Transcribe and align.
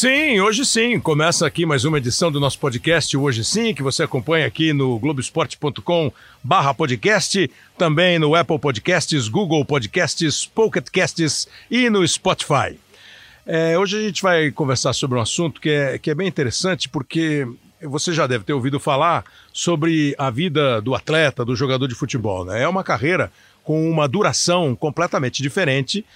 Sim, 0.00 0.40
hoje 0.40 0.64
sim. 0.64 0.98
Começa 0.98 1.46
aqui 1.46 1.66
mais 1.66 1.84
uma 1.84 1.98
edição 1.98 2.32
do 2.32 2.40
nosso 2.40 2.58
podcast 2.58 3.14
Hoje 3.14 3.44
Sim, 3.44 3.74
que 3.74 3.82
você 3.82 4.02
acompanha 4.02 4.46
aqui 4.46 4.72
no 4.72 4.98
globesport.com 4.98 6.10
barra 6.42 6.72
podcast, 6.72 7.50
também 7.76 8.18
no 8.18 8.34
Apple 8.34 8.58
Podcasts, 8.58 9.28
Google 9.28 9.62
Podcasts, 9.62 10.46
Pocket 10.46 10.88
Casts 10.90 11.46
e 11.70 11.90
no 11.90 12.08
Spotify. 12.08 12.78
É, 13.44 13.78
hoje 13.78 13.98
a 13.98 14.00
gente 14.00 14.22
vai 14.22 14.50
conversar 14.50 14.94
sobre 14.94 15.18
um 15.18 15.20
assunto 15.20 15.60
que 15.60 15.68
é, 15.68 15.98
que 15.98 16.10
é 16.10 16.14
bem 16.14 16.26
interessante, 16.26 16.88
porque 16.88 17.46
você 17.82 18.14
já 18.14 18.26
deve 18.26 18.44
ter 18.44 18.54
ouvido 18.54 18.80
falar 18.80 19.22
sobre 19.52 20.14
a 20.16 20.30
vida 20.30 20.80
do 20.80 20.94
atleta, 20.94 21.44
do 21.44 21.54
jogador 21.54 21.86
de 21.86 21.94
futebol. 21.94 22.46
Né? 22.46 22.62
É 22.62 22.68
uma 22.68 22.82
carreira 22.82 23.30
com 23.62 23.90
uma 23.90 24.08
duração 24.08 24.74
completamente 24.74 25.42
diferente 25.42 26.06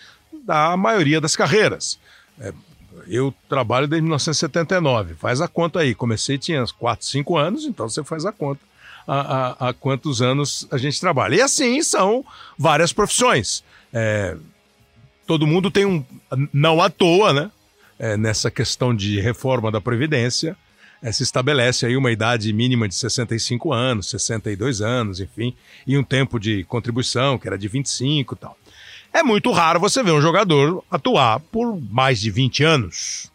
da 0.42 0.74
maioria 0.74 1.20
das 1.20 1.36
carreiras. 1.36 1.98
É, 2.40 2.50
eu 3.08 3.34
trabalho 3.48 3.86
desde 3.86 4.02
1979. 4.02 5.14
Faz 5.14 5.40
a 5.40 5.48
conta 5.48 5.80
aí. 5.80 5.94
Comecei, 5.94 6.38
tinha 6.38 6.64
4, 6.78 7.06
5 7.06 7.36
anos, 7.36 7.64
então 7.64 7.88
você 7.88 8.02
faz 8.04 8.24
a 8.24 8.32
conta 8.32 8.60
há, 9.06 9.74
quantos 9.78 10.22
anos 10.22 10.66
a 10.70 10.78
gente 10.78 11.00
trabalha. 11.00 11.36
E 11.36 11.40
assim 11.40 11.82
são 11.82 12.24
várias 12.58 12.92
profissões. 12.92 13.62
É, 13.92 14.36
todo 15.26 15.46
mundo 15.46 15.70
tem 15.70 15.84
um. 15.84 16.04
Não 16.52 16.80
à 16.80 16.90
toa, 16.90 17.32
né? 17.32 17.50
É, 17.98 18.16
nessa 18.16 18.50
questão 18.50 18.94
de 18.94 19.20
reforma 19.20 19.70
da 19.70 19.80
Previdência, 19.80 20.56
é, 21.00 21.12
se 21.12 21.22
estabelece 21.22 21.86
aí 21.86 21.96
uma 21.96 22.10
idade 22.10 22.52
mínima 22.52 22.88
de 22.88 22.94
65 22.94 23.72
anos, 23.72 24.10
62 24.10 24.80
anos, 24.80 25.20
enfim, 25.20 25.54
e 25.86 25.96
um 25.96 26.02
tempo 26.02 26.40
de 26.40 26.64
contribuição 26.64 27.38
que 27.38 27.46
era 27.46 27.56
de 27.56 27.68
25 27.68 28.34
e 28.34 28.38
tal. 28.38 28.58
É 29.14 29.22
muito 29.22 29.52
raro 29.52 29.78
você 29.78 30.02
ver 30.02 30.10
um 30.10 30.20
jogador 30.20 30.82
atuar 30.90 31.38
por 31.38 31.80
mais 31.88 32.20
de 32.20 32.32
20 32.32 32.64
anos. 32.64 33.30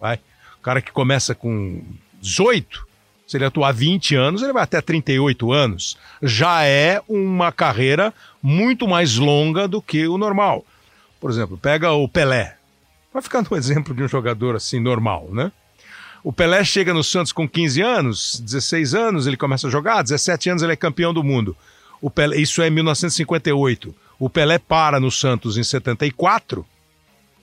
Vai? 0.00 0.18
O 0.58 0.62
cara 0.62 0.80
que 0.80 0.90
começa 0.90 1.34
com 1.34 1.82
18, 2.22 2.86
se 3.26 3.36
ele 3.36 3.44
atuar 3.44 3.70
20 3.72 4.14
anos, 4.14 4.42
ele 4.42 4.54
vai 4.54 4.62
até 4.62 4.80
38 4.80 5.52
anos. 5.52 5.98
Já 6.22 6.64
é 6.64 7.02
uma 7.06 7.52
carreira 7.52 8.14
muito 8.42 8.88
mais 8.88 9.16
longa 9.16 9.68
do 9.68 9.82
que 9.82 10.08
o 10.08 10.16
normal. 10.16 10.64
Por 11.20 11.30
exemplo, 11.30 11.58
pega 11.58 11.92
o 11.92 12.08
Pelé. 12.08 12.56
Vai 13.12 13.20
ficar 13.20 13.42
no 13.42 13.54
exemplo 13.58 13.94
de 13.94 14.02
um 14.02 14.08
jogador 14.08 14.56
assim 14.56 14.80
normal, 14.80 15.28
né? 15.30 15.52
O 16.24 16.32
Pelé 16.32 16.64
chega 16.64 16.94
no 16.94 17.04
Santos 17.04 17.30
com 17.30 17.46
15 17.46 17.82
anos, 17.82 18.40
16 18.40 18.94
anos 18.94 19.26
ele 19.26 19.36
começa 19.36 19.68
a 19.68 19.70
jogar, 19.70 20.02
17 20.02 20.48
anos 20.48 20.62
ele 20.62 20.72
é 20.72 20.76
campeão 20.76 21.12
do 21.12 21.22
mundo. 21.22 21.54
O 22.00 22.10
Pelé, 22.10 22.38
isso 22.38 22.62
é 22.62 22.70
1958. 22.70 23.94
O 24.20 24.28
Pelé 24.28 24.58
para 24.58 25.00
no 25.00 25.10
Santos 25.10 25.56
em 25.56 25.64
74. 25.64 26.64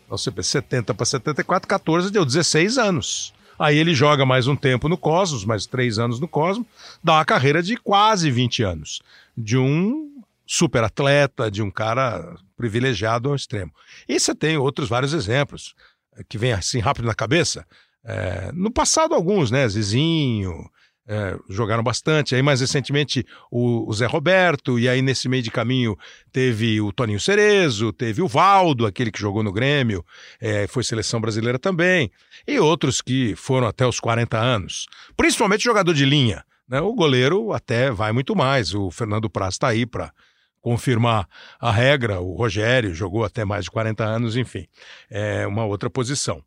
Você 0.08 0.32
70 0.44 0.94
para 0.94 1.06
74, 1.06 1.68
14 1.68 2.12
deu 2.12 2.24
16 2.24 2.78
anos. 2.78 3.34
Aí 3.58 3.80
ele 3.80 3.96
joga 3.96 4.28
mais 4.28 4.48
um 4.48 4.56
tempo 4.56 4.88
no 4.88 4.96
Cosmos, 4.96 5.44
mais 5.44 5.66
três 5.66 5.98
anos 5.98 6.20
no 6.20 6.28
Cosmos, 6.28 6.68
dá 7.04 7.14
uma 7.14 7.26
carreira 7.26 7.64
de 7.64 7.76
quase 7.76 8.30
20 8.30 8.62
anos. 8.62 9.02
De 9.36 9.58
um 9.58 10.22
super 10.46 10.84
atleta, 10.84 11.50
de 11.50 11.64
um 11.64 11.72
cara 11.72 12.36
privilegiado 12.56 13.30
ao 13.30 13.36
extremo. 13.36 13.74
E 14.08 14.20
você 14.20 14.36
tem 14.36 14.56
outros 14.56 14.88
vários 14.88 15.14
exemplos 15.14 15.74
eh, 16.16 16.24
que 16.30 16.38
vem 16.38 16.54
assim 16.54 16.80
rápido 16.80 17.06
na 17.06 17.16
cabeça. 17.16 17.66
É, 18.06 18.52
no 18.54 18.72
passado, 18.72 19.16
alguns, 19.16 19.50
né? 19.50 19.68
Zizinho, 19.68 20.70
é, 21.08 21.38
jogaram 21.50 21.82
bastante. 21.82 22.36
Aí, 22.36 22.42
mais 22.42 22.60
recentemente, 22.60 23.26
o, 23.50 23.90
o, 23.90 23.94
Zé 23.94 24.06
Roberto, 24.06 24.78
e 24.78 24.90
aí 24.90 25.02
nesse 25.02 25.30
meio 25.30 25.42
de 25.42 25.50
caminho 25.50 25.98
teve 26.32 26.82
o 26.82 26.92
Toninho 26.92 27.20
Cerezo, 27.20 27.94
teve 27.94 28.22
o 28.22 28.28
Valdo, 28.28 28.86
aquele 28.86 29.12
que 29.12 29.20
jogou 29.20 29.42
no 29.42 29.54
Grêmio, 29.54 30.06
é, 30.40 30.68
foi 30.68 30.84
seleção 30.84 31.22
brasileira 31.22 31.58
também, 31.58 32.12
e 32.46 32.60
outros 32.60 33.02
que 33.02 33.36
foram 33.36 33.68
até 33.68 33.88
os 33.88 34.00
40 34.00 34.38
anos. 34.38 34.88
Principalmente 35.16 35.64
jogador 35.64 35.94
de 35.94 36.06
linha. 36.06 36.44
Né? 36.68 36.82
O 36.82 36.94
goleiro 36.94 37.54
até 37.54 37.90
vai 37.90 38.12
muito 38.12 38.36
mais. 38.36 38.74
O 38.74 38.92
Fernando 38.92 39.30
Praz 39.30 39.54
está 39.54 39.70
aí 39.70 39.86
para 39.86 40.12
confirmar 40.60 41.28
a 41.60 41.72
regra. 41.72 42.20
O 42.20 42.36
Rogério 42.36 42.94
jogou 42.94 43.24
até 43.24 43.46
mais 43.46 43.66
de 43.66 43.72
40 43.72 44.04
anos, 44.04 44.36
enfim, 44.36 44.68
é 45.10 45.48
uma 45.48 45.64
outra 45.64 45.90
posição. 45.90 46.44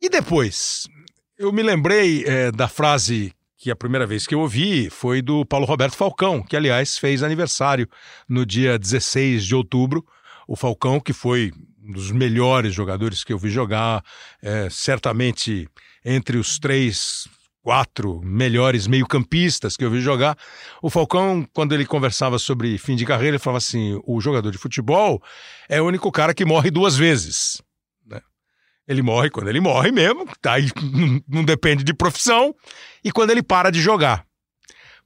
E 0.00 0.08
depois, 0.08 0.86
eu 1.36 1.52
me 1.52 1.62
lembrei 1.62 2.22
é, 2.24 2.52
da 2.52 2.68
frase 2.68 3.32
que 3.58 3.70
a 3.70 3.76
primeira 3.76 4.06
vez 4.06 4.26
que 4.26 4.34
eu 4.34 4.40
ouvi 4.40 4.90
foi 4.90 5.22
do 5.22 5.44
Paulo 5.44 5.66
Roberto 5.66 5.96
Falcão, 5.96 6.42
que 6.42 6.56
aliás 6.56 6.98
fez 6.98 7.22
aniversário 7.22 7.88
no 8.28 8.44
dia 8.44 8.78
16 8.78 9.44
de 9.44 9.54
outubro. 9.54 10.04
O 10.46 10.54
Falcão, 10.54 11.00
que 11.00 11.12
foi 11.12 11.52
um 11.82 11.92
dos 11.92 12.10
melhores 12.10 12.74
jogadores 12.74 13.24
que 13.24 13.32
eu 13.32 13.38
vi 13.38 13.48
jogar, 13.48 14.04
é, 14.42 14.68
certamente 14.70 15.68
entre 16.04 16.36
os 16.36 16.58
três, 16.58 17.26
quatro 17.62 18.20
melhores 18.22 18.86
meio-campistas 18.86 19.76
que 19.76 19.84
eu 19.84 19.90
vi 19.90 20.00
jogar. 20.00 20.36
O 20.82 20.90
Falcão, 20.90 21.44
quando 21.52 21.74
ele 21.74 21.86
conversava 21.86 22.38
sobre 22.38 22.76
fim 22.78 22.94
de 22.94 23.06
carreira, 23.06 23.36
ele 23.36 23.42
falava 23.42 23.58
assim: 23.58 24.00
o 24.06 24.20
jogador 24.20 24.50
de 24.50 24.58
futebol 24.58 25.22
é 25.68 25.80
o 25.80 25.86
único 25.86 26.12
cara 26.12 26.34
que 26.34 26.44
morre 26.44 26.70
duas 26.70 26.96
vezes. 26.96 27.60
Ele 28.88 29.02
morre 29.02 29.30
quando 29.30 29.48
ele 29.48 29.60
morre 29.60 29.90
mesmo, 29.90 30.24
aí 30.46 30.70
não 31.28 31.44
depende 31.44 31.82
de 31.82 31.92
profissão, 31.92 32.54
e 33.02 33.10
quando 33.10 33.30
ele 33.30 33.42
para 33.42 33.70
de 33.70 33.80
jogar. 33.80 34.24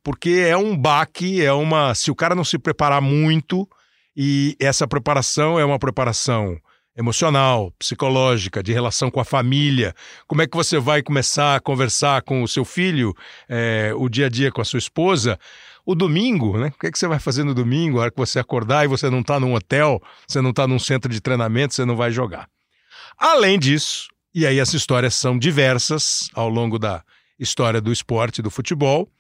Porque 0.02 0.44
é 0.46 0.56
um 0.56 0.76
baque, 0.76 1.42
é 1.42 1.52
uma. 1.52 1.94
Se 1.94 2.10
o 2.10 2.14
cara 2.14 2.34
não 2.34 2.44
se 2.44 2.58
preparar 2.58 3.00
muito, 3.00 3.68
e 4.16 4.56
essa 4.60 4.86
preparação 4.86 5.58
é 5.58 5.64
uma 5.64 5.78
preparação 5.78 6.58
emocional, 6.96 7.72
psicológica, 7.78 8.62
de 8.62 8.72
relação 8.72 9.10
com 9.10 9.20
a 9.20 9.24
família. 9.24 9.94
Como 10.26 10.42
é 10.42 10.47
que 10.47 10.56
você 10.56 10.78
vai 10.78 11.02
começar 11.02 11.56
a 11.56 11.60
conversar 11.60 12.22
com 12.22 12.42
o 12.42 12.48
seu 12.48 12.64
filho, 12.64 13.14
é, 13.48 13.92
o 13.97 14.08
dia 14.08 14.26
a 14.26 14.28
dia 14.28 14.50
com 14.50 14.60
a 14.60 14.64
sua 14.64 14.78
esposa? 14.78 15.38
O 15.86 15.94
domingo, 15.94 16.58
né? 16.58 16.68
O 16.68 16.78
que, 16.78 16.88
é 16.88 16.91
que 16.91 16.98
você 16.98 17.06
vai 17.06 17.18
fazer 17.18 17.44
no 17.44 17.54
domingo, 17.54 17.98
a 17.98 18.02
hora 18.02 18.10
que 18.10 18.18
você 18.18 18.38
acordar 18.38 18.84
e 18.84 18.88
você 18.88 19.08
não 19.08 19.20
está 19.20 19.41
num 19.41 19.54
hotel, 19.54 20.00
você 20.26 20.41
não 20.41 20.50
está 20.50 20.66
num 20.66 20.78
centro 20.78 21.10
de 21.10 21.20
treinamento, 21.20 21.74
você 21.74 21.84
não 21.84 21.97
vai 21.97 22.10
jogar. 22.10 22.47
Além 23.20 23.58
disso, 23.58 24.08
e 24.34 24.47
aí 24.47 24.58
as 24.58 24.72
histórias 24.72 25.14
são 25.14 25.38
diversas 25.38 26.31
ao 26.32 26.48
longo 26.48 26.78
da 26.78 27.04
história 27.38 27.78
do 27.78 27.92
esporte, 27.92 28.41
do 28.41 28.50
futebol, 28.50 29.12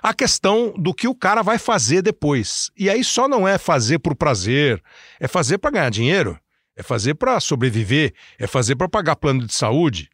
a 0.00 0.14
questão 0.14 0.72
do 0.78 0.94
que 0.94 1.08
o 1.08 1.14
cara 1.14 1.42
vai 1.42 1.58
fazer 1.58 2.00
depois. 2.00 2.70
E 2.76 2.88
aí 2.88 3.02
só 3.02 3.26
não 3.26 3.48
é 3.48 3.58
fazer 3.58 3.98
por 3.98 4.14
prazer, 4.14 4.80
é 5.18 5.26
fazer 5.26 5.58
para 5.58 5.72
ganhar 5.72 5.90
dinheiro, 5.90 6.38
é 6.76 6.84
fazer 6.84 7.14
para 7.14 7.40
sobreviver, 7.40 8.14
é 8.38 8.46
fazer 8.46 8.76
para 8.76 8.88
pagar 8.88 9.16
plano 9.16 9.44
de 9.44 9.52
saúde. 9.52 10.08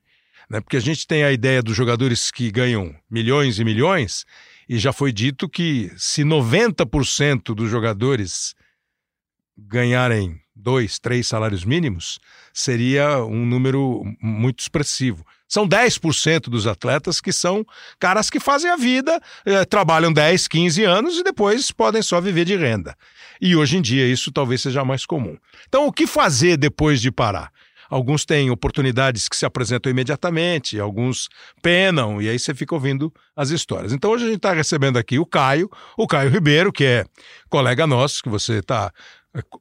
Né? 0.48 0.62
Porque 0.62 0.78
a 0.78 0.80
gente 0.80 1.06
tem 1.06 1.22
a 1.22 1.30
ideia 1.30 1.62
dos 1.62 1.76
jogadores 1.76 2.30
que 2.30 2.50
ganham 2.50 2.94
milhões 3.10 3.58
e 3.58 3.64
milhões, 3.64 4.24
e 4.66 4.78
já 4.78 4.90
foi 4.90 5.12
dito 5.12 5.50
que 5.50 5.92
se 5.98 6.22
90% 6.22 7.54
dos 7.54 7.70
jogadores 7.70 8.54
ganharem 9.54 10.40
dois, 10.64 10.98
três 10.98 11.28
salários 11.28 11.64
mínimos, 11.64 12.18
seria 12.52 13.22
um 13.22 13.44
número 13.44 14.02
muito 14.20 14.60
expressivo. 14.60 15.24
São 15.46 15.68
10% 15.68 16.48
dos 16.48 16.66
atletas 16.66 17.20
que 17.20 17.32
são 17.32 17.64
caras 18.00 18.30
que 18.30 18.40
fazem 18.40 18.70
a 18.70 18.76
vida, 18.76 19.20
eh, 19.44 19.64
trabalham 19.66 20.10
10, 20.10 20.48
15 20.48 20.82
anos 20.82 21.18
e 21.18 21.22
depois 21.22 21.70
podem 21.70 22.00
só 22.00 22.18
viver 22.20 22.46
de 22.46 22.56
renda. 22.56 22.96
E 23.40 23.54
hoje 23.54 23.76
em 23.76 23.82
dia 23.82 24.06
isso 24.06 24.32
talvez 24.32 24.62
seja 24.62 24.84
mais 24.84 25.04
comum. 25.04 25.36
Então, 25.68 25.86
o 25.86 25.92
que 25.92 26.06
fazer 26.06 26.56
depois 26.56 27.00
de 27.00 27.12
parar? 27.12 27.52
Alguns 27.90 28.24
têm 28.24 28.50
oportunidades 28.50 29.28
que 29.28 29.36
se 29.36 29.44
apresentam 29.44 29.90
imediatamente, 29.90 30.80
alguns 30.80 31.28
penam, 31.62 32.20
e 32.20 32.28
aí 32.28 32.38
você 32.38 32.54
fica 32.54 32.74
ouvindo 32.74 33.12
as 33.36 33.50
histórias. 33.50 33.92
Então 33.92 34.10
hoje 34.10 34.24
a 34.24 34.28
gente 34.28 34.38
está 34.38 34.52
recebendo 34.52 34.96
aqui 34.96 35.18
o 35.18 35.26
Caio, 35.26 35.70
o 35.96 36.06
Caio 36.06 36.30
Ribeiro, 36.30 36.72
que 36.72 36.84
é 36.84 37.04
colega 37.50 37.86
nosso, 37.86 38.22
que 38.22 38.28
você 38.28 38.54
está 38.54 38.90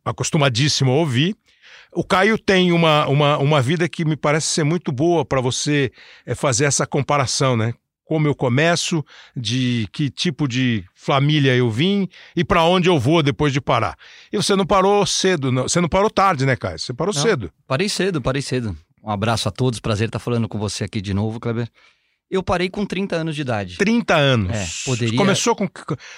acostumadíssimo 0.06 0.92
a 0.92 0.96
ouvir. 0.96 1.36
O 1.92 2.04
Caio 2.04 2.38
tem 2.38 2.72
uma, 2.72 3.08
uma, 3.08 3.38
uma 3.38 3.62
vida 3.62 3.88
que 3.88 4.04
me 4.04 4.16
parece 4.16 4.48
ser 4.48 4.64
muito 4.64 4.92
boa 4.92 5.24
para 5.24 5.40
você 5.40 5.92
é, 6.26 6.34
fazer 6.34 6.66
essa 6.66 6.88
comparação, 6.88 7.56
né? 7.56 7.74
Como 8.04 8.28
eu 8.28 8.36
começo, 8.36 9.04
de 9.36 9.88
que 9.92 10.10
tipo 10.10 10.48
de 10.48 10.84
família 10.94 11.56
eu 11.56 11.70
vim 11.70 12.08
e 12.36 12.44
para 12.44 12.64
onde 12.64 12.90
eu 12.90 13.00
vou 13.00 13.24
depois 13.24 13.54
de 13.54 13.62
parar. 13.62 13.96
E 14.32 14.38
você 14.38 14.56
não 14.56 14.66
parou 14.66 15.06
cedo, 15.06 15.52
não. 15.52 15.64
você 15.64 15.80
não 15.80 15.88
parou 15.88 16.10
tarde, 16.10 16.46
né, 16.46 16.56
Caio? 16.56 16.78
Você 16.78 16.94
parou 16.94 17.14
não, 17.14 17.22
cedo. 17.22 17.52
Parei 17.66 17.88
cedo, 17.88 18.22
parei 18.22 18.42
cedo. 18.42 18.76
Um 19.04 19.10
abraço 19.10 19.48
a 19.48 19.52
todos, 19.52 19.80
prazer 19.80 20.08
estar 20.08 20.20
falando 20.20 20.48
com 20.48 20.58
você 20.58 20.84
aqui 20.84 21.02
de 21.02 21.14
novo, 21.14 21.40
Kleber. 21.40 21.70
Eu 22.34 22.42
parei 22.42 22.68
com 22.68 22.84
30 22.84 23.16
anos 23.16 23.36
de 23.36 23.42
idade. 23.42 23.78
30 23.78 24.16
anos? 24.16 24.52
É, 24.58 24.68
poderia... 24.86 25.16
Começou 25.16 25.56
com... 25.56 25.70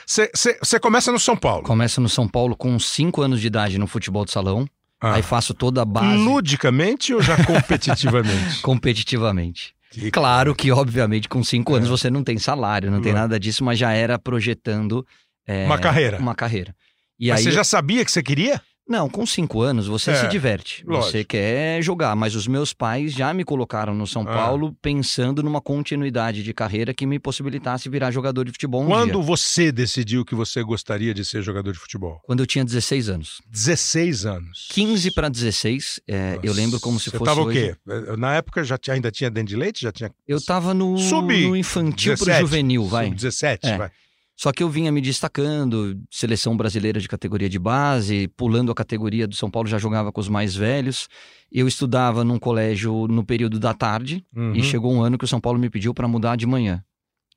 Você 0.08 0.80
começa 0.80 1.12
no 1.12 1.20
São 1.20 1.36
Paulo? 1.36 1.64
Começa 1.64 2.00
no 2.00 2.08
São 2.08 2.26
Paulo 2.26 2.56
com 2.56 2.80
5 2.80 3.22
anos 3.22 3.42
de 3.42 3.48
idade 3.48 3.78
no 3.78 3.86
futebol 3.86 4.24
de 4.24 4.32
salão. 4.32 4.66
Ah. 5.02 5.16
Aí 5.16 5.22
faço 5.22 5.54
toda 5.54 5.82
a 5.82 5.86
base... 5.86 6.24
Ludicamente 6.24 7.14
ou 7.14 7.22
já 7.22 7.36
competitivamente? 7.44 8.62
competitivamente. 8.62 9.76
Que 9.92 10.10
claro 10.10 10.56
que, 10.56 10.72
obviamente, 10.72 11.28
com 11.28 11.44
5 11.44 11.74
é. 11.74 11.78
anos 11.80 11.90
você 11.90 12.10
não 12.10 12.24
tem 12.24 12.38
salário, 12.38 12.90
não, 12.90 13.00
não, 13.00 13.04
tem 13.04 13.12
nada 13.12 13.38
disso, 13.38 13.62
mas 13.66 13.78
já 13.78 13.92
era 13.92 14.18
projetando... 14.18 15.06
É, 15.46 15.66
uma 15.66 15.78
carreira. 15.78 16.18
Uma 16.18 16.34
carreira. 16.34 16.74
E 17.20 17.28
mas 17.28 17.40
aí, 17.40 17.44
você 17.44 17.52
já 17.52 17.66
sabia 17.66 18.06
que 18.06 18.12
você 18.12 18.24
queria? 18.24 18.62
Não, 18.88 19.10
com 19.10 19.26
cinco 19.26 19.62
anos 19.62 19.88
você 19.88 20.12
É, 20.12 20.16
se 20.16 20.28
diverte. 20.28 20.84
lógico. 20.86 21.12
Você 21.12 21.24
quer 21.24 21.82
jogar, 21.82 22.16
mas 22.16 22.36
os 22.36 22.46
meus 22.48 22.72
pais 22.72 23.14
já 23.14 23.34
me 23.34 23.44
colocaram 23.44 23.96
no 23.96 24.06
São 24.06 24.22
Ah. 24.22 24.26
Paulo 24.34 24.76
pensando 24.80 25.42
numa 25.42 25.60
continuidade 25.60 26.44
de 26.44 26.54
carreira 26.54 26.94
que 26.94 27.04
me 27.06 27.18
possibilitasse 27.18 27.90
virar 27.90 28.12
jogador 28.12 28.44
de 28.46 28.52
futebol 28.52 28.84
um 28.84 28.88
Quando 28.88 29.14
dia. 29.14 29.22
você 29.24 29.72
decidiu 29.72 30.24
que 30.24 30.36
você 30.36 30.62
gostaria 30.62 31.16
de 31.16 31.26
ser 31.26 31.42
jogador 31.42 31.72
de 31.72 31.80
futebol? 31.80 32.20
Quando 32.26 32.42
eu 32.42 32.46
tinha 32.46 32.64
16 32.64 33.10
anos. 33.10 33.42
16 33.50 34.24
anos. 34.26 34.68
15 34.72 35.10
para 35.12 35.30
16, 35.30 36.00
é, 36.08 36.38
eu 36.44 36.54
lembro 36.54 36.80
como 36.80 37.00
se 37.00 37.10
você 37.10 37.18
fosse 37.18 37.26
tava 37.32 37.42
hoje. 37.42 37.58
o 37.60 37.62
quê? 37.62 37.76
Eh, 37.90 38.18
Na 38.18 38.36
época 38.36 38.64
já 38.64 38.78
tinha- 38.78 38.94
ainda 38.94 39.10
tinha 39.12 39.32
dente 39.32 39.50
de 39.50 39.56
leite? 39.56 39.82
Já 39.82 39.92
tinha 39.92 40.12
Eu 40.28 40.40
tava 40.40 40.74
no, 40.76 40.96
no 40.96 41.56
infantil 41.56 42.14
17, 42.14 42.40
juvenil, 42.42 42.86
vai. 42.86 43.06
Sub 43.06 43.16
17, 43.16 43.66
É. 43.68 43.78
vai. 43.80 43.92
Só 44.38 44.52
que 44.52 44.62
eu 44.62 44.70
vinha 44.70 44.92
me 44.92 45.00
destacando, 45.00 45.98
seleção 46.12 46.58
brasileira 46.58 47.00
de 47.00 47.08
categoria 47.08 47.48
de 47.48 47.58
base, 47.58 48.28
pulando 48.36 48.72
a 48.72 48.76
categoria 48.76 49.26
do 49.28 49.34
São 49.36 49.50
Paulo, 49.50 49.68
já 49.70 49.78
jogava 49.78 50.12
com 50.12 50.20
os 50.20 50.28
mais 50.28 50.56
velhos. 50.56 51.08
Eu 51.52 51.68
estudava 51.68 52.24
num 52.24 52.38
colégio 52.38 53.08
no 53.08 53.24
período 53.26 53.60
da 53.60 53.74
tarde 53.74 54.26
Uhum. 54.36 54.54
e 54.54 54.62
chegou 54.62 54.94
um 54.94 55.02
ano 55.02 55.18
que 55.18 55.24
o 55.24 55.28
São 55.28 55.40
Paulo 55.40 55.58
me 55.58 55.70
pediu 55.70 55.94
para 55.94 56.08
mudar 56.08 56.36
de 56.36 56.46
manhã. 56.46 56.84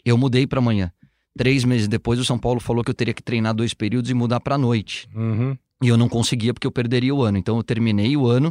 Eu 0.04 0.18
mudei 0.18 0.46
para 0.46 0.60
manhã. 0.60 0.90
Três 1.36 1.62
meses 1.64 1.86
depois, 1.86 2.18
o 2.18 2.24
São 2.24 2.36
Paulo 2.38 2.58
falou 2.58 2.82
que 2.82 2.90
eu 2.90 2.94
teria 2.94 3.14
que 3.14 3.22
treinar 3.22 3.54
dois 3.54 3.72
períodos 3.72 4.10
e 4.10 4.14
mudar 4.14 4.40
para 4.40 4.58
noite. 4.58 5.08
Uhum. 5.14 5.56
E 5.82 5.86
eu 5.88 5.96
não 5.96 6.08
conseguia 6.08 6.52
porque 6.52 6.66
eu 6.66 6.72
perderia 6.72 7.14
o 7.14 7.22
ano. 7.22 7.38
Então 7.38 7.56
eu 7.56 7.62
terminei 7.62 8.16
o 8.16 8.26
ano 8.26 8.50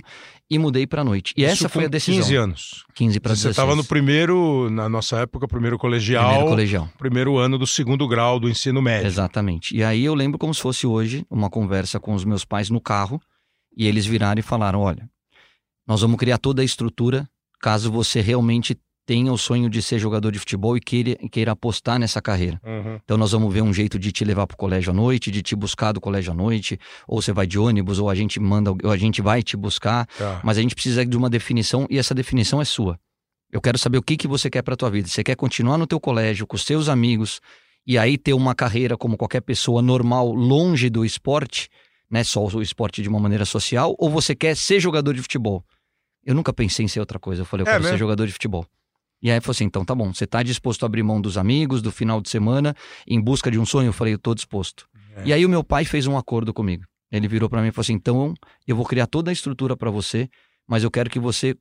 e 0.50 0.58
mudei 0.58 0.88
para 0.88 1.04
noite. 1.04 1.34
E 1.36 1.44
Isso 1.44 1.52
essa 1.66 1.70
foi 1.70 1.84
a 1.86 1.88
decisão. 1.90 2.22
15 2.22 2.36
anos. 2.36 2.86
15 2.96 3.20
para 3.20 3.32
Você 3.36 3.50
16. 3.50 3.52
estava 3.52 3.76
no 3.76 3.84
primeiro, 3.84 4.70
na 4.70 4.88
nossa 4.88 5.20
época, 5.20 5.46
primeiro 5.48 5.78
colegial, 5.78 6.26
primeiro 6.30 6.50
colegial. 6.50 6.90
primeiro 6.98 7.38
ano 7.38 7.58
do 7.58 7.68
segundo 7.68 8.08
grau 8.08 8.40
do 8.40 8.48
ensino 8.48 8.82
médio. 8.82 9.08
Exatamente. 9.08 9.76
E 9.76 9.84
aí 9.84 10.06
eu 10.06 10.14
lembro 10.16 10.38
como 10.40 10.54
se 10.54 10.62
fosse 10.62 10.88
hoje 10.88 11.26
uma 11.30 11.50
conversa 11.50 12.00
com 12.00 12.14
os 12.14 12.24
meus 12.24 12.46
pais 12.46 12.70
no 12.70 12.80
carro 12.80 13.20
e 13.76 13.86
eles 13.86 14.06
viraram 14.06 14.40
e 14.40 14.44
falaram: 14.44 14.80
olha, 14.80 15.10
nós 15.86 16.00
vamos 16.02 16.18
criar 16.18 16.38
toda 16.38 16.62
a 16.62 16.66
estrutura 16.66 17.28
caso 17.60 17.92
você 17.92 18.22
realmente 18.22 18.78
tenha 19.07 19.31
o 19.31 19.38
sonho 19.38 19.69
de 19.69 19.81
ser 19.81 19.98
jogador 19.98 20.31
de 20.31 20.38
futebol 20.38 20.75
e 20.75 20.81
queira, 20.81 21.15
queira 21.31 21.54
apostar 21.54 21.98
nessa 21.98 22.21
carreira. 22.21 22.59
Uhum. 22.63 23.00
Então 23.04 23.18
nós 23.18 23.31
vamos 23.31 23.51
ver 23.54 23.62
um 23.62 23.74
jeito 23.74 23.98
de 23.98 24.12
te 24.12 24.25
levar 24.25 24.45
para 24.45 24.54
o 24.56 24.57
colégio 24.57 24.92
à 24.92 24.94
noite, 24.94 25.31
de 25.31 25.42
te 25.42 25.56
buscar 25.56 25.94
do 25.94 26.01
colégio 26.01 26.33
à 26.33 26.36
noite, 26.36 26.77
ou 27.07 27.21
você 27.21 27.31
vai 27.31 27.48
de 27.48 27.57
ônibus, 27.57 28.00
ou 28.00 28.09
a 28.09 28.13
gente 28.15 28.38
manda, 28.38 28.69
ou 28.83 28.92
a 28.92 28.98
gente 28.98 29.21
vai 29.21 29.42
te 29.42 29.56
buscar, 29.56 30.06
Tá. 30.18 30.42
mas 30.44 30.57
a 30.57 30.62
gente 30.62 30.75
precisa 30.75 31.06
de 31.06 31.15
uma 31.15 31.30
definição 31.30 31.88
e 31.89 31.98
essa 31.98 32.13
definição 32.13 32.59
é 32.62 32.65
sua. 32.65 33.00
Eu 33.50 33.62
quero 33.62 33.77
saber 33.77 33.98
o 33.98 34.01
que, 34.04 34.18
que 34.18 34.27
você 34.27 34.50
quer 34.50 34.62
para 34.62 34.75
tua 34.75 34.89
vida. 34.92 35.07
Você 35.07 35.24
quer 35.24 35.36
continuar 35.38 35.77
no 35.77 35.88
teu 35.88 36.01
colégio 36.01 36.45
com 36.45 36.57
os 36.57 36.65
teus 36.65 36.89
amigos 36.89 37.39
e 37.88 37.98
aí 37.98 38.18
ter 38.18 38.33
uma 38.33 38.54
carreira 38.54 38.98
como 38.98 39.15
qualquer 39.15 39.39
pessoa 39.39 39.81
normal, 39.81 40.33
longe 40.33 40.89
do 40.89 41.06
esporte, 41.06 41.69
né, 42.12 42.25
só 42.25 42.44
o 42.45 42.62
esporte 42.62 43.01
de 43.01 43.07
uma 43.07 43.21
maneira 43.21 43.45
social, 43.45 43.95
ou 43.98 44.09
você 44.09 44.36
quer 44.36 44.54
ser 44.57 44.81
jogador 44.81 45.13
de 45.13 45.21
futebol? 45.21 45.63
Eu 46.25 46.36
nunca 46.36 46.51
pensei 46.51 46.83
em 46.83 46.89
ser 46.89 47.00
outra 47.00 47.18
coisa. 47.18 47.44
Eu 47.44 47.45
falei, 47.45 47.62
eu 47.63 47.68
É 47.69 47.71
quero 47.71 47.83
mesmo? 47.83 47.94
ser 47.95 48.00
jogador 48.00 48.27
de 48.27 48.33
futebol. 48.33 48.65
E 49.22 49.31
aí 49.31 49.42
falou 49.42 49.52
assim: 49.52 49.66
então 49.66 49.84
tá 49.84 49.96
bom, 49.96 50.14
você 50.14 50.28
tá 50.28 50.44
disposto 50.44 50.84
a 50.84 50.86
abrir 50.86 51.04
mão 51.04 51.19
dos 51.19 51.38
amigos, 51.38 51.81
do 51.81 51.92
final 51.92 52.22
de 52.22 52.30
semana, 52.30 52.75
em 53.08 53.19
busca 53.19 53.50
de 53.50 53.60
um 53.60 53.66
sonho? 53.66 53.90
Eu 53.90 53.94
falei, 53.94 54.14
eu 54.14 54.19
tô 54.19 54.34
disposto. 54.36 54.88
É. 55.16 55.28
E 55.28 55.34
aí 55.34 55.46
o 55.46 55.50
meu 55.50 55.64
pai 55.64 55.86
fez 55.86 56.08
um 56.08 56.18
acordo 56.18 56.54
comigo. 56.54 56.84
Ele 57.12 57.28
virou 57.28 57.50
pra 57.50 57.62
mim 57.62 57.69
e 57.69 57.72
falou 57.72 57.84
assim: 57.84 57.94
então 57.94 58.34
eu 58.68 58.75
vou 58.75 58.86
criar 58.86 59.08
toda 59.08 59.31
a 59.31 59.34
estrutura 59.34 59.75
pra 59.75 59.90
você, 59.90 60.30
mas 60.68 60.84
eu 60.84 60.92
quero 60.92 61.10
que 61.10 61.19
você 61.19 61.56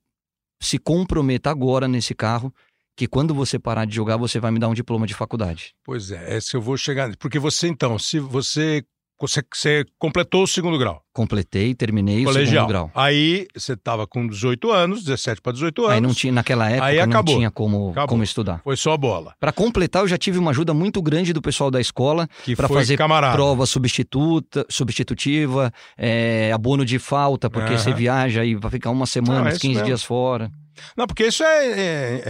se 0.60 0.78
comprometa 0.78 1.50
agora 1.50 1.86
nesse 1.86 2.14
carro, 2.14 2.52
que 2.96 3.06
quando 3.06 3.34
você 3.34 3.58
parar 3.58 3.84
de 3.84 3.94
jogar, 3.94 4.16
você 4.16 4.40
vai 4.40 4.50
me 4.50 4.58
dar 4.58 4.68
um 4.68 4.74
diploma 4.74 5.06
de 5.06 5.14
faculdade. 5.14 5.74
Pois 5.84 6.10
é, 6.10 6.36
esse 6.36 6.56
eu 6.56 6.60
vou 6.60 6.76
chegar. 6.76 7.14
Porque 7.16 7.38
você, 7.38 7.68
então, 7.68 7.98
se 7.98 8.18
você, 8.18 8.84
você, 9.18 9.42
você 9.52 9.84
completou 9.98 10.42
o 10.42 10.46
segundo 10.46 10.76
grau, 10.78 11.00
Completei, 11.12 11.74
terminei 11.74 12.20
o 12.22 12.24
colegial. 12.26 12.66
segundo 12.66 12.68
grau. 12.68 12.90
Aí 12.94 13.46
você 13.56 13.72
estava 13.72 14.06
com 14.06 14.26
18 14.26 14.70
anos, 14.70 15.02
17 15.04 15.40
para 15.40 15.52
18 15.52 15.82
anos. 15.84 15.94
Aí 15.94 16.00
não 16.02 16.12
tinha, 16.12 16.32
naquela 16.32 16.68
época, 16.68 16.84
Aí 16.84 16.96
não 16.98 17.04
acabou. 17.04 17.36
tinha 17.36 17.50
como, 17.50 17.90
Acabou. 17.92 18.08
como 18.08 18.22
estudar. 18.22 18.60
Foi 18.62 18.76
só 18.76 18.94
bola. 18.96 19.34
Pra 19.40 19.50
completar, 19.52 20.02
eu 20.02 20.08
já 20.08 20.18
tive 20.18 20.38
uma 20.38 20.50
ajuda 20.50 20.74
muito 20.74 21.00
grande 21.00 21.32
do 21.32 21.40
pessoal 21.40 21.70
da 21.70 21.80
escola 21.80 22.28
foi 22.44 22.54
fazer 22.68 22.98
camarada. 22.98 23.34
prova 23.34 23.64
substituta, 23.64 24.66
substitutiva, 24.68 25.72
é, 25.96 26.52
abono 26.52 26.84
de 26.84 26.98
falta, 26.98 27.48
porque 27.48 27.72
Aham. 27.72 27.78
você 27.78 27.94
viaja 27.94 28.44
e 28.44 28.54
vai 28.54 28.70
ficar 28.70 28.90
uma 28.90 29.06
semana, 29.06 29.40
Não, 29.40 29.46
é 29.46 29.48
uns 29.48 29.54
isso 29.54 29.60
15 29.62 29.74
mesmo. 29.74 29.86
dias 29.86 30.02
fora. 30.02 30.50
Não, 30.96 31.06
porque 31.06 31.26
isso 31.26 31.42
é. 31.42 31.66
é- 31.66 31.72
é- 31.74 32.22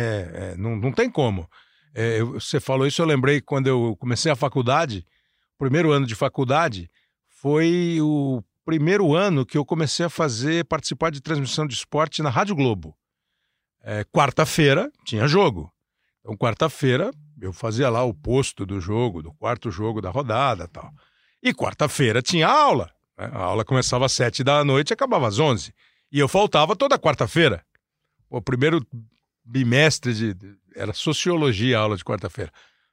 é- 0.53 0.55
não, 0.57 0.77
não 0.77 0.93
tem 0.93 1.11
como. 1.11 1.49
É, 1.95 2.23
você 2.23 2.61
falou 2.61 2.87
isso, 2.87 3.03
eu 3.03 3.07
lembrei 3.07 3.41
quando 3.41 3.67
eu 3.67 3.97
comecei 3.99 4.31
a 4.31 4.37
faculdade, 4.37 5.05
primeiro 5.59 5.93
ano 5.93 6.07
de 6.07 6.15
faculdade, 6.15 6.91
foi 7.29 7.99
o 8.01 8.43
primeiro 8.65 9.15
ano 9.15 9.47
que 9.47 9.57
eu 9.57 9.65
comecei 9.65 10.07
a 10.07 10.11
fazer, 10.11 10.65
participar 10.65 11.11
de 11.11 11.21
transmissão 11.21 11.67
de 11.67 11.75
esporte 11.75 12.23
na 12.23 12.31
Rádio 12.31 12.55
Globo. 12.57 12.97
É, 13.83 14.05
quarta-feira 14.05 14.91
tinha 15.05 15.29
jogo. 15.29 15.73
Então, 16.21 16.37
quarta-feira, 16.37 17.13
eu 17.41 17.53
fazia 17.53 17.89
lá 17.89 18.03
o 18.03 18.13
posto 18.13 18.67
do 18.67 18.81
jogo, 18.81 19.23
do 19.23 19.33
quarto 19.35 19.71
jogo 19.71 20.01
da 20.01 20.11
rodada 20.11 20.67
tal. 20.67 20.93
E 21.43 21.55
quarta-feira 21.55 22.21
tinha 22.21 22.49
aula. 22.49 22.91
né? 23.17 23.31
A 23.33 23.39
aula 23.45 23.65
começava 23.65 24.07
às 24.07 24.13
sete 24.13 24.43
da 24.43 24.65
noite 24.65 24.91
e 24.91 24.95
acabava 24.95 25.29
às 25.29 25.39
onze. 25.39 25.73
E 26.11 26.19
eu 26.19 26.27
faltava 26.27 26.75
toda 26.75 26.99
quarta-feira. 26.99 27.65
O 28.29 28.43
primeiro 28.43 28.85
bimestre 29.45 30.13
de- 30.35 30.57
era 30.75 30.93
sociologia 30.93 31.79
a 31.79 31.83
aula 31.83 31.97
de 31.97 32.05
quarta-feira. 32.05 32.51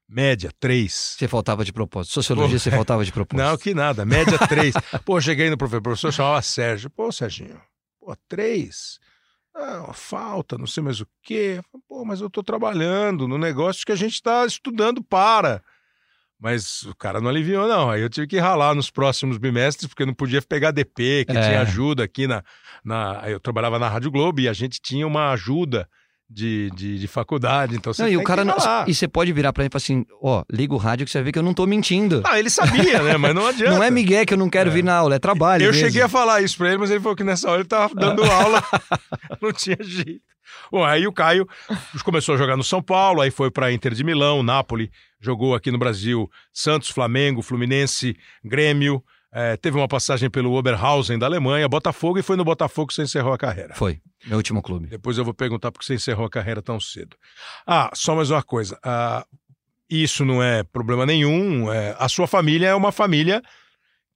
Média, 0.08 0.52
três. 0.60 1.16
Você 1.18 1.28
faltava 1.28 1.64
de 1.66 1.72
propósito. 1.74 2.14
Sociologia, 2.14 2.58
Pô, 2.58 2.60
você 2.64 2.72
faltava 2.72 3.04
de 3.06 3.12
propósito. 3.14 3.44
Não, 3.46 3.58
que 3.58 3.74
nada, 3.74 4.06
média 4.06 4.38
três. 4.48 4.74
pô, 5.06 5.20
cheguei 5.20 5.50
no 5.50 5.58
professor, 5.58 5.80
o 5.80 5.84
professor 5.84 6.12
chamava 6.12 6.42
Sérgio. 6.42 6.90
Pô, 6.90 7.12
Serginho, 7.12 7.60
pô, 8.00 8.16
três? 8.28 9.00
Ah, 9.56 9.92
falta, 9.94 10.58
não 10.58 10.66
sei 10.68 10.84
mais 10.84 11.00
o 11.00 11.08
quê. 11.22 11.62
Pô, 11.88 12.04
mas 12.04 12.22
eu 12.22 12.30
tô 12.30 12.44
trabalhando 12.44 13.28
no 13.28 13.38
negócio 13.38 13.86
que 13.86 13.92
a 13.92 13.96
gente 13.96 14.22
tá 14.22 14.46
estudando 14.46 15.04
para. 15.04 15.64
Mas 16.40 16.84
o 16.84 16.96
cara 16.96 17.22
não 17.22 17.30
aliviou, 17.30 17.68
não. 17.68 17.90
Aí 17.90 18.02
eu 18.02 18.10
tive 18.10 18.28
que 18.28 18.38
ralar 18.40 18.76
nos 18.76 18.92
próximos 18.92 19.38
bimestres, 19.38 19.88
porque 19.88 20.06
não 20.06 20.14
podia 20.14 20.42
pegar 20.42 20.72
DP, 20.72 21.24
que 21.26 21.38
É. 21.38 21.42
tinha 21.42 21.62
ajuda 21.62 22.04
aqui 22.04 22.28
na, 22.28 22.44
na. 22.84 23.24
Eu 23.30 23.40
trabalhava 23.40 23.80
na 23.80 23.88
Rádio 23.88 24.12
Globo 24.12 24.42
e 24.42 24.50
a 24.50 24.54
gente 24.54 24.82
tinha 24.82 25.08
uma 25.08 25.32
ajuda 25.32 25.88
de, 26.30 26.72
de, 26.76 27.00
de 27.00 27.08
faculdade. 27.08 27.76
Então 27.76 27.94
você 27.94 28.04
Não, 28.04 28.10
e 28.10 28.18
o 28.18 28.24
cara 28.24 28.44
não, 28.44 28.56
e 28.88 28.94
você 28.94 29.08
pode 29.08 29.32
virar 29.32 29.54
pra 29.54 29.64
mim 29.64 29.68
e 29.68 29.72
falar 29.72 29.84
assim: 29.84 30.06
ó, 30.22 30.44
liga 30.52 30.74
o 30.74 30.78
rádio 30.78 31.06
que 31.06 31.12
você 31.12 31.20
vai 31.20 31.26
ver 31.26 31.32
que 31.32 31.40
eu 31.40 31.44
não 31.44 31.54
tô 31.54 31.66
mentindo. 31.66 32.22
Ah, 32.26 32.40
ele 32.40 32.50
sabia, 32.50 33.02
né? 33.02 33.18
Mas 33.18 33.36
não 33.36 33.46
adianta. 33.48 33.76
Não 33.76 33.84
é 33.84 33.92
Miguel 33.92 34.26
que 34.26 34.34
eu 34.34 34.38
não 34.38 34.50
quero 34.50 34.72
vir 34.72 34.84
na 34.84 34.96
aula, 34.96 35.16
é 35.16 35.20
trabalho. 35.20 35.64
Eu 35.64 35.72
mesmo. 35.72 35.86
cheguei 35.86 36.02
a 36.02 36.10
falar 36.10 36.42
isso 36.42 36.58
pra 36.58 36.70
ele, 36.70 36.78
mas 36.78 36.90
ele 36.92 37.00
falou 37.00 37.16
que 37.16 37.24
nessa 37.24 37.50
hora 37.50 37.62
ele 37.62 37.68
tava 37.68 37.94
dando 37.94 38.24
aula, 38.30 38.64
não 39.42 39.52
tinha 39.52 39.78
jeito. 39.82 40.22
Bom, 40.72 40.84
aí 40.84 41.08
o 41.08 41.14
Caio 41.14 41.48
começou 42.04 42.36
a 42.36 42.38
jogar 42.38 42.58
no 42.58 42.64
São 42.64 42.82
Paulo, 42.82 43.22
aí 43.22 43.32
foi 43.32 43.50
pra 43.50 43.72
Inter 43.72 43.94
de 43.94 44.04
Milão, 44.04 44.44
Nápoles, 44.44 44.90
jogou 45.20 45.56
aqui 45.56 45.72
no 45.72 45.78
Brasil 45.80 46.30
Santos, 46.52 46.90
Flamengo, 46.90 47.42
Fluminense, 47.42 48.16
Grêmio, 48.44 49.04
eh, 49.34 49.58
teve 49.58 49.78
uma 49.78 49.88
passagem 49.88 50.30
pelo 50.30 50.54
Oberhausen 50.54 51.18
da 51.18 51.26
Alemanha, 51.26 51.68
Botafogo, 51.68 52.20
e 52.20 52.22
foi 52.22 52.36
no 52.36 52.44
Botafogo 52.44 52.88
que 52.88 52.94
você 52.94 53.04
encerrou 53.04 53.34
a 53.34 53.38
carreira. 53.38 53.74
Foi, 53.74 54.00
meu 54.26 54.38
último 54.38 54.62
clube. 54.62 54.88
Depois 54.88 55.18
eu 55.18 55.26
vou 55.26 55.34
perguntar 55.34 55.72
por 55.72 55.80
que 55.80 55.86
você 55.86 55.96
encerrou 55.96 56.26
a 56.26 56.30
carreira 56.30 56.62
tão 56.62 56.80
cedo. 56.80 57.18
Ah, 57.66 57.90
só 57.94 58.16
mais 58.16 58.30
uma 58.30 58.44
coisa. 58.44 58.78
Ah, 58.84 59.26
isso 59.90 60.24
não 60.24 60.42
é 60.42 60.64
problema 60.64 61.06
nenhum. 61.06 61.72
é, 61.72 61.96
a 62.00 62.08
sua 62.08 62.28
família 62.28 62.68
é 62.68 62.76
uma 62.76 62.92
família 62.92 63.42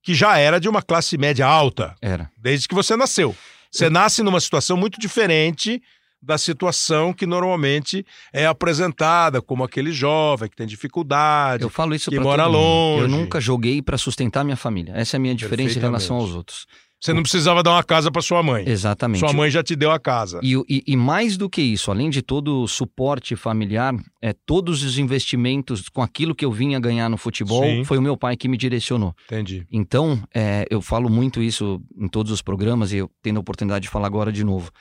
que 0.03 0.13
já 0.13 0.37
era 0.37 0.59
de 0.59 0.69
uma 0.69 0.81
classe 0.81 1.17
média 1.17 1.45
alta 1.45 1.95
Era. 2.01 2.31
desde 2.37 2.67
que 2.67 2.75
você 2.75 2.95
nasceu. 2.95 3.35
Você 3.71 3.89
nasce 3.89 4.23
numa 4.23 4.39
situação 4.39 4.77
muito 4.77 4.99
diferente 4.99 5.81
da 6.21 6.37
situação 6.37 7.13
que 7.13 7.25
normalmente 7.25 8.05
é 8.33 8.45
apresentada 8.45 9.41
como 9.41 9.63
aquele 9.63 9.91
jovem 9.91 10.49
que 10.49 10.55
tem 10.55 10.67
dificuldade. 10.67 11.63
Eu 11.63 11.69
falo 11.69 11.93
isso 11.95 12.09
que 12.09 12.19
mora 12.19 12.45
mundo. 12.45 12.55
Eu 12.55 12.61
longe. 12.61 13.07
nunca 13.07 13.39
joguei 13.39 13.81
pra 13.81 13.97
sustentar 13.97 14.43
minha 14.43 14.57
família. 14.57 14.93
Essa 14.95 15.15
é 15.15 15.17
a 15.17 15.21
minha 15.21 15.35
diferença 15.35 15.77
em 15.77 15.81
relação 15.81 16.17
aos 16.17 16.33
outros. 16.35 16.65
Você 16.99 17.13
não 17.13 17.21
precisava 17.21 17.61
dar 17.61 17.73
uma 17.73 17.83
casa 17.83 18.11
para 18.11 18.23
sua 18.23 18.41
mãe. 18.41 18.67
Exatamente. 18.67 19.19
Sua 19.19 19.31
mãe 19.31 19.51
já 19.51 19.61
te 19.61 19.75
deu 19.75 19.91
a 19.91 19.99
casa. 19.99 20.39
E, 20.41 20.55
e- 20.67 20.83
e 20.87 20.97
mais 20.97 21.37
do 21.37 21.47
que 21.47 21.61
isso, 21.61 21.91
além 21.91 22.09
de 22.09 22.23
todo 22.23 22.63
o 22.63 22.67
suporte 22.67 23.35
familiar, 23.35 23.93
é, 24.19 24.33
todos 24.33 24.81
os 24.83 24.97
investimentos 24.97 25.87
com 25.89 26.01
aquilo 26.01 26.33
que 26.33 26.43
eu 26.43 26.51
vinha 26.51 26.79
ganhar 26.79 27.07
no 27.07 27.15
futebol, 27.17 27.63
Sim. 27.63 27.83
foi 27.83 27.99
o 27.99 28.01
meu 28.01 28.17
pai 28.17 28.35
que 28.35 28.47
me 28.47 28.57
direcionou. 28.57 29.13
Entendi. 29.25 29.63
Então, 29.71 30.19
é, 30.33 30.65
eu 30.71 30.81
falo 30.81 31.07
muito 31.07 31.39
isso 31.39 31.79
em 31.95 32.07
todos 32.07 32.31
os 32.31 32.41
programas 32.41 32.91
e 32.91 32.97
eu 32.97 33.11
tendo 33.21 33.37
a 33.37 33.41
oportunidade 33.41 33.83
de 33.83 33.89
falar 33.89 34.07
agora 34.07 34.31
de 34.31 34.43
novo. 34.43 34.71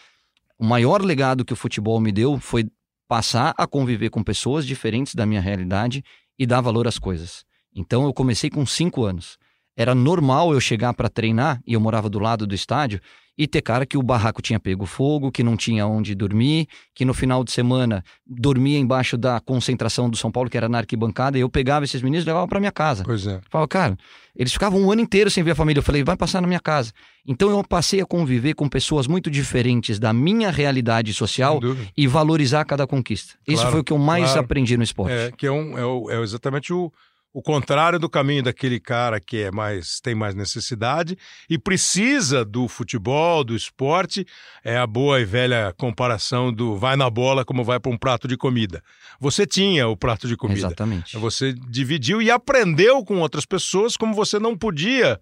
O 0.59 0.65
maior 0.65 1.03
legado 1.03 1.45
que 1.45 1.53
o 1.53 1.57
futebol 1.57 2.01
me 2.01 2.11
deu 2.11 2.39
foi 2.39 2.67
passar 3.09 3.55
a 3.57 3.67
conviver 3.67 4.11
com 4.11 4.23
pessoas 4.23 4.67
diferentes 4.67 5.15
da 5.15 5.27
minha 5.27 5.41
realidade 5.41 6.03
e 6.39 6.47
dar 6.47 6.61
valor 6.61 6.87
às 6.89 6.99
coisas. 6.99 7.45
Então, 7.75 8.05
eu 8.05 8.13
comecei 8.13 8.49
com 8.49 8.65
cinco 8.65 9.05
anos. 9.05 9.39
Era 9.77 9.95
normal 9.95 10.55
eu 10.55 10.61
chegar 10.61 10.95
para 10.95 11.11
treinar, 11.11 11.61
e 11.67 11.75
eu 11.75 11.81
morava 11.81 12.09
do 12.09 12.19
lado 12.19 12.47
do 12.47 12.55
estádio, 12.55 13.01
e 13.39 13.47
ter 13.47 13.61
cara 13.61 13.85
que 13.85 13.99
o 13.99 14.03
barraco 14.03 14.41
tinha 14.41 14.59
pego 14.59 14.87
fogo, 14.87 15.31
que 15.31 15.43
não 15.43 15.57
tinha 15.57 15.87
onde 15.87 16.15
dormir, 16.15 16.69
que 16.95 17.05
no 17.05 17.13
final 17.13 17.45
de 17.45 17.53
semana 17.53 18.03
dormia 18.27 18.79
embaixo 18.79 19.17
da 19.17 19.41
concentração 19.41 20.09
do 20.09 20.17
São 20.17 20.31
Paulo, 20.31 20.49
que 20.49 20.57
era 20.57 20.69
na 20.69 20.79
arquibancada, 20.79 21.37
e 21.37 21.43
eu 21.43 21.49
pegava 21.49 21.85
esses 21.85 22.01
meninos 22.01 22.25
e 22.25 22.27
levava 22.27 22.49
para 22.49 22.59
minha 22.59 22.73
casa. 22.73 23.05
Pois 23.05 23.27
é. 23.27 23.41
Falava, 23.51 23.69
cara, 23.69 23.99
eles 24.35 24.53
ficavam 24.53 24.81
um 24.81 24.91
ano 24.91 25.03
inteiro 25.03 25.31
sem 25.31 25.43
ver 25.43 25.53
a 25.53 25.55
família. 25.55 25.81
Eu 25.81 25.85
falei, 25.85 26.03
vai 26.03 26.17
passar 26.17 26.41
na 26.41 26.47
minha 26.47 26.61
casa. 26.61 26.93
Então 27.27 27.51
eu 27.51 27.63
passei 27.65 28.01
a 28.01 28.07
conviver 28.07 28.55
com 28.55 28.69
pessoas 28.69 29.07
muito 29.07 29.31
diferentes 29.31 29.99
da 29.99 30.13
minha 30.13 30.51
realidade 30.51 31.13
social 31.13 31.61
e 31.97 32.07
valorizar 32.07 32.65
cada 32.65 32.87
conquista. 32.87 33.35
Claro, 33.45 33.61
Isso 33.61 33.71
foi 33.71 33.81
o 33.81 33.85
que 33.85 33.93
eu 33.93 33.99
mais 33.99 34.25
claro. 34.27 34.41
aprendi 34.41 34.77
no 34.77 34.83
esporte. 34.83 35.13
É, 35.13 35.33
que 35.33 35.47
é, 35.47 35.51
um, 35.51 36.11
é, 36.11 36.17
é 36.17 36.23
exatamente 36.23 36.73
o, 36.73 36.93
o 37.37 37.43
contrário 37.43 37.99
do 37.99 38.09
caminho 38.09 38.43
daquele 38.43 38.81
cara 38.81 39.21
que 39.21 39.43
é 39.43 39.51
mais 39.51 40.01
tem 40.01 40.15
mais 40.15 40.35
necessidade 40.35 41.19
e 41.51 41.59
precisa 41.59 42.43
do 42.43 42.67
futebol, 42.67 43.45
do 43.45 43.55
esporte, 43.55 44.27
é 44.65 44.79
a 44.79 44.87
boa 44.87 45.21
e 45.21 45.27
velha 45.27 45.71
comparação 45.77 46.51
do 46.51 46.79
vai 46.79 46.97
na 46.97 47.11
bola 47.11 47.45
como 47.45 47.63
vai 47.63 47.79
para 47.79 47.93
um 47.93 47.99
prato 47.99 48.27
de 48.27 48.39
comida. 48.39 48.83
Você 49.21 49.47
tinha 49.47 49.87
o 49.87 49.95
prato 49.95 50.27
de 50.27 50.35
comida. 50.35 50.61
Exatamente. 50.61 51.15
Você 51.19 51.53
dividiu 51.53 52.23
e 52.23 52.31
aprendeu 52.31 53.05
com 53.05 53.19
outras 53.19 53.45
pessoas 53.45 53.99
como 53.99 54.15
você 54.15 54.39
não 54.39 54.57
podia 54.57 55.21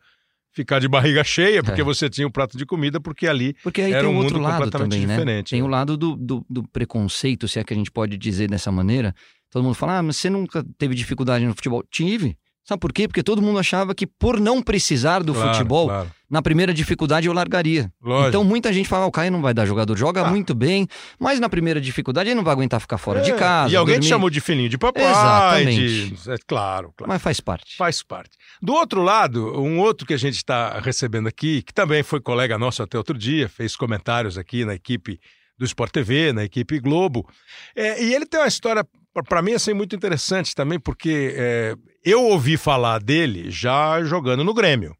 ficar 0.53 0.79
de 0.79 0.87
barriga 0.87 1.25
cheia 1.25 1.65
porque 1.65 1.81
é. 1.81 1.85
você 1.85 2.09
tinha 2.09 2.29
o 2.29 2.29
um 2.29 2.33
prato 2.33 2.57
de 2.57 2.65
comida, 2.65 3.01
porque 3.01 3.27
ali 3.27 3.57
porque 3.61 3.83
aí 3.83 3.93
era 3.93 4.05
tem 4.05 4.15
um 4.15 4.19
outro 4.19 4.37
mundo 4.37 4.49
lado 4.49 4.71
também, 4.71 5.05
né? 5.05 5.17
diferente. 5.17 5.51
Tem 5.51 5.63
o 5.65 5.67
lado 5.67 5.97
do, 5.97 6.15
do, 6.15 6.47
do, 6.49 6.63
preconceito, 6.69 7.49
se 7.49 7.59
é 7.59 7.65
que 7.65 7.75
a 7.75 7.77
gente 7.77 7.91
pode 7.91 8.17
dizer 8.17 8.49
dessa 8.49 8.71
maneira, 8.71 9.13
Todo 9.55 9.63
mundo 9.63 9.77
fala, 9.77 9.99
ah, 9.99 10.03
mas 10.03 10.17
você 10.17 10.29
nunca 10.29 10.67
teve 10.77 10.97
dificuldade 10.97 11.47
no 11.47 11.55
futebol. 11.55 11.85
Tive. 11.89 12.37
Sabe 12.65 12.81
por 12.81 12.93
quê? 12.93 13.07
Porque 13.07 13.23
todo 13.23 13.41
mundo 13.41 13.57
achava 13.57 13.95
que 13.95 14.05
por 14.05 14.41
não 14.41 14.61
precisar 14.61 15.23
do 15.23 15.33
claro, 15.33 15.53
futebol, 15.53 15.87
claro. 15.87 16.11
na 16.29 16.43
primeira 16.43 16.75
dificuldade 16.75 17.29
eu 17.29 17.33
largaria. 17.33 17.89
Lógico. 18.03 18.29
Então 18.31 18.43
muita 18.43 18.73
gente 18.73 18.89
fala, 18.89 19.05
ah, 19.05 19.07
o 19.07 19.13
Caio 19.13 19.31
não 19.31 19.41
vai 19.41 19.55
dar 19.55 19.65
jogador, 19.65 19.97
joga 19.97 20.23
ah. 20.23 20.29
muito 20.29 20.57
bem, 20.57 20.89
mas 21.21 21.39
na 21.39 21.49
primeira 21.49 21.81
dificuldade 21.81 22.31
ele 22.31 22.35
não 22.35 22.43
vai 22.43 22.53
aguentar 22.53 22.81
ficar 22.81 22.99
fora 22.99 23.21
é. 23.21 23.23
de 23.23 23.33
casa. 23.35 23.73
E 23.73 23.77
alguém 23.77 23.95
dormir. 23.95 24.09
te 24.09 24.11
chamou 24.11 24.29
de 24.29 24.41
filhinho 24.41 24.69
de 24.69 24.77
papai. 24.77 25.05
Exatamente. 25.09 26.11
De... 26.11 26.31
É, 26.33 26.37
claro, 26.49 26.93
claro. 26.97 27.13
Mas 27.13 27.23
faz 27.23 27.39
parte. 27.39 27.77
Faz 27.77 28.03
parte. 28.03 28.37
Do 28.61 28.73
outro 28.73 29.05
lado, 29.05 29.63
um 29.63 29.79
outro 29.79 30.05
que 30.05 30.15
a 30.15 30.19
gente 30.19 30.37
está 30.37 30.81
recebendo 30.81 31.29
aqui, 31.29 31.63
que 31.63 31.73
também 31.73 32.03
foi 32.03 32.21
colega 32.21 32.59
nosso 32.59 32.83
até 32.83 32.99
outro 32.99 33.17
dia, 33.17 33.49
fez 33.49 33.77
comentários 33.77 34.37
aqui 34.37 34.65
na 34.65 34.75
equipe 34.75 35.21
do 35.57 35.65
Sport 35.65 35.93
TV, 35.93 36.33
na 36.33 36.43
equipe 36.43 36.81
Globo. 36.81 37.29
É, 37.77 38.03
e 38.03 38.13
ele 38.13 38.27
tem 38.27 38.41
uma 38.41 38.49
história 38.49 38.85
para 39.23 39.43
mim, 39.43 39.53
assim, 39.53 39.73
muito 39.73 39.95
interessante 39.95 40.55
também, 40.55 40.79
porque 40.79 41.35
é, 41.37 41.77
eu 42.05 42.23
ouvi 42.23 42.57
falar 42.57 42.99
dele 42.99 43.51
já 43.51 44.03
jogando 44.03 44.43
no 44.43 44.55
Grêmio. 44.55 44.97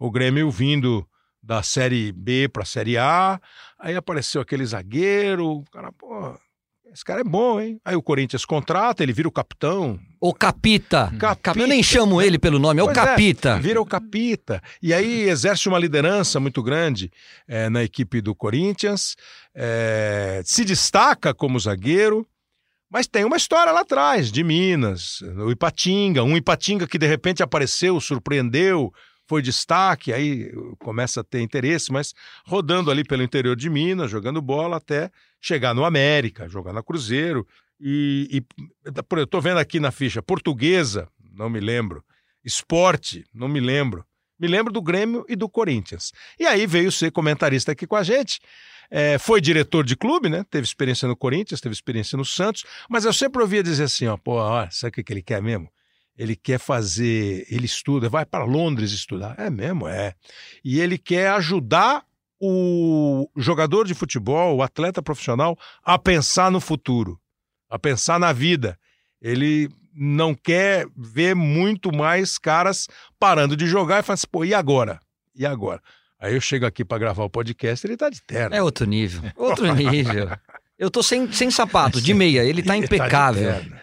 O 0.00 0.10
Grêmio 0.10 0.50
vindo 0.50 1.06
da 1.42 1.62
Série 1.62 2.12
B 2.12 2.48
para 2.48 2.62
a 2.62 2.66
Série 2.66 2.96
A, 2.96 3.40
aí 3.78 3.96
apareceu 3.96 4.40
aquele 4.40 4.64
zagueiro, 4.64 5.46
o 5.46 5.64
cara, 5.70 5.92
pô, 5.92 6.38
esse 6.92 7.04
cara 7.04 7.20
é 7.20 7.24
bom, 7.24 7.60
hein? 7.60 7.78
Aí 7.84 7.94
o 7.94 8.02
Corinthians 8.02 8.44
contrata, 8.44 9.02
ele 9.02 9.12
vira 9.12 9.28
o 9.28 9.32
capitão. 9.32 10.00
O 10.20 10.32
Capita. 10.32 11.12
Capita. 11.18 11.58
Eu 11.58 11.66
nem 11.66 11.82
chamo 11.82 12.20
ele 12.20 12.38
pelo 12.38 12.58
nome, 12.58 12.80
é 12.80 12.82
o 12.82 12.92
Capita. 12.92 13.50
É, 13.50 13.58
vira 13.60 13.80
o 13.80 13.86
Capita. 13.86 14.62
E 14.82 14.94
aí 14.94 15.28
exerce 15.28 15.68
uma 15.68 15.78
liderança 15.78 16.40
muito 16.40 16.62
grande 16.62 17.10
é, 17.46 17.68
na 17.68 17.84
equipe 17.84 18.20
do 18.20 18.34
Corinthians, 18.34 19.16
é, 19.54 20.42
se 20.44 20.64
destaca 20.64 21.34
como 21.34 21.60
zagueiro. 21.60 22.26
Mas 22.90 23.06
tem 23.06 23.24
uma 23.24 23.36
história 23.36 23.70
lá 23.70 23.80
atrás, 23.80 24.32
de 24.32 24.42
Minas, 24.42 25.20
o 25.20 25.50
Ipatinga, 25.50 26.24
um 26.24 26.36
Ipatinga 26.36 26.86
que 26.86 26.98
de 26.98 27.06
repente 27.06 27.42
apareceu, 27.42 28.00
surpreendeu, 28.00 28.90
foi 29.26 29.42
destaque, 29.42 30.10
aí 30.10 30.50
começa 30.78 31.20
a 31.20 31.24
ter 31.24 31.40
interesse, 31.42 31.92
mas 31.92 32.14
rodando 32.46 32.90
ali 32.90 33.04
pelo 33.04 33.22
interior 33.22 33.54
de 33.54 33.68
Minas, 33.68 34.10
jogando 34.10 34.40
bola 34.40 34.78
até 34.78 35.10
chegar 35.38 35.74
no 35.74 35.84
América, 35.84 36.48
jogar 36.48 36.72
na 36.72 36.82
Cruzeiro. 36.82 37.46
E, 37.78 38.26
e 38.32 38.64
eu 38.86 39.24
estou 39.24 39.40
vendo 39.40 39.58
aqui 39.58 39.78
na 39.78 39.90
ficha 39.90 40.22
portuguesa, 40.22 41.08
não 41.30 41.50
me 41.50 41.60
lembro, 41.60 42.02
esporte, 42.42 43.24
não 43.34 43.48
me 43.48 43.60
lembro. 43.60 44.04
Me 44.38 44.46
lembro 44.46 44.72
do 44.72 44.80
Grêmio 44.80 45.24
e 45.28 45.34
do 45.34 45.48
Corinthians. 45.48 46.12
E 46.38 46.46
aí 46.46 46.66
veio 46.66 46.92
ser 46.92 47.10
comentarista 47.10 47.72
aqui 47.72 47.86
com 47.86 47.96
a 47.96 48.02
gente. 48.02 48.40
É, 48.90 49.18
foi 49.18 49.40
diretor 49.40 49.84
de 49.84 49.96
clube, 49.96 50.28
né? 50.28 50.44
Teve 50.50 50.64
experiência 50.64 51.06
no 51.06 51.16
Corinthians, 51.16 51.60
teve 51.60 51.74
experiência 51.74 52.16
no 52.16 52.24
Santos, 52.24 52.64
mas 52.88 53.04
eu 53.04 53.12
sempre 53.12 53.42
ouvia 53.42 53.62
dizer 53.62 53.84
assim, 53.84 54.06
ó, 54.06 54.16
pô, 54.16 54.36
ó, 54.36 54.66
sabe 54.70 55.00
o 55.00 55.04
que 55.04 55.12
ele 55.12 55.22
quer 55.22 55.42
mesmo? 55.42 55.68
Ele 56.16 56.34
quer 56.34 56.58
fazer, 56.58 57.46
ele 57.50 57.66
estuda, 57.66 58.08
vai 58.08 58.24
para 58.24 58.44
Londres 58.44 58.90
estudar. 58.90 59.34
É 59.38 59.50
mesmo, 59.50 59.86
é. 59.86 60.14
E 60.64 60.80
ele 60.80 60.98
quer 60.98 61.30
ajudar 61.30 62.04
o 62.40 63.28
jogador 63.36 63.86
de 63.86 63.94
futebol, 63.94 64.56
o 64.56 64.62
atleta 64.62 65.02
profissional, 65.02 65.56
a 65.84 65.98
pensar 65.98 66.50
no 66.50 66.60
futuro, 66.60 67.20
a 67.68 67.78
pensar 67.78 68.18
na 68.18 68.32
vida. 68.32 68.78
Ele 69.20 69.68
não 69.98 70.34
quer 70.34 70.86
ver 70.96 71.34
muito 71.34 71.94
mais 71.94 72.38
caras 72.38 72.86
parando 73.18 73.56
de 73.56 73.66
jogar 73.66 73.98
e 73.98 74.02
fala 74.02 74.14
assim, 74.14 74.26
pô, 74.30 74.44
e 74.44 74.54
agora? 74.54 75.00
E 75.34 75.44
agora? 75.44 75.80
Aí 76.20 76.34
eu 76.34 76.40
chego 76.40 76.66
aqui 76.66 76.84
para 76.84 76.98
gravar 76.98 77.24
o 77.24 77.30
podcast, 77.30 77.86
ele 77.86 77.96
tá 77.96 78.08
de 78.08 78.22
terno. 78.22 78.54
É 78.54 78.62
outro 78.62 78.86
nível. 78.86 79.22
Outro 79.36 79.72
nível. 79.74 80.30
Eu 80.78 80.90
tô 80.90 81.02
sem, 81.02 81.30
sem 81.32 81.50
sapato, 81.50 82.00
de 82.00 82.14
meia, 82.14 82.44
ele 82.44 82.62
tá 82.62 82.74
impecável. 82.78 83.52
Tá 83.54 83.82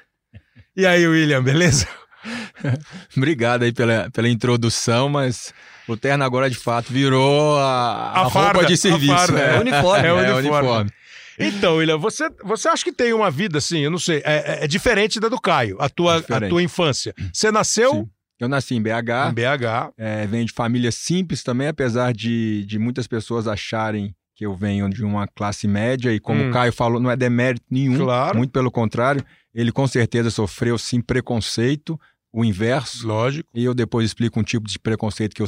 e 0.75 0.85
aí, 0.85 1.05
William, 1.05 1.43
beleza? 1.43 1.87
Obrigado 3.15 3.63
aí 3.63 3.71
pela, 3.71 4.09
pela 4.11 4.29
introdução, 4.29 5.09
mas 5.09 5.53
o 5.87 5.95
terno 5.95 6.23
agora 6.23 6.49
de 6.49 6.57
fato 6.57 6.91
virou 6.91 7.57
a, 7.57 7.63
a, 7.63 8.21
a 8.21 8.29
farda, 8.29 8.59
roupa 8.59 8.65
de 8.65 8.77
serviço. 8.77 9.13
A 9.13 9.17
farda, 9.17 9.39
é. 9.39 9.55
é, 9.55 9.59
uniforme. 9.59 10.07
É, 10.07 10.13
o 10.13 10.17
uniforme. 10.17 10.47
É 10.47 10.51
uniforme. 10.51 10.91
Então, 11.39 11.77
William, 11.77 11.97
você, 11.97 12.29
você 12.43 12.67
acha 12.67 12.83
que 12.83 12.91
tem 12.91 13.13
uma 13.13 13.29
vida 13.29 13.57
assim, 13.57 13.79
eu 13.79 13.91
não 13.91 13.99
sei, 13.99 14.21
é, 14.25 14.59
é, 14.61 14.63
é 14.63 14.67
diferente 14.67 15.19
da 15.19 15.27
do 15.27 15.39
Caio, 15.39 15.77
a 15.79 15.89
tua, 15.89 16.17
a 16.17 16.49
tua 16.49 16.63
infância. 16.63 17.13
Você 17.33 17.51
nasceu 17.51 17.91
Sim. 17.91 18.09
Eu 18.39 18.49
nasci 18.49 18.75
em 18.75 18.81
BH. 18.81 19.29
Em 19.29 19.33
BH. 19.33 19.93
É, 19.97 20.27
venho 20.27 20.45
de 20.45 20.51
família 20.51 20.91
simples 20.91 21.41
também, 21.41 21.67
apesar 21.67 22.13
de, 22.13 22.65
de 22.65 22.77
muitas 22.77 23.07
pessoas 23.07 23.47
acharem 23.47 24.13
que 24.35 24.45
eu 24.45 24.53
venho 24.53 24.89
de 24.89 25.03
uma 25.03 25.25
classe 25.25 25.65
média, 25.65 26.13
e 26.13 26.19
como 26.19 26.43
hum. 26.43 26.49
o 26.49 26.51
Caio 26.51 26.73
falou, 26.73 26.99
não 26.99 27.09
é 27.09 27.15
demérito 27.15 27.65
nenhum. 27.71 27.99
Claro. 27.99 28.37
Muito 28.37 28.51
pelo 28.51 28.69
contrário, 28.69 29.23
ele 29.53 29.71
com 29.71 29.87
certeza 29.87 30.29
sofreu 30.29 30.77
sim 30.77 30.99
preconceito, 30.99 31.97
o 32.33 32.43
inverso. 32.43 33.07
Lógico. 33.07 33.49
E 33.55 33.63
eu 33.63 33.73
depois 33.73 34.05
explico 34.05 34.37
um 34.37 34.43
tipo 34.43 34.67
de 34.67 34.77
preconceito 34.77 35.33
que 35.33 35.41
eu, 35.41 35.47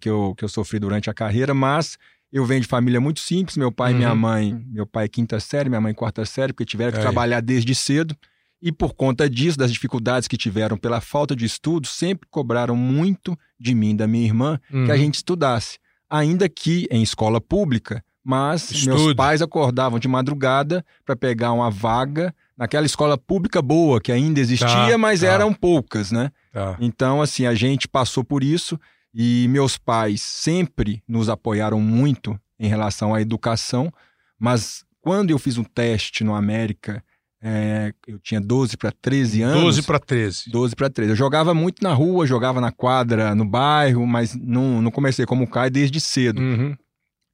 que 0.00 0.10
eu, 0.10 0.34
que 0.36 0.44
eu 0.44 0.48
sofri 0.48 0.80
durante 0.80 1.08
a 1.08 1.14
carreira, 1.14 1.54
mas 1.54 1.96
eu 2.34 2.44
venho 2.44 2.60
de 2.60 2.66
família 2.66 3.00
muito 3.00 3.20
simples, 3.20 3.56
meu 3.56 3.70
pai 3.70 3.92
e 3.92 3.94
minha 3.94 4.10
uhum. 4.10 4.16
mãe, 4.16 4.66
meu 4.68 4.84
pai 4.84 5.08
quinta 5.08 5.38
série, 5.38 5.68
minha 5.68 5.80
mãe 5.80 5.94
quarta 5.94 6.24
série, 6.24 6.52
porque 6.52 6.64
tiveram 6.64 6.90
que 6.90 6.98
é. 6.98 7.00
trabalhar 7.00 7.40
desde 7.40 7.72
cedo. 7.76 8.16
E 8.60 8.72
por 8.72 8.92
conta 8.92 9.30
disso, 9.30 9.56
das 9.56 9.72
dificuldades 9.72 10.26
que 10.26 10.36
tiveram 10.36 10.76
pela 10.76 11.00
falta 11.00 11.36
de 11.36 11.44
estudo, 11.44 11.86
sempre 11.86 12.28
cobraram 12.28 12.74
muito 12.74 13.38
de 13.58 13.72
mim, 13.72 13.94
da 13.94 14.08
minha 14.08 14.24
irmã, 14.24 14.58
uhum. 14.72 14.84
que 14.84 14.90
a 14.90 14.94
uhum. 14.94 15.00
gente 15.00 15.14
estudasse. 15.14 15.78
Ainda 16.10 16.48
que 16.48 16.88
em 16.90 17.04
escola 17.04 17.40
pública, 17.40 18.02
mas 18.24 18.68
Estudo. 18.72 18.96
meus 18.96 19.14
pais 19.14 19.40
acordavam 19.40 20.00
de 20.00 20.08
madrugada 20.08 20.84
para 21.04 21.14
pegar 21.14 21.52
uma 21.52 21.70
vaga 21.70 22.34
naquela 22.56 22.86
escola 22.86 23.16
pública 23.16 23.62
boa, 23.62 24.00
que 24.00 24.10
ainda 24.10 24.40
existia, 24.40 24.66
tá, 24.66 24.98
mas 24.98 25.20
tá. 25.20 25.26
eram 25.26 25.52
poucas, 25.52 26.10
né? 26.10 26.32
Tá. 26.52 26.76
Então, 26.80 27.22
assim, 27.22 27.46
a 27.46 27.54
gente 27.54 27.86
passou 27.86 28.24
por 28.24 28.42
isso 28.42 28.78
e 29.14 29.46
meus 29.48 29.78
pais 29.78 30.20
sempre 30.20 31.02
nos 31.06 31.28
apoiaram 31.28 31.80
muito 31.80 32.38
em 32.58 32.68
relação 32.68 33.14
à 33.14 33.20
educação, 33.20 33.92
mas 34.38 34.84
quando 35.00 35.30
eu 35.30 35.38
fiz 35.38 35.56
um 35.56 35.64
teste 35.64 36.24
no 36.24 36.34
América 36.34 37.02
é, 37.46 37.92
eu 38.06 38.18
tinha 38.18 38.40
12 38.40 38.74
para 38.78 38.90
13 38.90 39.42
anos. 39.42 39.62
12 39.62 39.82
para 39.82 39.98
13. 39.98 40.50
12 40.50 40.74
para 40.74 40.88
13. 40.88 41.10
Eu 41.10 41.16
jogava 41.16 41.52
muito 41.52 41.84
na 41.84 41.92
rua, 41.92 42.26
jogava 42.26 42.58
na 42.58 42.72
quadra, 42.72 43.34
no 43.34 43.44
bairro, 43.44 44.06
mas 44.06 44.34
não, 44.34 44.80
não 44.80 44.90
comecei 44.90 45.26
como 45.26 45.46
cai 45.46 45.68
desde 45.68 46.00
cedo. 46.00 46.40
Uhum. 46.40 46.74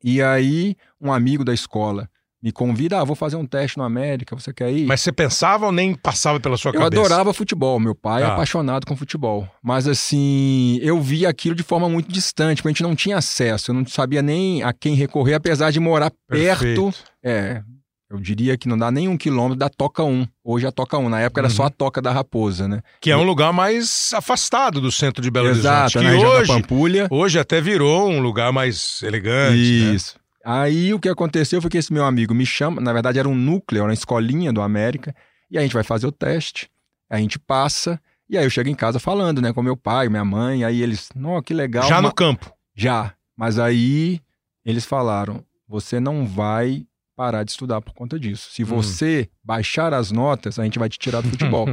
E 0.02 0.20
aí, 0.20 0.76
um 1.00 1.12
amigo 1.12 1.44
da 1.44 1.54
escola 1.54 2.09
me 2.42 2.50
convida, 2.50 2.98
ah, 2.98 3.04
vou 3.04 3.14
fazer 3.14 3.36
um 3.36 3.44
teste 3.44 3.76
no 3.76 3.84
América, 3.84 4.34
você 4.34 4.52
quer 4.52 4.72
ir? 4.72 4.86
Mas 4.86 5.02
você 5.02 5.12
pensava 5.12 5.66
ou 5.66 5.72
nem 5.72 5.94
passava 5.94 6.40
pela 6.40 6.56
sua 6.56 6.70
eu 6.70 6.80
cabeça? 6.80 6.96
Eu 6.96 7.04
adorava 7.04 7.34
futebol, 7.34 7.78
meu 7.78 7.94
pai 7.94 8.22
é 8.22 8.26
ah. 8.26 8.28
é 8.28 8.32
apaixonado 8.32 8.86
com 8.86 8.96
futebol. 8.96 9.46
Mas 9.62 9.86
assim, 9.86 10.78
eu 10.80 11.00
via 11.00 11.28
aquilo 11.28 11.54
de 11.54 11.62
forma 11.62 11.88
muito 11.88 12.10
distante, 12.10 12.62
porque 12.62 12.68
a 12.68 12.72
gente 12.72 12.82
não 12.82 12.96
tinha 12.96 13.18
acesso, 13.18 13.70
eu 13.70 13.74
não 13.74 13.86
sabia 13.86 14.22
nem 14.22 14.62
a 14.62 14.72
quem 14.72 14.94
recorrer, 14.94 15.34
apesar 15.34 15.70
de 15.70 15.78
morar 15.78 16.10
Perfeito. 16.28 16.84
perto. 16.84 16.98
É, 17.22 17.62
eu 18.10 18.18
diria 18.18 18.58
que 18.58 18.66
não 18.66 18.76
dá 18.76 18.90
nem 18.90 19.06
um 19.06 19.16
quilômetro 19.16 19.56
da 19.56 19.68
Toca 19.68 20.02
1. 20.02 20.26
Hoje 20.42 20.66
a 20.66 20.72
Toca 20.72 20.98
1. 20.98 21.08
Na 21.08 21.20
época 21.20 21.42
era 21.42 21.48
uhum. 21.48 21.54
só 21.54 21.64
a 21.66 21.70
Toca 21.70 22.02
da 22.02 22.10
Raposa, 22.10 22.66
né? 22.66 22.82
Que 23.00 23.12
é 23.12 23.16
um 23.16 23.22
lugar 23.22 23.52
mais 23.52 24.10
afastado 24.12 24.80
do 24.80 24.90
centro 24.90 25.22
de 25.22 25.30
Belo 25.30 25.46
Exato, 25.46 25.96
Horizonte. 25.96 26.18
Exato, 26.18 26.36
hoje, 26.36 26.48
da 26.48 26.54
Pampulha. 26.54 27.08
Hoje 27.08 27.38
até 27.38 27.60
virou 27.60 28.10
um 28.10 28.18
lugar 28.18 28.52
mais 28.52 29.00
elegante. 29.04 29.52
Né? 29.52 29.94
Isso. 29.94 30.14
Né? 30.16 30.19
Aí 30.44 30.94
o 30.94 30.98
que 30.98 31.08
aconteceu 31.08 31.60
foi 31.60 31.70
que 31.70 31.78
esse 31.78 31.92
meu 31.92 32.04
amigo 32.04 32.34
me 32.34 32.46
chama, 32.46 32.80
na 32.80 32.92
verdade 32.92 33.18
era 33.18 33.28
um 33.28 33.34
núcleo, 33.34 33.80
era 33.80 33.88
uma 33.88 33.94
escolinha 33.94 34.52
do 34.52 34.62
América, 34.62 35.14
e 35.50 35.58
a 35.58 35.60
gente 35.62 35.74
vai 35.74 35.82
fazer 35.82 36.06
o 36.06 36.12
teste, 36.12 36.70
a 37.08 37.18
gente 37.18 37.38
passa, 37.38 38.00
e 38.28 38.38
aí 38.38 38.44
eu 38.44 38.50
chego 38.50 38.68
em 38.68 38.74
casa 38.74 38.98
falando, 38.98 39.42
né, 39.42 39.52
com 39.52 39.62
meu 39.62 39.76
pai, 39.76 40.08
minha 40.08 40.24
mãe, 40.24 40.64
aí 40.64 40.80
eles, 40.80 41.10
não, 41.14 41.42
que 41.42 41.52
legal. 41.52 41.86
Já 41.88 42.00
no 42.00 42.12
campo? 42.12 42.52
Já, 42.74 43.12
mas 43.36 43.58
aí 43.58 44.20
eles 44.64 44.84
falaram: 44.84 45.44
você 45.66 46.00
não 46.00 46.26
vai 46.26 46.86
parar 47.16 47.44
de 47.44 47.50
estudar 47.50 47.80
por 47.80 47.92
conta 47.92 48.18
disso. 48.18 48.50
Se 48.50 48.62
hum. 48.62 48.66
você 48.66 49.28
baixar 49.42 49.92
as 49.92 50.10
notas, 50.10 50.58
a 50.58 50.64
gente 50.64 50.78
vai 50.78 50.88
te 50.88 50.98
tirar 50.98 51.20
do 51.20 51.28
futebol. 51.30 51.66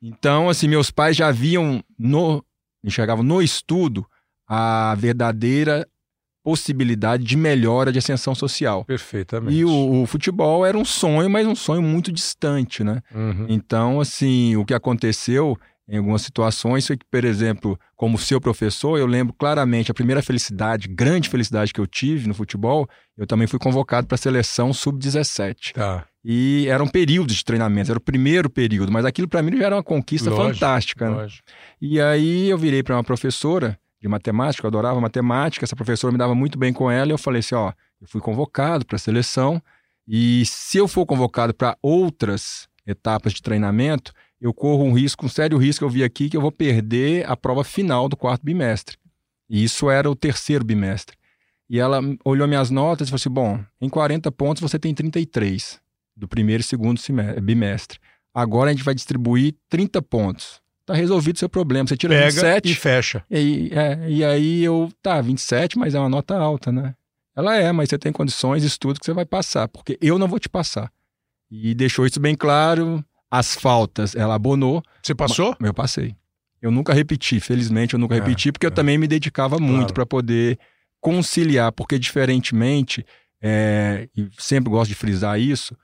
então, 0.00 0.48
assim, 0.48 0.68
meus 0.68 0.90
pais 0.90 1.16
já 1.16 1.30
viam 1.30 1.82
no 1.98 2.44
enxergavam 2.82 3.24
no 3.24 3.42
estudo 3.42 4.06
a 4.46 4.94
verdadeira 4.96 5.86
possibilidade 6.48 7.24
de 7.24 7.36
melhora 7.36 7.92
de 7.92 7.98
ascensão 7.98 8.34
social. 8.34 8.82
Perfeitamente. 8.82 9.54
E 9.54 9.66
o, 9.66 10.00
o 10.00 10.06
futebol 10.06 10.64
era 10.64 10.78
um 10.78 10.84
sonho, 10.84 11.28
mas 11.28 11.46
um 11.46 11.54
sonho 11.54 11.82
muito 11.82 12.10
distante, 12.10 12.82
né? 12.82 13.02
Uhum. 13.14 13.44
Então, 13.50 14.00
assim, 14.00 14.56
o 14.56 14.64
que 14.64 14.72
aconteceu 14.72 15.58
em 15.86 15.98
algumas 15.98 16.22
situações 16.22 16.86
foi 16.86 16.96
que, 16.96 17.04
por 17.10 17.22
exemplo, 17.22 17.78
como 17.94 18.16
seu 18.16 18.40
professor, 18.40 18.98
eu 18.98 19.04
lembro 19.04 19.34
claramente 19.34 19.90
a 19.90 19.94
primeira 19.94 20.22
felicidade, 20.22 20.88
grande 20.88 21.28
felicidade 21.28 21.70
que 21.70 21.80
eu 21.82 21.86
tive 21.86 22.26
no 22.26 22.32
futebol, 22.32 22.88
eu 23.14 23.26
também 23.26 23.46
fui 23.46 23.58
convocado 23.58 24.06
para 24.06 24.14
a 24.14 24.18
seleção 24.18 24.72
sub-17. 24.72 25.74
Tá. 25.74 26.06
E 26.24 26.66
eram 26.66 26.88
períodos 26.88 27.36
de 27.36 27.44
treinamento, 27.44 27.90
era 27.90 27.98
o 27.98 28.02
primeiro 28.02 28.48
período, 28.48 28.90
mas 28.90 29.04
aquilo 29.04 29.28
para 29.28 29.42
mim 29.42 29.54
já 29.54 29.66
era 29.66 29.76
uma 29.76 29.82
conquista 29.82 30.30
lógico, 30.30 30.54
fantástica. 30.54 31.10
Né? 31.10 31.28
E 31.78 32.00
aí 32.00 32.48
eu 32.48 32.56
virei 32.56 32.82
para 32.82 32.96
uma 32.96 33.04
professora 33.04 33.78
de 34.00 34.08
matemática, 34.08 34.64
eu 34.64 34.68
adorava 34.68 35.00
matemática, 35.00 35.64
essa 35.64 35.76
professora 35.76 36.12
me 36.12 36.18
dava 36.18 36.34
muito 36.34 36.58
bem 36.58 36.72
com 36.72 36.90
ela, 36.90 37.10
e 37.10 37.12
eu 37.12 37.18
falei 37.18 37.40
assim, 37.40 37.54
ó, 37.54 37.72
eu 38.00 38.06
fui 38.06 38.20
convocado 38.20 38.86
para 38.86 38.96
a 38.96 38.98
seleção, 38.98 39.62
e 40.06 40.44
se 40.46 40.78
eu 40.78 40.88
for 40.88 41.04
convocado 41.04 41.52
para 41.52 41.76
outras 41.82 42.68
etapas 42.86 43.34
de 43.34 43.42
treinamento, 43.42 44.12
eu 44.40 44.54
corro 44.54 44.84
um 44.84 44.92
risco, 44.92 45.26
um 45.26 45.28
sério 45.28 45.58
risco 45.58 45.84
eu 45.84 45.90
vi 45.90 46.04
aqui, 46.04 46.30
que 46.30 46.36
eu 46.36 46.40
vou 46.40 46.52
perder 46.52 47.28
a 47.28 47.36
prova 47.36 47.64
final 47.64 48.08
do 48.08 48.16
quarto 48.16 48.42
bimestre. 48.42 48.96
E 49.48 49.64
isso 49.64 49.90
era 49.90 50.10
o 50.10 50.14
terceiro 50.14 50.64
bimestre. 50.64 51.16
E 51.68 51.78
ela 51.78 52.00
olhou 52.24 52.48
minhas 52.48 52.70
notas 52.70 53.08
e 53.08 53.10
falou 53.10 53.18
assim: 53.18 53.30
bom, 53.30 53.64
em 53.80 53.88
40 53.88 54.30
pontos 54.32 54.62
você 54.62 54.78
tem 54.78 54.94
33 54.94 55.80
do 56.16 56.26
primeiro 56.26 56.60
e 56.62 56.64
segundo 56.64 57.00
bimestre. 57.42 57.98
Agora 58.32 58.70
a 58.70 58.72
gente 58.72 58.84
vai 58.84 58.94
distribuir 58.94 59.54
30 59.68 60.00
pontos. 60.02 60.60
Tá 60.88 60.94
resolvido 60.94 61.36
o 61.36 61.38
seu 61.38 61.50
problema. 61.50 61.86
Você 61.86 61.98
tira 61.98 62.14
Pega 62.14 62.30
27 62.30 62.70
e 62.70 62.74
fecha. 62.74 63.22
E, 63.30 63.70
é, 63.74 64.08
e 64.08 64.24
aí 64.24 64.64
eu, 64.64 64.90
tá, 65.02 65.20
27, 65.20 65.78
mas 65.78 65.94
é 65.94 65.98
uma 65.98 66.08
nota 66.08 66.34
alta, 66.34 66.72
né? 66.72 66.94
Ela 67.36 67.56
é, 67.56 67.70
mas 67.72 67.90
você 67.90 67.98
tem 67.98 68.10
condições, 68.10 68.64
estudo 68.64 68.98
que 68.98 69.04
você 69.04 69.12
vai 69.12 69.26
passar, 69.26 69.68
porque 69.68 69.98
eu 70.00 70.18
não 70.18 70.26
vou 70.26 70.38
te 70.38 70.48
passar. 70.48 70.90
E 71.50 71.74
deixou 71.74 72.06
isso 72.06 72.18
bem 72.18 72.34
claro, 72.34 73.04
as 73.30 73.54
faltas, 73.54 74.16
ela 74.16 74.34
abonou. 74.34 74.82
Você 75.02 75.14
passou? 75.14 75.54
Eu 75.60 75.74
passei. 75.74 76.16
Eu 76.62 76.70
nunca 76.70 76.94
repeti, 76.94 77.38
felizmente 77.38 77.92
eu 77.92 78.00
nunca 78.00 78.16
é, 78.16 78.20
repeti, 78.20 78.50
porque 78.50 78.64
é. 78.64 78.68
eu 78.68 78.74
também 78.74 78.96
me 78.96 79.06
dedicava 79.06 79.58
muito 79.58 79.78
claro. 79.78 79.92
para 79.92 80.06
poder 80.06 80.58
conciliar, 81.02 81.70
porque 81.70 81.98
diferentemente, 81.98 83.04
é, 83.42 84.08
e 84.16 84.26
sempre 84.38 84.70
gosto 84.70 84.88
de 84.88 84.94
frisar 84.94 85.38
isso, 85.38 85.76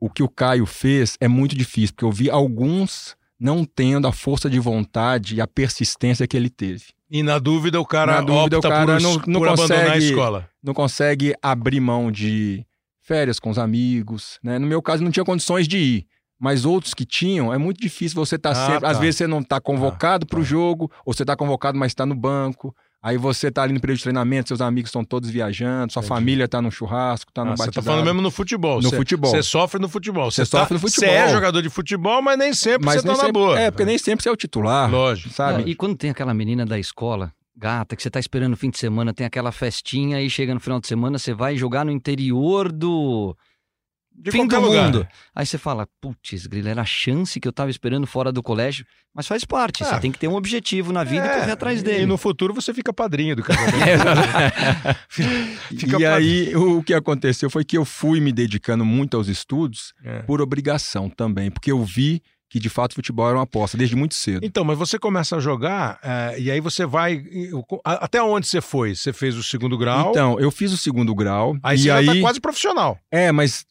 o 0.00 0.08
que 0.08 0.22
o 0.22 0.28
Caio 0.28 0.64
fez 0.64 1.18
é 1.20 1.28
muito 1.28 1.54
difícil, 1.54 1.94
porque 1.94 2.06
eu 2.06 2.10
vi 2.10 2.30
alguns 2.30 3.14
não 3.42 3.64
tendo 3.64 4.06
a 4.06 4.12
força 4.12 4.48
de 4.48 4.60
vontade 4.60 5.34
e 5.34 5.40
a 5.40 5.46
persistência 5.48 6.26
que 6.28 6.36
ele 6.36 6.48
teve. 6.48 6.84
E 7.10 7.22
na 7.22 7.38
dúvida 7.38 7.80
o 7.80 7.84
cara, 7.84 8.12
na 8.12 8.20
dúvida, 8.20 8.58
o 8.58 8.62
cara 8.62 8.94
por, 8.94 9.02
não, 9.02 9.22
não 9.26 9.40
por 9.40 9.48
consegue, 9.48 9.72
abandonar 9.72 9.92
a 9.92 9.98
escola. 9.98 10.48
Não 10.62 10.72
consegue 10.72 11.34
abrir 11.42 11.80
mão 11.80 12.12
de 12.12 12.64
férias 13.02 13.40
com 13.40 13.50
os 13.50 13.58
amigos, 13.58 14.38
né? 14.42 14.58
No 14.58 14.66
meu 14.66 14.80
caso 14.80 15.02
não 15.02 15.10
tinha 15.10 15.24
condições 15.24 15.66
de 15.66 15.76
ir. 15.76 16.06
Mas 16.40 16.64
outros 16.64 16.94
que 16.94 17.04
tinham, 17.04 17.52
é 17.52 17.58
muito 17.58 17.80
difícil 17.80 18.16
você 18.16 18.36
estar 18.36 18.52
tá 18.52 18.62
ah, 18.62 18.66
sempre. 18.66 18.80
Tá. 18.80 18.90
Às 18.90 18.98
vezes 18.98 19.16
você 19.16 19.26
não 19.26 19.40
está 19.40 19.60
convocado 19.60 20.24
ah, 20.24 20.28
para 20.28 20.38
o 20.38 20.42
tá. 20.42 20.48
jogo, 20.48 20.90
ou 21.04 21.12
você 21.12 21.22
está 21.22 21.36
convocado, 21.36 21.78
mas 21.78 21.92
está 21.92 22.06
no 22.06 22.14
banco. 22.14 22.74
Aí 23.02 23.18
você 23.18 23.48
está 23.48 23.64
ali 23.64 23.72
no 23.72 23.80
período 23.80 23.96
de 23.96 24.04
treinamento, 24.04 24.48
seus 24.48 24.60
amigos 24.60 24.88
estão 24.88 25.04
todos 25.04 25.28
viajando, 25.28 25.92
sua 25.92 26.00
Entendi. 26.00 26.08
família 26.08 26.44
está 26.44 26.62
no 26.62 26.70
churrasco, 26.70 27.32
está 27.32 27.44
no 27.44 27.50
ah, 27.50 27.54
batizado. 27.54 27.72
Você 27.72 27.80
tá 27.80 27.82
falando 27.82 28.04
mesmo 28.04 28.22
no 28.22 28.30
futebol. 28.30 28.80
No 28.80 28.90
cê, 28.90 28.96
futebol. 28.96 29.30
Você 29.32 29.42
sofre 29.42 29.80
no 29.80 29.88
futebol. 29.88 30.30
Você 30.30 30.44
sofre 30.44 30.68
tá, 30.68 30.74
no 30.74 30.80
futebol. 30.80 31.08
Você 31.08 31.14
é 31.14 31.28
jogador 31.28 31.60
de 31.60 31.68
futebol, 31.68 32.22
mas 32.22 32.38
nem 32.38 32.54
sempre 32.54 32.88
você 32.88 32.98
está 32.98 33.16
na 33.16 33.32
boa. 33.32 33.58
É, 33.58 33.72
porque 33.72 33.84
nem 33.84 33.98
sempre 33.98 34.22
você 34.22 34.28
é 34.28 34.32
o 34.32 34.36
titular. 34.36 34.88
Lógico. 34.88 35.34
Sabe? 35.34 35.68
e 35.68 35.74
quando 35.74 35.96
tem 35.96 36.10
aquela 36.10 36.32
menina 36.32 36.64
da 36.64 36.78
escola, 36.78 37.32
gata, 37.56 37.96
que 37.96 38.02
você 38.02 38.08
está 38.08 38.20
esperando 38.20 38.52
o 38.54 38.56
fim 38.56 38.70
de 38.70 38.78
semana, 38.78 39.12
tem 39.12 39.26
aquela 39.26 39.50
festinha, 39.50 40.18
aí 40.18 40.30
chega 40.30 40.54
no 40.54 40.60
final 40.60 40.78
de 40.78 40.86
semana, 40.86 41.18
você 41.18 41.34
vai 41.34 41.56
jogar 41.56 41.84
no 41.84 41.90
interior 41.90 42.70
do 42.70 43.36
de 44.22 44.30
fim 44.30 44.46
do 44.46 44.60
lugar. 44.60 44.84
mundo. 44.84 45.06
Aí 45.34 45.44
você 45.44 45.58
fala, 45.58 45.88
putz, 46.00 46.46
grilo, 46.46 46.68
era 46.68 46.82
a 46.82 46.84
chance 46.84 47.40
que 47.40 47.48
eu 47.48 47.52
tava 47.52 47.70
esperando 47.70 48.06
fora 48.06 48.30
do 48.30 48.42
colégio. 48.42 48.86
Mas 49.12 49.26
faz 49.26 49.44
parte, 49.44 49.84
você 49.84 49.94
é. 49.94 49.98
tem 49.98 50.12
que 50.12 50.18
ter 50.18 50.28
um 50.28 50.34
objetivo 50.34 50.92
na 50.92 51.02
vida 51.02 51.26
é, 51.26 51.36
e 51.36 51.40
correr 51.40 51.52
atrás 51.52 51.82
dele. 51.82 52.04
E 52.04 52.06
no 52.06 52.16
futuro 52.16 52.54
você 52.54 52.72
fica 52.72 52.92
padrinho 52.92 53.34
do 53.34 53.42
casamento. 53.42 53.74
fica 55.76 55.98
e 55.98 56.06
aí 56.06 56.56
o 56.56 56.82
que 56.82 56.94
aconteceu 56.94 57.50
foi 57.50 57.64
que 57.64 57.76
eu 57.76 57.84
fui 57.84 58.20
me 58.20 58.32
dedicando 58.32 58.84
muito 58.84 59.16
aos 59.16 59.26
estudos 59.28 59.92
é. 60.04 60.20
por 60.20 60.40
obrigação 60.40 61.10
também, 61.10 61.50
porque 61.50 61.72
eu 61.72 61.84
vi 61.84 62.22
que 62.52 62.60
de 62.60 62.68
fato 62.68 62.94
futebol 62.94 63.26
era 63.26 63.38
uma 63.38 63.44
aposta 63.44 63.78
desde 63.78 63.96
muito 63.96 64.14
cedo. 64.14 64.44
Então, 64.44 64.62
mas 64.62 64.76
você 64.76 64.98
começa 64.98 65.36
a 65.36 65.40
jogar 65.40 65.98
é, 66.02 66.38
e 66.38 66.50
aí 66.50 66.60
você 66.60 66.84
vai. 66.84 67.24
Até 67.82 68.22
onde 68.22 68.46
você 68.46 68.60
foi? 68.60 68.94
Você 68.94 69.10
fez 69.10 69.34
o 69.36 69.42
segundo 69.42 69.78
grau? 69.78 70.10
Então, 70.10 70.38
eu 70.38 70.50
fiz 70.50 70.70
o 70.70 70.76
segundo 70.76 71.14
grau. 71.14 71.56
Aí 71.62 71.78
e 71.78 71.82
você 71.82 71.90
aí... 71.90 72.04
já 72.04 72.14
tá 72.14 72.20
quase 72.20 72.40
profissional. 72.40 72.98
É, 73.10 73.32
mas 73.32 73.64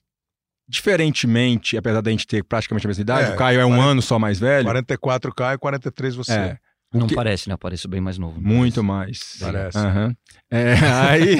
diferentemente, 0.71 1.75
apesar 1.75 1.99
da 1.99 2.09
gente 2.09 2.25
ter 2.25 2.43
praticamente 2.45 2.87
a 2.87 2.89
mesma 2.89 3.01
idade, 3.01 3.31
é, 3.31 3.33
o 3.33 3.37
Caio 3.37 3.59
é 3.59 3.65
um 3.65 3.75
40, 3.75 3.89
ano 3.89 4.01
só 4.01 4.17
mais 4.17 4.39
velho. 4.39 4.63
44 4.63 5.35
Caio, 5.35 5.59
43 5.59 6.15
você. 6.15 6.31
É. 6.31 6.57
Não 6.93 7.07
que... 7.07 7.15
parece, 7.15 7.49
né? 7.49 7.57
Parece 7.57 7.87
bem 7.89 7.99
mais 7.99 8.17
novo. 8.17 8.39
Muito 8.41 8.81
mais. 8.81 9.37
Parece. 9.39 9.77
Uhum. 9.77 10.15
É, 10.49 10.73
aí, 11.09 11.37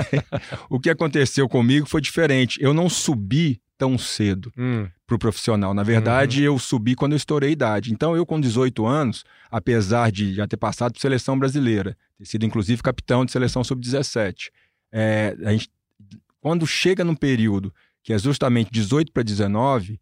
o 0.69 0.79
que 0.79 0.89
aconteceu 0.89 1.47
comigo 1.47 1.87
foi 1.87 2.01
diferente. 2.01 2.61
Eu 2.61 2.73
não 2.73 2.89
subi 2.89 3.61
tão 3.77 3.97
cedo 3.97 4.51
hum. 4.57 4.87
pro 5.07 5.17
profissional. 5.17 5.73
Na 5.73 5.83
verdade, 5.83 6.41
uhum. 6.41 6.53
eu 6.53 6.59
subi 6.59 6.93
quando 6.93 7.13
eu 7.13 7.17
estourei 7.17 7.49
a 7.49 7.53
idade. 7.53 7.91
Então, 7.93 8.15
eu 8.15 8.25
com 8.25 8.39
18 8.39 8.85
anos, 8.85 9.23
apesar 9.49 10.11
de 10.11 10.33
já 10.33 10.45
ter 10.45 10.57
passado 10.57 10.93
por 10.93 10.99
seleção 10.99 11.39
brasileira, 11.39 11.97
ter 12.17 12.25
sido 12.25 12.45
inclusive 12.45 12.83
capitão 12.83 13.25
de 13.25 13.31
seleção 13.31 13.63
sub-17, 13.63 14.49
é, 14.91 15.35
a 15.45 15.51
gente, 15.51 15.69
quando 16.41 16.67
chega 16.67 17.03
num 17.03 17.15
período 17.15 17.73
que 18.03 18.13
é 18.13 18.17
justamente 18.17 18.69
18 18.71 19.11
para 19.11 19.23
19, 19.23 19.99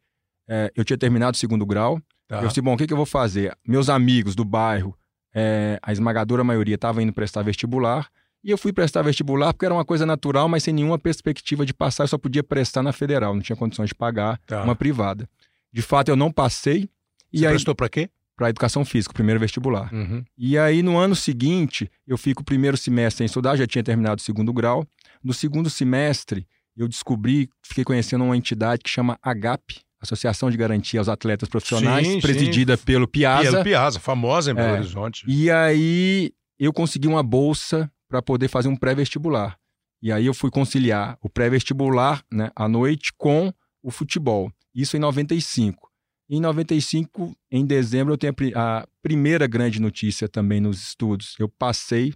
é, 0.47 0.71
eu 0.75 0.83
tinha 0.83 0.97
terminado 0.97 1.35
o 1.35 1.39
segundo 1.39 1.65
grau. 1.65 2.01
Tá. 2.27 2.41
Eu 2.41 2.47
disse, 2.47 2.61
bom, 2.61 2.73
o 2.73 2.77
que, 2.77 2.87
que 2.87 2.93
eu 2.93 2.97
vou 2.97 3.05
fazer? 3.05 3.55
Meus 3.65 3.89
amigos 3.89 4.35
do 4.35 4.45
bairro, 4.45 4.97
é, 5.33 5.79
a 5.81 5.91
esmagadora 5.91 6.43
maioria 6.43 6.75
estava 6.75 7.01
indo 7.01 7.13
prestar 7.13 7.43
vestibular, 7.43 8.09
e 8.43 8.51
eu 8.51 8.57
fui 8.57 8.71
prestar 8.71 9.01
vestibular 9.01 9.53
porque 9.53 9.65
era 9.65 9.73
uma 9.73 9.83
coisa 9.83 10.05
natural, 10.05 10.47
mas 10.47 10.63
sem 10.63 10.73
nenhuma 10.73 10.97
perspectiva 10.97 11.65
de 11.65 11.73
passar, 11.73 12.03
eu 12.03 12.07
só 12.07 12.17
podia 12.17 12.43
prestar 12.43 12.81
na 12.81 12.93
federal, 12.93 13.33
não 13.33 13.41
tinha 13.41 13.55
condições 13.55 13.89
de 13.89 13.95
pagar 13.95 14.39
tá. 14.45 14.63
uma 14.63 14.75
privada. 14.75 15.29
De 15.71 15.81
fato, 15.81 16.09
eu 16.09 16.15
não 16.15 16.31
passei. 16.31 16.89
Você 17.31 17.43
e 17.43 17.45
aí, 17.45 17.51
prestou 17.51 17.75
para 17.75 17.89
quê? 17.89 18.09
Para 18.35 18.49
educação 18.49 18.85
física, 18.85 19.13
primeiro 19.13 19.39
vestibular. 19.39 19.93
Uhum. 19.93 20.23
E 20.37 20.57
aí, 20.57 20.81
no 20.81 20.97
ano 20.97 21.15
seguinte, 21.15 21.91
eu 22.07 22.17
fico 22.17 22.41
o 22.41 22.45
primeiro 22.45 22.77
semestre 22.77 23.17
sem 23.19 23.25
estudar, 23.25 23.57
já 23.57 23.67
tinha 23.67 23.83
terminado 23.83 24.19
o 24.19 24.23
segundo 24.23 24.53
grau. 24.53 24.87
No 25.21 25.33
segundo 25.33 25.69
semestre, 25.69 26.47
eu 26.79 26.87
descobri, 26.87 27.49
fiquei 27.61 27.83
conhecendo 27.83 28.23
uma 28.23 28.37
entidade 28.37 28.81
que 28.81 28.89
chama 28.89 29.19
AGAP, 29.21 29.81
Associação 30.01 30.49
de 30.49 30.55
Garantia 30.55 31.01
aos 31.01 31.09
Atletas 31.09 31.49
Profissionais, 31.49 32.07
sim, 32.07 32.21
presidida 32.21 32.77
sim. 32.77 32.85
pelo 32.85 33.05
Piazza. 33.05 33.51
Pelo 33.51 33.63
Piazza, 33.65 33.99
famosa 33.99 34.51
em 34.51 34.55
Belo 34.55 34.75
é, 34.75 34.79
Horizonte. 34.79 35.25
E 35.27 35.51
aí 35.51 36.31
eu 36.57 36.71
consegui 36.71 37.05
uma 37.05 37.21
bolsa 37.21 37.91
para 38.07 38.21
poder 38.21 38.47
fazer 38.47 38.69
um 38.69 38.77
pré-vestibular. 38.77 39.59
E 40.01 40.09
aí 40.09 40.25
eu 40.25 40.33
fui 40.33 40.49
conciliar 40.49 41.17
o 41.21 41.29
pré-vestibular 41.29 42.23
né, 42.31 42.49
à 42.55 42.69
noite 42.69 43.11
com 43.17 43.53
o 43.83 43.91
futebol. 43.91 44.49
Isso 44.73 44.95
em 44.95 45.01
95. 45.01 45.89
Em 46.29 46.39
95, 46.39 47.35
em 47.51 47.65
dezembro, 47.65 48.13
eu 48.13 48.17
tenho 48.17 48.33
a 48.55 48.87
primeira 49.01 49.47
grande 49.47 49.81
notícia 49.81 50.29
também 50.29 50.61
nos 50.61 50.81
estudos. 50.81 51.35
Eu 51.37 51.49
passei 51.49 52.13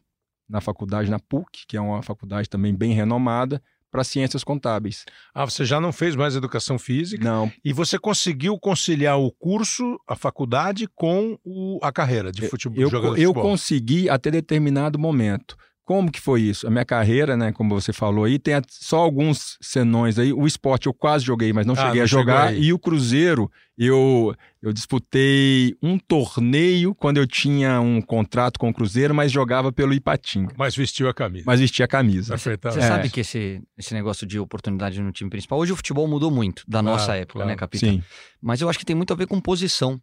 na 0.48 0.62
faculdade, 0.62 1.10
na 1.10 1.20
PUC, 1.20 1.66
que 1.68 1.76
é 1.76 1.82
uma 1.82 2.02
faculdade 2.02 2.48
também 2.48 2.74
bem 2.74 2.94
renomada, 2.94 3.62
para 3.94 4.04
ciências 4.04 4.44
contábeis. 4.44 5.06
Ah, 5.36 5.46
você 5.46 5.64
já 5.64 5.80
não 5.80 5.94
fez 5.94 6.16
mais 6.16 6.36
educação 6.36 6.80
física? 6.80 7.24
Não. 7.24 7.52
E 7.64 7.72
você 7.72 8.00
conseguiu 8.00 8.58
conciliar 8.58 9.20
o 9.20 9.32
curso, 9.32 10.00
a 10.08 10.16
faculdade, 10.16 10.90
com 10.96 11.38
o, 11.46 11.78
a 11.80 11.92
carreira 11.92 12.32
de 12.32 12.48
futebol? 12.48 12.82
Eu, 12.82 12.90
eu, 12.90 13.18
eu 13.18 13.34
consegui 13.36 14.10
até 14.10 14.32
determinado 14.32 14.98
momento. 14.98 15.56
Como 15.86 16.10
que 16.10 16.20
foi 16.20 16.42
isso? 16.42 16.66
A 16.66 16.70
minha 16.70 16.86
carreira, 16.86 17.36
né, 17.36 17.52
como 17.52 17.70
você 17.80 17.92
falou 17.92 18.24
aí, 18.24 18.40
tem 18.40 18.54
só 18.70 19.00
alguns 19.00 19.58
senões 19.62 20.18
aí. 20.18 20.32
O 20.32 20.48
esporte 20.48 20.88
eu 20.88 20.94
quase 20.94 21.26
joguei, 21.26 21.52
mas 21.52 21.66
não 21.66 21.74
ah, 21.74 21.78
cheguei 21.78 21.98
não 21.98 22.04
a 22.04 22.08
jogar. 22.08 22.56
E 22.56 22.72
o 22.72 22.80
Cruzeiro, 22.80 23.52
eu, 23.78 24.34
eu 24.62 24.72
disputei 24.72 25.76
um 25.84 26.00
torneio 26.00 26.96
quando 26.96 27.18
eu 27.18 27.28
tinha 27.28 27.82
um 27.82 28.02
contrato 28.02 28.58
com 28.58 28.70
o 28.70 28.74
Cruzeiro, 28.74 29.14
mas 29.14 29.30
jogava 29.30 29.74
pelo 29.74 29.94
Ipatinga. 29.94 30.54
Mas 30.58 30.74
vestiu 30.74 31.10
a 31.10 31.14
camisa. 31.14 31.44
Mas 31.46 31.60
vestia 31.60 31.84
a 31.84 31.88
camisa. 31.88 32.38
Você 32.38 32.52
é. 32.52 32.82
sabe 32.82 33.10
que 33.10 33.20
esse, 33.20 33.62
esse 33.78 33.94
negócio 33.94 34.26
de 34.26 34.40
oportunidade 34.40 35.02
no 35.02 35.12
time 35.12 35.30
principal, 35.30 35.60
hoje 35.60 35.74
o 35.74 35.76
futebol 35.76 36.08
mudou 36.08 36.32
muito 36.32 36.64
da 36.66 36.82
nossa 36.82 37.16
época, 37.16 37.40
né, 37.40 37.44
claro. 37.44 37.50
né, 37.50 37.56
capitão? 37.58 37.90
Sim. 37.90 38.04
Mas 38.42 38.62
eu 38.62 38.70
acho 38.70 38.80
que 38.80 38.86
tem 38.86 38.96
muito 38.96 39.12
a 39.12 39.18
ver 39.18 39.28
com 39.28 39.40
posição. 39.42 40.00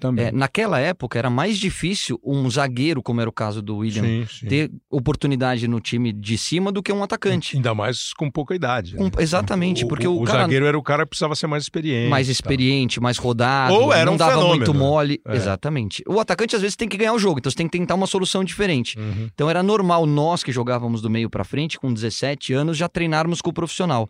Também. 0.00 0.26
É, 0.26 0.32
naquela 0.32 0.78
época 0.78 1.18
era 1.18 1.28
mais 1.30 1.58
difícil 1.58 2.20
um 2.24 2.48
zagueiro, 2.50 3.02
como 3.02 3.20
era 3.20 3.28
o 3.28 3.32
caso 3.32 3.60
do 3.60 3.78
William, 3.78 4.02
Sim, 4.02 4.26
sim. 4.28 4.46
ter 4.46 4.70
oportunidade 4.90 5.66
no 5.66 5.80
time 5.80 6.12
de 6.12 6.36
cima 6.38 6.70
do 6.70 6.82
que 6.82 6.92
um 6.92 7.02
atacante. 7.02 7.56
Ainda 7.56 7.74
mais 7.74 8.12
com 8.12 8.30
pouca 8.30 8.54
idade. 8.54 8.94
Com- 8.96 9.04
né? 9.04 9.10
exatamente, 9.18 9.86
porque 9.86 10.06
o, 10.06 10.22
o 10.22 10.24
cara 10.24 10.42
zagueiro 10.42 10.66
era 10.66 10.78
o 10.78 10.82
cara 10.82 11.04
que 11.04 11.10
precisava 11.10 11.34
ser 11.34 11.46
mais 11.46 11.62
experiente. 11.64 12.10
mais 12.10 12.28
experiente, 12.28 13.00
mais 13.00 13.18
rodado, 13.18 13.74
Ou 13.74 13.92
era 13.92 14.04
não 14.06 14.14
um 14.14 14.16
dava 14.16 14.32
fenômeno, 14.32 14.56
muito 14.56 14.72
né? 14.72 14.78
mole. 14.78 15.20
É. 15.26 15.36
Exatamente. 15.36 16.02
O 16.06 16.20
atacante 16.20 16.54
às 16.54 16.62
vezes 16.62 16.76
tem 16.76 16.88
que 16.88 16.96
ganhar 16.96 17.12
o 17.12 17.18
jogo, 17.18 17.38
então 17.38 17.50
você 17.50 17.56
tem 17.56 17.66
que 17.68 17.76
tentar 17.78 17.94
uma 17.94 18.06
solução 18.06 18.44
diferente. 18.44 18.98
Uhum. 18.98 19.28
Então 19.32 19.48
era 19.48 19.62
normal 19.62 20.06
nós 20.06 20.42
que 20.42 20.52
jogávamos 20.52 21.00
do 21.02 21.08
meio 21.10 21.30
pra 21.30 21.44
frente, 21.44 21.78
com 21.78 21.92
17 21.92 22.52
anos, 22.52 22.76
já 22.76 22.88
treinarmos 22.88 23.40
com 23.40 23.50
o 23.50 23.52
profissional. 23.52 24.08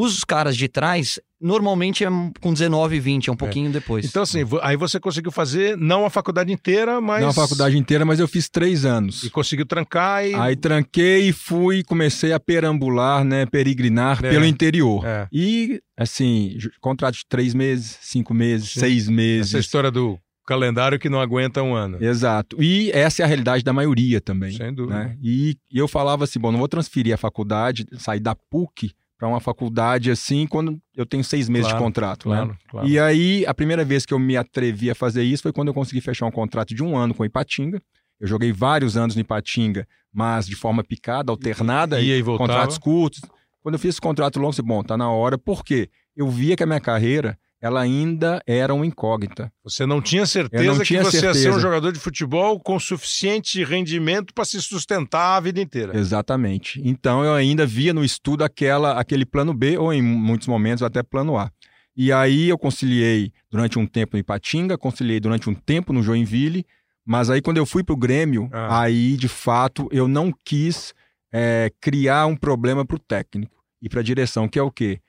Os 0.00 0.22
caras 0.22 0.56
de 0.56 0.68
trás, 0.68 1.18
normalmente 1.40 2.04
é 2.04 2.08
com 2.40 2.52
19, 2.52 3.00
20, 3.00 3.28
é 3.28 3.32
um 3.32 3.36
pouquinho 3.36 3.70
depois. 3.72 4.04
Então, 4.04 4.22
assim, 4.22 4.40
aí 4.62 4.76
você 4.76 5.00
conseguiu 5.00 5.32
fazer 5.32 5.76
não 5.76 6.04
a 6.04 6.10
faculdade 6.10 6.52
inteira, 6.52 7.00
mas. 7.00 7.20
Não 7.20 7.30
a 7.30 7.32
faculdade 7.34 7.76
inteira, 7.76 8.04
mas 8.04 8.20
eu 8.20 8.28
fiz 8.28 8.48
três 8.48 8.84
anos. 8.84 9.24
E 9.24 9.30
conseguiu 9.30 9.66
trancar 9.66 10.24
e. 10.24 10.34
Aí 10.34 10.54
tranquei 10.54 11.28
e 11.28 11.32
fui, 11.32 11.82
comecei 11.82 12.32
a 12.32 12.38
perambular, 12.38 13.24
né, 13.24 13.44
peregrinar 13.46 14.24
É. 14.24 14.30
pelo 14.30 14.44
interior. 14.44 15.04
É. 15.04 15.26
E, 15.32 15.80
assim, 15.96 16.56
contrato 16.80 17.14
de 17.16 17.26
três 17.28 17.52
meses, 17.52 17.98
cinco 18.00 18.32
meses, 18.32 18.70
Sim. 18.70 18.80
seis 18.80 19.08
meses. 19.08 19.52
Essa 19.52 19.58
história 19.60 19.90
do 19.90 20.16
calendário 20.46 20.98
que 20.98 21.08
não 21.10 21.20
aguenta 21.20 21.62
um 21.62 21.74
ano. 21.74 21.98
Exato. 22.02 22.56
E 22.62 22.90
essa 22.92 23.22
é 23.22 23.24
a 23.24 23.26
realidade 23.28 23.62
da 23.64 23.72
maioria 23.72 24.20
também. 24.20 24.52
Sem 24.56 24.72
dúvida. 24.72 24.98
né? 24.98 25.16
E, 25.22 25.56
e 25.70 25.76
eu 25.78 25.86
falava 25.88 26.24
assim, 26.24 26.38
bom, 26.38 26.50
não 26.52 26.58
vou 26.58 26.68
transferir 26.68 27.12
a 27.12 27.18
faculdade, 27.18 27.84
sair 27.98 28.20
da 28.20 28.34
PUC 28.34 28.92
para 29.18 29.26
uma 29.28 29.40
faculdade 29.40 30.10
assim 30.10 30.46
quando 30.46 30.80
eu 30.96 31.04
tenho 31.04 31.24
seis 31.24 31.48
meses 31.48 31.66
Claro, 31.66 31.78
de 31.78 31.84
contrato, 31.84 32.28
né? 32.28 32.36
Claro, 32.36 32.58
claro. 32.70 32.88
E 32.88 32.98
aí, 32.98 33.44
a 33.46 33.52
primeira 33.52 33.84
vez 33.84 34.06
que 34.06 34.14
eu 34.14 34.18
me 34.18 34.36
atrevi 34.36 34.90
a 34.90 34.94
fazer 34.94 35.24
isso 35.24 35.42
foi 35.42 35.52
quando 35.52 35.68
eu 35.68 35.74
consegui 35.74 36.00
fechar 36.00 36.24
um 36.26 36.30
contrato 36.30 36.72
de 36.74 36.82
um 36.84 36.96
ano 36.96 37.12
com 37.12 37.24
o 37.24 37.26
Ipatinga. 37.26 37.82
Eu 38.20 38.26
joguei 38.28 38.52
vários 38.52 38.96
anos 38.96 39.16
no 39.16 39.20
Ipatinga, 39.20 39.86
mas 40.12 40.46
de 40.46 40.54
forma 40.54 40.82
picada, 40.84 41.32
alternada, 41.32 42.00
e 42.00 42.22
voltava. 42.22 42.48
contratos 42.48 42.78
curtos. 42.78 43.20
Quando 43.60 43.74
eu 43.74 43.78
fiz 43.78 43.90
esse 43.90 44.00
contrato 44.00 44.36
longo, 44.36 44.48
eu 44.48 44.50
disse, 44.52 44.62
bom, 44.62 44.82
tá 44.82 44.96
na 44.96 45.10
hora, 45.10 45.36
porque 45.36 45.90
eu 46.16 46.28
via 46.28 46.56
que 46.56 46.62
a 46.62 46.66
minha 46.66 46.80
carreira, 46.80 47.36
ela 47.60 47.80
ainda 47.80 48.40
era 48.46 48.72
uma 48.72 48.86
incógnita. 48.86 49.52
Você 49.64 49.84
não 49.84 50.00
tinha 50.00 50.24
certeza 50.26 50.64
não 50.64 50.84
tinha 50.84 51.00
que 51.02 51.06
você 51.10 51.16
ia 51.16 51.22
ser 51.22 51.28
um 51.30 51.34
certeza. 51.34 51.60
jogador 51.60 51.92
de 51.92 51.98
futebol 51.98 52.60
com 52.60 52.78
suficiente 52.78 53.62
rendimento 53.64 54.32
para 54.32 54.44
se 54.44 54.60
sustentar 54.62 55.36
a 55.36 55.40
vida 55.40 55.60
inteira. 55.60 55.96
Exatamente. 55.98 56.80
Então 56.84 57.24
eu 57.24 57.34
ainda 57.34 57.66
via 57.66 57.92
no 57.92 58.04
estudo 58.04 58.44
aquela, 58.44 58.92
aquele 58.98 59.26
plano 59.26 59.52
B, 59.52 59.76
ou 59.76 59.92
em 59.92 60.00
muitos 60.00 60.46
momentos 60.46 60.82
até 60.82 61.02
plano 61.02 61.36
A. 61.36 61.50
E 61.96 62.12
aí 62.12 62.48
eu 62.48 62.56
conciliei 62.56 63.32
durante 63.50 63.76
um 63.78 63.86
tempo 63.86 64.16
no 64.16 64.20
Ipatinga, 64.20 64.78
conciliei 64.78 65.18
durante 65.18 65.50
um 65.50 65.54
tempo 65.54 65.92
no 65.92 66.00
Joinville, 66.02 66.64
mas 67.04 67.28
aí 67.28 67.42
quando 67.42 67.56
eu 67.56 67.66
fui 67.66 67.82
pro 67.82 67.96
Grêmio, 67.96 68.48
Ah. 68.52 68.82
aí 68.82 69.16
de 69.16 69.26
fato 69.26 69.88
eu 69.90 70.06
não 70.06 70.32
quis 70.44 70.94
é, 71.32 71.72
criar 71.80 72.26
um 72.26 72.36
problema 72.36 72.86
pro 72.86 72.98
técnico 73.00 73.56
e 73.82 73.88
pra 73.88 74.00
direção, 74.00 74.46
que 74.48 74.58
é 74.58 74.62
o 74.62 74.70
quê? 74.70 75.00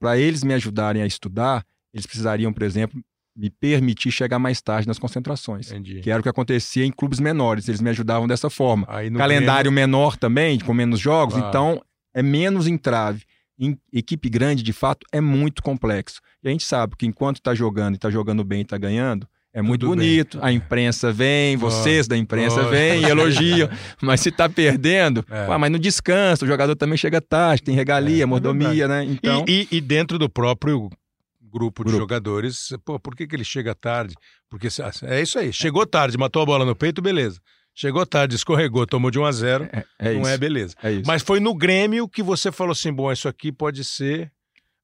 Para 0.00 0.18
eles 0.18 0.42
me 0.42 0.52
ajudarem 0.52 1.00
a 1.00 1.06
estudar, 1.06 1.64
eles 1.96 2.06
precisariam, 2.06 2.52
por 2.52 2.62
exemplo, 2.62 3.00
me 3.36 3.50
permitir 3.50 4.10
chegar 4.10 4.38
mais 4.38 4.62
tarde 4.62 4.88
nas 4.88 4.98
concentrações. 4.98 5.70
Entendi. 5.70 6.00
Que 6.00 6.10
era 6.10 6.20
o 6.20 6.22
que 6.22 6.28
acontecia 6.28 6.84
em 6.86 6.90
clubes 6.92 7.20
menores, 7.20 7.68
eles 7.68 7.80
me 7.80 7.90
ajudavam 7.90 8.26
dessa 8.26 8.48
forma 8.48 8.86
calendário 9.16 9.70
menor 9.72 10.16
também, 10.16 10.58
com 10.58 10.72
menos 10.72 11.00
jogos, 11.00 11.36
então 11.36 11.82
é 12.14 12.22
menos 12.22 12.66
entrave. 12.66 13.24
Em 13.58 13.76
equipe 13.92 14.28
grande, 14.28 14.62
de 14.62 14.72
fato, 14.72 15.06
é 15.12 15.20
muito 15.20 15.62
complexo. 15.62 16.20
E 16.42 16.48
a 16.48 16.50
gente 16.50 16.64
sabe 16.64 16.94
que 16.96 17.06
enquanto 17.06 17.36
está 17.36 17.54
jogando 17.54 17.94
e 17.94 17.96
está 17.96 18.10
jogando 18.10 18.44
bem 18.44 18.58
e 18.60 18.62
está 18.62 18.76
ganhando, 18.78 19.26
é 19.52 19.62
muito 19.62 19.86
Tudo 19.86 19.98
bem. 19.98 20.08
bonito. 20.10 20.38
A 20.42 20.52
imprensa 20.52 21.10
vem, 21.10 21.56
vocês 21.56 22.06
da 22.06 22.16
imprensa 22.16 22.56
Lógico. 22.56 22.70
vêm 22.72 23.00
e 23.00 23.04
elogiam. 23.06 23.68
mas 24.02 24.20
se 24.20 24.28
está 24.28 24.46
perdendo, 24.48 25.24
É. 25.30 25.48
ué, 25.48 25.56
mas 25.58 25.70
no 25.72 25.78
descanso, 25.78 26.44
o 26.44 26.48
jogador 26.48 26.76
também 26.76 26.98
chega 26.98 27.18
tarde, 27.20 27.62
tem 27.62 27.74
regalia, 27.74 28.20
É, 28.20 28.22
é 28.22 28.26
mordomia, 28.26 28.86
né? 28.86 29.04
Então, 29.04 29.44
E, 29.48 29.66
e- 29.72 29.76
e 29.78 29.80
dentro 29.80 30.18
do 30.18 30.28
próprio 30.28 30.90
grupo 31.58 31.82
de 31.84 31.90
Grupo. 31.90 32.02
jogadores, 32.02 32.68
pô, 32.84 32.98
por 33.00 33.14
que, 33.16 33.26
que 33.26 33.34
ele 33.36 33.44
chega 33.44 33.74
tarde? 33.74 34.14
Porque 34.50 34.68
é 35.02 35.22
isso 35.22 35.38
aí. 35.38 35.52
Chegou 35.52 35.86
tarde, 35.86 36.18
matou 36.18 36.42
a 36.42 36.46
bola 36.46 36.64
no 36.64 36.74
peito, 36.76 37.00
beleza. 37.00 37.40
Chegou 37.74 38.04
tarde, 38.06 38.34
escorregou, 38.36 38.86
tomou 38.86 39.10
de 39.10 39.18
1 39.18 39.24
a 39.24 39.32
0 39.32 39.64
é, 39.72 39.84
é 39.98 40.12
não 40.14 40.20
isso. 40.22 40.30
é 40.30 40.38
beleza. 40.38 40.74
é. 40.82 41.02
Mas 41.06 41.22
foi 41.22 41.40
no 41.40 41.54
Grêmio 41.54 42.08
que 42.08 42.22
você 42.22 42.50
falou 42.52 42.72
assim: 42.72 42.92
bom, 42.92 43.10
isso 43.12 43.28
aqui 43.28 43.50
pode 43.52 43.84
ser. 43.84 44.30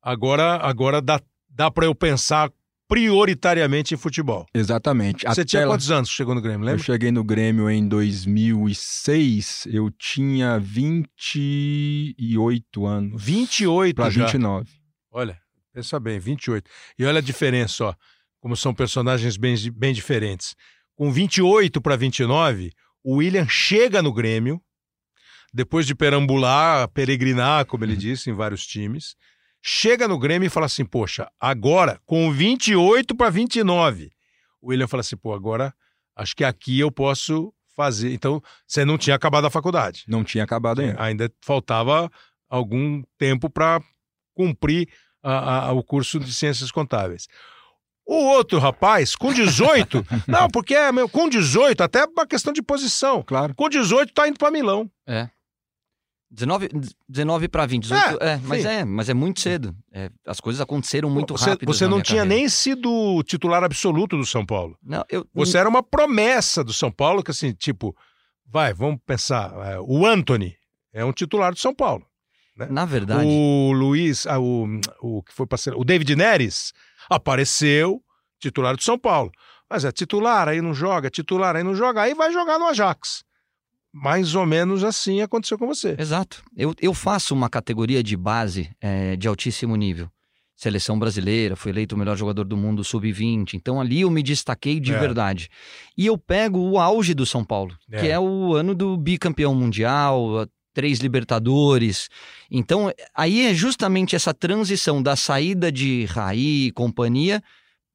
Agora, 0.03 0.57
agora 0.57 1.01
dá, 1.01 1.21
dá 1.49 1.71
para 1.71 1.87
eu 1.87 1.95
pensar 1.95 2.51
prioritariamente 2.89 3.95
em 3.95 3.97
futebol. 3.97 4.45
Exatamente. 4.53 5.23
Você 5.23 5.29
Até 5.41 5.45
tinha 5.45 5.67
quantos 5.67 5.91
anos 5.91 6.11
que 6.11 6.17
chegou 6.17 6.35
no 6.35 6.43
Grêmio, 6.43 6.65
Eu 6.65 6.73
lembra? 6.73 6.85
cheguei 6.85 7.11
no 7.11 7.25
Grêmio 7.25 7.71
em 7.71 7.89
2006, 7.89 9.69
eu 9.73 9.91
tinha 9.91 10.59
28 10.59 12.87
anos. 12.87 13.25
28 13.25 13.97
para 13.97 14.11
já. 14.11 14.27
29. 14.27 14.69
Olha, 15.11 15.39
pensa 15.73 15.99
bem, 15.99 16.19
28. 16.19 16.69
E 16.99 17.05
olha 17.05 17.19
a 17.19 17.23
diferença, 17.23 17.85
ó, 17.87 17.95
como 18.41 18.57
são 18.57 18.75
personagens 18.75 19.37
bem, 19.37 19.55
bem 19.73 19.93
diferentes. 19.93 20.55
Com 20.95 21.11
28 21.11 21.81
para 21.81 21.97
29, 21.97 22.73
o 23.03 23.17
William 23.17 23.47
chega 23.49 24.03
no 24.03 24.13
Grêmio, 24.13 24.61
depois 25.53 25.87
de 25.87 25.95
perambular, 25.95 26.89
peregrinar, 26.89 27.67
como 27.67 27.85
ele 27.85 27.97
disse, 27.97 28.31
em 28.31 28.33
vários 28.33 28.67
times, 28.67 29.17
chega 29.63 30.09
no 30.09 30.19
Grêmio 30.19 30.47
e 30.47 30.51
fala 30.51 30.67
assim: 30.67 30.85
Poxa, 30.85 31.31
agora, 31.41 32.01
com 32.05 32.31
28 32.33 33.15
para 33.15 33.31
29, 33.31 34.11
o 34.61 34.71
William 34.71 34.89
fala 34.89 35.01
assim: 35.01 35.17
Pô, 35.17 35.33
agora 35.35 35.75
acho 36.17 36.35
que 36.35 36.45
aqui 36.45 36.79
eu 36.79 36.91
posso 36.91 37.53
fazer. 37.75 38.13
Então, 38.13 38.43
você 38.67 38.85
não 38.85 38.99
tinha 38.99 39.17
acabado 39.17 39.47
a 39.47 39.51
faculdade. 39.51 40.05
Não 40.07 40.23
tinha 40.23 40.45
acabado 40.45 40.81
ainda. 40.81 41.03
Ainda 41.03 41.33
faltava 41.41 42.11
algum 42.49 43.03
tempo 43.17 43.49
para 43.49 43.83
cumprir 44.35 44.89
a- 45.23 45.67
a- 45.69 45.73
o 45.73 45.83
curso 45.83 46.19
de 46.19 46.33
ciências 46.33 46.71
contábeis. 46.71 47.27
O 48.05 48.15
outro 48.15 48.59
rapaz, 48.59 49.15
com 49.15 49.33
18, 49.33 50.05
não, 50.27 50.49
porque 50.49 50.75
é, 50.75 50.91
meu, 50.91 51.09
com 51.09 51.29
18, 51.29 51.83
até 51.83 52.05
uma 52.05 52.27
questão 52.27 52.53
de 52.53 52.61
posição. 52.63 53.23
Claro. 53.23 53.55
Com 53.55 53.69
18 53.69 54.13
tá 54.13 54.27
indo 54.29 54.39
para 54.39 54.51
Milão. 54.51 54.91
19, 56.31 56.71
19 57.07 57.47
para 57.47 57.67
20, 57.67 57.83
18, 57.83 58.19
é, 58.23 58.41
mas 58.45 58.63
sim. 58.63 58.69
é, 58.69 58.85
mas 58.87 59.09
é 59.11 59.15
muito 59.15 59.39
cedo. 59.41 59.77
É, 59.93 60.11
as 60.27 60.41
coisas 60.41 60.63
aconteceram 60.63 61.11
muito 61.11 61.37
você, 61.37 61.51
rápido. 61.51 61.71
Você 61.73 61.87
não 61.87 62.01
tinha 62.01 62.25
nem 62.25 62.49
sido 62.49 63.23
titular 63.25 63.63
absoluto 63.63 64.17
do 64.17 64.25
São 64.25 64.45
Paulo. 64.45 64.79
Não, 64.83 65.05
eu, 65.11 65.27
Você 65.35 65.59
era 65.59 65.69
uma 65.69 65.83
promessa 65.83 66.65
do 66.65 66.73
São 66.73 66.91
Paulo, 66.91 67.23
que 67.23 67.31
assim, 67.31 67.53
tipo, 67.53 67.95
vai, 68.47 68.73
vamos 68.73 68.99
pensar, 69.05 69.53
é, 69.73 69.79
o 69.79 70.07
Anthony 70.07 70.57
é 70.91 71.05
um 71.05 71.13
titular 71.13 71.53
do 71.53 71.59
São 71.59 71.75
Paulo. 71.75 72.07
Na 72.57 72.85
verdade, 72.85 73.25
O 73.27 73.73
Luiz, 73.73 74.27
ah, 74.27 74.39
o, 74.41 74.67
o 75.01 75.23
que 75.23 75.33
foi 75.33 75.47
parceiro, 75.47 75.79
o 75.81 75.85
David 75.85 76.15
Neres 76.17 76.73
apareceu 77.09 78.03
titular 78.41 78.77
do 78.77 78.83
São 78.83 78.99
Paulo. 78.99 79.31
Mas 79.71 79.85
é 79.85 79.93
titular, 79.93 80.49
aí 80.49 80.61
não 80.61 80.75
joga, 80.75 81.09
titular, 81.09 81.57
aí 81.57 81.63
não 81.63 81.75
joga, 81.75 82.03
aí 82.03 82.15
vai 82.15 82.31
jogar 82.33 82.59
no 82.59 82.67
Ajax. 82.67 83.23
Mais 83.93 84.35
ou 84.35 84.45
menos 84.47 84.85
assim 84.85 85.21
aconteceu 85.23 85.59
com 85.59 85.67
você. 85.67 85.95
Exato. 85.99 86.43
Eu, 86.57 86.75
eu 86.81 86.93
faço 86.95 87.35
uma 87.35 87.49
categoria 87.49 88.03
de 88.03 88.17
base 88.17 88.71
é, 88.81 89.17
de 89.17 89.29
altíssimo 89.29 89.77
nível. 89.77 90.11
Seleção 90.57 90.99
brasileira, 90.99 91.57
fui 91.57 91.71
eleito 91.73 91.95
o 91.95 91.99
melhor 91.99 92.17
jogador 92.17 92.45
do 92.45 92.57
mundo 92.57 92.85
sub-20. 92.85 93.55
Então 93.55 93.81
ali 93.81 94.03
eu 94.03 94.11
me 94.11 94.23
destaquei 94.23 94.79
de 94.79 94.93
É. 94.95 94.99
verdade. 94.99 95.49
E 95.97 96.07
eu 96.07 96.17
pego 96.17 96.59
o 96.59 96.79
auge 96.79 97.15
do 97.15 97.27
São 97.27 97.45
Paulo, 97.45 97.77
É. 97.91 98.01
que 98.01 98.09
é 98.09 98.19
o 98.19 98.55
ano 98.55 98.75
do 98.75 98.97
bicampeão 98.97 99.55
mundial, 99.55 100.47
três 100.73 100.99
Libertadores. 100.99 102.09
Então 102.51 102.93
aí 103.15 103.47
é 103.47 103.55
justamente 103.55 104.17
essa 104.17 104.33
transição 104.33 105.03
da 105.03 105.17
saída 105.17 105.71
de 105.71 106.05
Raí 106.07 106.67
e 106.67 106.73
companhia 106.73 107.43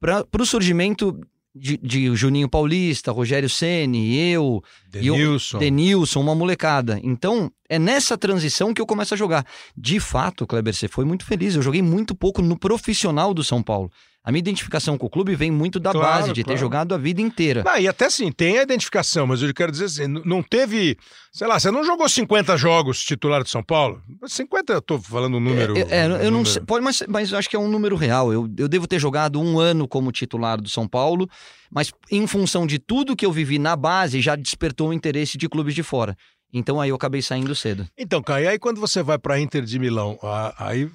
para 0.00 0.24
o 0.40 0.46
surgimento 0.46 1.18
de, 1.54 1.76
de 1.76 2.14
Juninho 2.14 2.48
Paulista, 2.48 3.10
Rogério 3.10 3.48
Ceni, 3.48 4.16
eu, 4.16 4.62
Denilson. 4.88 5.58
Denilson, 5.58 6.20
uma 6.20 6.34
molecada. 6.34 7.00
Então, 7.02 7.50
é 7.68 7.78
nessa 7.78 8.16
transição 8.16 8.72
que 8.72 8.80
eu 8.80 8.86
começo 8.86 9.14
a 9.14 9.16
jogar. 9.16 9.44
De 9.76 10.00
fato, 10.00 10.46
Kleber, 10.46 10.74
você 10.74 10.88
foi 10.88 11.04
muito 11.04 11.24
feliz. 11.24 11.54
Eu 11.54 11.62
joguei 11.62 11.82
muito 11.82 12.14
pouco 12.14 12.40
no 12.42 12.58
profissional 12.58 13.34
do 13.34 13.44
São 13.44 13.62
Paulo. 13.62 13.90
A 14.24 14.30
minha 14.30 14.40
identificação 14.40 14.98
com 14.98 15.06
o 15.06 15.10
clube 15.10 15.34
vem 15.34 15.50
muito 15.50 15.80
da 15.80 15.90
Claro, 15.90 16.06
base, 16.06 16.32
de 16.34 16.42
claro. 16.44 16.54
ter 16.56 16.60
jogado 16.60 16.94
a 16.94 16.98
vida 16.98 17.22
inteira. 17.22 17.64
Ah, 17.66 17.80
e 17.80 17.88
até 17.88 18.10
sim, 18.10 18.30
tem 18.30 18.58
a 18.58 18.62
identificação, 18.62 19.26
mas 19.26 19.40
eu 19.40 19.54
quero 19.54 19.72
dizer 19.72 19.86
assim, 19.86 20.06
não 20.06 20.42
teve, 20.42 20.98
sei 21.32 21.46
lá, 21.46 21.58
você 21.58 21.70
não 21.70 21.82
jogou 21.82 22.06
50 22.06 22.54
jogos 22.58 23.02
titular 23.02 23.42
de 23.42 23.48
São 23.48 23.62
Paulo? 23.62 24.02
50, 24.26 24.72
eu 24.74 24.82
tô 24.82 24.98
falando 25.00 25.38
um 25.38 25.40
número. 25.40 25.78
É, 25.78 26.00
é, 26.04 26.06
um 26.08 26.12
eu 26.16 26.24
não 26.24 26.30
número. 26.32 26.46
sei, 26.46 26.62
pode, 26.62 26.84
mas, 26.84 27.02
mas 27.08 27.32
acho 27.32 27.48
que 27.48 27.56
é 27.56 27.58
um 27.58 27.68
número 27.70 27.96
real. 27.96 28.30
Eu, 28.30 28.46
eu 28.58 28.68
devo 28.68 28.86
ter 28.86 28.98
jogado 28.98 29.40
um 29.40 29.58
ano 29.58 29.88
como 29.88 30.12
titular 30.12 30.60
do 30.60 30.68
São 30.68 30.86
Paulo, 30.86 31.26
mas 31.70 31.90
em 32.10 32.26
função 32.26 32.66
de 32.66 32.78
tudo 32.78 33.16
que 33.16 33.24
eu 33.24 33.32
vivi 33.32 33.58
na 33.58 33.76
base, 33.76 34.20
já 34.20 34.36
despertou 34.36 34.88
o 34.90 34.92
interesse 34.92 35.38
de 35.38 35.48
clubes 35.48 35.74
de 35.74 35.82
fora. 35.82 36.14
Então 36.52 36.80
aí 36.80 36.90
eu 36.90 36.96
acabei 36.96 37.20
saindo 37.20 37.54
cedo. 37.54 37.86
Então, 37.96 38.22
Caio, 38.22 38.48
aí 38.48 38.58
quando 38.58 38.80
você 38.80 39.02
vai 39.02 39.18
para 39.18 39.40
Inter 39.40 39.62
de 39.64 39.78
Milão, 39.78 40.18
aí 40.58 40.90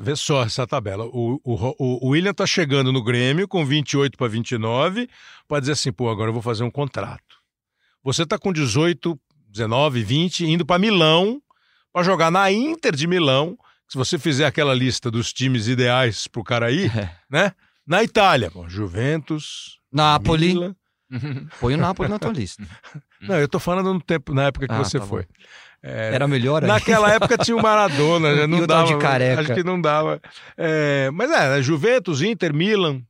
Vê, 0.00 0.16
só 0.16 0.42
essa 0.42 0.66
tabela. 0.66 1.04
O, 1.04 1.38
o, 1.44 2.06
o 2.06 2.08
William 2.08 2.32
tá 2.32 2.46
chegando 2.46 2.90
no 2.90 3.04
Grêmio 3.04 3.46
com 3.46 3.62
28 3.62 4.16
para 4.16 4.26
29 4.26 5.06
para 5.46 5.60
dizer 5.60 5.72
assim, 5.72 5.92
pô, 5.92 6.08
agora 6.08 6.30
eu 6.30 6.32
vou 6.32 6.40
fazer 6.40 6.64
um 6.64 6.70
contrato. 6.70 7.36
Você 8.02 8.24
tá 8.24 8.38
com 8.38 8.54
18, 8.54 9.20
19, 9.50 10.02
20, 10.02 10.46
indo 10.46 10.64
para 10.64 10.78
Milão 10.78 11.42
para 11.92 12.02
jogar 12.02 12.30
na 12.30 12.50
Inter 12.50 12.96
de 12.96 13.06
Milão. 13.06 13.58
Se 13.86 13.98
você 13.98 14.18
fizer 14.18 14.46
aquela 14.46 14.72
lista 14.72 15.10
dos 15.10 15.30
times 15.30 15.68
ideais 15.68 16.26
pro 16.26 16.42
cara 16.42 16.66
aí, 16.66 16.86
é. 16.96 17.14
né? 17.28 17.52
Na 17.86 18.02
Itália, 18.02 18.50
Juventus, 18.68 19.78
Napoli. 19.92 20.48
Milan. 20.48 20.76
Põe 21.60 21.74
o 21.74 21.78
Napoli 21.78 22.08
na 22.08 22.18
tua 22.18 22.32
lista. 22.36 22.66
Não, 23.20 23.36
eu 23.36 23.48
tô 23.48 23.58
falando 23.58 23.92
no 23.92 24.00
tempo, 24.00 24.34
na 24.34 24.44
época 24.44 24.66
que 24.66 24.74
ah, 24.74 24.78
você 24.78 24.98
tá 24.98 25.06
foi. 25.06 25.26
É, 25.82 26.14
Era 26.14 26.26
melhor 26.26 26.62
aí. 26.62 26.68
Naquela 26.68 27.12
época 27.12 27.38
tinha 27.38 27.56
o 27.56 27.62
Maradona, 27.62 28.44
não 28.48 28.58
e 28.58 28.62
o 28.62 28.66
dava. 28.66 28.86
de 28.86 28.98
careca. 28.98 29.40
Acho 29.40 29.54
que 29.54 29.62
não 29.62 29.80
dava. 29.80 30.20
É, 30.56 31.10
mas 31.12 31.30
é, 31.30 31.62
Juventus, 31.62 32.22
Inter, 32.22 32.52
Milan, 32.52 33.02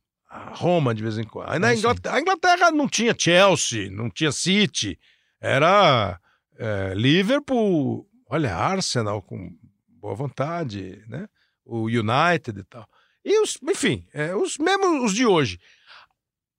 Roma 0.51 0.93
de 0.93 1.01
vez 1.01 1.17
em 1.17 1.23
quando. 1.23 1.49
Aí 1.49 1.59
na 1.59 1.73
Inglaterra, 1.73 2.15
a 2.15 2.21
Inglaterra 2.21 2.71
não 2.71 2.87
tinha 2.87 3.15
Chelsea, 3.17 3.89
não 3.89 4.09
tinha 4.09 4.31
City. 4.31 4.99
Era 5.41 6.19
é, 6.57 6.93
Liverpool, 6.95 8.07
olha, 8.29 8.55
Arsenal 8.55 9.21
com 9.21 9.51
boa 9.99 10.15
vontade, 10.15 11.03
né? 11.07 11.27
O 11.65 11.85
United 11.85 12.59
e 12.59 12.63
tal. 12.63 12.87
E 13.23 13.41
os, 13.41 13.57
enfim, 13.63 14.05
é, 14.13 14.35
os 14.35 14.57
mesmos 14.57 15.03
os 15.03 15.13
de 15.13 15.25
hoje. 15.25 15.59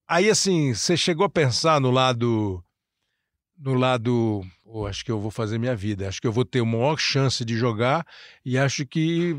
Aí 0.07 0.29
assim, 0.29 0.75
você 0.75 0.97
chegou 0.97 1.25
a 1.25 1.31
pensar 1.31 1.81
no 1.81 1.91
lado 1.91 2.63
no 3.59 3.75
lado, 3.75 4.45
oh, 4.65 4.87
acho 4.87 5.05
que 5.05 5.11
eu 5.11 5.19
vou 5.19 5.31
fazer 5.31 5.59
minha 5.59 5.75
vida, 5.75 6.09
acho 6.09 6.21
que 6.21 6.27
eu 6.27 6.33
vou 6.33 6.45
ter 6.45 6.61
uma 6.61 6.79
maior 6.79 6.97
chance 6.97 7.45
de 7.45 7.57
jogar 7.57 8.07
e 8.45 8.57
acho 8.57 8.87
que 8.87 9.37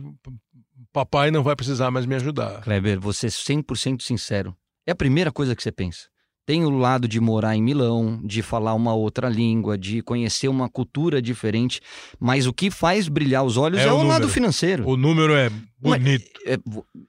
papai 0.91 1.31
não 1.31 1.43
vai 1.43 1.55
precisar 1.55 1.89
mais 1.91 2.05
me 2.05 2.15
ajudar. 2.15 2.61
Kleber, 2.61 2.99
você 2.99 3.27
é 3.27 3.29
100% 3.29 4.01
sincero. 4.01 4.55
É 4.85 4.91
a 4.91 4.95
primeira 4.95 5.31
coisa 5.31 5.55
que 5.55 5.63
você 5.63 5.71
pensa. 5.71 6.09
Tem 6.49 6.65
o 6.65 6.71
lado 6.71 7.07
de 7.07 7.19
morar 7.19 7.55
em 7.55 7.61
Milão, 7.61 8.19
de 8.23 8.41
falar 8.41 8.73
uma 8.73 8.91
outra 8.91 9.29
língua, 9.29 9.77
de 9.77 10.01
conhecer 10.01 10.47
uma 10.47 10.67
cultura 10.67 11.21
diferente, 11.21 11.79
mas 12.19 12.47
o 12.47 12.51
que 12.51 12.71
faz 12.71 13.07
brilhar 13.07 13.43
os 13.43 13.55
olhos 13.55 13.79
é, 13.79 13.83
é 13.83 13.93
o, 13.93 13.97
o 13.97 14.03
lado 14.03 14.27
financeiro. 14.27 14.83
O 14.89 14.97
número 14.97 15.35
é 15.35 15.51
bonito. 15.79 16.25
É, 16.47 16.57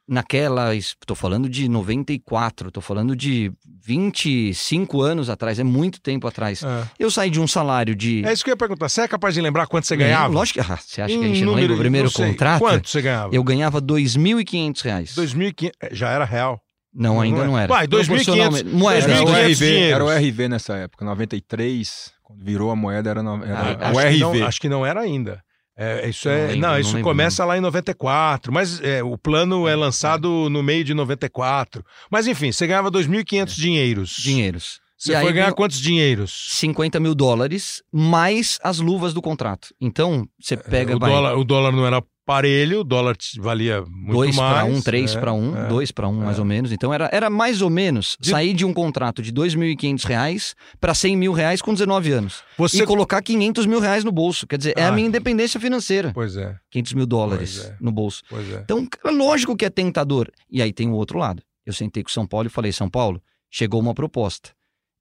naquela, 0.06 0.74
estou 0.74 1.16
falando 1.16 1.48
de 1.48 1.70
94, 1.70 2.68
estou 2.68 2.82
falando 2.82 3.16
de 3.16 3.50
25 3.82 5.00
anos 5.00 5.30
atrás, 5.30 5.58
é 5.58 5.64
muito 5.64 6.02
tempo 6.02 6.28
atrás. 6.28 6.62
É. 6.62 6.84
Eu 6.98 7.10
saí 7.10 7.30
de 7.30 7.40
um 7.40 7.48
salário 7.48 7.96
de. 7.96 8.22
É 8.26 8.34
isso 8.34 8.44
que 8.44 8.50
eu 8.50 8.52
ia 8.52 8.58
perguntar. 8.58 8.90
Você 8.90 9.00
é 9.00 9.08
capaz 9.08 9.32
de 9.32 9.40
lembrar 9.40 9.66
quanto 9.68 9.86
você 9.86 9.96
ganhava? 9.96 10.34
Lógico 10.34 10.62
que. 10.62 10.70
Ah, 10.70 10.76
você 10.76 11.00
acha 11.00 11.18
que 11.18 11.24
a 11.24 11.28
gente 11.28 11.46
não 11.46 11.54
lembra 11.54 11.76
o 11.76 11.78
primeiro 11.78 12.12
contrato? 12.12 12.58
Quanto 12.58 12.90
você 12.90 13.00
ganhava? 13.00 13.34
Eu 13.34 13.42
ganhava 13.42 13.78
R$ 13.78 13.86
2.500. 13.86 15.14
2.500. 15.14 15.72
Já 15.92 16.10
era 16.10 16.26
real. 16.26 16.60
Não, 16.92 17.20
ainda 17.20 17.38
não, 17.38 17.44
é. 17.44 17.46
não 17.46 17.58
era. 17.58 17.68
Vai, 17.68 17.86
2.500. 17.86 18.64
Moeda. 18.64 19.12
Era 19.12 19.24
o, 19.24 19.50
RV, 19.50 19.80
era 19.80 20.04
o 20.04 20.08
RV 20.08 20.48
nessa 20.48 20.76
época, 20.76 21.04
93, 21.04 22.12
quando 22.22 22.44
virou 22.44 22.70
a 22.70 22.76
moeda, 22.76 23.10
era, 23.10 23.22
no, 23.22 23.44
era 23.44 23.78
ah, 23.80 23.92
o 23.92 23.98
acho 23.98 24.08
RV. 24.08 24.12
Que 24.12 24.20
não, 24.20 24.46
acho 24.46 24.60
que 24.60 24.68
não 24.68 24.86
era 24.86 25.00
ainda. 25.00 25.42
É, 25.76 26.08
isso 26.08 26.28
é, 26.28 26.32
não, 26.32 26.46
lembro, 26.48 26.60
não 26.60 26.78
isso 26.78 26.94
não 26.96 27.02
começa 27.02 27.44
lá 27.44 27.56
em 27.56 27.60
94, 27.60 28.52
mas 28.52 28.82
é, 28.82 29.02
o 29.02 29.16
plano 29.16 29.66
é 29.66 29.74
lançado 29.74 30.50
no 30.50 30.62
meio 30.62 30.84
de 30.84 30.92
94. 30.92 31.82
Mas 32.10 32.26
enfim, 32.26 32.52
você 32.52 32.66
ganhava 32.66 32.90
2.500 32.90 33.40
é. 33.40 33.44
dinheiros. 33.46 34.10
Dinheiros. 34.10 34.80
Você 34.98 35.14
e 35.16 35.20
foi 35.22 35.32
ganhar 35.32 35.50
quantos 35.54 35.80
dinheiros? 35.80 36.48
50 36.50 37.00
mil 37.00 37.14
dólares, 37.14 37.82
mais 37.90 38.58
as 38.62 38.80
luvas 38.80 39.14
do 39.14 39.22
contrato. 39.22 39.74
Então, 39.80 40.28
você 40.38 40.52
é, 40.52 40.56
pega. 40.58 40.94
O, 40.94 40.98
vai... 40.98 41.10
dólar, 41.10 41.38
o 41.38 41.44
dólar 41.44 41.72
não 41.72 41.86
era 41.86 42.02
parelho, 42.30 42.80
o 42.80 42.84
dólar 42.84 43.16
valia 43.38 43.84
muito 43.88 44.12
dois 44.12 44.36
mais. 44.36 44.52
Dois 44.52 44.68
para 44.68 44.78
um, 44.78 44.80
três 44.80 45.16
é, 45.16 45.20
para 45.20 45.32
um, 45.32 45.56
é, 45.56 45.68
dois 45.68 45.90
para 45.90 46.08
um, 46.08 46.22
é. 46.22 46.24
mais 46.26 46.38
ou 46.38 46.44
menos. 46.44 46.70
Então 46.70 46.94
era, 46.94 47.10
era 47.12 47.28
mais 47.28 47.60
ou 47.60 47.68
menos 47.68 48.16
de... 48.20 48.30
sair 48.30 48.54
de 48.54 48.64
um 48.64 48.72
contrato 48.72 49.20
de 49.20 49.32
dois 49.32 49.52
mil 49.56 49.68
e 49.68 49.74
quinhentos 49.74 50.04
reais 50.04 50.54
para 50.80 50.94
cem 50.94 51.16
mil 51.16 51.32
reais 51.32 51.60
com 51.60 51.72
19 51.72 52.12
anos. 52.12 52.44
Você... 52.56 52.84
E 52.84 52.86
colocar 52.86 53.20
500 53.20 53.66
mil 53.66 53.80
reais 53.80 54.04
no 54.04 54.12
bolso. 54.12 54.46
Quer 54.46 54.58
dizer, 54.58 54.74
ah. 54.76 54.80
é 54.80 54.84
a 54.84 54.88
ah. 54.88 54.92
minha 54.92 55.08
independência 55.08 55.58
financeira. 55.58 56.12
Pois 56.14 56.36
é. 56.36 56.56
500 56.70 56.92
mil 56.92 57.06
dólares 57.06 57.64
é. 57.64 57.76
no 57.80 57.90
bolso. 57.90 58.22
Pois 58.28 58.48
é. 58.52 58.60
Então, 58.60 58.86
é 59.04 59.10
lógico 59.10 59.56
que 59.56 59.64
é 59.64 59.70
tentador. 59.70 60.30
E 60.48 60.62
aí 60.62 60.72
tem 60.72 60.88
o 60.88 60.94
outro 60.94 61.18
lado. 61.18 61.42
Eu 61.66 61.72
sentei 61.72 62.04
com 62.04 62.10
São 62.10 62.26
Paulo 62.26 62.46
e 62.46 62.50
falei, 62.50 62.70
São 62.70 62.88
Paulo, 62.88 63.20
chegou 63.50 63.80
uma 63.80 63.94
proposta. 63.94 64.50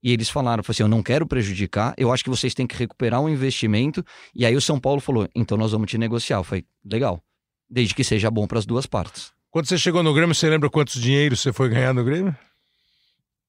E 0.02 0.12
eles 0.12 0.30
falaram, 0.30 0.62
assim, 0.66 0.82
eu 0.82 0.88
não 0.88 1.02
quero 1.02 1.26
prejudicar, 1.26 1.94
eu 1.96 2.10
acho 2.12 2.24
que 2.24 2.30
vocês 2.30 2.54
têm 2.54 2.66
que 2.66 2.76
recuperar 2.76 3.20
o 3.20 3.24
um 3.24 3.28
investimento. 3.28 4.04
E 4.34 4.46
aí 4.46 4.56
o 4.56 4.60
São 4.60 4.80
Paulo 4.80 5.00
falou, 5.00 5.28
então 5.34 5.58
nós 5.58 5.72
vamos 5.72 5.90
te 5.90 5.98
negociar. 5.98 6.38
Eu 6.38 6.44
falei, 6.44 6.64
legal 6.84 7.22
desde 7.70 7.94
que 7.94 8.02
seja 8.02 8.30
bom 8.30 8.46
para 8.46 8.58
as 8.58 8.66
duas 8.66 8.84
partes. 8.84 9.32
Quando 9.50 9.66
você 9.66 9.78
chegou 9.78 10.02
no 10.02 10.12
Grêmio, 10.12 10.34
você 10.34 10.50
lembra 10.50 10.68
quantos 10.68 11.00
dinheiros 11.00 11.40
você 11.40 11.52
foi 11.52 11.68
ganhar 11.68 11.94
no 11.94 12.04
Grêmio? 12.04 12.36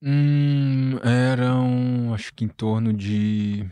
Hum, 0.02 0.98
eram, 1.04 2.14
acho 2.14 2.34
que 2.34 2.46
em 2.46 2.48
torno 2.48 2.94
de 2.94 3.68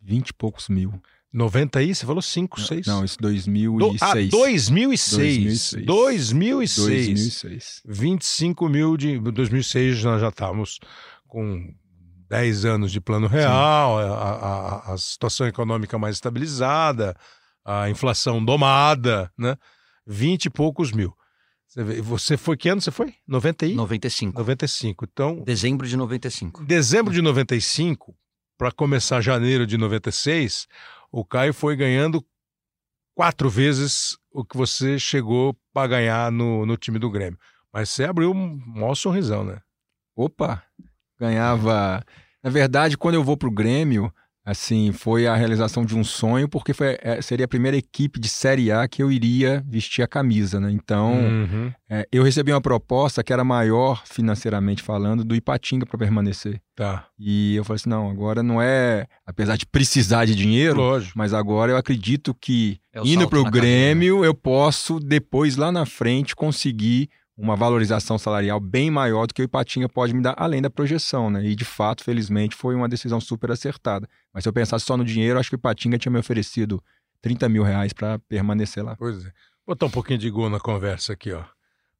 vinte 0.00 0.28
e 0.28 0.34
poucos 0.34 0.68
mil. 0.68 1.00
90 1.32 1.78
aí? 1.78 1.94
Você 1.94 2.04
falou 2.04 2.20
5, 2.20 2.60
6? 2.60 2.86
Não, 2.86 3.04
isso 3.04 3.16
2006. 3.18 4.00
Do, 4.00 4.04
ah, 4.04 4.14
2006. 4.14 5.86
2006. 5.86 5.86
2006. 5.86 6.76
2006. 6.76 7.82
25 7.86 8.68
mil 8.68 8.96
de... 8.98 9.18
2006 9.18 10.04
nós 10.04 10.20
já 10.20 10.28
estávamos 10.28 10.78
com 11.32 11.74
10 12.28 12.66
anos 12.66 12.92
de 12.92 13.00
plano 13.00 13.26
real, 13.26 13.98
a, 13.98 14.02
a, 14.02 14.92
a, 14.92 14.98
situação 14.98 15.46
econômica 15.46 15.98
mais 15.98 16.16
estabilizada, 16.16 17.16
a 17.64 17.88
inflação 17.88 18.44
domada, 18.44 19.32
né? 19.38 19.56
20 20.06 20.44
e 20.44 20.50
poucos 20.50 20.92
mil. 20.92 21.16
Você 22.02 22.36
foi 22.36 22.54
que 22.54 22.68
ano 22.68 22.82
você 22.82 22.90
foi? 22.90 23.14
90 23.26 23.64
e? 23.64 23.74
95. 23.74 24.38
95. 24.38 25.06
Então, 25.10 25.42
dezembro 25.42 25.88
de 25.88 25.96
95. 25.96 26.64
Dezembro 26.64 27.14
de 27.14 27.22
95, 27.22 28.14
para 28.58 28.70
começar 28.70 29.22
janeiro 29.22 29.66
de 29.66 29.78
96, 29.78 30.66
o 31.10 31.24
Caio 31.24 31.54
foi 31.54 31.76
ganhando 31.76 32.22
quatro 33.14 33.48
vezes 33.48 34.18
o 34.30 34.44
que 34.44 34.54
você 34.54 34.98
chegou 34.98 35.56
para 35.72 35.88
ganhar 35.88 36.30
no, 36.30 36.66
no 36.66 36.76
time 36.76 36.98
do 36.98 37.10
Grêmio. 37.10 37.38
Mas 37.72 37.88
você 37.88 38.04
abriu 38.04 38.32
um 38.32 38.60
maior 38.66 38.94
sorrisão, 38.94 39.44
né? 39.44 39.62
Opa! 40.14 40.62
Ganhava. 41.22 42.02
Na 42.42 42.50
verdade, 42.50 42.98
quando 42.98 43.14
eu 43.14 43.22
vou 43.22 43.36
pro 43.36 43.48
Grêmio, 43.48 44.12
assim, 44.44 44.90
foi 44.90 45.26
a 45.26 45.36
realização 45.36 45.84
de 45.84 45.96
um 45.96 46.02
sonho, 46.02 46.48
porque 46.48 46.74
foi, 46.74 46.98
é, 47.00 47.22
seria 47.22 47.44
a 47.44 47.48
primeira 47.48 47.76
equipe 47.76 48.18
de 48.18 48.28
Série 48.28 48.72
A 48.72 48.88
que 48.88 49.00
eu 49.00 49.12
iria 49.12 49.64
vestir 49.68 50.02
a 50.02 50.08
camisa, 50.08 50.58
né? 50.58 50.72
Então, 50.72 51.12
uhum. 51.12 51.72
é, 51.88 52.08
eu 52.10 52.24
recebi 52.24 52.52
uma 52.52 52.60
proposta 52.60 53.22
que 53.22 53.32
era 53.32 53.44
maior, 53.44 54.02
financeiramente 54.04 54.82
falando, 54.82 55.24
do 55.24 55.36
Ipatinga 55.36 55.86
para 55.86 55.96
permanecer. 55.96 56.60
Tá. 56.74 57.06
E 57.16 57.54
eu 57.54 57.62
falei 57.62 57.76
assim, 57.76 57.90
não, 57.90 58.10
agora 58.10 58.42
não 58.42 58.60
é, 58.60 59.06
apesar 59.24 59.56
de 59.56 59.64
precisar 59.64 60.24
de 60.24 60.34
dinheiro, 60.34 60.76
Lógico. 60.76 61.16
mas 61.16 61.32
agora 61.32 61.70
eu 61.70 61.76
acredito 61.76 62.34
que 62.34 62.80
é 62.92 63.00
indo 63.04 63.28
para 63.28 63.38
o 63.38 63.44
Grêmio, 63.44 64.16
carreira. 64.16 64.26
eu 64.26 64.34
posso, 64.34 64.98
depois, 64.98 65.54
lá 65.56 65.70
na 65.70 65.86
frente, 65.86 66.34
conseguir 66.34 67.08
uma 67.42 67.56
valorização 67.56 68.16
salarial 68.16 68.60
bem 68.60 68.88
maior 68.88 69.26
do 69.26 69.34
que 69.34 69.42
o 69.42 69.44
Ipatinga 69.44 69.88
pode 69.88 70.14
me 70.14 70.22
dar, 70.22 70.32
além 70.38 70.62
da 70.62 70.70
projeção, 70.70 71.28
né? 71.28 71.44
E 71.44 71.56
de 71.56 71.64
fato, 71.64 72.04
felizmente, 72.04 72.54
foi 72.54 72.76
uma 72.76 72.88
decisão 72.88 73.20
super 73.20 73.50
acertada. 73.50 74.08
Mas 74.32 74.44
se 74.44 74.48
eu 74.48 74.52
pensasse 74.52 74.84
só 74.84 74.96
no 74.96 75.04
dinheiro, 75.04 75.40
acho 75.40 75.50
que 75.50 75.56
o 75.56 75.58
Ipatinga 75.58 75.98
tinha 75.98 76.12
me 76.12 76.20
oferecido 76.20 76.80
30 77.20 77.48
mil 77.48 77.64
reais 77.64 77.92
para 77.92 78.20
permanecer 78.20 78.84
lá. 78.84 78.94
Pois 78.94 79.26
é. 79.26 79.32
Vou 79.66 79.74
botar 79.74 79.86
um 79.86 79.90
pouquinho 79.90 80.20
de 80.20 80.30
gol 80.30 80.48
na 80.48 80.60
conversa 80.60 81.14
aqui, 81.14 81.32
ó. 81.32 81.42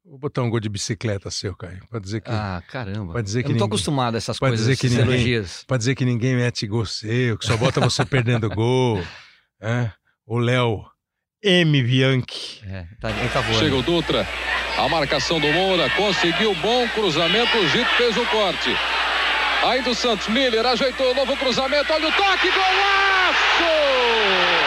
Vou 0.05 0.16
botar 0.16 0.42
um 0.42 0.50
gol 0.50 0.61
de 0.61 0.68
bicicleta 0.68 1.28
seu, 1.28 1.57
Caio. 1.57 1.85
Pra 1.90 1.98
dizer 1.98 2.20
que. 2.20 2.31
Ah, 2.31 2.62
caramba. 2.68 3.12
Pra 3.12 3.22
dizer 3.22 3.42
que 3.42 3.48
eu 3.48 3.52
não 3.52 3.59
tô 3.59 3.64
ninguém, 3.64 3.74
acostumado 3.74 4.14
a 4.14 4.18
essas 4.18 4.38
coisas, 4.38 4.61
dizer 4.61 4.76
que 4.76 4.88
ninguém, 4.88 5.14
elogios. 5.14 5.64
Pra 5.64 5.76
dizer 5.76 5.96
que 5.96 6.05
ninguém 6.05 6.37
mete 6.37 6.68
gol 6.68 6.87
seu, 6.87 7.37
que 7.37 7.44
só 7.44 7.57
bota 7.57 7.81
você 7.81 8.05
perdendo 8.07 8.48
gol. 8.48 9.02
É? 9.61 9.90
O 10.24 10.38
Léo 10.38 10.85
M. 11.42 11.83
Bianchi. 11.83 12.61
É, 12.70 12.85
tá, 13.00 13.11
ele 13.11 13.28
tá 13.28 13.40
voando. 13.40 13.59
Chega 13.59 13.74
o 13.74 13.83
Dutra. 13.83 14.26
A 14.78 14.88
marcação 14.88 15.40
do 15.40 15.48
Moura. 15.48 15.90
Conseguiu 15.90 16.55
bom 16.57 16.87
cruzamento. 16.88 17.57
O 17.59 17.68
Gito 17.68 17.90
fez 17.96 18.16
o 18.16 18.24
corte. 18.26 18.74
Aí 19.64 19.83
do 19.83 19.94
Santos. 19.94 20.28
Miller 20.28 20.64
ajeitou 20.64 21.11
o 21.11 21.14
novo 21.14 21.37
cruzamento. 21.37 21.92
Olha 21.92 22.09
o 22.09 22.12
toque. 22.12 22.48
Golaço! 22.48 24.62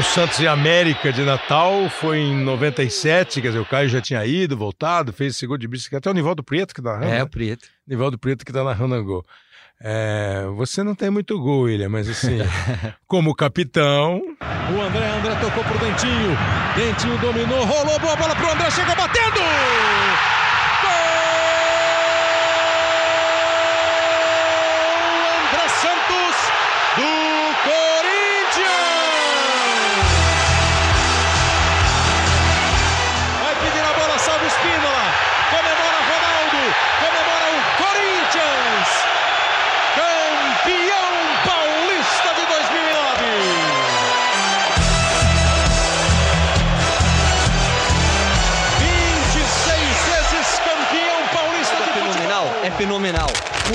É 0.00 0.02
um 0.02 0.02
Santos 0.02 0.40
e 0.40 0.48
América 0.48 1.12
de 1.12 1.22
Natal, 1.22 1.90
foi 1.90 2.20
em 2.20 2.42
97, 2.42 3.42
quer 3.42 3.48
dizer, 3.48 3.58
o 3.58 3.66
Caio 3.66 3.86
já 3.86 4.00
tinha 4.00 4.24
ido, 4.24 4.56
voltado, 4.56 5.12
fez 5.12 5.34
esse 5.34 5.46
gol 5.46 5.58
de 5.58 5.68
bicicleta. 5.68 6.08
É 6.08 6.10
o 6.10 6.14
Nivaldo 6.14 6.42
Preto 6.42 6.74
que 6.74 6.80
tá 6.80 6.92
narrando. 6.92 7.12
É, 7.12 7.18
né? 7.18 7.22
o 7.22 7.28
Preto. 7.28 7.68
Nivaldo 7.86 8.18
Preto 8.18 8.42
que 8.42 8.50
tá 8.50 8.64
narrando 8.64 8.94
o 8.94 9.04
gol. 9.04 9.26
É, 9.78 10.46
você 10.56 10.82
não 10.82 10.94
tem 10.94 11.10
muito 11.10 11.38
gol, 11.38 11.64
William, 11.64 11.90
mas 11.90 12.08
assim, 12.08 12.38
como 13.06 13.34
capitão. 13.34 14.22
O 14.74 14.80
André, 14.80 15.06
André 15.06 15.34
tocou 15.34 15.62
pro 15.64 15.78
Dentinho. 15.78 16.34
Dentinho 16.74 17.18
dominou, 17.18 17.62
rolou, 17.66 17.98
boa 18.00 18.16
bola 18.16 18.34
pro 18.34 18.52
André, 18.52 18.70
chegou 18.70 18.96
batendo! 18.96 20.09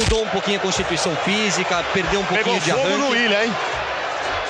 Mudou 0.06 0.24
um 0.24 0.30
pouquinho 0.30 0.58
a 0.58 0.62
constituição 0.62 1.16
física, 1.18 1.84
perdeu 1.94 2.20
um 2.20 2.26
pouquinho 2.26 2.44
Pegou 2.44 2.60
de 2.60 2.72
fogo 2.72 2.82
arranque. 2.88 3.00
no 3.00 3.10
William, 3.10 3.44
hein? 3.44 3.52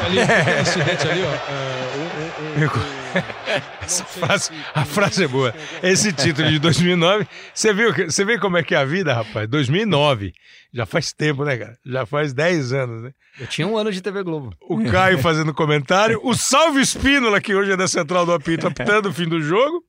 Ali, 0.06 0.20
aquele 0.20 0.60
acidente 0.60 1.08
ali, 1.08 1.22
ó. 1.24 1.26
é, 1.26 1.96
um- 1.96 2.62
um- 2.62 2.64
um- 2.64 2.66
um- 2.66 3.76
Essa 3.82 4.04
frase, 4.04 4.44
se- 4.46 4.52
a 4.74 4.84
frase 4.84 5.24
é 5.24 5.28
boa. 5.28 5.56
Esse 5.82 6.12
título 6.12 6.50
de 6.50 6.60
2009, 6.60 7.26
você 7.54 7.74
viu, 7.74 7.94
você 7.94 8.26
vê 8.26 8.38
como 8.38 8.58
é 8.58 8.64
que 8.64 8.76
é 8.76 8.78
a 8.78 8.84
vida, 8.84 9.14
rapaz? 9.14 9.48
2009, 9.48 10.34
já 10.74 10.86
faz 10.86 11.14
tempo, 11.14 11.46
né, 11.46 11.56
cara? 11.56 11.78
Já 11.86 12.06
faz 12.06 12.34
10 12.34 12.74
anos, 12.74 13.04
né? 13.04 13.12
Eu 13.40 13.48
tinha 13.48 13.66
um 13.66 13.78
ano 13.78 13.90
de 13.92 14.02
TV 14.02 14.22
Globo. 14.24 14.54
O 14.70 14.84
Caio 14.84 15.18
fazendo 15.20 15.54
comentário, 15.54 16.20
o 16.24 16.34
Salve 16.36 16.82
Espínola, 16.82 17.40
que 17.40 17.56
hoje 17.56 17.72
é 17.72 17.78
da 17.78 17.88
Central 17.88 18.26
do 18.26 18.34
Apito, 18.34 18.68
apitando 18.68 19.08
o 19.08 19.14
fim 19.14 19.30
do 19.30 19.42
jogo. 19.42 19.82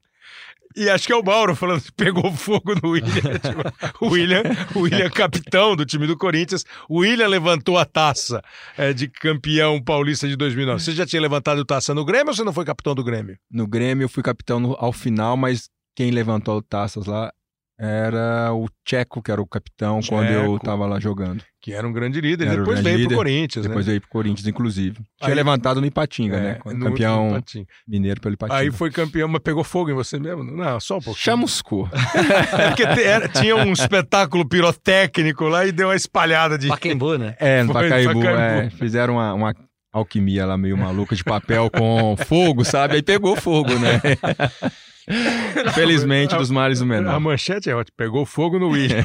E 0.77 0.91
acho 0.91 1.07
que 1.07 1.13
é 1.13 1.17
o 1.17 1.23
Mauro 1.25 1.57
falando 1.57 1.81
que 1.81 1.91
pegou 1.93 2.31
fogo 2.33 2.75
no 2.83 2.91
William. 2.91 3.11
Tipo, 3.41 4.05
o 4.05 4.09
William, 4.11 4.43
o 4.75 4.81
William 4.81 5.09
capitão 5.09 5.75
do 5.75 5.87
time 5.87 6.07
do 6.07 6.17
Corinthians. 6.17 6.65
O 6.89 6.99
William 6.99 7.27
levantou 7.29 7.79
a 7.79 7.85
taça 7.87 8.43
é, 8.77 8.93
de 8.93 9.09
campeão 9.09 9.83
paulista 9.83 10.29
de 10.29 10.37
2009. 10.37 10.83
Você 10.83 10.93
já 10.93 11.07
tinha 11.07 11.23
levantado 11.23 11.65
taça 11.65 11.95
no 11.95 12.05
Grêmio 12.05 12.29
ou 12.29 12.35
você 12.35 12.45
não 12.45 12.53
foi 12.53 12.65
capitão 12.65 12.95
do 12.95 13.03
Grêmio? 13.03 13.39
No 13.51 13.67
Grêmio 13.67 14.05
eu 14.05 14.09
fui 14.09 14.23
capitão 14.23 14.61
no- 14.61 14.77
ao 14.79 14.93
final, 14.93 15.37
mas 15.37 15.69
quem 15.97 16.11
levantou 16.11 16.61
taças 16.61 17.07
lá 17.07 17.33
era 17.79 18.53
o 18.55 18.67
Tcheco, 18.85 19.23
que 19.23 19.31
era 19.31 19.41
o 19.41 19.47
capitão 19.47 20.01
quando 20.09 20.31
eu 20.31 20.53
Tcheco. 20.53 20.65
tava 20.65 20.87
lá 20.87 20.99
jogando. 20.99 21.43
Que 21.61 21.73
era 21.73 21.87
um 21.87 21.93
grande 21.93 22.21
líder. 22.21 22.47
Era 22.47 22.55
um 22.57 22.59
depois 22.61 22.81
grande 22.81 22.85
veio 22.85 22.97
pro 22.97 23.03
líder. 23.09 23.17
Corinthians, 23.17 23.67
Depois 23.67 23.85
né? 23.87 23.91
veio 23.91 24.01
pro 24.01 24.11
Corinthians, 24.11 24.47
inclusive. 24.47 24.95
Tinha 25.19 25.29
Aí- 25.29 25.35
levantado 25.35 25.81
no 25.81 25.87
Ipatinga, 25.87 26.37
É, 26.37 26.41
né? 26.41 26.59
no- 26.65 26.87
Campeão 26.87 27.29
no 27.29 27.35
Patinho. 27.35 27.67
mineiro 27.87 28.21
pelo 28.21 28.35
Ipatinga. 28.35 28.59
Aí 28.61 28.71
foi 28.71 28.91
campeão, 28.91 29.29
mas 29.29 29.43
pegou 29.43 29.65
fogo 29.65 29.91
em 29.91 29.95
você 29.95 30.19
mesmo? 30.19 30.45
Não, 30.45 30.79
só 30.81 30.95
um 30.99 31.01
pouquinho. 31.01 31.23
Chamuscou. 31.25 31.89
É 32.57 32.69
porque 32.69 32.87
te- 32.87 33.03
era- 33.03 33.29
tinha 33.29 33.57
um 33.57 33.73
espetáculo 33.73 34.49
pirotécnico 34.49 35.45
lá 35.49 35.67
e 35.67 35.73
deu 35.73 35.89
uma 35.89 35.97
espalhada 35.97 36.57
de. 36.57 36.69
Paquembu, 36.69 37.19
né? 37.19 37.35
É, 37.41 37.63
no 37.63 37.73
Pacaembu. 37.73 38.25
é, 38.27 38.71
fizeram 38.71 39.15
uma, 39.15 39.35
uma 39.35 39.55
alquimia 39.93 40.47
lá 40.47 40.57
meio 40.57 40.77
maluca 40.77 41.17
de 41.17 41.25
papel 41.25 41.69
com 41.71 42.17
fogo, 42.27 42.65
sabe? 42.65 42.95
Aí 42.97 43.03
pegou 43.03 43.35
fogo, 43.35 43.75
né? 43.79 44.01
Felizmente, 45.75 46.37
dos 46.37 46.51
males 46.51 46.81
o 46.81 46.85
A 46.85 46.87
menor. 46.87 47.21
manchete 47.21 47.71
é 47.71 47.75
ótima, 47.75 47.95
pegou 47.97 48.27
fogo 48.27 48.59
no 48.59 48.69
William. 48.71 49.05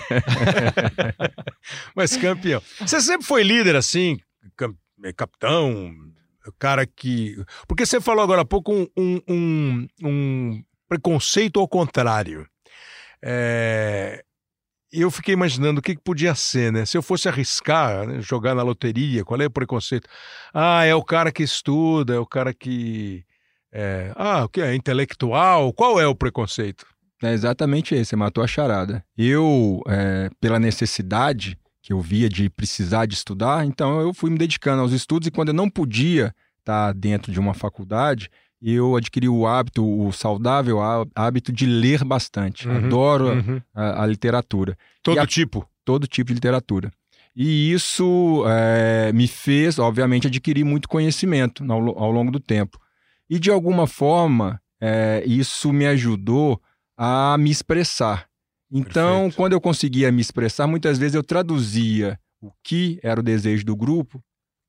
Mas 1.95 2.17
campeão. 2.17 2.61
Você 2.79 2.99
sempre 3.01 3.25
foi 3.25 3.43
líder 3.43 3.75
assim, 3.75 4.19
capitão, 5.15 5.93
o 6.47 6.51
cara 6.57 6.85
que. 6.85 7.35
Porque 7.67 7.85
você 7.85 8.01
falou 8.01 8.23
agora 8.23 8.41
há 8.41 8.45
pouco 8.45 8.73
um, 8.73 8.87
um, 8.97 9.21
um- 9.29 9.87
um 10.03 10.63
preconceito 10.89 11.59
ao 11.59 11.67
contrário. 11.67 12.47
É, 13.23 14.23
Eu 14.91 15.09
fiquei 15.11 15.33
imaginando 15.33 15.79
o 15.79 15.81
que, 15.81 15.95
que 15.95 16.01
podia 16.03 16.35
ser, 16.35 16.71
né? 16.71 16.85
Se 16.85 16.97
eu 16.97 17.01
fosse 17.01 17.29
arriscar, 17.29 18.05
né, 18.07 18.21
jogar 18.21 18.53
na 18.55 18.63
loteria, 18.63 19.23
qual 19.23 19.39
é 19.39 19.45
o 19.45 19.51
preconceito? 19.51 20.09
Ah, 20.53 20.83
é 20.83 20.93
o 20.95 21.03
cara 21.03 21.31
que 21.31 21.43
estuda, 21.43 22.15
é 22.15 22.19
o 22.19 22.25
cara 22.25 22.53
que. 22.53 23.23
É, 23.73 24.11
ah, 24.15 24.43
o 24.45 24.49
que 24.49 24.61
é 24.61 24.75
intelectual? 24.75 25.71
Qual 25.73 25.99
é 25.99 26.07
o 26.07 26.15
preconceito? 26.15 26.85
É 27.23 27.31
exatamente 27.33 27.93
esse, 27.93 28.09
você 28.09 28.15
matou 28.15 28.43
a 28.43 28.47
charada. 28.47 29.03
Eu, 29.17 29.81
é, 29.87 30.29
pela 30.39 30.59
necessidade 30.59 31.57
que 31.83 31.93
eu 31.93 31.99
via 32.01 32.27
de 32.29 32.49
precisar 32.49 33.05
de 33.05 33.13
estudar, 33.15 33.65
então 33.65 33.99
eu 34.01 34.13
fui 34.13 34.29
me 34.29 34.37
dedicando 34.37 34.81
aos 34.81 34.91
estudos 34.91 35.27
e 35.27 35.31
quando 35.31 35.49
eu 35.49 35.53
não 35.53 35.69
podia 35.69 36.33
estar 36.59 36.93
dentro 36.93 37.31
de 37.31 37.39
uma 37.39 37.53
faculdade, 37.53 38.29
eu 38.61 38.95
adquiri 38.95 39.27
o 39.27 39.47
hábito, 39.47 39.83
o 39.83 40.11
saudável 40.11 40.79
há- 40.81 41.05
hábito 41.15 41.51
de 41.51 41.65
ler 41.65 42.03
bastante. 42.03 42.67
Uhum, 42.67 42.77
Adoro 42.77 43.27
Uhum. 43.29 43.61
a, 43.73 44.03
a 44.03 44.05
literatura. 44.05 44.77
Todo 45.01 45.19
a- 45.19 45.25
tipo. 45.25 45.67
todo 45.83 46.05
tipo 46.07 46.27
de 46.27 46.35
literatura. 46.35 46.91
E 47.35 47.71
isso 47.71 48.43
é, 48.47 49.11
me 49.13 49.27
fez, 49.27 49.79
obviamente, 49.79 50.27
adquirir 50.27 50.63
muito 50.63 50.87
conhecimento 50.87 51.63
ao, 51.71 51.97
ao 51.97 52.11
longo 52.11 52.29
do 52.31 52.39
tempo. 52.39 52.77
E, 53.31 53.39
de 53.39 53.49
alguma 53.49 53.87
forma, 53.87 54.61
é, 54.81 55.23
isso 55.25 55.71
me 55.71 55.85
ajudou 55.87 56.61
a 56.97 57.37
me 57.39 57.49
expressar. 57.49 58.27
Então, 58.69 59.21
Perfeito. 59.21 59.35
quando 59.37 59.53
eu 59.53 59.61
conseguia 59.61 60.11
me 60.11 60.21
expressar, 60.21 60.67
muitas 60.67 60.97
vezes 60.97 61.15
eu 61.15 61.23
traduzia 61.23 62.19
o 62.41 62.51
que 62.61 62.99
era 63.01 63.19
o 63.19 63.23
desejo 63.23 63.65
do 63.65 63.75
grupo 63.75 64.21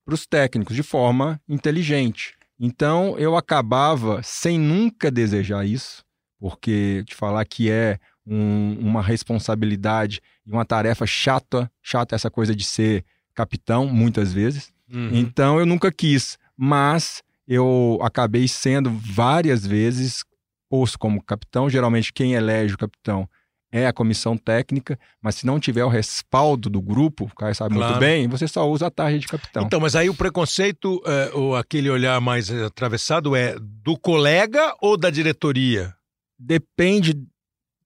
para 0.04 0.14
os 0.14 0.26
técnicos 0.26 0.76
de 0.76 0.82
forma 0.82 1.40
inteligente. 1.48 2.34
Então, 2.58 3.18
eu 3.18 3.36
acabava, 3.36 4.22
sem 4.22 4.58
nunca 4.58 5.10
desejar 5.10 5.64
isso, 5.66 6.04
porque 6.38 7.02
te 7.06 7.14
falar 7.16 7.44
que 7.44 7.68
é 7.70 7.98
um- 8.24 8.76
uma 8.78 9.02
responsabilidade 9.02 10.20
e 10.46 10.50
uma 10.52 10.64
tarefa 10.64 11.04
chata, 11.06 11.70
chata 11.82 12.14
essa 12.14 12.30
coisa 12.30 12.54
de 12.54 12.64
ser 12.64 13.04
capitão, 13.34 13.86
muitas 13.86 14.32
vezes. 14.32 14.72
Uhum. 14.92 15.10
Então 15.12 15.58
eu 15.58 15.66
nunca 15.66 15.90
quis, 15.90 16.38
mas 16.56 17.22
eu 17.52 17.98
acabei 18.02 18.46
sendo 18.48 18.90
várias 18.90 19.66
vezes 19.66 20.24
posto 20.70 20.98
como 20.98 21.22
capitão. 21.22 21.68
Geralmente 21.68 22.12
quem 22.12 22.32
elege 22.34 22.74
o 22.74 22.78
capitão 22.78 23.28
é 23.70 23.86
a 23.86 23.92
comissão 23.92 24.36
técnica, 24.36 24.98
mas 25.22 25.36
se 25.36 25.46
não 25.46 25.58
tiver 25.58 25.82
o 25.84 25.88
respaldo 25.88 26.68
do 26.68 26.80
grupo, 26.82 27.24
o 27.24 27.34
cara 27.34 27.54
sabe 27.54 27.74
Claro. 27.74 27.92
muito 27.92 28.00
bem, 28.00 28.28
você 28.28 28.46
só 28.46 28.68
usa 28.70 28.86
a 28.88 28.90
tarja 28.90 29.18
de 29.18 29.26
capitão. 29.26 29.64
Então, 29.64 29.80
mas 29.80 29.96
aí 29.96 30.10
o 30.10 30.14
preconceito, 30.14 31.00
é, 31.06 31.30
ou 31.32 31.56
aquele 31.56 31.88
olhar 31.88 32.20
mais 32.20 32.50
atravessado, 32.50 33.34
é 33.34 33.56
do 33.58 33.98
colega 33.98 34.74
ou 34.80 34.96
da 34.98 35.08
diretoria? 35.08 35.94
Depende 36.38 37.14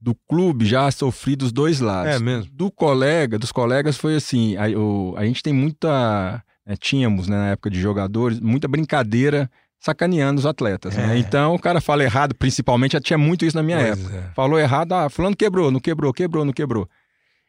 do 0.00 0.14
clube, 0.28 0.64
já 0.66 0.90
sofri 0.90 1.36
dos 1.36 1.52
dois 1.52 1.78
lados. 1.80 2.14
É 2.16 2.18
mesmo? 2.18 2.50
Do 2.52 2.70
colega, 2.70 3.38
dos 3.38 3.52
colegas 3.52 3.96
foi 3.96 4.16
assim, 4.16 4.56
a, 4.56 4.66
o- 4.76 5.14
a 5.16 5.24
gente 5.24 5.42
tem 5.42 5.52
muita, 5.52 6.42
né, 6.66 6.74
tínhamos 6.78 7.28
né, 7.28 7.36
na 7.36 7.48
época 7.50 7.70
de 7.70 7.80
jogadores, 7.80 8.40
muita 8.40 8.66
brincadeira 8.66 9.50
sacaneando 9.78 10.38
os 10.40 10.46
atletas. 10.46 10.96
né? 10.96 11.14
É. 11.14 11.18
Então 11.18 11.54
o 11.54 11.58
cara 11.58 11.80
fala 11.80 12.02
errado, 12.02 12.34
principalmente, 12.34 12.92
já 12.92 13.00
tinha 13.00 13.18
muito 13.18 13.44
isso 13.44 13.56
na 13.56 13.62
minha 13.62 13.78
Pois 13.78 14.00
época. 14.00 14.16
é. 14.16 14.34
Falou 14.34 14.58
errado, 14.58 14.92
ah, 14.92 15.08
fulano 15.08 15.36
quebrou, 15.36 15.70
não 15.70 15.78
quebrou, 15.78 16.12
quebrou, 16.12 16.44
não 16.44 16.52
quebrou. 16.52 16.88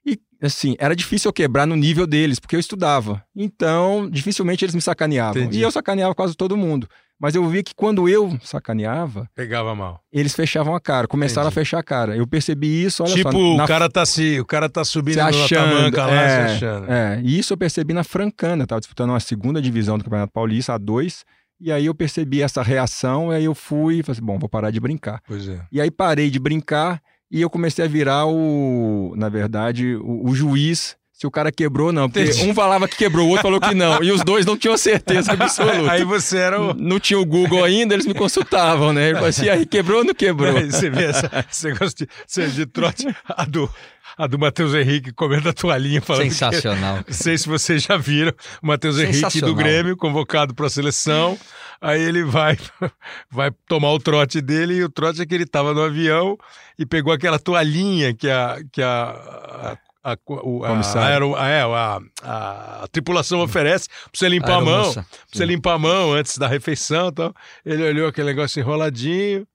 E, 0.05 0.19
assim, 0.41 0.75
era 0.79 0.95
difícil 0.95 1.29
eu 1.29 1.33
quebrar 1.33 1.65
no 1.65 1.75
nível 1.75 2.05
deles, 2.07 2.39
porque 2.39 2.55
eu 2.55 2.59
estudava. 2.59 3.23
Então, 3.35 4.09
dificilmente 4.09 4.63
eles 4.63 4.75
me 4.75 4.81
sacaneavam. 4.81 5.41
Entendi. 5.41 5.59
E 5.59 5.61
eu 5.61 5.71
sacaneava 5.71 6.13
quase 6.15 6.35
todo 6.35 6.55
mundo. 6.55 6.87
Mas 7.19 7.33
eu 7.33 7.47
via 7.49 7.63
que 7.63 7.73
quando 7.75 8.07
eu 8.07 8.37
sacaneava, 8.43 9.27
Pegava 9.33 9.73
mal. 9.73 10.01
eles 10.11 10.35
fechavam 10.35 10.75
a 10.75 10.79
cara, 10.79 11.07
começaram 11.07 11.47
Entendi. 11.47 11.59
a 11.59 11.61
fechar 11.61 11.79
a 11.79 11.83
cara. 11.83 12.15
Eu 12.15 12.27
percebi 12.27 12.83
isso, 12.83 13.03
olha 13.03 13.13
tipo, 13.13 13.31
só. 13.31 13.37
o, 13.37 13.57
na 13.57 13.67
cara 13.67 13.89
tá 13.89 14.05
se, 14.05 14.39
o 14.39 14.45
cara 14.45 14.69
tá 14.69 14.85
subindo 14.85 15.15
se 15.15 15.19
na 15.19 15.47
tamanca 15.47 16.05
lá, 16.05 16.13
é, 16.13 16.29
se 16.29 16.53
achando. 16.55 16.91
É, 16.91 17.19
e 17.23 17.39
isso 17.39 17.53
eu 17.53 17.57
percebi 17.57 17.93
na 17.93 18.03
Francana, 18.03 18.63
estava 18.63 18.79
disputando 18.79 19.09
uma 19.09 19.19
segunda 19.19 19.61
divisão 19.61 19.97
do 19.97 20.03
Campeonato 20.03 20.31
Paulista, 20.31 20.73
a 20.73 20.77
dois, 20.77 21.25
e 21.59 21.71
aí 21.71 21.87
eu 21.87 21.95
percebi 21.95 22.43
essa 22.43 22.61
reação, 22.61 23.33
e 23.33 23.37
aí 23.37 23.45
eu 23.45 23.55
fui 23.55 23.99
e 23.99 24.03
falei 24.03 24.17
assim, 24.17 24.25
bom, 24.25 24.37
vou 24.37 24.47
parar 24.47 24.69
de 24.69 24.79
brincar. 24.79 25.21
Pois 25.27 25.49
é. 25.49 25.59
E 25.71 25.81
aí 25.81 25.89
parei 25.89 26.29
de 26.29 26.37
brincar 26.37 27.01
e 27.31 27.41
eu 27.41 27.49
comecei 27.49 27.83
a 27.83 27.87
virar 27.87 28.25
o, 28.27 29.13
na 29.17 29.27
verdade, 29.27 29.95
o, 29.95 30.29
o 30.29 30.35
juiz, 30.35 30.95
se 31.17 31.25
o 31.25 31.31
cara 31.31 31.51
quebrou 31.51 31.87
ou 31.87 31.91
não, 31.93 32.07
porque 32.07 32.29
Entendi. 32.29 32.47
um 32.47 32.53
falava 32.53 32.87
que 32.87 32.95
quebrou, 32.95 33.25
o 33.25 33.29
outro 33.29 33.41
falou 33.41 33.59
que 33.59 33.73
não, 33.73 34.03
e 34.03 34.11
os 34.11 34.23
dois 34.23 34.45
não 34.45 34.55
tinham 34.55 34.77
certeza 34.77 35.31
absoluta. 35.33 35.91
Aí 35.91 36.03
você 36.03 36.37
era 36.37 36.61
o. 36.61 36.75
Não 36.75 36.99
tinha 36.99 37.17
o 37.19 37.25
Google 37.25 37.63
ainda, 37.63 37.95
eles 37.95 38.05
me 38.05 38.13
consultavam, 38.13 38.93
né? 38.93 39.05
Ele 39.05 39.13
falou 39.15 39.29
assim, 39.29 39.49
aí 39.49 39.65
quebrou 39.65 39.99
ou 40.01 40.05
não 40.05 40.13
quebrou? 40.13 40.55
Aí 40.55 40.71
Você 40.71 40.91
vê 40.91 41.05
essa, 41.05 41.45
esse 41.49 41.65
negócio 41.69 41.95
de, 41.97 42.51
de 42.51 42.65
trote, 42.67 43.07
a 43.27 43.45
do, 43.45 43.67
a 44.15 44.27
do 44.27 44.37
Matheus 44.37 44.75
Henrique 44.75 45.11
comendo 45.11 45.49
a 45.49 45.53
toalhinha 45.53 46.01
falando 46.01 46.25
que- 46.25 46.29
Sensacional. 46.35 46.97
Não 46.97 47.03
sei 47.13 47.35
se 47.35 47.47
vocês 47.49 47.81
já 47.81 47.97
viram 47.97 48.31
o 48.61 48.67
Matheus 48.67 48.99
Henrique 48.99 49.41
do. 49.41 49.55
Grêmio, 49.55 49.97
convocado 49.97 50.53
para 50.53 50.67
a 50.67 50.69
seleção. 50.69 51.35
Aí 51.81 51.99
ele 51.99 52.23
vai, 52.23 52.59
vai 53.31 53.49
tomar 53.67 53.91
o 53.91 53.97
trote 53.99 54.39
dele 54.39 54.75
e 54.75 54.83
o 54.83 54.89
trote 54.89 55.19
é 55.19 55.25
que 55.25 55.33
ele 55.33 55.45
estava 55.45 55.73
no 55.73 55.81
avião 55.81 56.37
e 56.77 56.85
pegou 56.85 57.11
aquela 57.11 57.39
toalhinha 57.39 58.13
que 58.13 58.29
a. 58.29 58.57
Que 58.71 58.83
a, 58.83 59.71
a 59.73 59.77
a, 60.13 60.17
o- 60.31 60.63
a, 60.63 60.69
aero- 61.05 61.35
a- 61.35 61.47
é, 61.49 61.61
a- 61.63 61.99
a- 62.23 62.87
tripulação 62.91 63.41
oferece 63.41 63.89
pra 63.89 63.97
você 64.13 64.29
limpar 64.29 64.53
a 64.55 64.61
mão, 64.61 64.83
pra 64.93 65.03
você 65.33 65.45
limpar 65.45 65.73
a 65.73 65.79
mão 65.79 66.13
antes 66.13 66.37
da 66.37 66.47
refeição 66.47 67.09
e 67.09 67.11
tal. 67.11 67.33
Ele 67.65 67.83
olhou 67.83 68.07
aquele 68.07 68.27
negócio 68.27 68.59
enroladinho, 68.59 69.45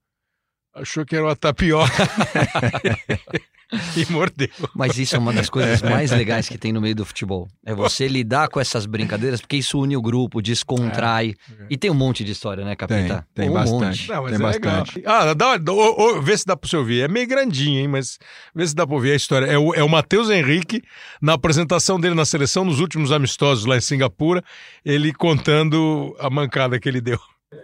achou 0.75 1.05
que 1.05 1.15
era 1.15 1.25
uma 1.25 1.35
tapioca 1.35 1.91
e 3.97 4.05
mordeu. 4.11 4.47
Mas 4.75 4.97
isso 4.99 5.15
é 5.15 5.19
uma 5.19 5.33
das 5.33 5.49
coisas 5.49 5.81
mais 5.81 6.11
legais 6.11 6.47
que 6.47 6.57
tem 6.59 6.71
no 6.71 6.79
meio 6.79 6.93
do 6.95 7.03
futebol. 7.05 7.47
É 7.65 7.73
você 7.73 8.07
lidar 8.07 8.47
com 8.49 8.59
essas 8.59 8.85
brincadeiras, 8.85 9.41
porque 9.41 9.57
isso 9.57 9.79
une 9.81 9.97
o 9.97 10.01
grupo, 10.01 10.41
descontrai. 10.41 11.33
E 11.69 11.77
tem 11.77 11.89
um 11.89 11.93
monte 11.95 12.23
de 12.23 12.31
história, 12.31 12.63
né, 12.63 12.75
Tem, 12.75 12.87
Capita? 13.07 13.27
tem 13.33 13.49
um 13.49 13.53
bastante. 13.53 13.83
monte. 13.83 14.09
Não, 14.09 14.23
mas 14.23 14.31
Tem 14.31 14.39
é 14.39 14.43
bastante. 14.59 14.95
legal. 14.97 15.13
Ah, 15.21 15.33
dá, 15.33 15.57
dá- 15.57 15.73
vê 16.21 16.37
se 16.37 16.45
dá 16.45 16.55
pra 16.55 16.69
você 16.69 16.77
ouvir. 16.77 17.01
É 17.01 17.07
meio 17.07 17.27
grandinho, 17.27 17.79
hein? 17.79 17.87
Mas 17.87 18.19
vê 18.53 18.67
se 18.67 18.75
dá 18.75 18.85
pra 18.85 18.95
ouvir 18.95 19.11
a 19.11 19.15
história. 19.15 19.45
É 19.47 19.57
o, 19.57 19.73
é 19.73 19.83
o 19.83 19.89
Matheus 19.89 20.29
Henrique, 20.29 20.81
na 21.21 21.33
apresentação 21.33 21.99
dele 21.99 22.13
na 22.15 22.25
seleção, 22.25 22.63
nos 22.63 22.79
últimos 22.79 23.11
amistosos 23.11 23.65
lá 23.65 23.75
em 23.77 23.81
Singapura, 23.81 24.43
ele 24.85 25.11
contando 25.13 26.15
a 26.19 26.29
mancada 26.29 26.79
que 26.79 26.87
ele 26.87 27.01
deu. 27.01 27.19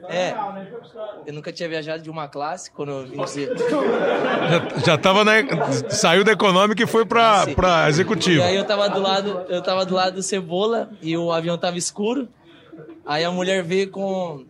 É, 0.09 0.33
eu 1.27 1.33
nunca 1.33 1.51
tinha 1.51 1.69
viajado 1.69 2.01
de 2.01 2.09
uma 2.09 2.27
classe 2.27 2.71
quando 2.71 2.91
eu 2.91 3.05
vim 3.07 3.23
dizer. 3.23 3.55
Já, 3.57 4.85
já 4.85 4.97
tava 4.97 5.23
na, 5.23 5.33
saiu 5.89 6.23
da 6.23 6.31
econômica 6.31 6.81
e 6.81 6.87
foi 6.87 7.05
pra, 7.05 7.45
Sim. 7.45 7.53
pra 7.53 7.85
E 7.85 7.89
executiva. 7.89 8.43
aí 8.43 8.55
eu 8.55 8.65
tava 8.65 8.89
do 8.89 8.99
lado, 9.01 9.45
eu 9.49 9.61
tava 9.61 9.85
do 9.85 9.93
lado 9.95 10.15
do 10.15 10.23
Cebola 10.23 10.89
e 11.01 11.15
o 11.15 11.31
avião 11.31 11.57
tava 11.57 11.77
escuro. 11.77 12.27
Aí 13.05 13.23
a 13.23 13.31
mulher 13.31 13.63
veio 13.63 13.89
com 13.91 14.45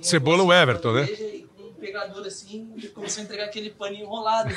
Cebola 0.00 0.42
o 0.42 0.52
Everton, 0.52 0.92
né? 0.92 1.04
e 1.04 1.46
com 1.56 1.68
um 1.68 1.72
pegador 1.72 2.26
assim 2.26 2.70
e 2.76 2.86
começou 2.88 3.22
a 3.22 3.24
entregar 3.24 3.44
aquele 3.44 3.70
paninho 3.70 4.04
enrolado. 4.04 4.54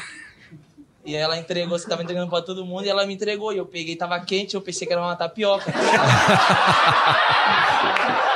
E 1.06 1.16
aí 1.16 1.22
ela 1.22 1.38
entregou, 1.38 1.78
você 1.78 1.88
tava 1.88 2.02
entregando 2.02 2.30
pra 2.30 2.42
todo 2.42 2.66
mundo 2.66 2.86
e 2.86 2.90
ela 2.90 3.06
me 3.06 3.14
entregou. 3.14 3.54
E 3.54 3.58
eu 3.58 3.66
peguei, 3.66 3.96
tava 3.96 4.20
quente, 4.22 4.56
eu 4.56 4.62
pensei 4.62 4.88
que 4.88 4.94
era 4.94 5.02
uma 5.02 5.16
tapioca. 5.16 5.72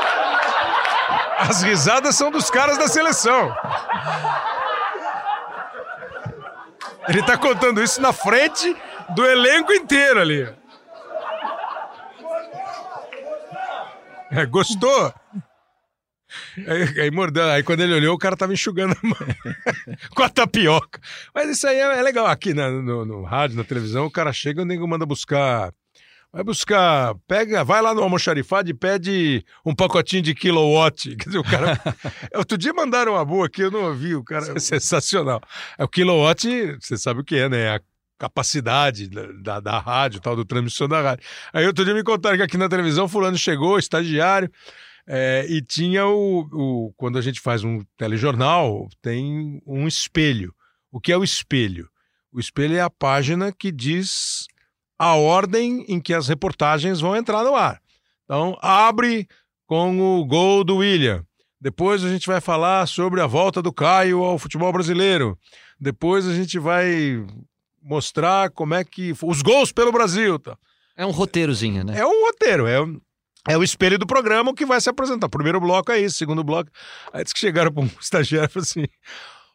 As 1.38 1.62
risadas 1.62 2.16
são 2.16 2.32
dos 2.32 2.50
caras 2.50 2.78
da 2.78 2.88
seleção. 2.88 3.56
Ele 7.08 7.24
tá 7.24 7.38
contando 7.38 7.82
isso 7.82 8.02
na 8.02 8.12
frente 8.12 8.76
do 9.16 9.26
elenco 9.26 9.72
inteiro 9.74 10.20
ali. 10.20 10.48
É, 14.32 14.46
gostou? 14.46 15.14
Aí, 16.68 17.00
aí. 17.02 17.12
Aí 17.54 17.64
quando 17.64 17.80
ele 17.82 17.94
olhou, 17.94 18.14
o 18.14 18.20
cara 18.20 18.36
tava 18.36 18.52
enxugando 18.54 18.92
a 19.02 19.08
mão 19.08 19.16
com 20.14 20.24
a 20.24 20.30
tapioca. 20.30 21.00
Mas 21.34 21.50
isso 21.50 21.66
aí 21.68 21.78
é, 21.78 22.00
é 22.00 22.02
legal. 22.02 22.26
Aqui 22.28 22.54
na- 22.54 22.70
no, 22.70 23.06
no 23.06 23.24
rádio, 23.24 23.56
na 23.56 23.64
televisão, 23.64 24.06
o 24.06 24.12
cara 24.12 24.34
chega 24.34 24.62
e 24.62 24.64
o 24.64 24.68
nego 24.68 24.86
manda 24.88 25.06
buscar. 25.06 25.72
Vai 26.38 26.44
buscar, 26.44 27.16
pega, 27.28 27.64
vai 27.64 27.82
lá 27.82 27.96
no 27.96 28.04
almoxarifado 28.04 28.70
e 28.70 28.74
pede 28.74 29.44
um 29.66 29.74
pacotinho 29.74 30.22
de 30.22 30.36
kilowatt. 30.36 31.10
Quer 31.18 31.26
dizer, 31.26 31.40
o 31.40 31.44
cara. 31.44 31.82
Outro 32.38 32.56
dia 32.56 32.72
mandaram 32.76 33.14
uma 33.14 33.26
boa 33.26 33.48
aqui, 33.48 33.64
eu 33.64 33.72
não 33.72 33.86
ouvi, 33.86 34.14
o 34.14 34.24
cara 34.24 34.54
é 34.56 34.60
sensacional. 34.60 35.42
É 35.80 35.84
o 35.84 35.88
kilowatt, 35.88 36.78
você 36.80 36.96
sabe 36.96 37.22
o 37.22 37.24
que 37.24 37.38
é, 37.38 37.50
né? 37.50 37.74
A 37.78 37.82
capacidade 38.20 39.10
da, 39.10 39.32
da, 39.32 39.60
da 39.60 39.80
rádio, 39.80 40.20
tal, 40.20 40.36
do 40.36 40.46
transmissão 40.46 40.88
da 40.88 41.02
rádio. 41.02 41.26
Aí 41.52 41.66
outro 41.66 41.84
dia 41.84 41.96
me 41.96 42.04
contaram 42.04 42.38
que 42.38 42.44
aqui 42.44 42.56
na 42.56 42.70
televisão, 42.70 43.08
fulano 43.08 43.36
chegou, 43.36 43.80
estagiário, 43.80 44.48
é, 45.08 45.44
e 45.50 45.60
tinha 45.60 46.06
o, 46.06 46.42
o. 46.54 46.94
Quando 46.98 47.18
a 47.18 47.22
gente 47.22 47.42
faz 47.42 47.64
um 47.64 47.82
telejornal, 47.98 48.88
tem 49.02 49.60
um 49.66 49.88
espelho. 49.88 50.54
O 50.92 51.02
que 51.02 51.12
é 51.12 51.18
o 51.18 51.24
espelho? 51.24 51.90
O 52.32 52.40
espelho 52.40 52.76
é 52.76 52.82
a 52.82 52.92
página 52.92 53.52
que 53.52 53.72
diz 53.72 54.46
a 54.98 55.16
ordem 55.16 55.86
em 55.88 56.00
que 56.00 56.14
as 56.14 56.28
reportagens 56.28 57.00
vão 57.00 57.16
entrar 57.16 57.44
no 57.44 57.56
ar. 57.56 57.82
Então, 58.26 58.58
abre 58.62 59.28
com 59.66 60.20
o 60.20 60.26
gol 60.26 60.64
do 60.64 60.78
William. 60.78 61.24
Depois 61.60 62.04
a 62.04 62.10
gente 62.10 62.28
vai 62.28 62.40
falar 62.42 62.88
sobre 62.88 63.20
a 63.22 63.26
volta 63.28 63.62
do 63.62 63.74
Caio 63.74 64.24
ao 64.24 64.38
futebol 64.38 64.72
brasileiro. 64.72 65.38
Depois 65.80 66.28
a 66.28 66.34
gente 66.34 66.60
vai 66.60 67.26
mostrar 67.82 68.50
como 68.52 68.74
é 68.74 68.84
que. 68.84 69.14
Os 69.24 69.42
gols 69.42 69.72
pelo 69.72 69.92
Brasil. 69.92 70.38
Tá? 70.40 70.58
É 70.96 71.06
um 71.06 71.12
roteirozinho, 71.12 71.84
né? 71.84 72.00
É 72.00 72.06
um 72.06 72.26
roteiro, 72.26 72.68
é, 72.68 72.82
o- 72.82 73.02
é 73.48 73.58
o 73.58 73.64
espelho 73.64 73.98
do 73.98 74.06
programa 74.08 74.54
que 74.54 74.66
vai 74.66 74.80
se 74.82 74.90
apresentar. 74.90 75.30
Primeiro 75.30 75.60
bloco 75.60 75.92
é 75.92 76.00
isso, 76.00 76.18
segundo 76.18 76.44
bloco. 76.44 76.70
Aí 77.14 77.24
disse 77.24 77.34
que 77.34 77.40
chegaram 77.40 77.72
para 77.72 77.84
um 77.84 77.90
estagiário 78.02 78.50
e 78.50 78.54
falaram 78.54 78.64
assim: 78.70 78.86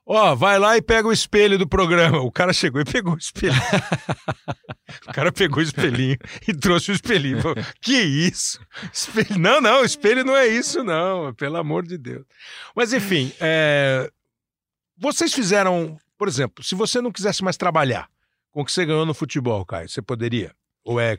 Ó, 0.05 0.35
vai 0.35 0.59
lá 0.59 0.77
e 0.77 0.83
pega 0.83 1.07
o 1.07 1.13
espelho 1.13 1.57
do 1.57 1.67
programa. 1.67 2.21
O 2.21 2.33
cara 2.33 2.53
chegou 2.53 2.81
e 2.81 2.85
pegou 2.85 3.15
o 3.15 3.19
espelho. 3.19 3.55
o 5.09 5.13
cara 5.13 5.31
pegou 5.31 5.59
o 5.59 5.63
espelhinho 5.63 6.17
e 6.47 6.53
trouxe 6.53 6.91
o 6.91 6.95
espelhinho. 6.95 7.41
Falou, 7.41 7.57
que 7.81 8.01
isso? 8.01 8.61
Espelho... 8.93 9.39
Não, 9.39 9.61
não, 9.61 9.85
espelho 9.85 10.25
não 10.25 10.37
é 10.37 10.47
isso, 10.49 10.83
não. 10.83 11.33
Pelo 11.35 11.57
amor 11.57 11.87
de 11.87 11.97
Deus. 11.97 12.25
Mas 12.75 12.93
enfim, 12.93 13.33
é, 13.41 14.11
vocês 14.99 15.33
fizeram, 15.33 15.97
por 16.19 16.27
exemplo, 16.27 16.65
se 16.65 16.75
você 16.75 17.01
não 17.01 17.13
quisesse 17.13 17.45
mais 17.45 17.57
trabalhar 17.57 18.09
com 18.51 18.63
o 18.63 18.65
que 18.65 18.73
você 18.73 18.85
ganhou 18.85 19.07
no 19.07 19.15
futebol, 19.15 19.65
Caio, 19.65 19.89
você 19.89 20.03
poderia? 20.03 20.55
Ou 20.85 21.01
é, 21.01 21.17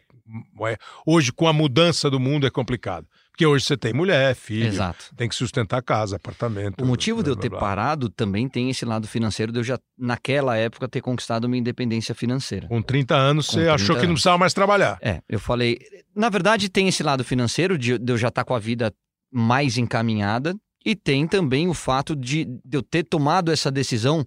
ou 0.58 0.68
é- 0.68 0.78
hoje 1.06 1.32
com 1.32 1.48
a 1.48 1.54
mudança 1.54 2.10
do 2.10 2.20
mundo 2.20 2.46
é 2.46 2.50
complicado? 2.50 3.08
Porque 3.34 3.48
hoje 3.48 3.66
você 3.66 3.76
tem 3.76 3.92
mulher, 3.94 4.36
filho, 4.36 4.68
Exato. 4.68 5.06
tem 5.18 5.28
que 5.28 5.34
sustentar 5.34 5.78
a 5.80 5.82
casa, 5.82 6.18
apartamento. 6.18 6.84
O 6.84 6.86
motivo 6.88 7.24
de 7.24 7.32
eu 7.32 7.36
blá, 7.36 7.42
ter 7.42 7.50
blá, 7.50 7.60
blá. 7.60 7.68
parado 7.68 8.08
também 8.08 8.48
tem 8.48 8.70
esse 8.70 8.86
lado 8.86 9.08
financeiro 9.08 9.52
de 9.52 9.58
eu 9.60 9.64
já, 9.64 9.80
naquela 9.98 10.56
época, 10.56 10.88
ter 10.88 11.02
conquistado 11.02 11.50
minha 11.50 11.60
independência 11.60 12.14
financeira. 12.14 12.68
Com 12.68 12.80
30 12.80 13.16
anos, 13.16 13.48
Com 13.48 13.54
você 13.54 13.60
30 13.62 13.74
achou 13.74 13.88
que 13.96 14.02
não 14.04 14.10
anos. 14.10 14.14
precisava 14.14 14.38
mais 14.38 14.54
trabalhar. 14.54 15.00
É, 15.02 15.20
eu 15.28 15.40
falei. 15.40 15.80
Na 16.16 16.30
verdade, 16.30 16.70
tem 16.70 16.88
esse 16.88 17.02
lado 17.02 17.24
financeiro 17.24 17.76
de, 17.76 17.98
de 17.98 18.14
eu 18.14 18.18
já 18.20 18.28
estar 18.28 18.44
com 18.44 18.54
a 18.54 18.60
vida 18.60 18.94
mais 19.32 19.80
encaminhada, 19.80 20.56
e 20.86 20.96
tem 20.96 21.26
também 21.28 21.68
o 21.68 21.74
fato 21.74 22.16
de, 22.16 22.46
de 22.46 22.78
eu 22.78 22.84
ter 22.84 23.04
tomado 23.04 23.52
essa 23.52 23.72
decisão 23.72 24.24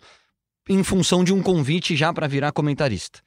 em 0.69 0.83
função 0.83 1.23
de 1.23 1.33
um 1.33 1.41
convite 1.41 1.95
já 1.95 2.13
para 2.13 2.27
virar 2.27 2.51
comentarista. 2.51 3.21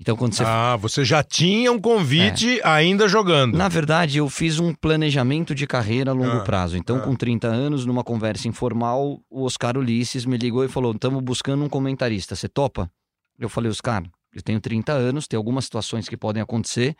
Então, 0.00 0.16
quando 0.16 0.34
você. 0.34 0.42
Ah, 0.44 0.76
você 0.76 1.04
já 1.04 1.22
tinha 1.22 1.70
um 1.70 1.80
convite 1.80 2.60
ainda 2.64 3.08
jogando. 3.08 3.56
Na 3.56 3.68
verdade, 3.68 4.18
eu 4.18 4.28
fiz 4.28 4.58
um 4.58 4.74
planejamento 4.74 5.54
de 5.54 5.66
carreira 5.66 6.10
a 6.10 6.14
longo 6.14 6.38
Ah, 6.38 6.44
prazo. 6.44 6.76
Então, 6.76 6.96
ah. 6.96 7.00
com 7.00 7.14
30 7.14 7.46
anos, 7.46 7.86
numa 7.86 8.02
conversa 8.02 8.48
informal, 8.48 9.20
o 9.30 9.44
Oscar 9.44 9.78
Ulisses 9.78 10.24
me 10.24 10.36
ligou 10.36 10.64
e 10.64 10.68
falou: 10.68 10.92
estamos 10.92 11.22
buscando 11.22 11.64
um 11.64 11.68
comentarista, 11.68 12.34
você 12.34 12.48
topa? 12.48 12.90
Eu 13.38 13.48
falei, 13.48 13.70
Oscar, 13.70 14.02
eu 14.34 14.42
tenho 14.42 14.60
30 14.60 14.92
anos, 14.92 15.28
tem 15.28 15.36
algumas 15.36 15.64
situações 15.64 16.08
que 16.08 16.16
podem 16.16 16.42
acontecer, 16.42 16.96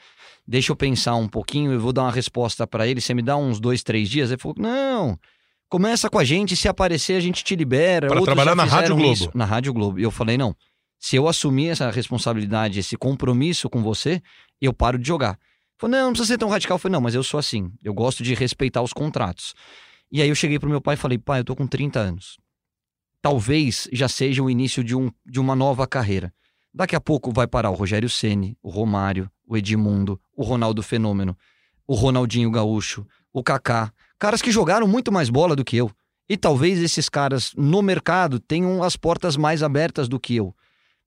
deixa 0.47 0.71
eu 0.71 0.77
pensar 0.77 1.17
um 1.17 1.29
pouquinho, 1.29 1.73
eu 1.73 1.81
vou 1.81 1.93
dar 1.93 2.03
uma 2.03 2.13
resposta 2.13 2.65
para 2.67 2.87
ele, 2.87 3.01
você 3.01 3.13
me 3.13 3.23
dá 3.23 3.37
uns 3.37 3.59
dois, 3.59 3.83
três 3.83 4.09
dias? 4.09 4.31
Ele 4.31 4.41
falou: 4.41 4.57
não. 4.59 5.19
Começa 5.69 6.09
com 6.09 6.19
a 6.19 6.25
gente, 6.25 6.55
se 6.55 6.69
aparecer 6.69 7.17
a 7.17 7.21
gente 7.21 7.43
te 7.43 7.57
libera. 7.57 8.07
Pra 8.07 8.21
Outros 8.21 8.33
trabalhar 8.37 8.55
na 8.55 8.63
Rádio 8.63 8.95
Globo. 8.95 9.13
isso. 9.13 9.31
Na 9.35 9.45
Rádio 9.45 9.73
Globo. 9.73 9.99
E 9.99 10.05
eu 10.05 10.11
falei, 10.13 10.39
não, 10.39 10.55
se 11.05 11.17
eu 11.17 11.29
assumir 11.29 11.69
essa 11.69 11.91
responsabilidade, 11.91 12.81
esse 12.81 12.97
compromisso 12.97 13.69
com 13.69 13.83
você, 13.83 14.23
eu 14.59 14.73
paro 14.73 14.99
de 14.99 15.07
jogar. 15.07 15.39
Falei, 15.77 15.99
não, 15.99 16.07
não 16.07 16.13
precisa 16.15 16.33
ser 16.33 16.39
tão 16.39 16.49
radical. 16.49 16.77
Eu 16.77 16.79
falei, 16.79 16.95
não, 16.95 17.01
mas 17.03 17.15
eu 17.15 17.23
sou 17.23 17.39
assim. 17.39 17.71
Eu 17.83 17.93
gosto 17.93 18.23
de 18.23 18.33
respeitar 18.33 18.81
os 18.81 18.91
contratos. 18.91 19.53
E 20.11 20.23
aí 20.23 20.31
eu 20.31 20.35
cheguei 20.35 20.59
pro 20.59 20.67
meu 20.67 20.81
pai 20.81 20.95
e 20.95 20.97
falei, 20.97 21.19
pai, 21.19 21.41
eu 21.41 21.45
tô 21.45 21.55
com 21.55 21.67
30 21.67 22.01
anos. 22.01 22.39
Talvez 23.21 23.87
já 23.93 24.09
seja 24.09 24.43
o 24.43 24.49
início 24.49 24.83
de, 24.83 24.97
um, 24.97 25.11
de 25.27 25.39
uma 25.39 25.55
nova 25.55 25.87
carreira. 25.87 26.33
Daqui 26.73 26.97
a 26.97 27.01
pouco 27.01 27.31
vai 27.31 27.47
parar 27.47 27.69
o 27.69 27.75
Rogério 27.75 28.09
Ceni, 28.09 28.57
o 28.63 28.71
Romário, 28.71 29.31
o 29.47 29.59
Edmundo, 29.59 30.19
o 30.35 30.43
Ronaldo 30.43 30.83
Fenômeno, 30.83 31.37
o 31.87 31.95
Ronaldinho 31.95 32.51
Gaúcho, 32.51 33.07
o 33.31 33.43
Kaká. 33.43 33.93
Caras 34.19 34.41
que 34.41 34.51
jogaram 34.51 34.89
muito 34.89 35.13
mais 35.13 35.29
bola 35.29 35.55
do 35.55 35.67
que 35.67 35.77
eu. 35.77 35.91
E 36.27 36.39
talvez 36.39 36.81
esses 36.81 37.11
caras 37.11 37.53
no 37.55 37.83
mercado 37.83 38.41
tenham 38.41 38.83
as 38.83 38.97
portas 38.97 39.37
mais 39.37 39.63
abertas 39.63 40.09
do 40.09 40.19
que 40.19 40.37
eu. 40.37 40.55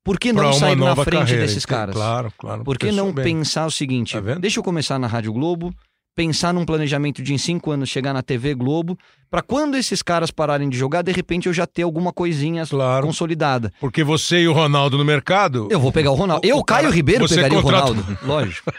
Por 0.08 0.18
que 0.20 0.32
não 0.34 0.54
sair 0.54 0.76
na 0.76 0.96
frente 0.96 1.10
carreira, 1.20 1.42
desses 1.42 1.66
caras? 1.66 1.94
Claro, 1.94 2.32
claro. 2.38 2.64
Por 2.64 2.78
que 2.78 2.92
não 2.92 3.12
bem. 3.12 3.24
pensar 3.26 3.66
o 3.66 3.72
seguinte? 3.72 4.14
Tá 4.20 4.36
deixa 4.36 4.60
eu 4.60 4.64
começar 4.64 4.98
na 4.98 5.06
Rádio 5.06 5.34
Globo, 5.34 5.74
pensar 6.16 6.54
num 6.54 6.66
planejamento 6.66 7.22
de 7.22 7.34
em 7.34 7.38
cinco 7.38 7.70
anos 7.70 7.90
chegar 7.90 8.14
na 8.14 8.24
TV 8.24 8.56
Globo, 8.56 8.98
para 9.30 9.42
quando 9.42 9.76
esses 9.76 10.02
caras 10.02 10.32
pararem 10.32 10.68
de 10.70 10.76
jogar, 10.78 11.02
de 11.04 11.12
repente 11.12 11.48
eu 11.48 11.54
já 11.54 11.68
ter 11.68 11.84
alguma 11.84 12.12
coisinha 12.14 12.66
Claro. 12.66 13.06
consolidada. 13.06 13.72
Porque 13.80 14.04
você 14.04 14.40
e 14.40 14.48
o 14.48 14.54
Ronaldo 14.54 14.98
no 14.98 15.06
mercado. 15.06 15.68
Eu 15.70 15.80
vou 15.80 15.92
pegar 15.92 16.10
o 16.12 16.16
Ronaldo. 16.16 16.48
Eu, 16.48 16.58
o 16.58 16.64
Caio 16.64 16.84
cara- 16.86 16.96
Ribeiro, 16.96 17.28
pegaria 17.28 17.62
contrata- 17.62 17.92
o 17.92 17.94
Ronaldo. 17.94 18.18
Lógico. 18.26 18.72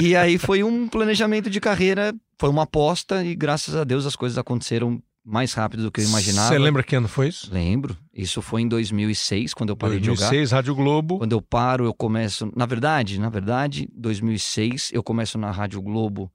E 0.00 0.16
aí 0.16 0.38
foi 0.38 0.64
um 0.64 0.88
planejamento 0.88 1.48
de 1.50 1.60
carreira, 1.60 2.12
foi 2.40 2.48
uma 2.48 2.62
aposta 2.62 3.22
e 3.24 3.36
graças 3.36 3.76
a 3.76 3.84
Deus 3.84 4.06
as 4.06 4.16
coisas 4.16 4.38
aconteceram 4.38 5.00
mais 5.24 5.54
rápido 5.54 5.82
do 5.84 5.90
que 5.90 6.00
eu 6.00 6.04
imaginava. 6.04 6.48
Você 6.48 6.58
lembra 6.58 6.82
que 6.82 6.94
ano 6.94 7.08
foi 7.08 7.28
isso? 7.28 7.48
Lembro. 7.52 7.96
Isso 8.12 8.42
foi 8.42 8.62
em 8.62 8.68
2006, 8.68 9.54
quando 9.54 9.70
eu 9.70 9.76
parei 9.76 9.98
de 9.98 10.06
jogar. 10.06 10.28
2006, 10.28 10.52
Rádio 10.52 10.74
Globo. 10.74 11.18
Quando 11.18 11.32
eu 11.32 11.40
paro, 11.40 11.84
eu 11.86 11.94
começo. 11.94 12.52
Na 12.54 12.66
verdade, 12.66 13.18
na 13.18 13.28
verdade, 13.30 13.88
2006 13.96 14.90
eu 14.92 15.02
começo 15.02 15.38
na 15.38 15.50
Rádio 15.50 15.80
Globo. 15.80 16.30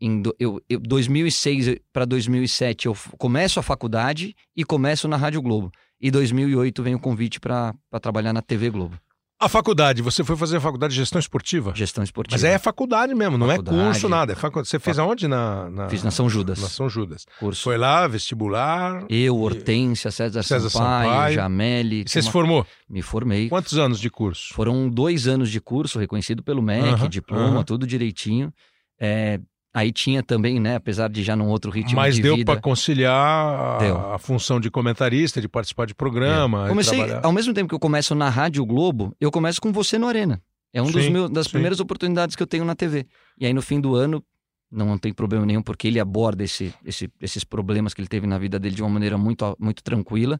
Em 0.00 0.22
do- 0.22 0.34
eu, 0.38 0.60
eu, 0.68 0.80
2006 0.80 1.76
para 1.92 2.04
2007 2.06 2.86
eu 2.86 2.96
começo 3.18 3.60
a 3.60 3.62
faculdade 3.62 4.34
e 4.56 4.64
começo 4.64 5.06
na 5.08 5.16
Rádio 5.16 5.42
Globo. 5.42 5.70
E 6.00 6.10
2008 6.10 6.82
vem 6.82 6.94
o 6.94 6.98
convite 7.00 7.38
para 7.38 7.74
trabalhar 8.00 8.32
na 8.32 8.40
TV 8.40 8.70
Globo, 8.70 8.98
A 9.42 9.48
faculdade, 9.48 10.02
você 10.02 10.22
foi 10.22 10.36
fazer 10.36 10.58
a 10.58 10.60
faculdade 10.60 10.92
de 10.92 11.00
gestão 11.00 11.18
esportiva? 11.18 11.72
gestão 11.74 12.04
esportiva. 12.04 12.34
Mas 12.34 12.44
é 12.44 12.58
faculdade 12.58 13.14
mesmo, 13.14 13.38
não 13.38 13.46
Faculdade. 13.46 13.78
é 13.78 13.84
curso, 13.84 14.06
nada. 14.08 14.32
É 14.32 14.36
facu... 14.36 14.62
Você 14.62 14.78
fez 14.78 14.98
aonde? 14.98 15.26
Na, 15.26 15.70
na... 15.70 15.88
Fiz 15.88 16.02
na 16.04 16.10
São 16.10 16.28
Judas. 16.28 16.60
Na 16.60 16.68
São 16.68 16.90
Judas. 16.90 17.24
curso. 17.38 17.62
Foi 17.62 17.78
lá, 17.78 18.06
vestibular. 18.06 19.06
Eu, 19.08 19.38
Hortência, 19.38 20.10
César, 20.10 20.42
César 20.42 20.68
Sampaio, 20.68 21.08
Sampaio. 21.10 21.34
Jameli. 21.36 22.04
Você 22.06 22.20
se 22.20 22.28
uma- 22.28 22.32
formou? 22.32 22.66
Me 22.86 23.00
formei. 23.00 23.48
Quantos 23.48 23.78
anos 23.78 23.98
de 23.98 24.10
curso? 24.10 24.52
Foram 24.52 24.90
dois 24.90 25.26
anos 25.26 25.50
de 25.50 25.58
curso, 25.58 25.98
reconhecido 25.98 26.42
pelo 26.42 26.60
MEC, 26.60 26.88
Aham, 26.88 27.08
diploma, 27.08 27.46
aham. 27.56 27.64
tudo 27.64 27.86
direitinho. 27.86 28.52
É, 29.00 29.40
aí 29.72 29.92
tinha 29.92 30.22
também, 30.22 30.58
né, 30.58 30.76
apesar 30.76 31.08
de 31.08 31.22
já 31.22 31.36
num 31.36 31.48
outro 31.48 31.70
ritmo 31.70 31.96
Mas 31.96 32.16
de 32.16 32.22
deu 32.22 32.36
vida. 32.36 32.52
para 32.52 32.60
conciliar 32.60 33.14
a, 33.14 33.78
Deu. 33.78 34.12
a 34.12 34.18
função 34.18 34.58
de 34.60 34.70
comentarista, 34.70 35.40
de 35.40 35.48
participar 35.48 35.86
de 35.86 35.94
programa. 35.94 36.66
e 36.66 36.68
Comecei, 36.68 37.00
ao 37.22 37.32
mesmo 37.32 37.54
tempo 37.54 37.68
que 37.68 37.74
eu 37.74 37.80
começo 37.80 38.14
na 38.14 38.28
Rádio 38.28 38.64
Globo, 38.64 39.14
eu 39.20 39.30
começo 39.30 39.60
com 39.60 39.72
você 39.72 39.98
no 39.98 40.06
Arena. 40.06 40.40
É 40.72 40.80
um 40.80 40.90
meus, 40.90 41.30
das 41.30 41.46
sim. 41.46 41.52
primeiras 41.52 41.80
oportunidades 41.80 42.36
que 42.36 42.42
eu 42.42 42.46
tenho 42.46 42.64
na 42.64 42.74
TV. 42.74 43.06
E 43.38 43.46
aí 43.46 43.52
no 43.52 43.62
fim 43.62 43.80
do 43.80 43.94
ano, 43.94 44.24
não 44.70 44.96
tem 44.96 45.12
problema 45.12 45.44
nenhum, 45.44 45.62
porque 45.62 45.88
ele 45.88 45.98
aborda 45.98 46.44
esse, 46.44 46.72
esse, 46.84 47.10
esses 47.20 47.42
problemas 47.42 47.92
que 47.92 48.00
ele 48.00 48.08
teve 48.08 48.26
na 48.26 48.38
vida 48.38 48.58
dele 48.58 48.74
de 48.74 48.82
uma 48.82 48.90
maneira 48.90 49.18
muito, 49.18 49.56
muito 49.58 49.82
tranquila. 49.82 50.38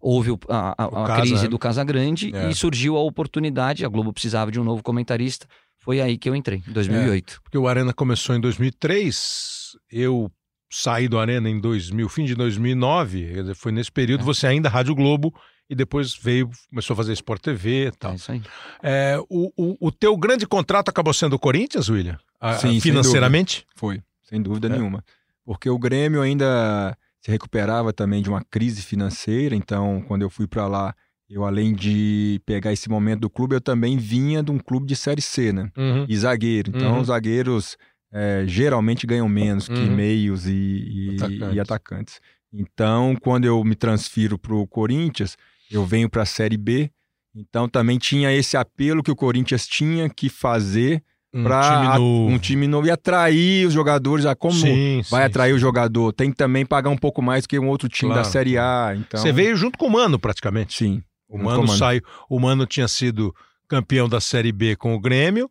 Houve 0.00 0.30
a, 0.48 0.74
a, 0.82 0.84
a 0.86 1.06
Casa, 1.06 1.20
crise 1.22 1.42
né? 1.44 1.48
do 1.48 1.58
Casagrande 1.58 2.34
É. 2.34 2.50
e 2.50 2.54
surgiu 2.54 2.96
a 2.96 3.00
oportunidade. 3.02 3.84
A 3.84 3.88
Globo 3.88 4.12
precisava 4.12 4.50
de 4.50 4.58
um 4.58 4.64
novo 4.64 4.82
comentarista. 4.82 5.46
Foi 5.78 6.00
aí 6.00 6.16
que 6.18 6.28
eu 6.28 6.34
entrei, 6.34 6.62
em 6.68 6.72
2008. 6.72 7.40
Porque 7.42 7.56
o 7.58 7.66
Arena 7.68 7.92
começou 7.92 8.34
em 8.36 8.40
2003, 8.40 9.72
eu 9.90 10.30
saí 10.70 11.08
do 11.08 11.18
Arena 11.18 11.48
em 11.48 11.58
2000, 11.60 12.08
fim 12.08 12.24
de 12.24 12.34
2009, 12.34 13.26
quer 13.34 13.40
dizer, 13.42 13.54
foi 13.54 13.72
nesse 13.72 13.90
período, 13.90 14.20
É. 14.20 14.24
você 14.24 14.46
ainda 14.46 14.68
Rádio 14.68 14.94
Globo, 14.94 15.34
e 15.68 15.74
depois 15.74 16.14
veio, 16.14 16.50
começou 16.68 16.94
a 16.94 16.96
fazer 16.96 17.12
Sport 17.14 17.40
TV 17.42 17.84
e 17.84 17.86
É, 17.86 17.90
tal. 17.92 18.14
isso 18.14 18.30
aí. 18.32 18.42
É, 18.82 19.18
o, 19.28 19.50
o, 19.56 19.76
o 19.88 19.92
teu 19.92 20.16
grande 20.16 20.46
contrato 20.46 20.88
acabou 20.88 21.12
sendo 21.14 21.34
o 21.34 21.38
Corinthians, 21.38 21.88
William? 21.88 22.18
A- 22.40 22.54
Sim, 22.54 22.70
sem 22.72 22.80
financeiramente? 22.80 23.64
Foi, 23.76 24.02
sem 24.24 24.40
dúvida 24.42 24.66
É. 24.68 24.70
nenhuma. 24.70 25.04
Porque 25.44 25.68
o 25.70 25.78
Grêmio 25.78 26.20
ainda 26.22 26.96
se 27.22 27.30
recuperava 27.30 27.92
também 27.92 28.22
de 28.22 28.28
uma 28.30 28.42
crise 28.42 28.82
financeira, 28.82 29.54
então 29.54 30.02
quando 30.08 30.22
eu 30.22 30.30
fui 30.30 30.46
para 30.46 30.66
lá, 30.66 30.94
eu 31.28 31.44
além 31.44 31.74
de 31.74 32.40
pegar 32.44 32.72
esse 32.72 32.88
momento 32.88 33.20
do 33.20 33.30
clube, 33.30 33.54
eu 33.54 33.60
também 33.60 33.96
vinha 33.96 34.42
de 34.42 34.50
um 34.50 34.58
clube 34.58 34.86
de 34.86 34.96
Série 34.96 35.22
C, 35.22 35.52
né? 35.52 35.70
Uhum. 35.76 36.04
E 36.08 36.16
zagueiro. 36.16 36.70
Então 36.74 36.94
Uhum. 36.94 37.00
os 37.00 37.06
zagueiros 37.06 37.76
é, 38.12 38.44
geralmente 38.46 39.06
ganham 39.06 39.28
menos 39.28 39.68
que 39.68 39.82
Uhum. 39.82 39.94
meios 39.94 40.46
e, 40.48 40.50
e- 40.52 41.16
Atacantes. 41.16 41.54
e 41.54 41.60
atacantes. 41.60 42.20
Então 42.52 43.14
quando 43.20 43.44
eu 43.44 43.62
me 43.62 43.76
transfiro 43.76 44.36
para 44.38 44.54
o 44.54 44.66
Corinthians, 44.66 45.36
eu 45.70 45.84
venho 45.86 46.10
para 46.10 46.22
a 46.22 46.26
Série 46.26 46.56
B, 46.56 46.90
então 47.32 47.68
também 47.68 47.96
tinha 47.98 48.32
esse 48.32 48.56
apelo 48.56 49.02
que 49.04 49.10
o 49.12 49.16
Corinthians 49.16 49.66
tinha 49.68 50.10
que 50.10 50.28
fazer 50.28 51.00
Um 51.32 51.44
para 51.44 51.62
time 51.62 51.98
novo. 51.98 52.32
um 52.34 52.38
time 52.38 52.66
novo 52.66 52.86
e 52.88 52.90
atrair 52.90 53.66
os 53.66 53.72
jogadores. 53.72 54.26
A 54.26 54.34
como 54.34 54.54
Sim, 54.54 55.02
vai 55.10 55.22
sim, 55.22 55.26
atrair 55.26 55.52
o 55.54 55.58
jogador? 55.58 56.12
Tem 56.12 56.30
que 56.30 56.36
também 56.36 56.66
pagar 56.66 56.90
um 56.90 56.96
pouco 56.96 57.22
mais 57.22 57.46
que 57.46 57.58
um 57.58 57.68
outro 57.68 57.88
time 57.88 58.10
Claro, 58.12 58.26
da 58.26 58.30
Série 58.30 58.58
A. 58.58 58.94
Então, 58.96 59.20
Você 59.20 59.32
veio 59.32 59.54
junto 59.56 59.78
com 59.78 59.86
o 59.86 59.90
Mano, 59.90 60.18
praticamente. 60.18 60.76
Sim. 60.76 61.02
O 61.28 61.38
Mano. 61.38 61.68
saiu. 61.68 62.02
O 62.28 62.40
Mano 62.40 62.66
tinha 62.66 62.88
sido 62.88 63.32
campeão 63.68 64.08
da 64.08 64.20
Série 64.20 64.50
B 64.50 64.74
com 64.74 64.94
o 64.94 65.00
Grêmio. 65.00 65.48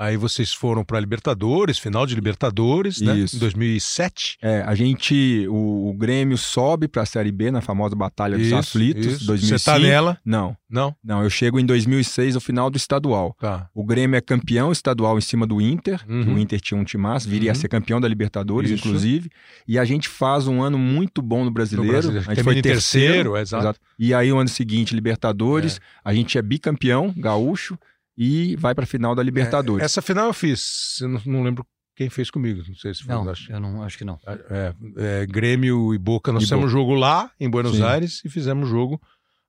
Aí 0.00 0.16
vocês 0.16 0.50
foram 0.52 0.82
para 0.82 0.98
Libertadores, 0.98 1.78
final 1.78 2.06
de 2.06 2.14
Libertadores, 2.14 3.02
né? 3.02 3.18
Isso. 3.18 3.36
Em 3.36 3.38
2007. 3.38 4.38
É, 4.40 4.62
a 4.66 4.74
gente, 4.74 5.46
o, 5.48 5.90
o 5.90 5.92
Grêmio 5.92 6.38
sobe 6.38 6.88
para 6.88 7.02
a 7.02 7.06
Série 7.06 7.30
B 7.30 7.50
na 7.50 7.60
famosa 7.60 7.94
Batalha 7.94 8.38
dos 8.38 8.46
Isso, 8.46 8.56
Aflitos, 8.56 9.04
isso. 9.06 9.26
2005. 9.26 9.58
Você 9.58 9.64
tá 9.70 9.78
nela? 9.78 10.16
Não, 10.24 10.56
Não? 10.70 10.96
não, 11.04 11.22
eu 11.22 11.28
chego 11.28 11.60
em 11.60 11.66
2006, 11.66 12.34
no 12.34 12.40
final 12.40 12.70
do 12.70 12.78
estadual. 12.78 13.36
Tá. 13.38 13.68
O 13.74 13.84
Grêmio 13.84 14.16
é 14.16 14.22
campeão 14.22 14.72
estadual 14.72 15.18
em 15.18 15.20
cima 15.20 15.46
do 15.46 15.60
Inter, 15.60 16.00
Uhum. 16.08 16.36
o 16.36 16.38
Inter 16.38 16.58
tinha 16.62 16.80
um 16.80 16.84
timaço, 16.84 17.28
viria 17.28 17.50
a 17.50 17.54
Uhum. 17.54 17.60
ser 17.60 17.68
campeão 17.68 18.00
da 18.00 18.08
Libertadores, 18.08 18.70
Isso. 18.70 18.86
inclusive. 18.88 19.30
E 19.68 19.78
a 19.78 19.84
gente 19.84 20.08
faz 20.08 20.46
um 20.46 20.62
ano 20.62 20.78
muito 20.78 21.20
bom 21.20 21.44
no 21.44 21.50
brasileiro. 21.50 21.92
brasileiro, 21.92 22.24
A 22.30 22.34
gente 22.34 22.42
foi 22.44 22.62
terceiro, 22.62 23.12
terceiro, 23.34 23.36
é, 23.36 23.42
exato. 23.42 23.78
E 23.98 24.14
aí, 24.14 24.32
o 24.32 24.38
ano 24.38 24.48
seguinte, 24.48 24.94
Libertadores. 24.94 25.78
A 26.02 26.14
gente 26.14 26.38
é 26.38 26.42
bicampeão, 26.42 27.12
gaúcho, 27.16 27.78
e 28.16 28.56
vai 28.56 28.74
para 28.74 28.84
a 28.84 28.86
final 28.86 29.14
da 29.14 29.22
Libertadores. 29.22 29.84
Essa 29.84 30.02
final 30.02 30.26
eu 30.26 30.34
fiz. 30.34 30.98
Eu 31.00 31.08
não, 31.08 31.22
não 31.26 31.42
lembro 31.42 31.64
quem 31.96 32.08
fez 32.10 32.30
comigo. 32.30 32.62
Não 32.66 32.74
sei 32.74 32.94
se 32.94 33.02
foi. 33.04 33.14
Não, 33.14 33.28
acho- 33.28 33.50
eu 33.52 33.60
não 33.60 33.82
acho 33.82 33.96
que 33.98 34.04
não. 34.04 34.18
É, 34.26 34.74
é, 34.96 35.26
Grêmio 35.26 35.94
e 35.94 35.98
Boca, 35.98 36.32
nós 36.32 36.42
E 36.42 36.46
fizemos 36.46 36.70
jogo 36.70 36.94
lá 36.94 37.30
em 37.38 37.48
Buenos 37.48 37.76
Sim. 37.76 37.82
Aires 37.82 38.22
e 38.24 38.28
fizemos 38.28 38.68
jogo 38.68 39.00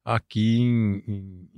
aqui 0.04 0.58
em, 0.60 1.04
em- 1.08 1.50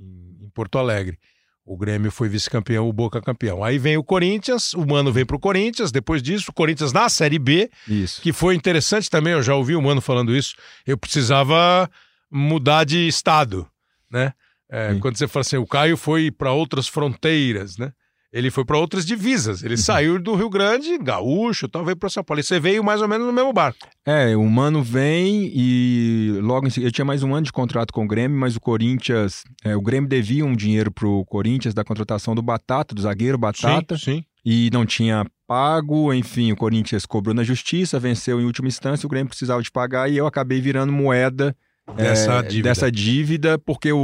em 0.44 0.48
Porto 0.54 0.78
Alegre. 0.78 1.18
O 1.66 1.78
Grêmio 1.78 2.10
foi 2.10 2.28
vice-campeão, 2.28 2.86
o 2.86 2.92
Boca 2.92 3.22
campeão. 3.22 3.64
Aí 3.64 3.78
vem 3.78 3.96
o 3.96 4.04
Corinthians, 4.04 4.74
o 4.74 4.84
Mano 4.86 5.10
vem 5.10 5.24
pro 5.24 5.38
Corinthians, 5.38 5.90
depois 5.90 6.22
disso, 6.22 6.50
o 6.50 6.52
Corinthians 6.52 6.92
na 6.92 7.08
Série 7.08 7.38
B, 7.38 7.70
Isso. 7.88 8.20
que 8.20 8.34
foi 8.34 8.54
interessante 8.54 9.08
também, 9.08 9.32
eu 9.32 9.42
já 9.42 9.54
ouvi 9.54 9.74
o 9.74 9.80
Mano 9.80 10.02
falando 10.02 10.36
isso, 10.36 10.54
eu 10.86 10.98
precisava 10.98 11.90
mudar 12.30 12.84
de 12.84 13.08
estado, 13.08 13.66
né? 14.10 14.34
É, 14.74 14.98
quando 14.98 15.16
você 15.16 15.28
fala 15.28 15.42
assim, 15.42 15.56
o 15.56 15.66
Caio 15.66 15.96
foi 15.96 16.32
para 16.32 16.52
outras 16.52 16.88
fronteiras, 16.88 17.78
né? 17.78 17.92
Ele 18.32 18.50
foi 18.50 18.64
para 18.64 18.76
outras 18.76 19.06
divisas. 19.06 19.60
Uhum. 19.60 19.68
Ele 19.68 19.76
saiu 19.76 20.20
do 20.20 20.34
Rio 20.34 20.50
Grande, 20.50 20.98
gaúcho, 20.98 21.68
tal, 21.68 21.84
veio 21.84 21.96
para 21.96 22.08
São 22.08 22.24
Paulo. 22.24 22.40
E 22.40 22.42
você 22.42 22.58
veio 22.58 22.82
mais 22.82 23.00
ou 23.00 23.06
menos 23.06 23.24
no 23.24 23.32
mesmo 23.32 23.52
barco. 23.52 23.86
É, 24.04 24.36
o 24.36 24.44
Mano 24.44 24.82
vem 24.82 25.52
e 25.54 26.40
logo 26.42 26.66
em 26.66 26.70
seguida. 26.70 26.88
Eu 26.88 26.92
tinha 26.92 27.04
mais 27.04 27.22
um 27.22 27.32
ano 27.32 27.46
de 27.46 27.52
contrato 27.52 27.92
com 27.92 28.04
o 28.04 28.08
Grêmio, 28.08 28.36
mas 28.36 28.56
o 28.56 28.60
Corinthians. 28.60 29.44
é, 29.64 29.76
o 29.76 29.80
Grêmio 29.80 30.08
devia 30.08 30.44
um 30.44 30.56
dinheiro 30.56 30.90
pro 30.90 31.24
Corinthians 31.26 31.72
da 31.74 31.84
contratação 31.84 32.34
do 32.34 32.42
Batata, 32.42 32.92
do 32.92 33.00
zagueiro 33.02 33.38
Batata, 33.38 33.96
Sim, 33.96 34.04
sim. 34.04 34.24
e 34.44 34.68
não 34.72 34.84
tinha 34.84 35.24
pago. 35.46 36.12
Enfim, 36.12 36.50
o 36.50 36.56
Corinthians 36.56 37.06
cobrou 37.06 37.36
na 37.36 37.44
justiça, 37.44 38.00
venceu 38.00 38.40
em 38.40 38.44
última 38.44 38.66
instância, 38.66 39.06
o 39.06 39.10
Grêmio 39.10 39.28
precisava 39.28 39.62
de 39.62 39.70
pagar 39.70 40.10
e 40.10 40.16
eu 40.16 40.26
acabei 40.26 40.60
virando 40.60 40.92
moeda. 40.92 41.56
Dessa 41.96 42.38
é, 42.38 42.42
dívida. 42.42 42.68
dessa 42.68 42.90
dívida, 42.90 43.58
porque 43.58 43.92
o, 43.92 43.98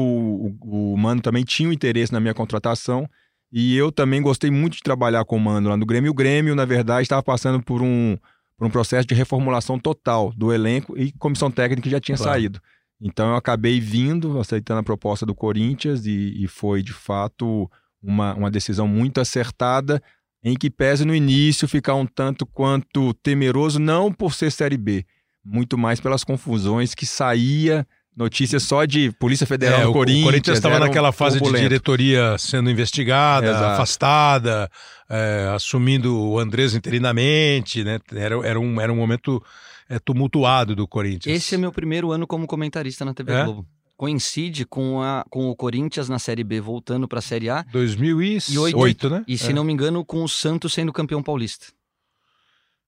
o, 0.63 0.93
o 0.93 0.97
Mano 0.99 1.21
também 1.21 1.45
tinha 1.45 1.69
um 1.69 1.73
interesse 1.73 2.13
na 2.13 2.21
minha 2.21 2.35
contratação. 2.35 3.09
E 3.53 3.77
eu 3.77 3.91
também 3.91 4.23
gostei 4.23 4.51
muito 4.51 4.75
de 4.77 4.83
trabalhar 4.83 5.25
com 5.25 5.37
o 5.37 5.41
Mano 5.41 5.69
lá 5.71 5.77
no 5.77 5.87
Grêmio. 5.87 6.09
E 6.09 6.11
o 6.11 6.15
Grêmio, 6.15 6.55
na 6.55 6.65
verdade, 6.65 7.03
estava 7.03 7.23
passando 7.23 7.61
por 7.63 7.83
um, 7.83 8.17
por 8.57 8.67
um 8.67 8.71
processo 8.71 9.09
de 9.09 9.15
reformulação 9.15 9.79
total 9.79 10.33
do 10.37 10.53
elenco 10.53 10.97
e 10.97 11.11
comissão 11.13 11.51
técnica 11.51 11.89
já 11.91 11.99
tinha 11.99 12.17
Claro. 12.17 12.33
saído. 12.33 12.61
Então 13.01 13.31
eu 13.31 13.35
acabei 13.35 13.81
vindo, 13.81 14.39
aceitando 14.39 14.81
a 14.81 14.85
proposta 14.85 15.25
do 15.25 15.35
Corinthians 15.35 16.05
e, 16.07 16.45
e 16.45 16.47
foi, 16.47 16.83
de 16.83 16.93
fato, 16.93 17.69
uma, 18.03 18.35
uma 18.35 18.51
decisão 18.51 18.87
muito 18.87 19.21
acertada, 19.21 20.03
em 20.45 20.55
que 20.55 20.71
pese 20.71 21.05
no 21.05 21.15
início 21.15 21.67
ficar 21.67 21.95
um 21.95 22.07
tanto 22.07 22.47
quanto 22.47 23.13
temeroso, 23.15 23.79
não 23.79 24.13
por 24.13 24.35
ser 24.35 24.53
Série 24.53 24.77
B, 24.77 25.05
muito 25.45 25.77
mais 25.79 26.01
pelas 26.01 26.25
confusões 26.25 26.95
que 26.95 27.07
saía 27.07 27.87
notícias 28.17 28.63
só 28.65 28.85
de 28.85 29.11
Polícia 29.13 29.47
Federal 29.47 29.81
É, 29.81 29.85
no 29.85 29.91
o, 29.91 29.93
Corinthians. 29.93 30.23
o 30.23 30.27
Corinthians 30.27 30.59
estava 30.59 30.79
naquela 30.79 31.13
fase 31.13 31.39
turbulento. 31.39 31.63
de 31.63 31.69
diretoria 31.69 32.37
sendo 32.39 32.69
investigada, 32.71 33.47
Exato. 33.47 33.65
afastada, 33.75 34.71
é, 35.09 35.51
assumindo 35.55 36.19
o 36.19 36.39
Andrés 36.39 36.75
interinamente, 36.75 37.83
né? 37.85 37.99
Era, 38.15 38.35
era, 38.47 38.61
um, 38.61 38.81
era 38.81 38.93
um 38.93 38.97
momento 38.97 39.43
é, 39.89 39.99
tumultuado 39.99 40.75
do 40.77 40.87
Corinthians. 40.87 41.35
Esse 41.37 41.55
é 41.55 41.59
meu 41.59 41.73
primeiro 41.73 42.11
ano 42.13 42.27
como 42.27 42.47
comentarista 42.47 43.05
na 43.05 43.15
TV 43.15 43.33
É? 43.33 43.45
Globo. 43.45 43.67
Coincide 43.97 44.65
com, 44.65 45.03
a, 45.03 45.25
com 45.29 45.51
o 45.51 45.55
Corinthians 45.57 46.09
na 46.09 46.19
Série 46.19 46.43
B 46.43 46.59
voltando 46.61 47.07
para 47.07 47.19
a 47.19 47.23
Série 47.23 47.51
A 47.51 47.63
2008, 47.71 49.11
né? 49.11 49.25
e, 49.29 49.37
se 49.37 49.53
não 49.53 49.63
me 49.63 49.73
engano, 49.75 50.03
com 50.05 50.23
o 50.25 50.29
Santos 50.29 50.73
sendo 50.73 50.91
campeão 50.93 51.23
paulista. 51.23 51.67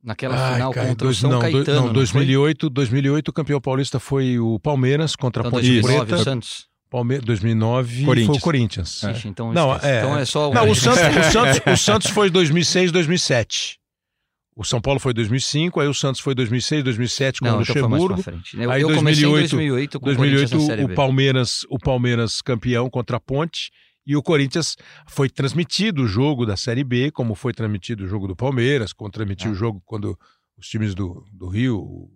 Naquela 0.02 0.34
Ai, 0.36 0.54
final 0.54 0.72
cara, 0.72 0.88
contra 0.88 1.04
dois- 1.06 1.16
o 1.18 1.20
São 1.20 1.30
não, 1.30 1.38
Caetano. 1.40 1.64
não, 1.80 1.86
não 1.86 1.92
2008, 1.92 2.68
2008 2.70 3.28
o 3.28 3.32
campeão 3.32 3.60
paulista 3.60 4.00
foi 4.00 4.38
o 4.38 4.58
Palmeiras 4.58 5.14
contra 5.14 5.42
a 5.42 5.46
Então, 5.46 5.52
Ponte 5.52 5.66
2009, 5.70 6.06
Preta. 6.06 6.20
o 6.20 6.24
Santos. 6.24 6.66
Palme... 6.90 7.18
2009 7.20 7.94
foi 7.94 8.02
o 8.02 8.06
Corinthians. 8.06 8.40
Corinthians. 8.42 9.02
Ixi, 9.04 9.28
então, 9.28 9.52
Não, 9.52 9.72
é- 9.76 9.98
então 9.98 10.18
é 10.18 10.24
só 10.24 10.52
Não, 10.52 10.68
o 10.68 10.74
Santos, 10.74 11.00
o, 11.00 11.30
Santos, 11.32 11.60
o 11.72 11.76
Santos 11.76 12.10
foi 12.10 12.28
2006, 12.30 12.90
2007. 12.92 13.78
O 14.54 14.64
São 14.64 14.80
Paulo 14.82 15.00
foi 15.00 15.14
2005, 15.14 15.80
aí 15.80 15.88
o 15.88 15.94
Santos 15.94 16.20
foi 16.20 16.34
2006, 16.34 16.84
2007 16.84 17.40
com 17.40 17.46
o 17.46 17.48
Não, 17.52 17.62
então 17.62 17.72
pra 17.72 17.82
Luxemburgo. 17.86 18.22
Eu, 18.58 18.70
Aí 18.70 18.82
eu 18.82 18.94
comecei 18.94 19.24
em 19.24 19.30
2008, 19.30 19.50
2008 19.56 20.00
com 20.00 20.10
o 20.10 20.16
Corinthians 20.16 20.50
2008 20.50 20.54
na 20.60 20.66
Série 20.66 20.92
o. 20.92 20.94
Palmeiras, 20.94 21.60
o 21.70 21.78
Palmeiras 21.78 22.42
campeão 22.42 22.90
contra 22.90 23.16
a 23.16 23.20
Ponte 23.20 23.70
e 24.06 24.16
o 24.16 24.22
Corinthians 24.22 24.76
foi 25.06 25.28
transmitido 25.28 26.02
o 26.02 26.06
jogo 26.06 26.44
da 26.46 26.56
Série 26.56 26.84
B, 26.84 27.10
como 27.10 27.34
foi 27.34 27.52
transmitido 27.52 28.04
o 28.04 28.06
jogo 28.08 28.26
do 28.26 28.34
Palmeiras, 28.36 28.92
como 28.92 29.10
transmitiu 29.10 29.50
É. 29.50 29.52
o 29.52 29.54
jogo 29.54 29.82
quando 29.84 30.18
os 30.58 30.66
times 30.68 30.94
do, 30.94 31.24
do 31.32 31.46
Rio, 31.48 31.78
o 31.78 32.10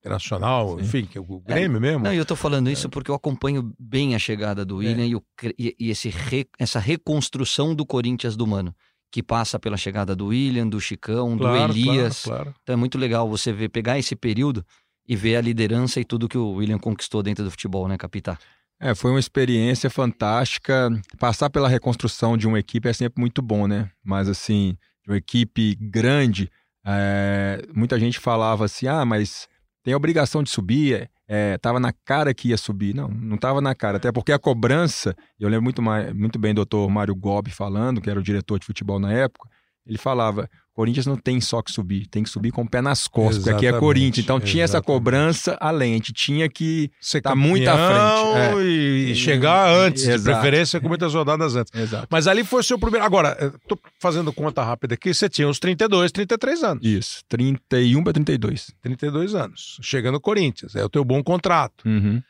Internacional, 0.00 0.78
Sim. 0.78 0.84
enfim, 0.84 1.08
é 1.16 1.20
o 1.20 1.40
Grêmio 1.40 1.80
mesmo. 1.80 2.04
Não, 2.04 2.12
eu 2.12 2.24
tô 2.24 2.36
falando 2.36 2.70
isso 2.70 2.88
porque 2.88 3.10
eu 3.10 3.14
acompanho 3.14 3.74
bem 3.78 4.14
a 4.14 4.18
chegada 4.20 4.64
do 4.64 4.76
William 4.76 5.04
e, 5.06 5.16
o 5.16 5.22
e- 5.58 5.74
esse 5.80 6.08
re- 6.10 6.46
essa 6.60 6.78
reconstrução 6.78 7.74
do 7.74 7.84
Corinthians 7.84 8.36
do 8.36 8.46
Mano, 8.46 8.72
que 9.10 9.20
passa 9.20 9.58
pela 9.58 9.76
chegada 9.76 10.14
do 10.14 10.26
William, 10.26 10.68
do 10.68 10.80
Chicão, 10.80 11.36
Claro, 11.36 11.72
do 11.72 11.78
Elias. 11.78 12.22
Claro, 12.22 12.42
claro. 12.44 12.56
Então 12.62 12.72
é 12.74 12.76
muito 12.76 12.96
legal 12.98 13.28
você 13.28 13.52
ver, 13.52 13.68
pegar 13.68 13.98
esse 13.98 14.14
período 14.14 14.64
e 15.08 15.16
ver 15.16 15.36
a 15.36 15.40
liderança 15.40 15.98
e 15.98 16.04
tudo 16.04 16.28
que 16.28 16.38
o 16.38 16.52
William 16.52 16.78
conquistou 16.78 17.20
dentro 17.20 17.42
do 17.44 17.50
futebol, 17.50 17.88
né, 17.88 17.96
Capitã? 17.96 18.36
É, 18.80 18.94
foi 18.94 19.10
uma 19.10 19.20
experiência 19.20 19.88
fantástica. 19.88 20.90
Passar 21.18 21.48
pela 21.50 21.68
reconstrução 21.68 22.36
de 22.36 22.46
uma 22.46 22.58
equipe 22.58 22.88
é 22.88 22.92
sempre 22.92 23.20
muito 23.20 23.40
bom, 23.40 23.66
né? 23.66 23.90
Mas 24.04 24.28
assim, 24.28 24.76
uma 25.06 25.16
equipe 25.16 25.74
grande, 25.76 26.50
é, 26.84 27.62
muita 27.74 27.98
gente 27.98 28.18
falava 28.18 28.64
assim: 28.64 28.86
ah, 28.86 29.04
mas 29.04 29.48
tem 29.82 29.94
a 29.94 29.96
obrigação 29.96 30.42
de 30.42 30.50
subir, 30.50 31.10
é, 31.26 31.56
tava 31.58 31.80
na 31.80 31.92
cara 31.92 32.34
que 32.34 32.48
ia 32.48 32.56
subir. 32.56 32.94
Não, 32.94 33.08
não 33.08 33.38
tava 33.38 33.60
na 33.60 33.74
cara, 33.74 33.96
até 33.96 34.12
porque 34.12 34.32
a 34.32 34.38
cobrança, 34.38 35.16
eu 35.40 35.48
lembro 35.48 35.64
muito, 35.64 35.80
mais, 35.80 36.12
muito 36.12 36.38
bem 36.38 36.52
do 36.52 36.56
doutor 36.56 36.88
Mário 36.90 37.14
Gobi 37.14 37.50
falando, 37.50 38.00
que 38.00 38.10
era 38.10 38.20
o 38.20 38.22
diretor 38.22 38.58
de 38.58 38.66
futebol 38.66 38.98
na 38.98 39.12
época, 39.12 39.48
ele 39.86 39.96
falava: 39.96 40.50
Corinthians 40.76 41.06
não 41.06 41.16
tem 41.16 41.40
só 41.40 41.62
que 41.62 41.72
subir, 41.72 42.06
tem 42.06 42.22
que 42.22 42.28
subir 42.28 42.50
com 42.50 42.60
o 42.60 42.68
pé 42.68 42.82
nas 42.82 43.06
costas, 43.08 43.38
porque 43.38 43.48
aqui 43.48 43.64
é 43.64 43.70
Exatamente, 43.70 43.80
Corinthians. 43.80 44.24
Então 44.24 44.38
tinha 44.38 44.62
essa 44.62 44.76
exatamente. 44.76 44.86
cobrança 44.98 45.56
além, 45.58 45.92
a 45.92 45.96
gente 45.96 46.12
tinha 46.12 46.50
que. 46.50 46.90
Ser 47.00 47.22
Tá 47.22 47.34
muito 47.34 47.66
à 47.66 47.74
frente, 47.74 48.60
é. 48.60 48.62
E, 48.62 49.10
e 49.12 49.14
chegar 49.14 49.70
antes, 49.70 50.02
de 50.02 50.10
Exato. 50.10 50.38
preferência 50.38 50.78
com 50.78 50.86
muitas 50.86 51.14
rodadas 51.14 51.56
antes. 51.56 51.72
Exato. 51.74 52.06
Mas 52.10 52.26
ali 52.26 52.44
foi 52.44 52.60
o 52.60 52.62
seu 52.62 52.78
primeiro. 52.78 53.06
Agora, 53.06 53.54
tô 53.66 53.78
fazendo 53.98 54.30
conta 54.34 54.62
rápida 54.62 54.94
aqui, 54.94 55.14
você 55.14 55.30
tinha 55.30 55.48
uns 55.48 55.58
32, 55.58 56.12
33 56.12 56.62
anos. 56.62 56.86
Isso, 56.86 57.22
31 57.26 58.04
para 58.04 58.12
32. 58.12 58.74
32 58.82 59.34
anos. 59.34 59.78
Chega 59.80 60.12
no 60.12 60.20
Corinthians, 60.20 60.76
é 60.76 60.84
o 60.84 60.90
teu 60.90 61.02
bom 61.02 61.22
contrato. 61.24 61.88
Uhum. 61.88 62.20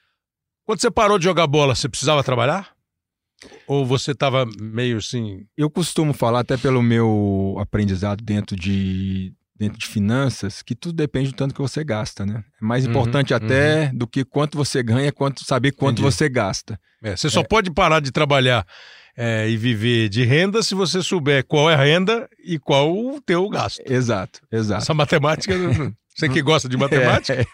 Quando 0.65 0.81
você 0.81 0.91
parou 0.91 1.19
de 1.19 1.25
jogar 1.25 1.49
bola, 1.49 1.75
você 1.75 1.89
precisava 1.89 2.23
trabalhar? 2.23 2.76
Ou 3.67 3.85
você 3.85 4.15
tava 4.15 4.47
meio 4.61 4.99
assim. 4.99 5.41
Eu 5.57 5.69
costumo 5.71 6.13
falar, 6.13 6.41
até 6.41 6.57
pelo 6.57 6.83
meu 6.83 7.57
aprendizado 7.59 8.23
dentro 8.25 8.57
de, 8.57 9.33
dentro 9.59 9.79
de 9.79 9.87
finanças, 9.87 10.63
que 10.63 10.75
tudo 10.75 10.95
depende 10.97 11.31
do 11.31 11.37
tanto 11.37 11.55
que 11.55 11.61
você 11.61 11.85
gasta, 11.85 12.25
né? 12.25 12.43
É 12.61 12.65
mais 12.65 12.85
Uhum, 12.85 12.91
importante 12.91 13.35
até 13.35 13.91
do 13.93 14.07
que 14.07 14.25
quanto 14.25 14.57
você 14.57 14.83
ganha, 14.83 15.13
quanto 15.13 15.45
saber 15.45 15.73
quanto 15.73 16.01
Entendi. 16.01 16.15
você 16.15 16.29
gasta. 16.29 16.79
é, 17.03 17.15
você 17.17 17.29
só 17.29 17.43
pode 17.43 17.71
parar 17.71 18.01
de 18.01 18.11
trabalhar 18.11 18.67
é, 19.17 19.49
e 19.49 19.57
viver 19.57 20.09
de 20.09 20.25
renda 20.25 20.63
se 20.63 20.75
você 20.75 21.03
souber 21.03 21.45
qual 21.47 21.71
é 21.71 21.75
a 21.75 21.83
renda 21.85 22.29
e 22.45 22.59
qual 22.59 22.91
o 22.95 23.21
teu 23.21 23.49
gasto. 23.49 23.83
Exato, 23.87 24.41
exato. 24.51 24.83
Essa 24.83 24.95
matemática. 24.95 25.55
você 26.15 26.29
que 26.29 26.41
gosta 26.41 26.69
de 26.69 26.77
matemática. 26.77 27.43
É. 27.43 27.47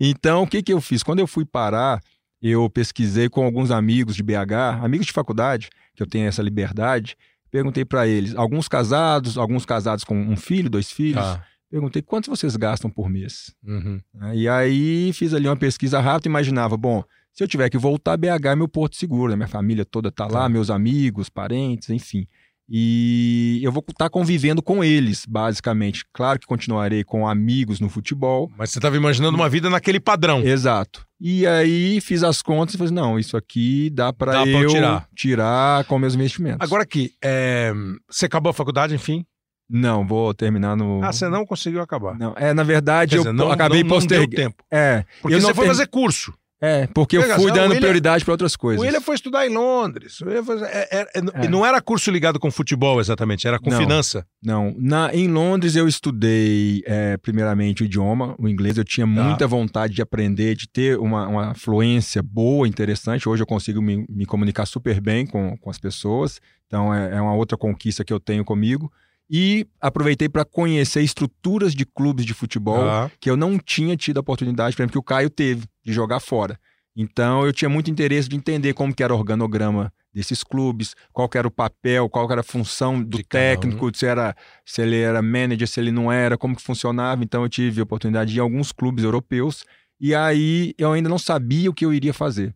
Então, 0.00 0.42
o 0.42 0.46
que, 0.46 0.62
que 0.62 0.72
eu 0.72 0.80
fiz? 0.80 1.02
Quando 1.04 1.20
eu 1.20 1.26
fui 1.26 1.44
parar, 1.44 2.00
eu 2.42 2.68
pesquisei 2.70 3.28
com 3.28 3.44
alguns 3.44 3.70
amigos 3.70 4.14
de 4.14 4.22
BH, 4.22 4.82
amigos 4.82 5.06
de 5.06 5.12
faculdade, 5.12 5.70
que 5.94 6.02
eu 6.02 6.06
tenho 6.06 6.26
essa 6.26 6.42
liberdade. 6.42 7.16
Perguntei 7.50 7.84
para 7.84 8.06
eles, 8.06 8.34
alguns 8.36 8.68
casados, 8.68 9.38
alguns 9.38 9.64
casados 9.64 10.04
com 10.04 10.14
um 10.16 10.36
filho, 10.36 10.68
dois 10.70 10.90
filhos. 10.92 11.22
Tá. 11.24 11.44
Perguntei 11.70 12.00
quantos 12.02 12.28
vocês 12.28 12.56
gastam 12.56 12.90
por 12.90 13.08
mês. 13.10 13.54
Uhum. 13.64 14.00
né? 14.14 14.36
E 14.36 14.48
aí 14.48 15.12
fiz 15.12 15.34
ali 15.34 15.48
uma 15.48 15.56
pesquisa 15.56 16.00
rápida 16.00 16.28
e 16.28 16.30
imaginava, 16.30 16.76
bom, 16.76 17.02
se 17.32 17.42
eu 17.44 17.48
tiver 17.48 17.68
que 17.70 17.78
voltar, 17.78 18.16
BH 18.16 18.46
é 18.46 18.56
meu 18.56 18.68
porto 18.68 18.96
seguro, 18.96 19.30
né? 19.30 19.36
minha 19.36 19.48
família 19.48 19.84
toda 19.84 20.10
tá 20.10 20.24
lá, 20.26 20.42
Tá. 20.42 20.48
meus 20.48 20.70
amigos, 20.70 21.28
parentes, 21.28 21.90
enfim. 21.90 22.26
E 22.70 23.60
eu 23.62 23.72
vou 23.72 23.82
estar 23.88 24.10
convivendo 24.10 24.62
com 24.62 24.84
eles, 24.84 25.24
basicamente. 25.26 26.04
Claro 26.12 26.38
que 26.38 26.46
continuarei 26.46 27.02
com 27.02 27.26
amigos 27.26 27.80
no 27.80 27.88
futebol, 27.88 28.50
Mas 28.58 28.70
você 28.70 28.78
estava 28.78 28.96
imaginando 28.96 29.36
uma 29.36 29.48
vida 29.48 29.70
naquele 29.70 29.98
padrão. 29.98 30.40
Exato. 30.42 31.06
E 31.20 31.46
aí 31.46 32.00
fiz 32.00 32.22
as 32.22 32.42
contas 32.42 32.74
e 32.74 32.78
falei, 32.78 32.92
não, 32.92 33.18
isso 33.18 33.36
aqui 33.36 33.90
dá 33.90 34.12
para 34.12 34.46
eu 34.46 34.62
eu 34.64 34.68
tirar. 34.70 35.08
tirar 35.16 35.84
com 35.84 35.98
meus 35.98 36.14
investimentos. 36.14 36.58
Agora 36.60 36.82
aqui, 36.82 37.12
é, 37.24 37.72
você 38.08 38.26
acabou 38.26 38.50
a 38.50 38.54
faculdade, 38.54 38.94
enfim? 38.94 39.24
Não, 39.70 40.06
vou 40.06 40.32
terminar 40.32 40.76
no... 40.76 41.02
Ah, 41.02 41.12
você 41.12 41.28
não 41.28 41.44
conseguiu 41.44 41.80
acabar. 41.82 42.18
Não, 42.18 42.34
é, 42.36 42.54
na 42.54 42.62
verdade, 42.62 43.10
Quer 43.10 43.16
eu 43.16 43.22
dizer, 43.22 43.32
não, 43.34 43.50
acabei 43.50 43.82
postergando. 43.84 44.30
tempo. 44.36 44.62
É, 44.70 45.04
Porque 45.20 45.34
eu 45.36 45.40
você 45.40 45.46
não 45.48 45.54
foi 45.54 45.64
ter- 45.64 45.70
fazer 45.70 45.86
curso. 45.88 46.32
É, 46.60 46.86
porque 46.88 47.16
eu 47.16 47.22
fui 47.22 47.50
o 47.50 47.54
dando 47.54 47.68
William- 47.68 47.80
prioridade 47.80 48.24
para 48.24 48.32
outras 48.34 48.54
O 48.54 48.58
coisas. 48.58 48.84
William 48.84 49.00
foi 49.00 49.14
estudar 49.14 49.46
em 49.46 49.50
Londres. 49.54 50.20
O 50.20 50.44
foi- 50.44 50.60
é- 50.62 50.88
é- 50.90 51.00
é- 51.14 51.44
É. 51.44 51.48
Não 51.48 51.64
era 51.64 51.80
curso 51.80 52.10
ligado 52.10 52.38
com 52.40 52.50
futebol 52.50 53.00
exatamente, 53.00 53.46
era 53.46 53.58
com 53.58 53.70
Não. 53.70 53.78
finança. 53.78 54.26
Não, 54.42 54.74
na, 54.78 55.14
em 55.14 55.28
Londres 55.28 55.76
eu 55.76 55.86
estudei 55.86 56.82
primeiramente 57.22 57.82
o 57.82 57.84
idioma, 57.84 58.34
o 58.38 58.48
inglês. 58.48 58.76
Eu 58.76 58.84
tinha 58.84 59.06
muita 59.06 59.46
vontade 59.46 59.94
de 59.94 60.02
aprender, 60.02 60.54
de 60.56 60.68
ter 60.68 60.98
uma, 60.98 61.26
uma 61.28 61.54
fluência 61.54 62.22
boa, 62.22 62.66
interessante. 62.66 63.28
Hoje 63.28 63.42
eu 63.42 63.46
consigo 63.46 63.80
me, 63.80 64.04
me 64.08 64.26
comunicar 64.26 64.66
super 64.66 65.00
bem 65.00 65.26
com, 65.26 65.56
com 65.58 65.70
as 65.70 65.78
pessoas. 65.78 66.40
Então 66.66 66.92
é 66.92 67.20
uma 67.20 67.34
outra 67.34 67.56
conquista 67.56 68.04
que 68.04 68.12
eu 68.12 68.20
tenho 68.20 68.44
comigo. 68.44 68.92
E 69.30 69.66
aproveitei 69.80 70.28
para 70.28 70.44
conhecer 70.44 71.02
estruturas 71.02 71.74
de 71.74 71.84
clubes 71.84 72.24
de 72.24 72.32
futebol 72.32 72.78
Tá. 72.84 73.10
que 73.20 73.28
eu 73.28 73.36
não 73.36 73.58
tinha 73.58 73.96
tido 73.96 74.16
a 74.16 74.20
oportunidade, 74.20 74.74
por 74.74 74.82
exemplo, 74.82 74.92
que 74.92 74.98
o 74.98 75.02
Caio 75.02 75.28
teve 75.28 75.66
de 75.84 75.92
jogar 75.92 76.18
fora. 76.20 76.58
Então 76.96 77.44
eu 77.44 77.52
tinha 77.52 77.68
muito 77.68 77.90
interesse 77.90 78.28
de 78.28 78.36
entender 78.36 78.72
como 78.74 78.92
que 78.94 79.02
era 79.02 79.14
o 79.14 79.18
organograma 79.18 79.92
desses 80.12 80.42
clubes, 80.42 80.94
qual 81.12 81.28
era 81.34 81.46
o 81.46 81.50
papel, 81.50 82.08
qual 82.08 82.28
era 82.32 82.40
a 82.40 82.44
função 82.44 83.00
do 83.00 83.18
De 83.18 83.22
um. 83.22 83.26
técnico, 83.28 83.90
se 83.96 84.06
era 84.06 84.34
se 84.64 84.82
ele 84.82 84.96
era 84.98 85.22
manager, 85.22 85.68
se 85.68 85.78
ele 85.78 85.92
não 85.92 86.10
era, 86.10 86.36
como 86.36 86.56
que 86.56 86.62
funcionava. 86.62 87.22
Então 87.22 87.42
eu 87.42 87.48
tive 87.48 87.80
a 87.80 87.84
oportunidade 87.84 88.32
de 88.32 88.38
ir 88.38 88.40
em 88.40 88.42
alguns 88.42 88.72
clubes 88.72 89.04
europeus 89.04 89.62
e 90.00 90.14
aí 90.14 90.74
eu 90.78 90.90
ainda 90.92 91.08
não 91.08 91.18
sabia 91.18 91.70
o 91.70 91.74
que 91.74 91.84
eu 91.84 91.92
iria 91.92 92.14
fazer. 92.14 92.54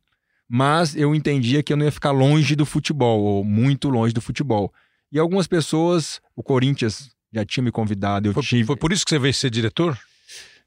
Mas 0.48 0.96
eu 0.96 1.14
entendia 1.14 1.62
que 1.62 1.72
eu 1.72 1.76
não 1.76 1.84
ia 1.84 1.92
ficar 1.92 2.10
longe 2.10 2.56
do 2.56 2.66
futebol, 2.66 3.20
ou 3.22 3.44
muito 3.44 3.88
longe 3.88 4.12
do 4.12 4.20
futebol. 4.20 4.72
E 5.12 5.18
algumas 5.18 5.46
pessoas, 5.46 6.20
o 6.34 6.42
Corinthians 6.42 7.10
já 7.32 7.44
tinha 7.44 7.62
me 7.62 7.70
convidado, 7.70 8.28
eu 8.28 8.32
Foi, 8.32 8.42
tive 8.42 8.64
foi 8.64 8.76
por 8.76 8.92
isso 8.92 9.04
que 9.04 9.10
você 9.10 9.18
veio 9.18 9.34
ser 9.34 9.50
diretor? 9.50 9.98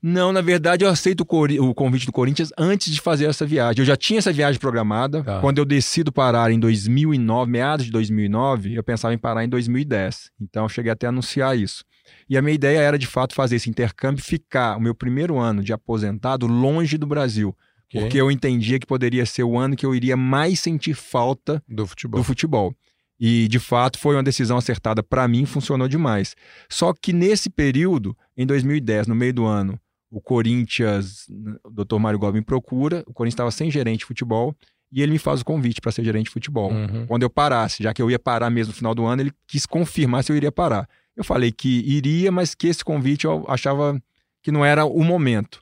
não, 0.01 0.31
na 0.31 0.41
verdade, 0.41 0.85
eu 0.85 0.89
aceito 0.89 1.25
o, 1.27 1.69
o 1.69 1.73
convite 1.73 2.05
do 2.05 2.11
Corinthians 2.11 2.51
antes 2.57 2.93
de 2.93 3.01
fazer 3.01 3.25
essa 3.25 3.43
viagem. 3.43 3.81
Eu 3.81 3.85
já 3.85 3.95
tinha 3.97 4.19
essa 4.19 4.31
viagem 4.31 4.59
programada. 4.59 5.23
Tá. 5.23 5.39
Quando 5.41 5.57
eu 5.57 5.65
decido 5.65 6.11
parar 6.11 6.51
em 6.51 6.59
2009, 6.59 7.49
meados 7.49 7.85
de 7.87 7.91
2009, 7.91 8.75
eu 8.75 8.83
pensava 8.83 9.15
em 9.15 9.17
parar 9.17 9.43
em 9.43 9.49
2010. 9.49 10.29
Então, 10.39 10.65
eu 10.65 10.69
cheguei 10.69 10.91
até 10.91 11.07
a 11.07 11.09
anunciar 11.09 11.57
isso. 11.57 11.83
E 12.29 12.37
a 12.37 12.41
minha 12.41 12.53
ideia 12.53 12.77
era, 12.79 12.99
de 12.99 13.07
fato, 13.07 13.33
fazer 13.33 13.55
esse 13.55 13.67
intercâmbio 13.67 14.21
e 14.21 14.23
ficar 14.23 14.77
o 14.77 14.79
meu 14.79 14.93
primeiro 14.93 15.39
ano 15.39 15.63
de 15.63 15.73
aposentado 15.73 16.45
longe 16.45 16.99
do 16.99 17.07
Brasil. 17.07 17.55
Ok. 17.87 18.01
Porque 18.01 18.21
eu 18.21 18.29
entendia 18.29 18.77
que 18.77 18.85
poderia 18.85 19.25
ser 19.25 19.43
o 19.43 19.57
ano 19.57 19.75
que 19.75 19.85
eu 19.85 19.95
iria 19.95 20.15
mais 20.15 20.59
sentir 20.59 20.93
falta 20.93 21.63
Do 21.67 21.87
futebol. 21.87 22.19
do 22.19 22.23
futebol. 22.23 22.75
E, 23.19 23.47
de 23.47 23.59
fato, 23.59 23.97
foi 23.97 24.15
uma 24.15 24.23
decisão 24.23 24.57
acertada 24.57 25.01
para 25.01 25.27
mim, 25.27 25.45
funcionou 25.45 25.87
demais. 25.87 26.35
Só 26.69 26.93
que 26.93 27.13
nesse 27.13 27.49
período, 27.49 28.15
em 28.35 28.45
2010, 28.45 29.07
no 29.07 29.15
meio 29.15 29.33
do 29.33 29.45
ano, 29.45 29.79
o 30.11 30.21
Corinthians, 30.21 31.27
o 31.63 31.69
Dr. 31.69 31.97
Mário 31.97 32.19
Gomes 32.19 32.35
me 32.35 32.41
procura, 32.41 33.03
o 33.07 33.13
Corinthians 33.13 33.35
estava 33.35 33.51
sem 33.51 33.71
gerente 33.71 33.99
de 33.99 34.05
futebol, 34.05 34.55
e 34.91 35.01
ele 35.01 35.11
me 35.11 35.19
faz 35.19 35.41
o 35.41 35.45
convite 35.45 35.81
para 35.81 35.91
ser 35.91 36.03
gerente 36.03 36.25
de 36.25 36.31
futebol. 36.31 36.71
Uhum. 36.71 37.05
Quando 37.07 37.23
eu 37.23 37.29
parasse, 37.29 37.83
já 37.83 37.93
que 37.93 38.01
eu 38.01 38.09
ia 38.09 38.19
parar 38.19 38.49
mesmo 38.49 38.71
no 38.71 38.77
final 38.77 38.95
do 38.95 39.05
ano, 39.05 39.21
ele 39.21 39.31
quis 39.47 39.65
confirmar 39.65 40.23
se 40.23 40.31
eu 40.31 40.35
iria 40.37 40.51
parar. 40.51 40.87
Eu 41.15 41.23
falei 41.23 41.51
que 41.51 41.79
iria, 41.85 42.31
mas 42.31 42.53
que 42.53 42.67
esse 42.67 42.83
convite 42.83 43.25
eu 43.25 43.45
achava 43.47 44.01
que 44.43 44.51
não 44.51 44.63
era 44.63 44.85
o 44.85 45.03
momento. 45.03 45.61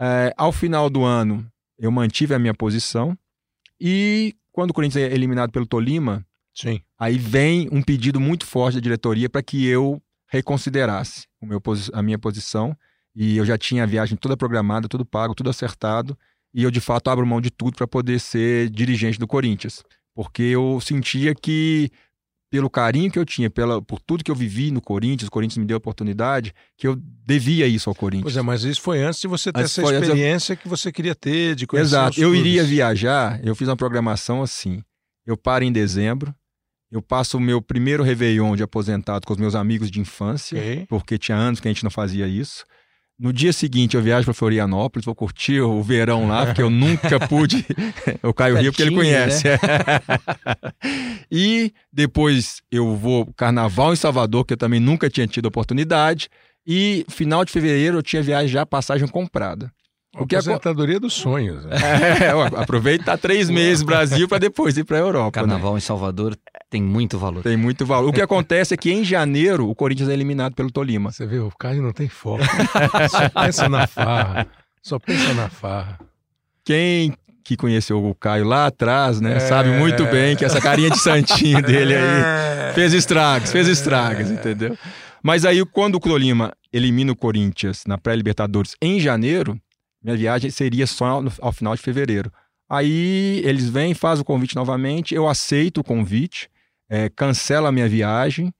É, 0.00 0.32
ao 0.36 0.50
final 0.50 0.88
do 0.88 1.04
ano, 1.04 1.46
eu 1.78 1.90
mantive 1.90 2.34
a 2.34 2.38
minha 2.38 2.54
posição, 2.54 3.16
e 3.80 4.34
quando 4.50 4.70
o 4.70 4.74
Corinthians 4.74 5.10
é 5.10 5.14
eliminado 5.14 5.50
pelo 5.50 5.66
Tolima, 5.66 6.24
Sim. 6.54 6.80
Aí 6.98 7.18
vem 7.18 7.68
um 7.72 7.82
pedido 7.82 8.20
muito 8.20 8.46
forte 8.46 8.76
da 8.76 8.80
diretoria 8.80 9.28
para 9.28 9.42
que 9.42 9.66
eu 9.66 10.00
reconsiderasse 10.28 11.26
o 11.40 11.46
meu 11.46 11.60
a 11.92 12.02
minha 12.02 12.18
posição. 12.18 12.76
E 13.16 13.36
eu 13.36 13.44
já 13.46 13.56
tinha 13.56 13.84
a 13.84 13.86
viagem 13.86 14.16
toda 14.16 14.36
programada, 14.36 14.88
tudo 14.88 15.04
pago, 15.04 15.34
tudo 15.34 15.50
acertado. 15.50 16.18
E 16.52 16.62
eu, 16.62 16.70
de 16.70 16.80
fato, 16.80 17.08
abro 17.10 17.26
mão 17.26 17.40
de 17.40 17.50
tudo 17.50 17.76
para 17.76 17.86
poder 17.86 18.18
ser 18.20 18.68
dirigente 18.70 19.18
do 19.18 19.26
Corinthians. 19.26 19.82
Porque 20.14 20.42
eu 20.42 20.80
sentia 20.80 21.34
que, 21.34 21.90
pelo 22.50 22.68
carinho 22.70 23.10
que 23.10 23.18
eu 23.18 23.24
tinha, 23.24 23.50
pela, 23.50 23.80
por 23.82 24.00
tudo 24.00 24.22
que 24.24 24.30
eu 24.30 24.34
vivi 24.34 24.70
no 24.70 24.80
Corinthians, 24.80 25.28
o 25.28 25.30
Corinthians 25.30 25.58
me 25.58 25.64
deu 25.64 25.76
a 25.76 25.78
oportunidade, 25.78 26.52
que 26.76 26.86
eu 26.86 26.96
devia 26.96 27.66
isso 27.66 27.88
ao 27.88 27.94
Corinthians. 27.94 28.22
Pois 28.24 28.36
é, 28.36 28.42
mas 28.42 28.62
isso 28.64 28.80
foi 28.80 29.02
antes 29.02 29.20
de 29.20 29.26
você 29.28 29.52
ter 29.52 29.60
Antes 29.60 29.72
essa 29.78 29.82
antes 29.82 29.92
eu- 29.94 30.02
experiência 30.02 30.56
que 30.56 30.68
você 30.68 30.90
queria 30.92 31.14
ter, 31.14 31.54
de 31.56 31.66
conhecer 31.66 31.86
Exato. 31.88 32.20
Eu 32.20 32.30
clubes. 32.30 32.40
iria 32.46 32.64
viajar, 32.64 33.40
eu 33.44 33.54
fiz 33.56 33.66
uma 33.68 33.76
programação 33.76 34.42
assim. 34.42 34.82
Eu 35.26 35.36
paro 35.36 35.64
em 35.64 35.72
dezembro, 35.72 36.34
eu 36.94 37.02
passo 37.02 37.38
o 37.38 37.40
meu 37.40 37.60
primeiro 37.60 38.04
Réveillon 38.04 38.54
de 38.54 38.62
aposentado 38.62 39.26
com 39.26 39.32
os 39.32 39.38
meus 39.38 39.56
amigos 39.56 39.90
de 39.90 39.98
infância, 40.00 40.56
Ok. 40.56 40.86
porque 40.88 41.18
tinha 41.18 41.36
anos 41.36 41.58
que 41.58 41.66
a 41.66 41.70
gente 41.72 41.82
não 41.82 41.90
fazia 41.90 42.28
isso. 42.28 42.64
No 43.18 43.32
dia 43.32 43.52
seguinte 43.52 43.96
eu 43.96 44.02
viajo 44.02 44.24
para 44.24 44.32
Florianópolis, 44.34 45.04
vou 45.04 45.14
curtir 45.14 45.60
o 45.60 45.82
verão 45.82 46.28
lá, 46.28 46.46
porque 46.46 46.62
eu 46.62 46.70
nunca 46.70 47.18
pude. 47.28 47.66
o 48.22 48.32
Caio 48.32 48.56
Rio, 48.56 48.70
porque 48.72 48.82
ele 48.82 48.94
Pertinho, 48.94 49.12
conhece. 49.16 49.48
e 51.30 51.72
depois 51.92 52.62
eu 52.70 52.94
vou 52.96 53.26
carnaval 53.36 53.92
em 53.92 53.96
Salvador, 53.96 54.44
que 54.44 54.52
eu 54.54 54.56
também 54.58 54.80
nunca 54.80 55.08
tinha 55.10 55.26
tido 55.26 55.46
oportunidade. 55.46 56.28
E 56.66 57.04
final 57.08 57.44
de 57.44 57.52
fevereiro 57.52 57.98
eu 57.98 58.02
tinha 58.02 58.22
viagem 58.22 58.48
já, 58.48 58.64
passagem 58.64 59.06
comprada. 59.08 59.70
O 60.16 60.26
que 60.26 60.36
Aposentadoria 60.36 61.00
dos 61.00 61.12
sonhos. 61.12 61.64
né? 61.64 61.76
é, 61.76 62.30
aproveitar 62.62 63.18
três 63.18 63.50
meses 63.50 63.82
Brasil 63.82 64.28
para 64.28 64.38
depois 64.38 64.76
ir 64.78 64.84
para 64.84 64.96
a 64.96 65.00
Europa. 65.00 65.40
né? 65.42 65.48
Carnaval 65.48 65.76
em 65.76 65.80
Salvador 65.80 66.36
tem 66.74 66.82
muito 66.82 67.16
valor. 67.18 67.42
Tem 67.42 67.56
muito 67.56 67.86
valor. 67.86 68.08
O 68.08 68.12
que 68.12 68.20
acontece 68.20 68.74
é 68.74 68.76
que 68.76 68.90
em 68.92 69.04
janeiro 69.04 69.68
o 69.70 69.74
Corinthians 69.76 70.08
é 70.08 70.12
eliminado 70.12 70.54
pelo 70.54 70.70
Tolima. 70.72 71.12
Você 71.12 71.24
vê, 71.24 71.38
o 71.38 71.50
Caio 71.56 71.80
não 71.82 71.92
tem 71.92 72.08
foco. 72.08 72.42
Só 73.08 73.28
pensa 73.28 73.68
na 73.68 73.86
farra. 73.86 74.46
Só 74.82 74.98
pensa 74.98 75.32
na 75.34 75.48
farra. 75.48 75.98
Quem 76.64 77.14
que 77.44 77.56
conheceu 77.56 78.04
o 78.04 78.14
Caio 78.14 78.44
lá 78.44 78.66
atrás, 78.66 79.20
né, 79.20 79.36
É. 79.36 79.40
sabe 79.40 79.68
muito 79.70 80.04
bem 80.06 80.34
que 80.34 80.44
essa 80.44 80.60
carinha 80.60 80.90
de 80.90 80.98
santinho 80.98 81.60
dele 81.62 81.94
aí 81.94 82.72
fez 82.74 82.92
estragos, 82.92 83.52
fez 83.52 83.68
estragos, 83.68 84.30
entendeu? 84.30 84.76
Mas 85.22 85.44
aí 85.44 85.64
quando 85.66 85.94
o 85.96 86.00
Tolima 86.00 86.52
elimina 86.72 87.12
o 87.12 87.16
Corinthians 87.16 87.84
na 87.86 87.96
pré-Libertadores 87.98 88.74
em 88.82 88.98
janeiro, 88.98 89.56
minha 90.02 90.16
viagem 90.16 90.50
seria 90.50 90.86
só 90.86 91.20
no- 91.22 91.30
ao 91.40 91.52
final 91.52 91.76
de 91.76 91.82
fevereiro. 91.82 92.32
Aí 92.68 93.42
eles 93.44 93.68
vêm, 93.68 93.94
fazem 93.94 94.22
o 94.22 94.24
convite 94.24 94.56
novamente, 94.56 95.14
eu 95.14 95.28
aceito 95.28 95.82
o 95.82 95.84
convite, 95.84 96.48
é, 96.88 97.08
cancelo 97.08 97.66
a 97.66 97.72
minha 97.72 97.88
viagem 97.88 98.52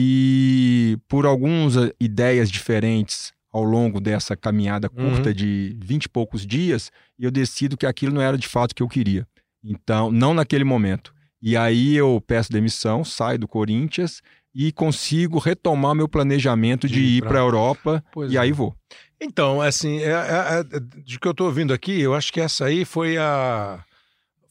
E 0.00 0.98
por 1.08 1.26
algumas 1.26 1.74
ideias 2.00 2.50
diferentes 2.50 3.32
ao 3.52 3.62
longo 3.62 4.00
dessa 4.00 4.36
caminhada 4.36 4.88
curta 4.88 5.28
Uhum. 5.28 5.34
de 5.34 5.76
20 5.80 6.04
e 6.04 6.08
poucos 6.08 6.44
dias, 6.46 6.90
eu 7.18 7.30
decido 7.30 7.76
que 7.76 7.86
aquilo 7.86 8.12
não 8.14 8.20
era 8.20 8.36
de 8.36 8.48
fato 8.48 8.72
o 8.72 8.74
que 8.74 8.82
eu 8.82 8.88
queria. 8.88 9.26
Então, 9.64 10.10
não 10.10 10.34
naquele 10.34 10.64
momento. 10.64 11.14
E 11.40 11.56
aí 11.56 11.94
eu 11.96 12.20
peço 12.26 12.52
demissão, 12.52 13.04
saio 13.04 13.38
do 13.38 13.46
Corinthians 13.48 14.20
e 14.54 14.72
consigo 14.72 15.38
retomar 15.38 15.94
meu 15.94 16.08
planejamento 16.08 16.88
de, 16.88 16.94
De 16.94 17.00
ir 17.18 17.22
para 17.22 17.38
a 17.38 17.42
Europa 17.42 18.04
Pois 18.12 18.32
e 18.32 18.36
é. 18.36 18.40
aí 18.40 18.52
vou. 18.52 18.74
Então, 19.20 19.60
assim, 19.62 19.98
é, 20.00 20.10
é- 20.10 20.60
é- 20.76 20.80
de 21.04 21.18
que 21.18 21.26
eu 21.28 21.32
estou 21.32 21.46
ouvindo 21.46 21.72
aqui, 21.72 22.00
eu 22.00 22.12
acho 22.14 22.32
que 22.32 22.40
essa 22.40 22.64
aí 22.66 22.84
foi 22.84 23.16
a 23.18 23.82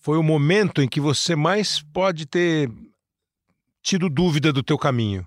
foi 0.01 0.18
o 0.18 0.24
momento 0.24 0.82
em 0.82 0.88
que 0.88 0.99
você 1.01 1.36
mais 1.36 1.82
pode 1.82 2.26
ter 2.26 2.70
tido 3.86 4.10
dúvida 4.10 4.52
do 4.52 4.64
teu 4.64 4.80
caminho. 4.80 5.26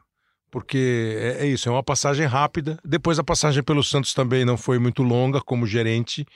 Porque 0.51 1.17
é, 1.17 1.45
é 1.45 1.47
isso, 1.47 1.69
é 1.69 1.73
uma 1.73 1.83
passagem 1.83 2.27
rápida. 2.27 2.77
Depois 2.85 3.19
a 3.19 3.25
passagem 3.25 3.63
pelo 3.63 3.85
Santos 3.85 4.13
também 4.13 4.45
não 4.45 4.57
foi 4.57 4.81
muito 4.81 5.03
longa 5.03 5.41
como 5.41 5.65
gerente. 5.65 6.27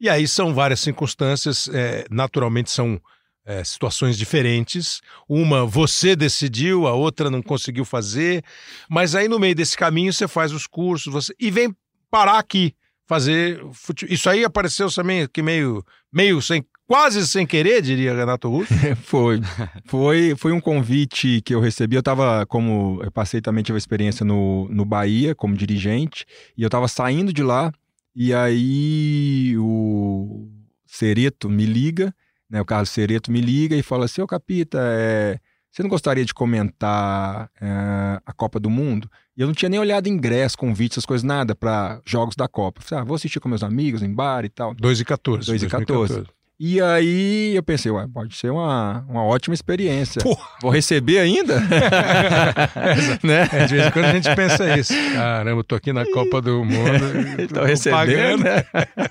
E 0.00 0.08
aí 0.08 0.28
são 0.28 0.54
várias 0.54 0.80
circunstâncias, 0.80 1.68
é, 1.68 2.06
naturalmente 2.10 2.70
são 2.70 3.00
é, 3.44 3.64
situações 3.64 4.16
diferentes. 4.16 5.00
Uma 5.28 5.66
você 5.66 6.14
decidiu, 6.14 6.86
a 6.86 6.92
outra 6.92 7.28
não 7.28 7.42
conseguiu 7.42 7.84
fazer. 7.84 8.44
Mas 8.88 9.16
aí 9.16 9.26
no 9.26 9.40
meio 9.40 9.54
desse 9.54 9.76
caminho 9.76 10.12
você 10.12 10.28
faz 10.28 10.52
os 10.52 10.68
cursos 10.68 11.12
você... 11.12 11.34
e 11.40 11.50
vem 11.50 11.74
parar 12.08 12.38
aqui, 12.38 12.72
fazer. 13.04 13.60
Isso 14.08 14.30
aí 14.30 14.44
apareceu 14.44 14.88
também 14.92 15.26
que 15.26 15.42
meio, 15.42 15.84
meio 16.12 16.40
sem, 16.40 16.64
quase 16.94 17.26
sem 17.26 17.44
querer, 17.44 17.82
diria 17.82 18.14
Renato 18.14 18.48
Russo. 18.48 18.72
Foi. 19.02 19.40
Foi, 19.84 20.36
foi 20.36 20.52
um 20.52 20.60
convite 20.60 21.42
que 21.44 21.52
eu 21.52 21.58
recebi. 21.58 21.96
Eu 21.96 22.02
tava, 22.04 22.46
como 22.46 23.00
eu 23.02 23.10
passei 23.10 23.40
também, 23.40 23.64
tive 23.64 23.74
uma 23.74 23.78
experiência 23.78 24.24
no, 24.24 24.68
no 24.68 24.84
Bahia 24.84 25.34
como 25.34 25.56
dirigente, 25.56 26.24
e 26.56 26.62
eu 26.62 26.70
tava 26.70 26.86
saindo 26.86 27.32
de 27.32 27.42
lá, 27.42 27.72
e 28.14 28.32
aí 28.32 29.56
o 29.58 30.48
Cereto 30.86 31.50
me 31.50 31.66
liga, 31.66 32.14
né? 32.48 32.60
O 32.60 32.64
Carlos 32.64 32.90
Cereto 32.90 33.28
me 33.32 33.40
liga 33.40 33.74
e 33.74 33.82
fala 33.82 34.04
assim: 34.04 34.22
Ô 34.22 34.26
Capita, 34.26 34.78
é, 34.80 35.40
você 35.72 35.82
não 35.82 35.90
gostaria 35.90 36.24
de 36.24 36.32
comentar 36.32 37.50
é, 37.60 38.20
a 38.24 38.32
Copa 38.32 38.60
do 38.60 38.70
Mundo? 38.70 39.10
E 39.36 39.40
eu 39.40 39.48
não 39.48 39.54
tinha 39.54 39.68
nem 39.68 39.80
olhado 39.80 40.08
ingresso, 40.08 40.56
convite, 40.56 40.92
essas 40.92 41.06
coisas, 41.06 41.24
nada 41.24 41.56
para 41.56 42.00
jogos 42.06 42.36
da 42.36 42.46
Copa. 42.46 42.80
Eu 42.80 42.84
falei, 42.86 43.02
ah, 43.02 43.04
vou 43.04 43.16
assistir 43.16 43.40
com 43.40 43.48
meus 43.48 43.64
amigos 43.64 44.00
em 44.00 44.14
bar 44.14 44.44
e 44.44 44.48
tal. 44.48 44.72
2 44.74 45.00
e 45.00 45.04
14. 45.04 45.46
2 45.48 45.62
e 45.64 45.66
14. 45.66 46.24
E 46.58 46.80
aí 46.80 47.52
eu 47.56 47.62
pensei, 47.64 47.90
ué, 47.90 48.06
pode 48.06 48.36
ser 48.36 48.50
uma, 48.50 49.04
uma 49.08 49.24
ótima 49.24 49.54
experiência. 49.54 50.22
Porra. 50.22 50.46
Vou 50.62 50.70
receber 50.70 51.18
ainda? 51.18 51.58
né? 53.24 53.48
É, 53.52 53.66
de 53.66 53.74
vez 53.74 53.86
em 53.88 53.90
quando 53.90 54.04
a 54.04 54.12
gente 54.12 54.34
pensa 54.36 54.78
isso. 54.78 54.94
Caramba, 55.14 55.60
eu 55.60 55.64
tô 55.64 55.74
aqui 55.74 55.92
na 55.92 56.04
Copa 56.06 56.40
do 56.40 56.64
Mundo. 56.64 57.48
Tô 57.52 57.64
recebendo. 57.64 58.44
pagando. 58.44 58.44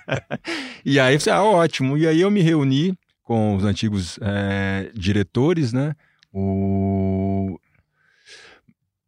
e 0.86 1.00
aí 1.00 1.16
eu 1.16 1.20
falei, 1.20 1.40
ah, 1.40 1.44
ótimo. 1.44 1.98
E 1.98 2.08
aí 2.08 2.22
eu 2.22 2.32
me 2.32 2.42
reuni 2.42 2.98
com 3.24 3.56
os 3.56 3.66
antigos 3.66 4.18
é, 4.22 4.90
diretores, 4.94 5.74
né? 5.74 5.96
O, 6.32 7.60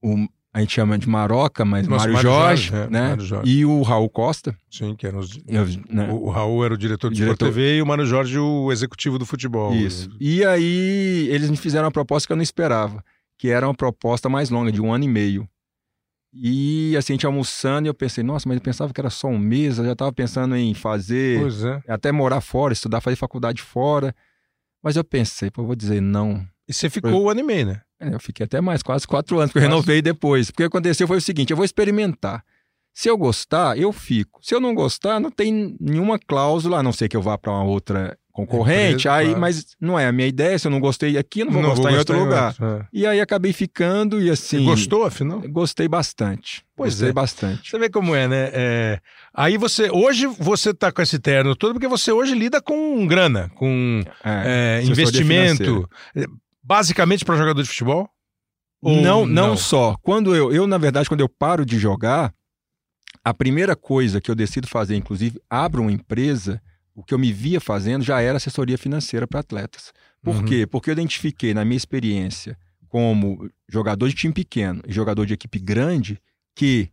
o- 0.03 0.27
a 0.56 0.62
gente 0.62 0.72
chama 0.72 0.97
de 0.97 1.10
Maroca, 1.10 1.66
mas 1.66 1.86
Nossa, 1.86 2.08
Mário, 2.08 2.14
Mário 2.14 2.30
Jorge, 2.30 2.68
Jorge, 2.70 2.88
é, 2.88 2.89
né? 2.89 3.10
Mário 3.10 3.26
Jorge. 3.26 3.51
E 3.51 3.66
o 3.66 3.82
Raul 3.82 4.10
Costa. 4.10 4.58
Sim, 4.72 4.95
que 4.95 5.06
eram 5.06 5.20
os... 5.20 5.38
Eu, 5.45 5.66
né? 5.89 6.10
O, 6.10 6.28
o 6.28 6.30
Raul 6.30 6.64
era 6.64 6.74
o 6.74 6.78
diretor 6.78 7.10
de 7.10 7.18
Diretor. 7.18 7.34
Sport 7.34 7.53
TV 7.53 7.76
e 7.76 7.82
o 7.82 7.86
Mano 7.86 8.06
Jorge 8.06 8.39
o 8.39 8.72
executivo 8.72 9.20
do 9.20 9.26
futebol. 9.26 9.74
Isso. 9.76 10.10
E 10.18 10.45
aí 10.45 11.28
eles 11.30 11.49
me 11.49 11.58
fizeram 11.58 11.84
uma 11.84 11.91
proposta 11.91 12.26
que 12.26 12.32
eu 12.32 12.38
não 12.38 12.41
esperava, 12.41 13.03
que 13.38 13.49
era 13.49 13.68
uma 13.68 13.76
proposta 13.76 14.30
mais 14.30 14.49
longa, 14.49 14.72
de 14.72 14.82
um 14.82 14.93
ano 14.93 15.03
e 15.03 15.10
meio. 15.10 15.45
E 16.34 16.95
assim, 16.95 17.12
a 17.12 17.16
gente 17.16 17.26
almoçando, 17.26 17.88
e 17.88 17.89
eu 17.89 17.93
pensei, 17.93 18.24
nossa, 18.24 18.47
mas 18.47 18.56
eu 18.56 18.62
pensava 18.62 18.93
que 18.93 19.01
era 19.01 19.10
só 19.10 19.28
um 19.28 19.38
mês, 19.38 19.78
eu 19.78 19.84
já 19.84 19.91
estava 19.91 20.14
pensando 20.14 20.56
em 20.56 20.74
fazer, 20.74 21.38
Pois 21.38 21.66
é. 21.66 21.82
até 21.86 22.14
morar 22.14 22.39
fora, 22.39 22.72
estudar, 22.72 23.01
fazer 23.01 23.18
faculdade 23.18 23.62
fora. 23.62 24.16
Mas 24.82 24.95
eu 24.95 25.03
pensei, 25.03 25.51
pô, 25.51 25.64
eu 25.64 25.66
vou 25.66 25.76
dizer 25.76 26.01
não. 26.01 26.47
E 26.66 26.74
você 26.74 26.89
ficou 26.89 27.24
o 27.24 27.30
ano 27.30 27.41
e 27.41 27.43
meio, 27.43 27.66
né? 27.66 27.82
É, 28.00 28.14
Eu 28.14 28.20
fiquei 28.20 28.46
até 28.46 28.60
mais, 28.62 28.84
quase 28.84 29.08
quatro 29.08 29.38
anos, 29.39 29.52
porque 29.52 29.60
eu 29.66 29.70
renovei 29.70 30.02
depois. 30.02 30.52
Porque 30.52 30.64
o 30.64 30.70
que 30.70 30.78
aconteceu 30.78 31.08
foi 31.08 31.18
o 31.18 31.22
seguinte: 31.22 31.52
eu 31.52 31.58
vou 31.58 31.66
experimentar. 31.66 32.43
Se 32.93 33.10
eu 33.10 33.18
gostar, 33.18 33.78
eu 33.78 33.91
fico. 33.91 34.39
Se 34.41 34.56
eu 34.56 34.60
não 34.62 34.74
gostar, 34.74 35.20
não 35.20 35.30
tem 35.30 35.76
nenhuma 35.82 36.18
cláusula, 36.18 36.80
a 36.80 36.84
não 36.84 36.93
ser 36.93 37.10
que 37.10 37.18
eu 37.18 37.22
vá 37.22 37.38
para 37.38 37.52
uma 37.52 37.64
outra 37.64 38.18
concorrente. 38.32 39.08
Empresa, 39.08 39.14
aí, 39.14 39.26
claro. 39.28 39.41
mas 39.41 39.66
não 39.82 40.00
é 40.00 40.08
a 40.08 40.14
minha 40.14 40.28
ideia. 40.28 40.58
Se 40.58 40.68
eu 40.68 40.72
não 40.72 40.80
gostei 40.80 41.18
aqui, 41.18 41.41
eu 41.41 41.46
não 41.46 41.54
vou 41.54 41.62
gostar 41.62 41.91
em 41.91 41.98
outro 41.98 42.18
lugar. 42.18 42.56
é. 42.62 42.86
E 42.93 43.06
aí 43.06 43.20
acabei 43.20 43.52
ficando 43.52 44.22
e 44.22 44.30
assim. 44.30 44.62
E 44.62 44.66
gostou, 44.66 45.04
afinal? 45.04 45.41
Gostei 45.41 45.89
bastante. 45.89 46.64
Pois 46.74 46.93
gostei 46.93 47.10
é. 47.10 47.14
bastante. 47.14 47.70
Você 47.70 47.78
vê 47.78 47.89
como 47.89 48.16
é, 48.16 48.30
né? 48.30 48.50
É, 48.54 49.00
Aí 49.34 49.58
você. 49.58 49.89
Hoje 49.91 50.26
você 50.28 50.74
tá 50.74 50.89
com 50.91 51.02
esse 51.02 51.20
terno 51.20 51.56
todo, 51.56 51.74
porque 51.74 51.88
você 51.88 52.12
hoje 52.12 52.34
lida 52.34 52.62
com 52.62 53.06
grana, 53.06 53.52
com 53.56 54.02
É, 54.24 54.80
é, 54.82 54.86
investimento. 54.86 55.89
Basicamente 56.66 57.24
para 57.24 57.36
jogador 57.36 57.61
de 57.61 57.70
futebol? 57.70 58.09
Ou 58.82 58.95
Não, 59.01 59.26
não, 59.26 59.55
só. 59.55 59.95
Quando 60.01 60.36
eu, 60.36 60.51
eu, 60.51 60.66
na 60.66 60.80
verdade, 60.80 61.07
quando 61.07 61.22
eu 61.22 61.30
paro 61.30 61.63
de 61.63 61.78
jogar, 61.78 62.34
a 63.24 63.34
primeira 63.34 63.76
coisa 63.76 64.20
que 64.20 64.32
eu 64.32 64.36
decido 64.36 64.68
fazer, 64.68 64.95
inclusive, 64.95 65.39
abro 65.47 65.84
uma 65.84 65.91
empresa, 65.91 66.59
o 66.95 67.03
que 67.03 67.13
eu 67.13 67.20
me 67.20 67.32
via 67.32 67.61
fazendo 67.61 68.03
já 68.03 68.20
era 68.20 68.38
assessoria 68.38 68.78
financeira 68.80 69.28
para 69.28 69.41
atletas. 69.41 69.93
Por 70.24 70.38
Uhum. 70.38 70.45
quê? 70.45 70.66
Porque 70.66 70.89
eu 70.89 70.93
identifiquei 70.93 71.53
na 71.53 71.63
minha 71.63 71.78
experiência 71.78 72.57
como 72.88 73.47
jogador 73.70 74.07
de 74.09 74.16
time 74.16 74.34
pequeno 74.34 74.82
e 74.88 74.91
jogador 74.91 75.26
de 75.26 75.34
equipe 75.34 75.59
grande 75.59 76.20
que 76.55 76.89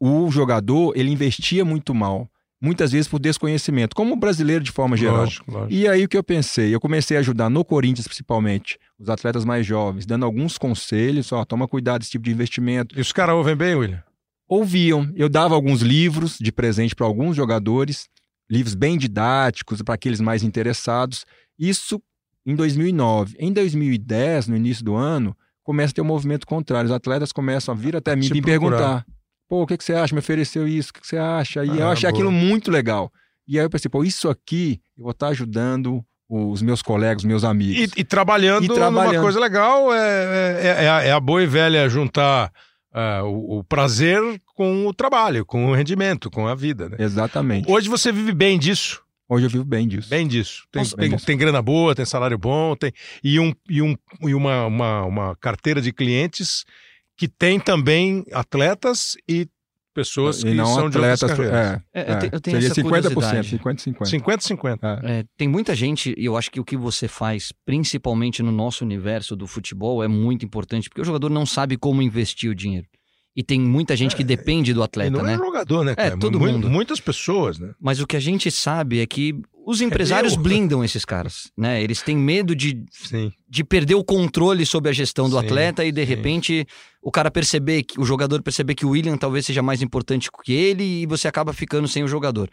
o 0.00 0.30
jogador 0.30 0.96
ele 0.96 1.10
investia 1.10 1.64
muito 1.64 1.94
mal, 1.94 2.28
muitas 2.60 2.92
vezes 2.92 3.08
por 3.08 3.18
desconhecimento, 3.18 3.94
como 3.94 4.14
o 4.14 4.16
brasileiro 4.16 4.64
de 4.64 4.70
forma 4.70 4.96
geral. 4.96 5.18
Lógico, 5.18 5.50
lógico. 5.50 5.72
E 5.72 5.86
aí 5.86 6.04
o 6.04 6.08
que 6.08 6.16
eu 6.16 6.24
pensei? 6.24 6.74
Eu 6.74 6.80
comecei 6.80 7.16
a 7.16 7.20
ajudar 7.20 7.48
no 7.48 7.64
Corinthians, 7.64 8.06
principalmente, 8.06 8.78
os 8.98 9.08
atletas 9.08 9.44
mais 9.44 9.66
jovens, 9.66 10.06
dando 10.06 10.24
alguns 10.24 10.58
conselhos, 10.58 11.32
ó, 11.32 11.44
toma 11.44 11.68
cuidado 11.68 12.00
desse 12.00 12.10
tipo 12.10 12.24
de 12.24 12.32
investimento. 12.32 12.98
E 12.98 13.00
os 13.00 13.12
caras 13.12 13.36
ouvem 13.36 13.56
bem, 13.56 13.74
William? 13.74 14.02
Ouviam, 14.48 15.12
eu 15.14 15.28
dava 15.28 15.54
alguns 15.54 15.82
livros 15.82 16.38
de 16.40 16.50
presente 16.50 16.94
para 16.94 17.06
alguns 17.06 17.36
jogadores, 17.36 18.08
livros 18.50 18.74
bem 18.74 18.96
didáticos 18.96 19.82
para 19.82 19.94
aqueles 19.94 20.20
mais 20.20 20.42
interessados. 20.42 21.26
Isso 21.58 22.00
em 22.46 22.54
2009. 22.54 23.36
Em 23.38 23.52
2010, 23.52 24.48
no 24.48 24.56
início 24.56 24.82
do 24.82 24.94
ano, 24.94 25.36
começa 25.62 25.92
a 25.92 25.94
ter 25.96 26.00
um 26.00 26.06
movimento 26.06 26.46
contrário. 26.46 26.86
Os 26.86 26.94
atletas 26.94 27.30
começam 27.30 27.74
a 27.74 27.76
vir 27.76 27.94
até 27.94 28.16
mim 28.16 28.26
e 28.26 28.32
me 28.32 28.40
procurar. 28.40 28.70
perguntar: 28.70 29.06
pô, 29.48 29.62
o 29.62 29.66
que, 29.66 29.76
que 29.76 29.84
você 29.84 29.94
acha? 29.94 30.14
Me 30.14 30.18
ofereceu 30.20 30.68
isso, 30.68 30.90
o 30.90 30.94
que, 30.94 31.00
que 31.00 31.06
você 31.06 31.16
acha? 31.16 31.64
E 31.64 31.70
Ah, 31.70 31.74
eu 31.76 31.88
achei 31.88 32.08
boa. 32.10 32.18
aquilo 32.18 32.30
muito 32.32 32.70
legal. 32.70 33.10
E 33.46 33.58
aí 33.58 33.64
eu 33.64 33.70
pensei: 33.70 33.88
pô, 33.90 34.04
isso 34.04 34.28
aqui 34.28 34.80
eu 34.96 35.04
vou 35.04 35.12
estar 35.12 35.28
ajudando 35.28 36.04
os 36.28 36.60
meus 36.60 36.82
colegas, 36.82 37.22
os 37.22 37.28
meus 37.28 37.42
amigos. 37.44 37.92
E, 37.96 38.00
e 38.00 38.04
trabalhando, 38.04 38.64
E 38.64 38.68
trabalhando. 38.68 39.12
numa 39.14 39.22
coisa 39.22 39.40
legal, 39.40 39.92
é, 39.94 40.60
é, 40.62 40.84
é 40.84 40.88
a, 40.90 41.02
é 41.02 41.12
a 41.12 41.18
boa 41.20 41.42
e 41.42 41.46
velha 41.46 41.88
juntar 41.88 42.52
ah, 42.92 43.22
o, 43.24 43.60
o 43.60 43.64
prazer 43.64 44.20
com 44.54 44.86
o 44.86 44.92
trabalho, 44.92 45.46
com 45.46 45.66
o 45.66 45.74
rendimento, 45.74 46.30
com 46.30 46.46
a 46.46 46.54
vida. 46.54 46.90
Né? 46.90 46.96
Exatamente. 47.00 47.70
Hoje 47.70 47.88
você 47.88 48.12
vive 48.12 48.32
bem 48.32 48.58
disso. 48.58 49.02
Hoje 49.30 49.46
eu 49.46 49.50
vivo 49.50 49.64
bem 49.64 49.86
disso. 49.88 50.08
Bem 50.10 50.26
disso. 50.26 50.64
Tem, 50.72 50.80
Nossa, 50.80 50.96
tem, 50.96 51.08
bem 51.08 51.16
disso. 51.16 51.26
tem 51.26 51.36
grana 51.38 51.62
boa, 51.62 51.94
tem 51.94 52.04
salário 52.04 52.36
bom, 52.38 52.74
tem 52.76 52.92
e, 53.22 53.38
um, 53.40 53.52
e, 53.68 53.80
um, 53.82 53.94
e 54.22 54.34
uma, 54.34 54.66
uma, 54.66 55.04
uma 55.04 55.36
carteira 55.36 55.80
de 55.80 55.92
clientes 55.92 56.64
que 57.18 57.28
tem 57.28 57.60
também 57.60 58.24
atletas 58.32 59.14
e 59.28 59.46
pessoas 59.92 60.44
que 60.44 60.50
e 60.50 60.54
não 60.54 60.66
são 60.66 60.88
de 60.88 60.96
atletas. 60.96 61.22
outras 61.24 61.38
carreiras. 61.50 61.82
É, 61.92 62.00
É, 62.00 62.10
eu 62.10 62.14
é. 62.14 62.18
te- 62.18 62.30
eu 62.32 62.40
tenho 62.40 62.56
Seria 62.56 62.66
essa 62.68 62.80
50%, 62.80 62.84
curiosidade. 63.14 63.58
50-50. 63.58 64.04
50-50. 64.08 65.00
É. 65.02 65.18
É, 65.20 65.24
tem 65.36 65.48
muita 65.48 65.74
gente, 65.74 66.14
e 66.16 66.24
eu 66.24 66.36
acho 66.36 66.50
que 66.52 66.60
o 66.60 66.64
que 66.64 66.76
você 66.76 67.08
faz, 67.08 67.52
principalmente 67.66 68.40
no 68.42 68.52
nosso 68.52 68.84
universo 68.84 69.34
do 69.34 69.46
futebol, 69.48 70.02
é 70.04 70.06
muito 70.06 70.44
importante, 70.46 70.88
porque 70.88 71.00
o 71.00 71.04
jogador 71.04 71.28
não 71.30 71.44
sabe 71.44 71.76
como 71.76 72.00
investir 72.00 72.48
o 72.48 72.54
dinheiro. 72.54 72.86
E 73.38 73.42
tem 73.44 73.60
muita 73.60 73.94
gente 73.94 74.16
que 74.16 74.24
depende 74.24 74.74
do 74.74 74.82
atleta, 74.82 75.12
não 75.12 75.22
né? 75.22 75.34
é 75.34 75.38
jogador, 75.38 75.84
né, 75.84 75.94
cara? 75.94 76.16
todo 76.18 76.40
Mu- 76.40 76.46
mundo. 76.50 76.68
Muitas 76.68 76.98
pessoas, 76.98 77.56
né? 77.56 77.70
Mas 77.80 78.00
o 78.00 78.06
que 78.08 78.16
a 78.16 78.20
gente 78.20 78.50
sabe 78.50 78.98
é 78.98 79.06
que 79.06 79.32
os 79.64 79.80
empresários 79.80 80.32
meu. 80.34 80.42
blindam 80.42 80.82
esses 80.82 81.04
caras, 81.04 81.48
né? 81.56 81.80
Eles 81.80 82.02
têm 82.02 82.16
medo 82.16 82.52
de, 82.56 82.82
Sim. 82.90 83.30
de 83.48 83.62
perder 83.62 83.94
o 83.94 84.02
controle 84.02 84.66
sobre 84.66 84.90
a 84.90 84.92
gestão 84.92 85.30
do 85.30 85.38
Sim, 85.38 85.46
atleta 85.46 85.84
e 85.84 85.92
de 85.92 86.00
sim. 86.00 86.08
repente 86.08 86.66
o 87.00 87.12
cara 87.12 87.30
perceber 87.30 87.84
que 87.84 88.00
o 88.00 88.04
jogador 88.04 88.42
perceber 88.42 88.74
que 88.74 88.84
o 88.84 88.88
William 88.90 89.16
talvez 89.16 89.46
seja 89.46 89.62
mais 89.62 89.82
importante 89.82 90.28
que 90.42 90.52
ele 90.52 90.82
e 91.02 91.06
você 91.06 91.28
acaba 91.28 91.52
ficando 91.52 91.86
sem 91.86 92.02
o 92.02 92.08
jogador. 92.08 92.50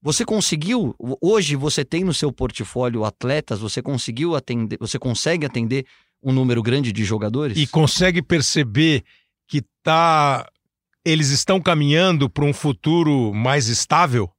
Você 0.00 0.24
conseguiu, 0.24 0.94
hoje 1.20 1.56
você 1.56 1.84
tem 1.84 2.04
no 2.04 2.14
seu 2.14 2.30
portfólio 2.30 3.04
atletas, 3.04 3.58
você 3.58 3.82
conseguiu 3.82 4.36
atender, 4.36 4.78
você 4.78 4.96
consegue 4.96 5.44
atender 5.44 5.84
um 6.22 6.32
número 6.32 6.62
grande 6.62 6.92
de 6.92 7.02
jogadores? 7.04 7.58
E 7.58 7.66
consegue 7.66 8.22
perceber 8.22 9.02
que 9.50 9.62
tá 9.82 10.46
eles 11.04 11.30
estão 11.30 11.60
caminhando 11.60 12.30
para 12.30 12.44
um 12.44 12.52
futuro 12.52 13.34
mais 13.34 13.66
estável? 13.66 14.30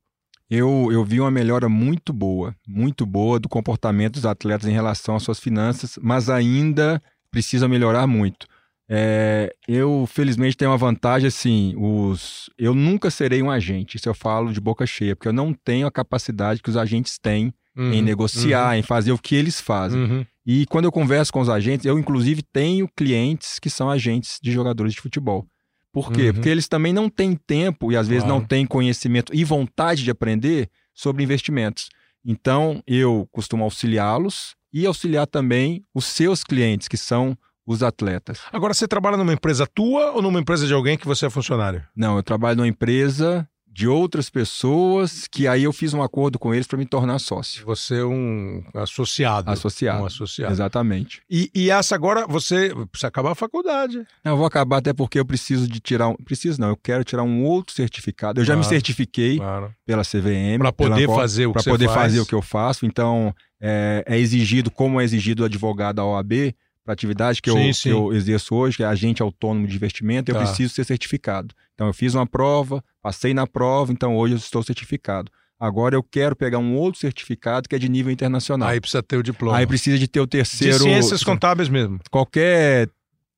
Eu, 0.50 0.90
eu 0.92 1.04
vi 1.04 1.20
uma 1.20 1.32
melhora 1.32 1.68
muito 1.68 2.14
boa, 2.14 2.56
muito 2.68 3.06
boa 3.06 3.40
do 3.40 3.50
comportamento 3.50 4.14
dos 4.14 4.26
atletas 4.26 4.68
em 4.68 4.74
relação 4.74 5.16
às 5.16 5.24
suas 5.24 5.40
finanças, 5.40 5.98
mas 6.02 6.30
ainda 6.30 7.02
precisa 7.30 7.68
melhorar 7.68 8.06
muito. 8.08 8.48
É, 8.90 9.54
eu, 9.68 10.06
felizmente, 10.08 10.58
tenho 10.58 10.72
uma 10.72 10.78
vantagem 10.78 11.28
assim: 11.28 11.74
os, 11.78 12.50
eu 12.58 12.74
nunca 12.74 13.10
serei 13.10 13.42
um 13.42 13.50
agente, 13.50 13.96
isso 13.98 14.10
eu 14.10 14.14
falo 14.14 14.52
de 14.52 14.60
boca 14.60 14.86
cheia, 14.86 15.16
porque 15.16 15.30
eu 15.30 15.34
não 15.34 15.54
tenho 15.54 15.88
a 15.88 15.92
capacidade 15.92 16.62
que 16.62 16.70
os 16.70 16.78
agentes 16.78 17.18
têm 17.18 17.54
Uhum, 17.76 17.94
em 17.94 18.02
negociar, 18.02 18.78
em 18.78 18.82
fazer 18.82 19.14
o 19.14 19.18
que 19.18 19.34
eles 19.34 19.62
fazem. 19.62 20.02
uhum. 20.02 20.26
E 20.46 20.66
quando 20.66 20.86
eu 20.86 20.92
converso 20.92 21.32
com 21.32 21.40
os 21.40 21.50
agentes, 21.50 21.86
eu 21.86 22.00
inclusive 22.00 22.42
tenho 22.42 22.88
clientes 22.96 23.60
que 23.60 23.70
são 23.70 23.90
agentes 23.90 24.40
de 24.42 24.52
jogadores 24.52 24.94
de 24.94 25.02
futebol. 25.02 25.46
Por 25.92 26.12
quê? 26.12 26.28
Uhum. 26.28 26.34
Porque 26.34 26.50
eles 26.50 26.68
também 26.68 26.94
não 26.94 27.10
têm 27.10 27.36
tempo 27.36 27.92
e 27.92 27.98
às 27.98 28.08
vezes 28.08 28.24
Claro. 28.24 28.40
não 28.40 28.46
têm 28.48 28.66
conhecimento 28.66 29.34
e 29.36 29.44
vontade 29.44 30.04
de 30.04 30.10
aprender 30.12 30.70
sobre 30.94 31.24
investimentos. 31.24 31.90
Então, 32.26 32.82
eu 32.88 33.28
costumo 33.32 33.64
auxiliá-los 33.64 34.56
e 34.72 34.86
auxiliar 34.86 35.28
também 35.28 35.84
os 35.94 36.06
seus 36.06 36.44
clientes, 36.44 36.88
que 36.88 36.98
são 36.98 37.38
os 37.66 37.84
atletas. 37.84 38.40
Agora, 38.52 38.74
você 38.74 38.88
trabalha 38.88 39.18
numa 39.18 39.34
empresa 39.34 39.68
tua 39.68 40.12
ou 40.12 40.22
numa 40.22 40.40
empresa 40.40 40.66
de 40.66 40.74
alguém 40.74 40.98
que 40.98 41.06
você 41.06 41.26
é 41.26 41.30
funcionário? 41.30 41.84
Não, 41.96 42.16
eu 42.18 42.24
trabalho 42.24 42.58
numa 42.58 42.68
empresa 42.68 43.48
de 43.74 43.88
outras 43.88 44.30
pessoas 44.30 45.28
que 45.28 45.48
aí 45.48 45.64
eu 45.64 45.72
fiz 45.72 45.94
um 45.94 46.04
acordo 46.04 46.38
com 46.38 46.54
eles 46.54 46.68
para 46.68 46.78
me 46.78 46.86
tornar 46.86 47.20
sócio. 47.20 47.66
Você 47.66 48.00
é 48.00 48.06
um 48.06 48.62
associado. 48.74 49.50
Associado. 49.50 50.04
Um 50.04 50.06
associado. 50.06 50.52
Exatamente. 50.52 51.22
E, 51.30 51.50
e 51.56 51.70
essa 51.72 51.96
agora, 51.96 52.28
você 52.28 52.74
precisa 52.92 53.08
acabar 53.08 53.32
a 53.32 53.36
faculdade. 53.36 54.06
Não, 54.24 54.34
eu 54.34 54.38
vou 54.38 54.46
acabar 54.46 54.78
até 54.78 54.92
porque 54.92 55.18
eu 55.18 55.26
preciso 55.26 55.68
de 55.70 55.80
tirar 55.80 56.10
um. 56.10 56.16
Preciso 56.16 56.60
não, 56.60 56.68
eu 56.70 56.78
quero 56.78 57.04
tirar 57.06 57.24
um 57.24 57.44
outro 57.46 57.74
certificado. 57.74 58.42
Eu 58.42 58.46
já 58.46 58.56
me 58.56 58.62
Claro. 58.62 58.76
certifiquei 58.76 59.38
Claro. 59.38 59.74
pela 59.86 60.04
CVM. 60.04 60.58
Para 60.60 60.74
poder 60.74 61.08
pela 61.08 61.16
fazer 61.16 61.46
o 61.46 61.54
que 61.54 61.64
Para 61.64 61.72
poder 61.72 61.86
faz. 61.86 61.98
fazer 62.02 62.20
o 62.20 62.26
que 62.26 62.36
eu 62.36 62.42
faço. 62.42 62.86
Então, 62.86 63.34
é, 63.62 64.04
é 64.06 64.18
exigido, 64.20 64.70
como 64.70 65.00
é 65.00 65.04
exigido 65.06 65.44
o 65.44 65.46
advogado 65.46 65.96
da 65.96 66.06
OAB, 66.06 66.54
para 66.84 66.92
a 66.92 66.96
atividade 66.96 67.42
que 67.42 67.50
eu, 67.50 67.56
Sim, 67.56 67.68
que 67.68 67.74
sim. 67.74 67.90
eu 67.90 68.12
exerço 68.14 68.56
hoje, 68.56 68.78
que 68.78 68.84
é 68.84 68.86
agente 68.88 69.22
autônomo 69.22 69.68
de 69.68 69.76
investimento, 69.76 70.32
eu 70.32 70.36
Tá. 70.36 70.44
preciso 70.46 70.74
ser 70.74 70.84
certificado. 70.84 71.54
Então, 71.76 71.88
eu 71.88 71.94
fiz 71.94 72.14
uma 72.16 72.26
prova, 72.26 72.84
passei 73.02 73.34
na 73.34 73.46
prova, 73.46 73.92
então 73.92 74.16
hoje 74.16 74.34
eu 74.34 74.38
estou 74.38 74.64
certificado. 74.64 75.32
Agora 75.60 75.96
eu 75.96 76.02
quero 76.02 76.36
pegar 76.36 76.58
um 76.58 76.76
outro 76.76 77.00
certificado 77.00 77.70
que 77.70 77.76
é 77.76 77.80
de 77.80 77.88
nível 77.88 78.12
internacional. 78.12 78.68
Aí 78.70 78.82
precisa 78.82 79.04
ter 79.04 79.18
o 79.18 79.22
diploma. 79.24 79.58
Aí 79.58 79.68
precisa 79.68 79.98
de 80.00 80.08
ter 80.08 80.20
o 80.20 80.26
de 80.26 80.32
terceiro. 80.32 80.80
ciências 80.80 81.24
contábeis 81.24 81.70
mesmo. 81.70 82.00
Qualquer 82.10 82.90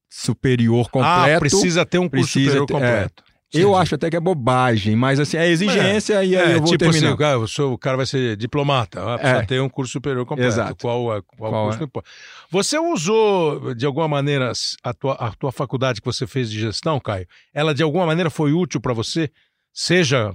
superior 0.10 0.90
completo. 0.90 1.36
Ah, 1.36 1.40
precisa 1.40 1.86
ter 1.86 1.98
um 1.98 2.08
curso 2.08 2.28
superior 2.40 2.66
ter- 2.66 2.74
completo. 2.74 3.24
Eu 3.54 3.76
acho 3.76 3.96
até 3.96 4.10
que 4.10 4.16
é 4.16 4.20
bobagem, 4.20 4.96
mas 4.96 5.20
assim, 5.20 5.38
é 5.38 5.48
exigência 5.48 6.24
e 6.24 6.36
aí 6.36 6.52
É, 6.52 6.56
eu 6.56 6.60
vou 6.62 6.68
tipo 6.72 6.80
terminar. 6.80 7.08
assim, 7.08 7.14
o 7.14 7.18
cara, 7.18 7.40
o 7.40 7.48
seu- 7.48 7.72
o 7.74 7.78
cara 7.78 7.98
vai 7.98 8.06
ser 8.06 8.36
diplomata, 8.36 9.02
precisa 9.18 9.40
É. 9.42 9.46
ter 9.46 9.62
um 9.62 9.70
curso 9.70 9.92
superior 9.94 10.26
completo. 10.26 10.48
Exato. 10.50 10.76
Qual, 10.82 11.16
é- 11.16 11.22
qual, 11.38 11.52
Qual 11.52 11.66
curso 11.70 11.84
é? 11.84 12.02
Você 12.50 12.78
usou, 12.80 13.74
de 13.76 13.86
alguma 13.86 14.08
maneira, 14.08 14.52
a 14.84 14.94
tua, 14.94 15.14
a 15.14 15.32
tua 15.32 15.52
faculdade 15.52 16.02
que 16.02 16.06
você 16.06 16.26
fez 16.26 16.50
de 16.50 16.60
gestão, 16.60 17.00
Caio? 17.00 17.28
Ela, 17.54 17.74
de 17.74 17.84
alguma 17.84 18.06
maneira, 18.06 18.30
foi 18.30 18.54
útil 18.54 18.82
para 18.82 18.94
você? 18.94 19.30
Seja 19.72 20.34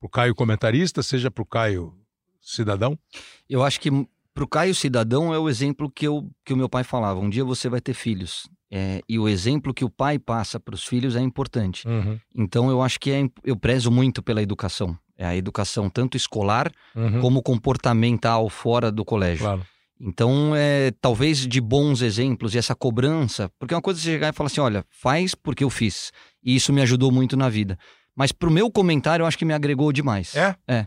para 0.00 0.06
o 0.06 0.08
Caio 0.10 0.34
comentarista, 0.34 1.02
seja 1.02 1.30
para 1.30 1.42
o 1.42 1.46
Caio 1.46 1.92
cidadão? 2.40 2.98
Eu 3.48 3.62
acho 3.64 3.80
que 3.80 3.90
para 4.34 4.44
o 4.44 4.48
Caio 4.48 4.74
Cidadão 4.74 5.34
é 5.34 5.38
o 5.38 5.48
exemplo 5.48 5.90
que, 5.90 6.06
eu, 6.06 6.30
que 6.44 6.52
o 6.52 6.56
meu 6.56 6.68
pai 6.68 6.84
falava. 6.84 7.18
Um 7.18 7.28
dia 7.28 7.44
você 7.44 7.68
vai 7.68 7.80
ter 7.80 7.92
filhos. 7.94 8.48
É, 8.70 9.00
e 9.08 9.18
o 9.18 9.28
exemplo 9.28 9.72
que 9.72 9.84
o 9.84 9.88
pai 9.90 10.18
passa 10.18 10.60
para 10.60 10.74
os 10.74 10.84
filhos 10.84 11.16
é 11.16 11.20
importante. 11.20 11.86
Então 12.34 12.68
eu 12.70 12.82
acho 12.82 13.00
que 13.00 13.10
é, 13.10 13.28
eu 13.44 13.56
prezo 13.56 13.90
muito 13.90 14.22
pela 14.22 14.42
educação. 14.42 14.96
É 15.16 15.24
a 15.26 15.34
educação 15.36 15.88
tanto 15.90 16.16
escolar 16.16 16.70
Uhum. 16.94 17.20
como 17.20 17.42
comportamental 17.42 18.48
fora 18.48 18.90
do 18.92 19.04
colégio. 19.04 19.44
Claro. 19.44 19.66
Então, 20.00 20.52
é, 20.54 20.92
talvez 21.00 21.44
de 21.44 21.60
bons 21.60 22.02
exemplos 22.02 22.54
e 22.54 22.58
essa 22.58 22.72
cobrança, 22.74 23.50
porque 23.58 23.74
é 23.74 23.76
uma 23.76 23.82
coisa 23.82 23.98
você 23.98 24.12
chegar 24.12 24.28
e 24.28 24.32
falar 24.32 24.46
assim, 24.46 24.60
olha, 24.60 24.84
faz 24.90 25.34
porque 25.34 25.64
eu 25.64 25.70
fiz. 25.70 26.12
E 26.44 26.54
isso 26.54 26.72
me 26.72 26.80
ajudou 26.82 27.10
muito 27.10 27.36
na 27.36 27.48
vida. 27.48 27.76
Mas 28.14 28.30
pro 28.30 28.48
meu 28.50 28.70
comentário, 28.70 29.24
eu 29.24 29.26
acho 29.26 29.36
que 29.38 29.44
me 29.44 29.52
agregou 29.54 29.92
demais. 29.92 30.36
É? 30.36 30.54
É. 30.68 30.86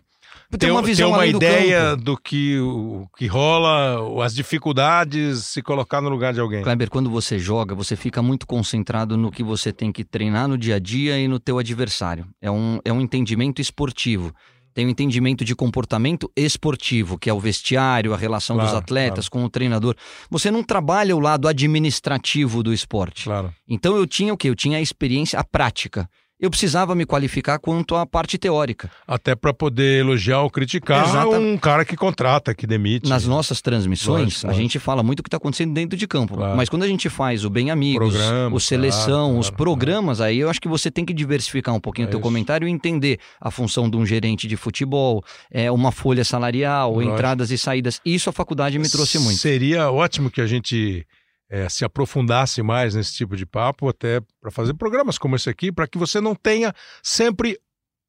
Ter 0.52 0.58
Ter 0.58 0.72
uma 0.72 0.82
visão 0.82 1.10
ter 1.10 1.16
uma 1.16 1.24
do 1.24 1.38
ideia 1.38 1.82
campo. 1.92 2.04
do 2.04 2.18
que, 2.18 2.60
o 2.60 3.08
que 3.18 3.26
rola, 3.26 4.24
as 4.24 4.36
dificuldades, 4.36 5.46
se 5.46 5.62
colocar 5.62 6.02
no 6.02 6.10
lugar 6.10 6.34
de 6.34 6.40
alguém. 6.40 6.62
Kleber, 6.62 6.90
quando 6.90 7.10
você 7.10 7.40
joga, 7.40 7.74
você 7.74 7.96
fica 7.96 8.22
muito 8.22 8.46
concentrado 8.46 9.16
no 9.18 9.32
que 9.32 9.44
você 9.44 9.72
tem 9.72 9.92
que 9.92 10.04
treinar 10.04 10.48
no 10.48 10.58
dia 10.58 10.76
a 10.76 10.80
dia 10.80 11.18
e 11.18 11.28
no 11.28 11.40
teu 11.40 11.58
adversário. 11.58 12.28
É 12.42 12.52
um, 12.52 12.80
é 12.84 12.92
um 12.92 13.02
entendimento 13.02 13.62
esportivo. 13.62 14.34
Tem 14.74 14.86
um 14.86 14.90
entendimento 14.90 15.44
de 15.44 15.54
comportamento 15.54 16.32
esportivo, 16.36 17.18
que 17.18 17.30
é 17.30 17.34
o 17.34 17.40
vestiário, 17.40 18.14
a 18.14 18.18
relação 18.18 18.56
dos 18.56 18.70
Claro, 18.70 18.78
atletas 18.78 19.28
com 19.28 19.44
o 19.44 19.50
treinador. 19.50 19.96
Você 20.30 20.50
não 20.50 20.64
trabalha 20.64 21.14
o 21.16 21.20
lado 21.20 21.48
administrativo 21.48 22.64
do 22.64 22.74
esporte. 22.74 23.26
Claro. 23.26 23.54
Então 23.68 23.98
eu 23.98 24.08
tinha 24.08 24.34
o 24.34 24.38
quê? 24.38 24.50
Eu 24.50 24.56
tinha 24.56 24.78
a 24.78 24.82
experiência, 24.82 25.38
a 25.38 25.44
prática. 25.44 26.10
Eu 26.42 26.50
precisava 26.50 26.96
me 26.96 27.06
qualificar 27.06 27.60
quanto 27.60 27.96
à 27.96 28.04
parte 28.04 28.36
teórica. 28.38 28.90
Até 29.08 29.36
para 29.36 29.54
poder 29.54 30.00
elogiar 30.00 30.42
ou 30.42 30.50
criticar 30.50 31.08
Exata- 31.08 31.28
um 31.40 31.56
cara 31.56 31.86
que 31.86 31.96
contrata, 31.96 32.56
que 32.56 32.66
demite. 32.66 33.08
Nas 33.08 33.28
nossas 33.28 33.62
transmissões, 33.62 34.24
Lógico, 34.44 34.48
a 34.50 34.54
gente 34.54 34.80
fala 34.80 35.04
muito 35.04 35.20
o 35.20 35.24
que 35.24 35.28
está 35.28 35.38
acontecendo 35.38 35.72
dentro 35.74 35.96
de 35.96 36.08
campo. 36.08 36.36
Claro. 36.36 36.58
Mas 36.58 36.68
quando 36.68 36.82
a 36.82 36.88
gente 36.88 37.08
faz 37.10 37.46
o 37.46 37.50
Bem 37.50 37.70
Amigos, 37.70 38.16
o 38.52 38.60
Seleção, 38.60 39.28
claro, 39.28 39.38
os 39.40 39.48
claro, 39.50 39.56
programas, 39.58 40.20
aí 40.20 40.40
eu 40.40 40.50
acho 40.50 40.60
que 40.60 40.68
você 40.68 40.90
tem 40.90 41.06
que 41.06 41.14
diversificar 41.14 41.76
um 41.76 41.80
pouquinho 41.80 42.06
É 42.06 42.08
o 42.08 42.10
teu 42.10 42.20
isso. 42.20 42.24
comentário 42.28 42.68
e 42.68 42.72
entender 42.72 43.20
a 43.40 43.52
função 43.52 43.88
de 43.88 43.96
um 43.96 44.06
gerente 44.06 44.48
de 44.48 44.58
futebol, 44.58 45.24
é, 45.52 45.70
uma 45.72 45.92
folha 45.92 46.26
salarial, 46.26 46.96
Lógico. 46.96 47.14
entradas 47.14 47.52
e 47.52 47.58
saídas. 47.58 48.02
Isso 48.04 48.32
a 48.32 48.34
faculdade 48.34 48.80
me 48.80 48.90
trouxe 48.90 49.20
muito. 49.20 49.38
Seria 49.40 49.92
ótimo 49.92 50.32
que 50.32 50.42
a 50.42 50.48
gente 50.48 51.06
eh, 51.52 51.68
se 51.68 51.84
aprofundasse 51.84 52.64
mais 52.64 52.96
nesse 52.96 53.14
tipo 53.14 53.36
de 53.36 53.46
papo, 53.46 53.90
até 53.90 54.22
para 54.40 54.50
fazer 54.50 54.74
programas 54.74 55.18
como 55.18 55.36
esse 55.36 55.50
aqui, 55.50 55.70
para 55.70 55.86
que 55.86 55.98
você 55.98 56.22
não 56.22 56.34
tenha 56.34 56.74
sempre 57.04 57.60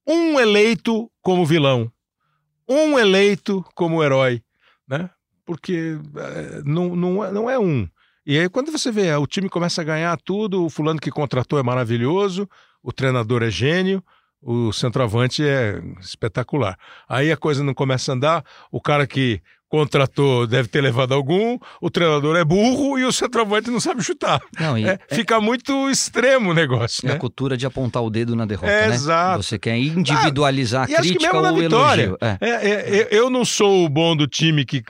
um 0.06 0.38
eleito 0.38 1.10
como 1.20 1.44
vilão, 1.44 1.90
um 2.68 2.96
eleito 2.96 3.64
como 3.74 4.02
herói, 4.02 4.40
né? 4.86 5.10
Porque 5.44 5.98
eh, 6.16 6.62
não, 6.64 6.94
não, 6.94 7.24
é, 7.24 7.32
não 7.32 7.50
é 7.50 7.58
um. 7.58 7.88
E 8.24 8.38
aí, 8.38 8.48
quando 8.48 8.70
você 8.70 8.92
vê, 8.92 9.12
o 9.16 9.26
time 9.26 9.48
começa 9.48 9.80
a 9.80 9.84
ganhar 9.84 10.16
tudo, 10.18 10.64
o 10.64 10.70
fulano 10.70 11.00
que 11.00 11.10
contratou 11.10 11.58
é 11.58 11.62
maravilhoso, 11.64 12.48
o 12.80 12.92
treinador 12.92 13.42
é 13.42 13.50
gênio, 13.50 14.00
o 14.40 14.72
centroavante 14.72 15.44
é 15.44 15.82
espetacular. 16.00 16.78
Aí 17.08 17.32
a 17.32 17.36
coisa 17.36 17.64
não 17.64 17.74
começa 17.74 18.12
a 18.12 18.14
andar, 18.14 18.44
o 18.70 18.80
cara 18.80 19.04
que 19.04 19.42
contratou 19.72 20.46
deve 20.46 20.68
ter 20.68 20.82
levado 20.82 21.14
algum, 21.14 21.58
o 21.80 21.90
treinador 21.90 22.36
é 22.36 22.44
burro 22.44 22.98
e 22.98 23.04
o 23.06 23.10
centroavante 23.12 23.70
não 23.70 23.80
sabe 23.80 24.02
chutar. 24.02 24.38
Não, 24.60 24.76
e 24.76 24.84
É, 24.86 24.98
fica 25.10 25.40
muito 25.40 25.88
extremo 25.88 26.50
o 26.50 26.54
negócio, 26.54 27.06
é 27.06 27.10
a 27.10 27.14
né? 27.14 27.18
cultura 27.18 27.56
de 27.56 27.64
apontar 27.64 28.02
o 28.02 28.10
dedo 28.10 28.36
na 28.36 28.44
derrota, 28.44 28.70
É, 28.70 28.88
né? 28.88 28.94
exato. 28.94 29.42
Você 29.42 29.58
quer 29.58 29.78
individualizar 29.78 30.90
e 30.90 30.94
a 30.94 31.00
acho 31.00 31.08
que 31.08 31.14
crítica 31.16 31.38
ou 31.40 31.46
o 31.46 31.56
vitória. 31.56 32.02
elogio. 32.02 32.18
É. 32.20 32.36
É, 32.40 32.50
é, 32.50 32.98
é, 33.00 33.08
eu 33.10 33.30
não 33.30 33.46
sou 33.46 33.86
o 33.86 33.88
bom 33.88 34.14
do 34.14 34.26
time 34.26 34.62
que 34.66 34.82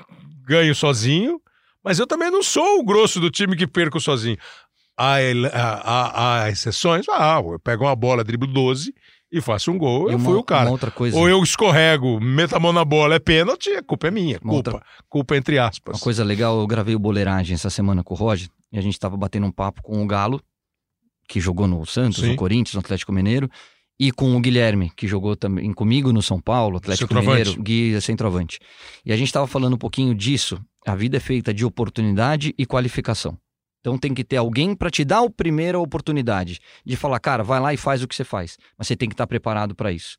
ganho 0.44 0.74
sozinho, 0.74 1.40
mas 1.84 2.00
eu 2.00 2.06
também 2.06 2.30
não 2.32 2.42
sou 2.42 2.80
o 2.80 2.84
grosso 2.84 3.20
do 3.20 3.30
time 3.30 3.54
que 3.56 3.68
perco 3.68 4.00
sozinho. 4.00 4.36
Há, 4.98 5.14
há- 5.52 5.80
há- 5.84 6.42
há 6.42 6.50
exceções. 6.50 7.06
Ah, 7.08 7.40
eu 7.44 7.58
pego 7.60 7.84
uma 7.84 7.94
bola, 7.94 8.24
driblo 8.24 8.46
12 8.48 8.92
e 9.32 9.40
faço 9.40 9.70
um 9.72 9.78
gol, 9.78 10.10
E 10.10 10.12
eu 10.12 10.18
uma- 10.18 10.28
fui 10.30 10.38
o 10.38 10.42
cara. 10.44 10.64
Uma 10.66 10.72
outra 10.72 10.90
coisa, 10.90 11.16
Ou 11.16 11.28
eu 11.28 11.42
escorrego, 11.42 12.20
meto 12.20 12.54
a 12.54 12.60
mão 12.60 12.72
na 12.72 12.84
bola, 12.84 13.14
é 13.14 13.18
pênalti, 13.18 13.70
a 13.70 13.82
culpa 13.82 14.08
é 14.08 14.10
minha. 14.10 14.38
Uma 14.42 14.52
Culpa. 14.52 14.70
outra- 14.74 14.86
Culpa 15.08 15.36
entre 15.36 15.58
aspas. 15.58 15.96
Uma 15.96 16.00
coisa 16.02 16.22
legal, 16.22 16.60
eu 16.60 16.66
gravei 16.66 16.94
o 16.94 16.98
Boleiragem 16.98 17.54
essa 17.54 17.70
semana 17.70 18.04
com 18.04 18.12
o 18.14 18.16
Roger 18.16 18.48
e 18.70 18.78
a 18.78 18.82
gente 18.82 18.98
tava 18.98 19.16
batendo 19.16 19.46
um 19.46 19.50
papo 19.52 19.82
com 19.82 20.02
o 20.02 20.06
Galo, 20.06 20.40
que 21.28 21.40
jogou 21.40 21.66
no 21.66 21.84
Santos, 21.86 22.20
Sim. 22.20 22.30
no 22.32 22.36
Corinthians, 22.36 22.74
no 22.74 22.80
Atlético 22.80 23.12
Mineiro, 23.12 23.48
e 23.98 24.10
com 24.10 24.36
o 24.36 24.40
Guilherme, 24.40 24.90
que 24.96 25.06
jogou 25.06 25.36
também 25.36 25.72
comigo 25.72 26.12
no 26.12 26.20
São 26.20 26.40
Paulo, 26.40 26.76
Atlético. 26.78 27.14
Mineiro, 27.14 27.62
Gui 27.62 27.94
é 27.94 28.00
centroavante. 28.00 28.58
E 29.06 29.12
a 29.12 29.16
gente 29.16 29.32
tava 29.32 29.46
falando 29.46 29.74
um 29.74 29.78
pouquinho 29.78 30.14
disso. 30.14 30.60
A 30.86 30.94
vida 30.96 31.16
é 31.16 31.20
feita 31.20 31.54
de 31.54 31.64
oportunidade 31.64 32.52
e 32.58 32.66
qualificação. 32.66 33.38
Então 33.82 33.98
tem 33.98 34.14
que 34.14 34.22
ter 34.24 34.36
alguém 34.36 34.74
para 34.74 34.88
te 34.90 35.04
dar 35.04 35.24
a 35.24 35.28
primeira 35.28 35.76
oportunidade 35.78 36.60
de 36.86 36.96
falar, 36.96 37.18
cara, 37.18 37.42
vai 37.42 37.58
lá 37.60 37.74
e 37.74 37.76
faz 37.76 38.00
o 38.02 38.06
que 38.08 38.14
você 38.14 38.22
faz. 38.24 38.56
Mas 38.78 38.86
você 38.86 38.96
tem 38.96 39.08
que 39.08 39.12
estar 39.14 39.26
preparado 39.26 39.74
para 39.74 39.90
isso. 39.90 40.16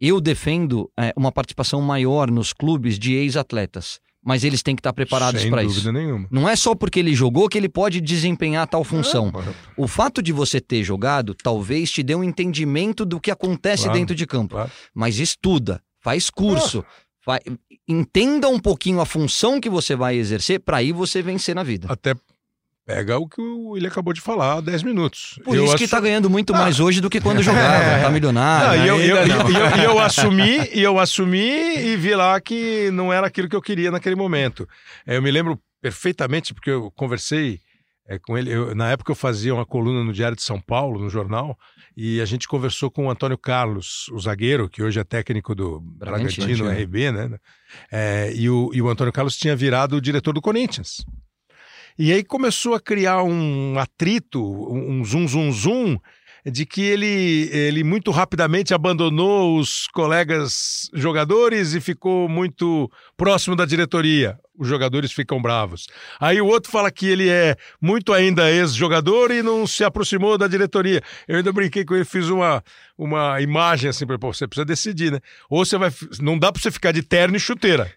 Eu 0.00 0.20
defendo 0.20 0.88
é, 0.98 1.12
uma 1.16 1.32
participação 1.32 1.82
maior 1.82 2.30
nos 2.30 2.52
clubes 2.52 2.96
de 2.98 3.12
ex-atletas, 3.14 3.98
mas 4.24 4.44
eles 4.44 4.62
têm 4.62 4.76
que 4.76 4.80
estar 4.80 4.92
preparados 4.92 5.42
Sem 5.42 5.50
para 5.50 5.62
dúvida 5.62 5.80
isso. 5.80 5.92
nenhuma. 5.92 6.28
Não 6.30 6.48
é 6.48 6.54
só 6.54 6.72
porque 6.74 7.00
ele 7.00 7.12
jogou 7.14 7.48
que 7.48 7.58
ele 7.58 7.68
pode 7.68 8.00
desempenhar 8.00 8.66
tal 8.68 8.84
função. 8.84 9.32
Ah, 9.34 9.52
O 9.76 9.88
fato 9.88 10.22
de 10.22 10.32
você 10.32 10.60
ter 10.60 10.84
jogado 10.84 11.34
talvez 11.34 11.90
te 11.90 12.02
dê 12.04 12.14
um 12.14 12.22
entendimento 12.22 13.04
do 13.04 13.18
que 13.20 13.30
acontece 13.30 13.84
Claro, 13.84 13.98
dentro 13.98 14.14
de 14.14 14.24
campo. 14.26 14.54
claro. 14.54 14.70
Mas 14.94 15.18
estuda, 15.18 15.82
faz 16.00 16.30
curso, 16.30 16.84
vai- 17.26 17.40
entenda 17.88 18.48
um 18.48 18.58
pouquinho 18.60 19.00
a 19.00 19.06
função 19.06 19.60
que 19.60 19.68
você 19.68 19.96
vai 19.96 20.16
exercer 20.16 20.60
para 20.60 20.76
aí 20.78 20.92
você 20.92 21.20
vencer 21.22 21.54
na 21.54 21.62
vida. 21.62 21.88
Até 21.90 22.14
pega 22.94 23.18
o 23.18 23.28
que 23.28 23.40
ele 23.76 23.86
acabou 23.86 24.12
de 24.12 24.20
falar 24.20 24.54
há 24.54 24.60
10 24.60 24.82
minutos. 24.82 25.38
Por 25.44 25.54
Eu 25.56 25.64
isso 25.64 25.76
que 25.76 25.84
assu- 25.84 25.90
tá 25.94 26.00
ganhando 26.00 26.28
muito 26.28 26.52
mais 26.52 26.80
hoje 26.80 27.00
do 27.00 27.08
que 27.08 27.20
quando 27.20 27.42
jogava, 27.42 28.00
tá 28.02 28.10
milionário. 28.10 28.78
Não, 28.78 28.84
e 28.84 28.88
eu, 28.88 29.00
eu, 29.00 29.26
não. 29.28 29.50
e 29.80 29.84
eu- 29.84 29.98
assumi, 30.00 30.58
e 30.74 30.82
eu 30.82 30.98
assumi 30.98 31.78
e 31.78 31.96
vi 31.96 32.14
lá 32.14 32.40
que 32.40 32.90
não 32.92 33.12
era 33.12 33.26
aquilo 33.26 33.48
que 33.48 33.54
eu 33.56 33.62
queria 33.62 33.90
naquele 33.90 34.16
momento. 34.16 34.68
É, 35.06 35.16
eu 35.16 35.22
me 35.22 35.30
lembro 35.30 35.58
perfeitamente, 35.80 36.52
porque 36.52 36.70
eu 36.70 36.90
conversei 36.90 37.60
é, 38.08 38.18
com 38.18 38.36
ele. 38.36 38.50
Eu, 38.52 38.74
na 38.74 38.90
época 38.90 39.12
eu 39.12 39.16
fazia 39.16 39.54
uma 39.54 39.64
coluna 39.64 40.02
no 40.02 40.12
Diário 40.12 40.36
de 40.36 40.42
São 40.42 40.60
Paulo, 40.60 41.00
no 41.00 41.08
jornal, 41.08 41.56
e 41.96 42.20
a 42.20 42.24
gente 42.24 42.48
conversou 42.48 42.90
com 42.90 43.06
o 43.06 43.10
Antônio 43.10 43.38
Carlos, 43.38 44.08
o 44.12 44.18
zagueiro, 44.18 44.68
que 44.68 44.82
hoje 44.82 44.98
é 44.98 45.04
técnico 45.04 45.54
do 45.54 45.80
Bragantino, 45.80 46.46
Bragantino. 46.46 46.70
RB, 46.84 47.12
né? 47.12 47.38
É, 47.92 48.32
e, 48.34 48.50
o, 48.50 48.70
e 48.74 48.82
o 48.82 48.88
Antônio 48.88 49.12
Carlos 49.12 49.36
tinha 49.36 49.54
virado 49.54 49.96
o 49.96 50.00
diretor 50.00 50.32
do 50.32 50.40
Corinthians. 50.40 51.04
E 52.02 52.14
aí 52.14 52.24
começou 52.24 52.74
a 52.74 52.80
criar 52.80 53.22
um 53.22 53.78
atrito, 53.78 54.42
um 54.42 55.04
zum 55.04 55.28
zum 55.28 55.52
zum, 55.52 55.98
de 56.46 56.64
que 56.64 56.80
ele, 56.80 57.50
ele 57.52 57.84
muito 57.84 58.10
rapidamente 58.10 58.72
abandonou 58.72 59.58
os 59.58 59.86
colegas 59.88 60.88
jogadores 60.94 61.74
e 61.74 61.80
ficou 61.80 62.26
muito 62.26 62.90
próximo 63.18 63.54
da 63.54 63.66
diretoria. 63.66 64.38
Os 64.58 64.66
jogadores 64.66 65.12
ficam 65.12 65.42
bravos. 65.42 65.88
Aí 66.18 66.40
o 66.40 66.46
outro 66.46 66.72
fala 66.72 66.90
que 66.90 67.06
ele 67.06 67.28
é 67.28 67.54
muito 67.78 68.14
ainda 68.14 68.50
ex-jogador 68.50 69.30
e 69.30 69.42
não 69.42 69.66
se 69.66 69.84
aproximou 69.84 70.38
da 70.38 70.48
diretoria. 70.48 71.02
Eu 71.28 71.36
ainda 71.36 71.52
brinquei 71.52 71.84
com 71.84 71.94
ele, 71.94 72.06
fiz 72.06 72.30
uma, 72.30 72.64
uma 72.96 73.42
imagem 73.42 73.90
assim, 73.90 74.06
para 74.06 74.16
você 74.16 74.48
precisa 74.48 74.64
decidir, 74.64 75.12
né? 75.12 75.20
Ou 75.50 75.66
você 75.66 75.76
vai. 75.76 75.92
Não 76.18 76.38
dá 76.38 76.50
para 76.50 76.62
você 76.62 76.70
ficar 76.70 76.92
de 76.92 77.02
terno 77.02 77.36
e 77.36 77.40
chuteira, 77.40 77.92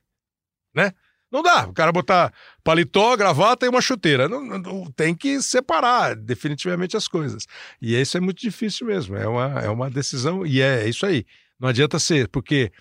né? 0.75 0.91
Não 1.33 1.41
dá. 1.41 1.67
O 1.67 1.73
cara 1.73 1.91
botar 1.91 2.31
paletó, 2.63 3.17
gravata 3.17 3.65
e 3.65 3.69
uma 3.69 3.81
chuteira. 3.81 4.29
Não, 4.29 4.45
não- 4.45 4.85
tem 4.95 5.15
que 5.15 5.41
separar 5.41 6.15
definitivamente 6.15 6.95
as 6.95 7.07
coisas. 7.07 7.47
E 7.81 7.99
isso 7.99 8.15
é 8.15 8.19
muito 8.19 8.39
difícil 8.39 8.85
mesmo. 8.85 9.15
É 9.15 9.27
uma, 9.27 9.59
é 9.61 9.69
uma 9.69 9.89
decisão 9.89 10.45
e 10.45 10.61
é 10.61 10.87
isso 10.87 11.07
aí. 11.07 11.25
Não 11.59 11.67
adianta 11.67 11.97
ser, 11.97 12.27
porque 12.27 12.71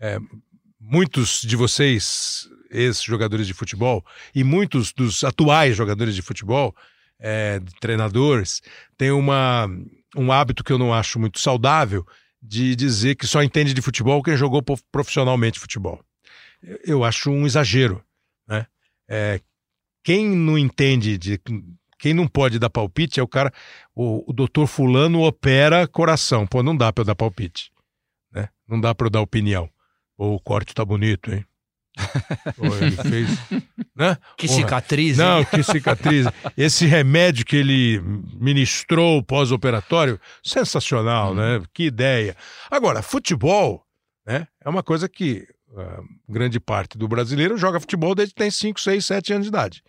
é, 0.00 0.18
muitos 0.80 1.42
de 1.42 1.54
vocês, 1.54 2.48
ex-jogadores 2.70 3.46
de 3.46 3.54
futebol, 3.54 4.04
e 4.34 4.42
muitos 4.42 4.92
dos 4.92 5.22
atuais 5.22 5.76
jogadores 5.76 6.16
de 6.16 6.22
futebol, 6.22 6.74
é, 7.20 7.60
treinadores, 7.80 8.60
têm 8.98 9.12
uma, 9.12 9.68
um 10.16 10.32
hábito 10.32 10.64
que 10.64 10.72
eu 10.72 10.78
não 10.78 10.92
acho 10.92 11.20
muito 11.20 11.38
saudável 11.38 12.04
de 12.42 12.74
dizer 12.74 13.14
que 13.14 13.26
só 13.26 13.40
entende 13.42 13.72
de 13.72 13.82
futebol 13.82 14.20
quem 14.22 14.36
jogou 14.36 14.62
prof- 14.62 14.82
profissionalmente 14.90 15.60
futebol 15.60 16.02
eu 16.84 17.04
acho 17.04 17.30
um 17.30 17.46
exagero, 17.46 18.02
né? 18.46 18.66
É, 19.08 19.40
quem 20.04 20.28
não 20.28 20.56
entende 20.56 21.18
de 21.18 21.40
quem 21.98 22.14
não 22.14 22.26
pode 22.26 22.58
dar 22.58 22.70
palpite 22.70 23.20
é 23.20 23.22
o 23.22 23.28
cara, 23.28 23.52
o, 23.94 24.30
o 24.30 24.32
doutor 24.32 24.66
fulano 24.66 25.20
opera 25.22 25.86
coração, 25.86 26.46
pô, 26.46 26.62
não 26.62 26.74
dá 26.76 26.92
para 26.92 27.02
eu 27.02 27.06
dar 27.06 27.14
palpite, 27.14 27.70
né? 28.32 28.48
Não 28.66 28.80
dá 28.80 28.94
para 28.94 29.06
eu 29.06 29.10
dar 29.10 29.20
opinião. 29.20 29.68
Pô, 30.16 30.34
o 30.34 30.40
corte 30.40 30.74
tá 30.74 30.84
bonito, 30.84 31.32
hein? 31.32 31.44
Ele 32.80 32.96
fez, 32.96 33.28
né? 33.94 34.16
Que 34.36 34.46
Porra. 34.46 34.60
cicatriz. 34.60 35.18
hein? 35.18 35.24
Não, 35.26 35.44
que 35.44 35.62
cicatriz. 35.62 36.26
Esse 36.56 36.86
remédio 36.86 37.44
que 37.44 37.56
ele 37.56 38.00
ministrou 38.34 39.22
pós-operatório, 39.22 40.18
sensacional, 40.42 41.34
né? 41.34 41.60
Que 41.74 41.84
ideia. 41.84 42.36
Agora, 42.70 43.02
futebol, 43.02 43.84
né? 44.26 44.46
É 44.64 44.68
uma 44.68 44.82
coisa 44.82 45.08
que 45.08 45.46
grande 46.28 46.58
parte 46.58 46.98
do 46.98 47.06
brasileiro 47.06 47.56
joga 47.56 47.80
futebol 47.80 48.14
desde 48.14 48.34
que 48.34 48.40
tem 48.40 48.50
5, 48.50 48.80
6, 48.80 49.06
7 49.06 49.32
anos 49.32 49.44
de 49.44 49.48
idade. 49.48 49.82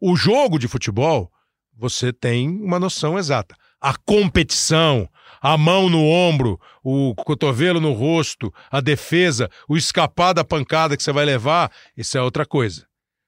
O 0.00 0.16
jogo 0.16 0.58
de 0.58 0.68
futebol, 0.68 1.30
você 1.76 2.12
tem 2.12 2.48
uma 2.48 2.78
noção 2.78 3.18
exata. 3.18 3.56
A 3.80 3.96
competição, 3.96 5.08
a 5.40 5.56
mão 5.56 5.88
no 5.88 6.04
ombro, 6.04 6.60
o 6.84 7.14
cotovelo 7.14 7.80
no 7.80 7.92
rosto, 7.92 8.52
a 8.70 8.80
defesa, 8.80 9.50
o 9.68 9.76
escapar 9.76 10.32
da 10.32 10.44
pancada 10.44 10.96
que 10.96 11.02
você 11.02 11.12
vai 11.12 11.24
levar, 11.24 11.72
isso 11.96 12.16
é 12.16 12.22
outra 12.22 12.46
coisa. 12.46 12.86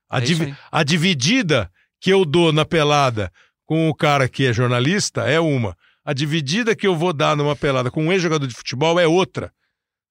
A, 0.09 0.19
É 0.19 0.23
aí. 0.23 0.57
a 0.71 0.85
dividida 0.85 1.71
que 2.01 2.13
eu 2.13 2.25
dou 2.25 2.53
na 2.53 2.65
pelada 2.65 3.33
com 3.67 3.89
o 3.89 3.95
cara 3.95 4.29
que 4.29 4.47
é 4.47 4.53
jornalista 4.53 5.23
é 5.23 5.41
uma. 5.41 5.77
A 6.05 6.13
dividida 6.13 6.77
que 6.77 6.87
eu 6.87 6.95
vou 6.95 7.13
dar 7.13 7.37
numa 7.37 7.57
pelada 7.57 7.91
com 7.91 8.05
um 8.05 8.13
ex-jogador 8.13 8.47
de 8.47 8.55
futebol 8.55 9.01
é 9.01 9.07
outra. 9.07 9.51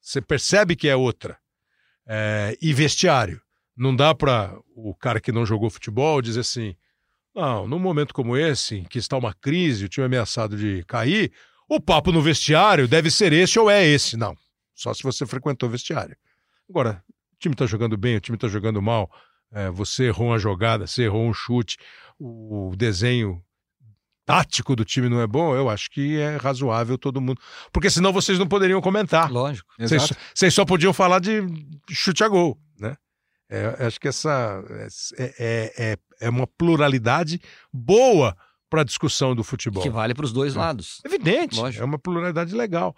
Você 0.02 0.20
percebe 0.20 0.76
que 0.76 0.90
é 0.90 0.96
outra. 0.96 1.38
É, 2.06 2.58
e 2.62 2.74
vestiário. 2.74 3.42
Não 3.76 3.96
dá 3.96 4.14
para 4.14 4.56
o 4.76 4.94
cara 4.94 5.20
que 5.20 5.32
não 5.32 5.46
jogou 5.46 5.70
futebol 5.70 6.22
dizer 6.22 6.42
assim: 6.42 6.76
não, 7.36 7.68
num 7.68 7.80
momento 7.80 8.14
como 8.14 8.38
esse, 8.38 8.76
em 8.76 8.84
que 8.84 9.00
está 9.00 9.18
uma 9.18 9.34
crise, 9.34 9.86
o 9.86 9.90
time 9.90 10.06
ameaçado 10.06 10.56
de 10.56 10.84
cair, 10.86 11.32
o 11.68 11.80
papo 11.80 12.12
no 12.12 12.22
vestiário 12.22 12.88
deve 12.88 13.10
ser 13.10 13.34
esse 13.34 13.58
ou 13.58 13.70
é 13.70 13.86
esse. 13.86 14.16
Não. 14.16 14.36
Só 14.76 14.94
se 14.94 15.02
você 15.04 15.26
frequentou 15.26 15.68
o 15.70 15.72
vestiário. 15.72 16.16
Agora, 16.70 17.04
o 17.34 17.38
time 17.40 17.54
está 17.54 17.66
jogando 17.66 17.98
bem, 17.98 18.18
o 18.18 18.22
time 18.22 18.36
está 18.36 18.48
jogando 18.48 18.82
mal, 18.82 19.10
é, 19.52 19.70
você 19.70 20.06
errou 20.06 20.28
uma 20.28 20.40
jogada, 20.40 20.86
você 20.86 21.04
errou 21.04 21.26
um 21.28 21.34
chute, 21.34 21.78
o 22.20 22.74
desenho 22.76 23.44
tático 24.26 24.76
do 24.76 24.86
time 24.86 25.10
não 25.10 25.22
é 25.22 25.28
bom, 25.28 25.56
eu 25.56 25.70
acho 25.70 25.90
que 25.90 26.18
é 26.18 26.38
razoável 26.38 26.98
todo 26.98 27.22
mundo. 27.22 27.40
Porque 27.72 27.90
senão 27.90 28.14
vocês 28.14 28.40
não 28.40 28.48
poderiam 28.48 28.82
comentar. 28.82 29.32
Lógico. 29.32 29.74
Vocês, 29.78 30.04
Exato. 30.04 30.16
vocês 30.34 30.54
só 30.54 30.66
podiam 30.66 30.94
falar 30.94 31.20
de 31.20 31.42
chute 31.90 32.24
a 32.24 32.28
gol, 32.28 32.58
né? 32.80 32.96
É, 33.50 33.86
acho 33.86 34.00
que 34.00 34.08
essa 34.08 34.64
é, 35.18 35.36
é, 35.38 35.74
é, 35.78 35.98
é 36.22 36.30
uma 36.30 36.48
pluralidade 36.48 37.40
boa 37.72 38.36
para 38.70 38.82
a 38.82 38.84
discussão 38.84 39.36
do 39.36 39.44
futebol. 39.44 39.84
Que 39.84 39.90
vale 39.90 40.16
para 40.16 40.26
os 40.26 40.34
dois 40.34 40.56
lados. 40.56 41.00
Evidente, 41.06 41.60
Lógico. 41.60 41.84
é 41.84 41.86
uma 41.86 42.00
pluralidade 42.00 42.56
legal. 42.56 42.96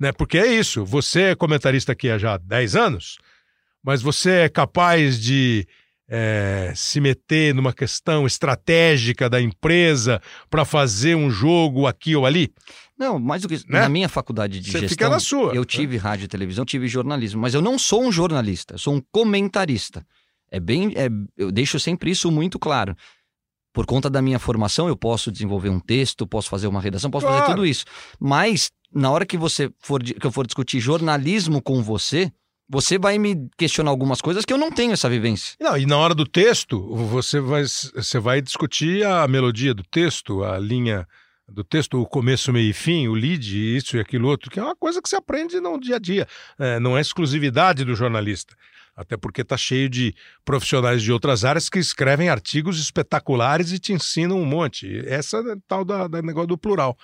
Né? 0.00 0.10
Porque 0.10 0.38
é 0.38 0.46
isso, 0.46 0.86
você 0.86 1.22
é 1.22 1.34
comentarista 1.34 1.92
aqui 1.92 2.08
há 2.08 2.16
já 2.16 2.38
10 2.38 2.76
anos, 2.76 3.18
mas 3.82 4.00
você 4.00 4.30
é 4.30 4.48
capaz 4.48 5.20
de 5.20 5.66
é, 6.08 6.72
se 6.74 7.00
meter 7.00 7.54
numa 7.54 7.72
questão 7.72 8.26
estratégica 8.26 9.28
da 9.28 9.40
empresa 9.40 10.20
para 10.48 10.64
fazer 10.64 11.14
um 11.14 11.30
jogo 11.30 11.86
aqui 11.86 12.16
ou 12.16 12.24
ali? 12.26 12.52
Não, 12.98 13.18
mais 13.18 13.42
do 13.42 13.48
que 13.48 13.54
isso. 13.54 13.66
Né? 13.68 13.80
Na 13.80 13.88
minha 13.88 14.08
faculdade 14.08 14.58
de 14.60 14.66
Você 14.72 14.80
gestão, 14.80 14.88
fica 14.88 15.08
na 15.08 15.20
sua. 15.20 15.54
eu 15.54 15.64
tive 15.64 15.96
rádio 15.96 16.24
e 16.24 16.28
televisão, 16.28 16.64
tive 16.64 16.88
jornalismo, 16.88 17.40
mas 17.40 17.54
eu 17.54 17.62
não 17.62 17.78
sou 17.78 18.02
um 18.04 18.10
jornalista, 18.10 18.74
eu 18.74 18.78
sou 18.78 18.94
um 18.94 19.02
comentarista. 19.12 20.04
É 20.50 20.58
bem, 20.58 20.92
é- 20.96 21.08
eu 21.36 21.52
deixo 21.52 21.78
sempre 21.78 22.10
isso 22.10 22.30
muito 22.30 22.58
claro. 22.58 22.96
Por 23.72 23.84
conta 23.86 24.08
da 24.10 24.20
minha 24.22 24.38
formação, 24.38 24.88
eu 24.88 24.96
posso 24.96 25.30
desenvolver 25.30 25.68
um 25.68 25.78
texto, 25.78 26.26
posso 26.26 26.48
fazer 26.48 26.66
uma 26.66 26.80
redação, 26.80 27.10
posso 27.10 27.26
fazer 27.26 27.38
Claro. 27.40 27.54
tudo 27.54 27.66
isso. 27.66 27.84
Mas 28.18 28.70
na 28.92 29.10
hora 29.10 29.26
que 29.26 29.36
você 29.36 29.70
for 29.78 30.02
que 30.02 30.26
eu 30.26 30.32
for 30.32 30.46
discutir 30.46 30.80
jornalismo 30.80 31.60
com 31.62 31.82
você, 31.82 32.32
você 32.68 32.98
vai 32.98 33.18
me 33.18 33.48
questionar 33.56 33.90
algumas 33.90 34.20
coisas 34.20 34.44
que 34.44 34.52
eu 34.52 34.58
não 34.58 34.70
tenho 34.70 34.92
essa 34.92 35.08
vivência. 35.08 35.56
Não, 35.60 35.76
e 35.76 35.86
na 35.86 35.96
hora 35.96 36.14
do 36.14 36.26
texto, 36.26 36.94
você 37.06 37.40
vai, 37.40 37.62
você 37.62 38.18
vai 38.18 38.42
discutir 38.42 39.04
a 39.06 39.26
melodia 39.26 39.72
do 39.72 39.82
texto, 39.82 40.44
a 40.44 40.58
linha 40.58 41.06
do 41.48 41.64
texto, 41.64 42.00
o 42.00 42.06
começo, 42.06 42.52
meio 42.52 42.70
e 42.70 42.74
fim, 42.74 43.08
o 43.08 43.14
lead, 43.14 43.76
isso 43.76 43.96
e 43.96 44.00
aquilo 44.00 44.28
outro, 44.28 44.50
que 44.50 44.60
é 44.60 44.62
uma 44.62 44.76
coisa 44.76 45.00
que 45.00 45.08
você 45.08 45.16
aprende 45.16 45.60
no 45.60 45.80
dia 45.80 45.96
a 45.96 45.98
dia. 45.98 46.28
É, 46.58 46.78
não 46.78 46.96
é 46.96 47.00
exclusividade 47.00 47.84
do 47.84 47.94
jornalista. 47.94 48.54
Até 48.94 49.16
porque 49.16 49.42
está 49.42 49.56
cheio 49.56 49.88
de 49.88 50.12
profissionais 50.44 51.02
de 51.02 51.12
outras 51.12 51.44
áreas 51.44 51.68
que 51.68 51.78
escrevem 51.78 52.28
artigos 52.28 52.80
espetaculares 52.80 53.70
e 53.70 53.78
te 53.78 53.92
ensinam 53.92 54.40
um 54.40 54.44
monte. 54.44 55.02
Essa 55.06 55.38
é 55.38 55.56
tal 55.68 55.84
da, 55.84 56.08
da 56.08 56.20
negócio 56.20 56.48
do 56.48 56.58
plural. 56.58 56.98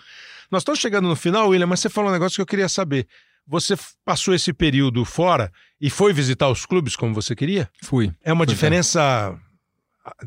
Nós 0.51 0.63
estamos 0.63 0.81
chegando 0.81 1.09
no 1.09 1.17
final, 1.17 1.49
William, 1.49 1.69
mas 1.69 1.81
você 1.81 1.89
falou 1.89 2.11
um 2.11 2.13
negócio 2.13 2.37
que 2.37 2.43
eu 2.43 2.47
queria 2.47 2.69
saber. 2.69 3.07
Você 3.47 3.75
passou 4.05 4.35
esse 4.35 4.53
período 4.53 5.05
fora 5.05 5.53
e 5.81 5.91
foi 5.91 6.13
visitar 6.13 6.49
os 6.49 6.65
clubes 6.65 6.97
como 6.97 7.15
você 7.15 7.35
queria? 7.35 7.69
Fui. 7.83 8.13
É 8.23 8.33
uma 8.33 8.45
é. 8.45 8.47
diferença 8.47 9.39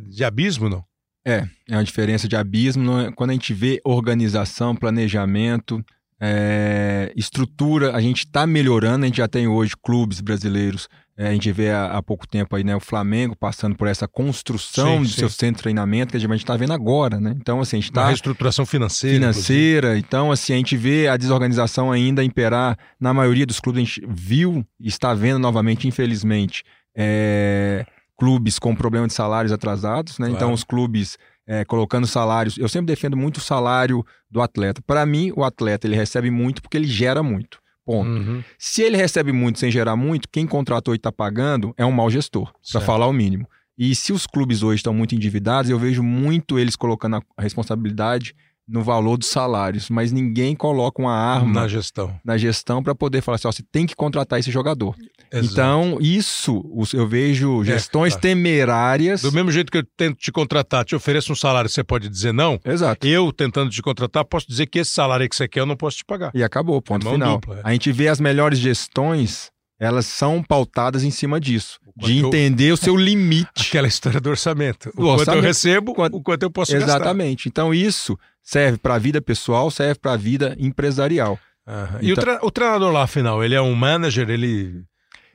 de 0.09 0.24
abismo, 0.24 0.70
não? 0.70 0.84
É, 1.26 1.47
é 1.68 1.76
uma 1.76 1.84
diferença 1.84 2.28
de 2.28 2.36
abismo. 2.36 2.99
é? 2.99 3.11
Quando 3.11 3.32
a 3.32 3.34
gente 3.34 3.53
vê 3.53 3.82
organização, 3.84 4.76
planejamento, 4.76 5.84
é, 6.20 7.11
estrutura, 7.15 7.95
a 7.95 8.01
gente 8.01 8.20
está 8.20 8.47
melhorando. 8.47 9.05
A 9.05 9.07
gente 9.07 9.18
já 9.18 9.28
tem 9.28 9.47
hoje 9.47 9.74
clubes 9.82 10.20
brasileiros. 10.20 10.88
é, 11.15 11.28
a 11.30 11.32
gente 11.32 11.51
vê 11.51 11.70
há, 11.72 11.97
há 11.97 12.03
pouco 12.03 12.28
tempo 12.28 12.55
aí, 12.55 12.63
né, 12.63 12.76
o 12.76 12.80
Flamengo 12.80 13.36
passando 13.36 13.76
por 13.76 13.88
essa 13.88 14.07
construção 14.07 14.97
Sim, 14.97 15.03
de 15.03 15.09
sim. 15.09 15.20
seu 15.20 15.30
centro 15.30 15.57
de 15.57 15.63
treinamento 15.63 16.11
que 16.11 16.18
a 16.18 16.20
gente 16.20 16.36
está 16.38 16.55
vendo 16.57 16.74
agora, 16.74 17.20
né? 17.20 17.36
Então, 17.39 17.59
assim, 17.59 17.78
a 17.78 17.80
gente 17.80 17.89
está 17.89 18.07
reestruturação 18.07 18.65
financeira. 18.65 19.15
financeira. 19.15 19.97
Então, 19.97 20.32
assim, 20.32 20.53
a 20.53 20.57
gente 20.57 20.76
vê 20.76 21.07
a 21.07 21.18
desorganização 21.18 21.91
ainda 21.91 22.24
imperar 22.24 22.78
na 22.99 23.13
maioria 23.13 23.45
dos 23.45 23.59
clubes. 23.59 23.82
A 23.82 23.86
gente 23.86 24.07
viu 24.07 24.65
e 24.80 24.88
está 24.88 25.13
vendo 25.13 25.39
novamente, 25.39 25.88
infelizmente, 25.88 26.63
é, 26.95 27.86
clubes 28.18 28.57
com 28.57 28.76
problema 28.76 29.07
de 29.07 29.13
salários 29.13 29.51
atrasados, 29.51 30.18
né? 30.18 30.28
Claro. 30.28 30.36
Então, 30.36 30.53
os 30.53 30.63
clubes 30.63 31.18
é, 31.47 31.63
colocando 31.63 32.05
salários. 32.05 32.57
Eu 32.57 32.67
sempre 32.67 32.87
defendo 32.87 33.15
muito 33.15 33.37
o 33.37 33.41
salário 33.41 34.05
do 34.29 34.41
atleta. 34.41 34.81
Para 34.85 35.05
mim, 35.05 35.31
o 35.35 35.43
atleta 35.43 35.87
ele 35.87 35.95
recebe 35.95 36.29
muito 36.29 36.61
porque 36.61 36.77
ele 36.77 36.87
gera 36.87 37.23
muito. 37.23 37.59
Ponto. 37.85 38.09
Uhum. 38.09 38.43
Se 38.59 38.81
ele 38.81 38.97
recebe 38.97 39.31
muito 39.31 39.59
sem 39.59 39.71
gerar 39.71 39.95
muito, 39.95 40.27
quem 40.29 40.45
contratou 40.45 40.93
e 40.93 40.97
está 40.97 41.09
pagando 41.09 41.73
é 41.77 41.85
um 41.85 41.91
mau 41.91 42.09
gestor, 42.09 42.51
para 42.69 42.81
falar 42.81 43.07
o 43.07 43.13
mínimo. 43.13 43.47
E 43.77 43.95
se 43.95 44.11
os 44.11 44.27
clubes 44.27 44.61
hoje 44.61 44.77
estão 44.77 44.93
muito 44.93 45.15
endividados, 45.15 45.71
eu 45.71 45.79
vejo 45.79 46.03
muito 46.03 46.59
eles 46.59 46.75
colocando 46.75 47.23
a 47.37 47.41
responsabilidade 47.41 48.35
no 48.68 48.84
valor 48.84 49.18
dos 49.18 49.30
salários, 49.30 49.89
mas 49.89 50.11
ninguém 50.11 50.53
coloca 50.55 51.01
uma 51.01 51.13
arma 51.15 51.61
Na 51.61 51.68
gestão. 51.68 52.13
na 52.26 52.38
gestão 52.38 52.84
para 52.84 52.93
poder 52.93 53.22
falar 53.22 53.36
assim, 53.36 53.47
ó, 53.47 53.51
você 53.51 53.63
tem 53.72 53.86
que 53.86 53.95
contratar 53.95 54.39
esse 54.39 54.51
jogador. 54.51 54.95
Exato. 55.32 55.51
Então, 55.53 55.97
isso 56.01 56.63
eu 56.93 57.07
vejo 57.07 57.63
gestões 57.63 58.13
tá. 58.15 58.22
temerárias. 58.22 59.22
Do 59.22 59.32
mesmo 59.32 59.51
jeito 59.51 59.72
que 59.72 59.78
eu 59.78 59.84
tento 59.95 60.18
te 60.18 60.32
contratar, 60.32 60.84
te 60.86 60.95
ofereço 60.95 61.32
um 61.32 61.36
salário, 61.36 61.70
você 61.70 61.84
pode 61.84 62.09
dizer 62.09 62.34
não. 62.34 62.59
Exato. 62.65 63.05
Eu, 63.07 63.32
tentando 63.32 63.70
te 63.70 63.82
contratar, 63.82 64.24
posso 64.26 64.47
dizer 64.47 64.65
que 64.68 64.80
esse 64.80 64.91
salário 64.91 65.24
aí 65.24 65.30
que 65.30 65.36
você 65.36 65.47
quer 65.47 65.61
eu 65.61 65.65
não 65.65 65.76
posso 65.76 65.97
te 65.97 66.05
pagar. 66.05 66.32
E 66.34 66.43
acabou, 66.43 66.82
ponto 66.82 67.03
mão 67.03 67.13
final. 67.13 67.34
dupla, 67.36 67.57
é. 67.59 67.61
A 67.63 67.72
gente 67.74 67.91
vê 67.91 68.07
as 68.07 68.20
melhores 68.20 68.59
gestões, 68.59 69.49
elas 69.80 70.05
são 70.05 70.41
pautadas 70.41 71.03
em 71.03 71.11
cima 71.11 71.39
disso, 71.39 71.80
de 71.95 72.20
eu- 72.20 72.28
entender 72.28 72.72
o 72.72 72.78
seu 72.78 72.95
limite. 72.95 73.47
Aquela 73.68 73.88
história 73.88 74.20
do 74.20 74.30
orçamento. 74.30 74.89
O 74.95 75.15
quanto 75.15 75.32
eu 75.32 75.41
recebo, 75.41 75.93
Quanto- 75.93 76.18
o 76.18 76.22
quanto 76.22 76.43
eu 76.43 76.49
posso 76.51 76.72
gastar. 76.74 76.88
Exatamente. 76.95 77.47
Então 77.49 77.74
isso 77.74 78.18
serve 78.49 78.77
para 78.77 78.95
a 78.95 78.97
vida 78.97 79.21
pessoal, 79.21 79.69
serve 79.69 79.95
para 79.99 80.13
a 80.13 80.17
vida 80.17 80.55
empresarial. 80.57 81.37
Aham. 81.67 81.99
E 82.01 82.09
o, 82.09 82.13
Então- 82.13 82.23
tre- 82.23 82.39
o 82.41 82.49
treinador 82.49 82.91
lá, 82.93 83.03
afinal, 83.03 83.43
ele 83.43 83.53
é 83.55 83.61
um 83.61 83.75
manager, 83.75 84.29
ele 84.29 84.83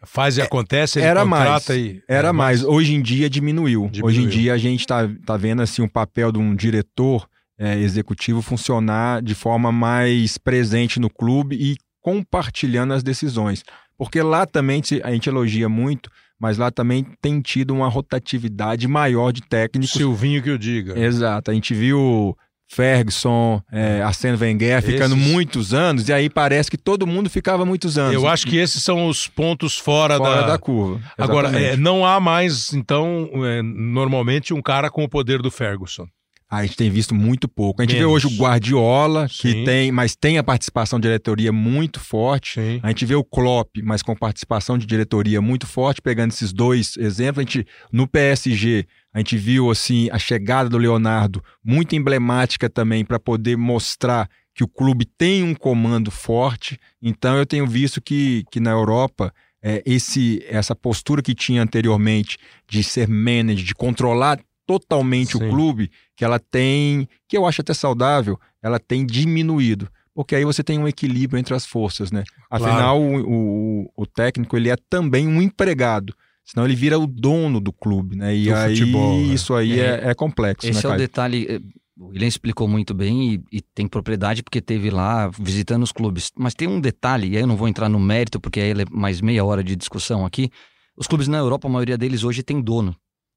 faz 0.05 0.39
e 0.39 0.41
acontece, 0.43 0.99
ele 0.99 1.07
era 1.07 1.21
contrata 1.23 1.47
mais. 1.51 1.69
e... 1.69 2.03
Era 2.09 2.33
mais. 2.33 2.65
Hoje 2.65 2.95
em 2.95 3.03
dia 3.03 3.29
diminuiu. 3.29 3.89
Diminuiu. 3.91 4.07
Hoje 4.07 4.23
em 4.23 4.29
dia 4.29 4.55
a 4.55 4.59
gente 4.59 4.87
tá, 4.87 5.07
tá 5.27 5.37
vendo 5.37 5.61
assim 5.61 5.83
o 5.83 5.89
papel 5.91 6.33
de 6.33 6.39
um 6.39 6.55
diretor 6.57 7.29
é, 7.59 7.79
executivo 7.79 8.41
funcionar 8.41 9.21
de 9.23 9.35
forma 9.35 9.71
mais 9.71 10.39
presente 10.39 10.99
no 10.99 11.11
clube 11.11 11.55
e 11.57 11.77
compartilhando 12.01 12.95
as 12.95 13.03
decisões. 13.03 13.63
Porque 13.99 14.23
lá 14.23 14.47
também 14.47 14.83
a 15.05 15.13
gente 15.13 15.29
elogia 15.29 15.69
muito, 15.69 16.11
mas 16.41 16.57
lá 16.59 16.71
também 16.71 17.07
tem 17.21 17.41
tido 17.43 17.73
uma 17.75 17.89
rotatividade 17.89 18.89
maior 18.89 19.33
de 19.33 19.43
técnicos. 19.43 19.93
Silvinho 19.93 20.43
que 20.43 20.51
eu 20.51 20.59
diga. 20.59 20.99
Exato. 20.99 21.51
A 21.51 21.55
gente 21.55 21.73
viu 21.75 22.37
Ferguson, 22.73 23.63
é, 23.71 24.01
Arsene 24.03 24.37
Wenger 24.37 24.81
ficando 24.83 25.15
Esses- 25.15 25.31
muitos 25.31 25.75
anos, 25.75 26.09
e 26.09 26.13
aí 26.13 26.31
parece 26.31 26.71
que 26.71 26.79
todo 26.79 27.07
mundo 27.07 27.29
ficava 27.29 27.67
muitos 27.67 27.99
anos. 27.99 28.15
Eu 28.15 28.27
acho 28.27 28.47
que 28.47 28.57
esses 28.57 28.83
são 28.83 29.09
os 29.09 29.29
pontos 29.29 29.77
fora, 29.77 30.17
fora 30.17 30.41
da... 30.41 30.47
da 30.49 30.59
curva. 30.59 31.01
Agora, 31.19 31.49
Exatamente. 31.49 31.75
é, 31.75 31.77
não 31.77 32.07
há 32.07 32.19
mais, 32.19 32.73
então, 32.73 33.29
é, 33.45 33.61
normalmente 33.63 34.55
um 34.55 34.63
cara 34.63 34.91
com 34.91 35.05
o 35.05 35.09
poder 35.09 35.43
do 35.43 35.51
Ferguson. 35.51 36.07
A 36.53 36.67
gente 36.67 36.77
tem 36.77 36.91
visto 36.91 37.15
muito 37.15 37.49
pouco. 37.49 37.81
A 37.81 37.85
gente 37.87 37.95
vê 37.95 38.01
Menos. 38.01 38.13
hoje 38.13 38.27
o 38.27 38.39
Guardiola, 38.39 39.27
que 39.27 39.53
Sim. 39.53 39.65
tem, 39.65 39.91
mas 39.91 40.15
tem 40.15 40.37
a 40.37 40.45
participação 40.45 41.01
de 41.01 41.09
diretoria 41.09 41.51
muito 41.51 41.99
forte. 41.99 42.61
Sim. 42.61 42.79
A 42.83 42.89
gente 42.89 43.07
vê 43.07 43.15
o 43.15 43.25
Klopp, 43.25 43.79
mas 43.83 44.03
com 44.03 44.15
participação 44.15 44.77
de 44.77 44.85
diretoria 44.85 45.41
muito 45.41 45.67
forte, 45.67 46.03
pegando 46.03 46.31
esses 46.31 46.53
dois 46.53 46.95
exemplos. 46.99 47.39
A 47.39 47.49
gente, 47.49 47.67
no 47.91 48.07
PSG, 48.07 48.85
a 49.15 49.19
gente 49.19 49.35
viu 49.39 49.71
assim 49.71 50.11
a 50.13 50.19
chegada 50.19 50.69
do 50.69 50.77
Leonardo, 50.77 51.43
muito 51.65 51.97
emblemática 51.97 52.69
também 52.69 53.03
para 53.03 53.19
poder 53.19 53.57
mostrar 53.57 54.29
que 54.55 54.63
o 54.63 54.69
clube 54.69 55.07
tem 55.07 55.43
um 55.43 55.55
comando 55.55 56.11
forte. 56.11 56.79
Então 57.01 57.35
eu 57.39 57.47
tenho 57.47 57.67
visto 57.67 57.99
que, 57.99 58.45
que 58.51 58.61
na 58.61 58.73
Europa 58.73 59.33
é, 59.63 59.83
esse, 59.87 60.45
essa 60.47 60.77
postura 60.77 61.23
que 61.23 61.35
tinha 61.35 61.63
anteriormente 61.63 62.37
de 62.69 62.85
ser 62.85 63.09
manager, 63.09 63.65
de 63.65 63.75
controlar 63.75 64.39
totalmente 64.67 65.37
Sim. 65.37 65.45
o 65.45 65.51
clube, 65.51 65.91
que 66.23 66.25
ela 66.25 66.39
tem, 66.39 67.09
que 67.29 67.37
eu 67.37 67.45
acho 67.45 67.63
até 67.63 67.75
saudável, 67.75 68.39
ela 68.63 68.79
tem 68.79 69.05
diminuído. 69.05 69.89
Porque 70.15 70.37
aí 70.37 70.45
você 70.45 70.63
tem 70.63 70.79
um 70.79 70.87
equilíbrio 70.87 71.37
entre 71.37 71.53
as 71.53 71.67
forças, 71.67 72.13
né? 72.13 72.23
Claro. 72.49 72.65
Afinal, 72.65 73.03
o, 73.03 73.83
o, 73.87 73.93
o 73.97 74.07
técnico 74.07 74.57
ele 74.57 74.71
é 74.71 74.77
também 74.89 75.27
um 75.27 75.43
empregado. 75.43 76.15
Senão 76.45 76.65
ele 76.65 76.77
vira 76.77 76.97
o 76.97 77.09
dono 77.09 77.61
do 77.61 77.73
clube, 77.73 78.15
né? 78.15 78.37
E 78.37 78.45
Do 78.45 78.55
aí 78.55 78.77
futebol, 78.77 79.17
né? 79.17 79.35
isso 79.35 79.53
aí 79.53 79.81
é, 79.81 80.11
é 80.11 80.15
complexo, 80.15 80.69
Esse 80.69 80.87
né, 80.87 80.93
é 80.93 80.95
o 80.95 80.97
detalhe. 80.97 81.47
eh, 81.49 81.61
O 81.99 82.07
William 82.11 82.29
explicou 82.29 82.69
muito 82.69 82.95
bem 82.95 83.35
e, 83.35 83.57
e 83.59 83.61
tem 83.61 83.89
propriedade 83.89 84.45
porque 84.45 84.61
teve 84.61 84.91
lá 84.91 85.29
visitando 85.29 85.83
os 85.83 85.91
clubes. 85.91 86.31
Mas 86.39 86.55
tem 86.55 86.69
um 86.69 86.81
detalhe, 86.81 87.31
e 87.31 87.37
aí 87.37 87.43
eu 87.43 87.49
não 87.49 87.57
vou 87.57 87.67
entrar 87.67 87.89
no 87.89 87.99
mérito, 87.99 88.39
porque 88.39 88.61
aí 88.61 88.71
é 88.71 88.85
mais 88.93 89.21
meia 89.21 89.45
hora 89.45 89.65
de 89.65 89.75
discussão 89.75 90.25
aqui. 90.25 90.51
Os 90.97 91.09
clubes 91.09 91.27
na 91.27 91.39
Europa, 91.39 91.67
a 91.67 91.71
maioria 91.71 91.99
deles 91.99 92.23
hoje 92.23 92.45
tem 92.45 92.61
dono. 92.63 92.95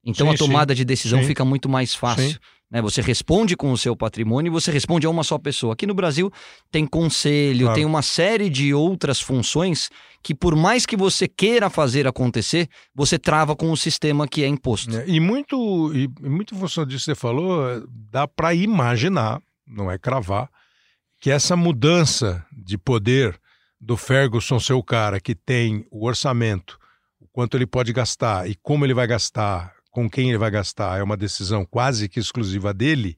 Então 0.08 0.28
Sim, 0.28 0.36
a 0.36 0.38
tomada 0.38 0.76
de 0.76 0.86
decisão 0.86 1.22
Sim. 1.22 1.28
fica 1.28 1.44
muito 1.44 1.68
mais 1.68 1.96
fácil. 1.96 2.38
Né? 2.70 2.82
Você 2.82 3.02
responde 3.02 3.56
com 3.56 3.72
o 3.72 3.78
seu 3.78 3.96
patrimônio 3.96 4.50
e 4.50 4.54
você 4.54 4.72
responde 4.72 5.06
a 5.06 5.10
uma 5.10 5.24
só 5.24 5.38
pessoa. 5.38 5.74
Aqui 5.74 5.86
no 5.86 5.94
Brasil 5.94 6.32
tem 6.72 6.86
conselho, 6.86 7.66
Claro. 7.66 7.76
tem 7.76 7.86
uma 7.86 8.02
série 8.02 8.50
de 8.50 8.74
outras 8.74 9.22
funções 9.22 9.90
que, 10.24 10.34
por 10.34 10.56
mais 10.56 10.86
que 10.86 10.98
você 10.98 11.28
queira 11.28 11.70
fazer 11.70 12.08
acontecer, 12.08 12.68
você 12.94 13.20
trava 13.20 13.56
com 13.56 13.72
o 13.72 13.78
sistema 13.78 14.28
que 14.28 14.44
é 14.44 14.48
imposto. 14.48 14.98
É, 14.98 15.08
E 15.08 15.20
muito, 15.20 15.92
e 15.94 16.08
muito 16.28 16.56
em 16.56 16.58
função 16.58 16.86
disso 16.86 17.06
que 17.06 17.12
você 17.12 17.16
falou, 17.16 17.86
dá 17.88 18.28
para 18.28 18.54
imaginar, 18.56 19.40
não 19.68 19.92
é 19.92 20.00
cravar, 20.00 20.50
que 21.22 21.30
essa 21.30 21.56
mudança 21.56 22.44
de 22.52 22.78
poder 22.78 23.40
do 23.80 23.96
Ferguson 23.96 24.60
ser 24.60 24.74
o 24.74 24.82
cara 24.84 25.20
que 25.20 25.36
tem 25.36 25.86
o 25.92 26.08
orçamento, 26.08 26.80
o 27.20 27.28
quanto 27.32 27.56
ele 27.56 27.68
pode 27.68 27.94
gastar 27.94 28.50
e 28.50 28.56
como 28.56 28.84
ele 28.86 28.94
vai 28.96 29.06
gastar, 29.06 29.75
com 29.96 30.10
quem 30.10 30.28
ele 30.28 30.38
vai 30.38 30.52
gastar, 30.52 31.00
é 31.00 31.04
uma 31.04 31.16
decisão 31.16 31.66
quase 31.66 32.10
que 32.10 32.20
exclusiva 32.20 32.74
dele. 32.74 33.18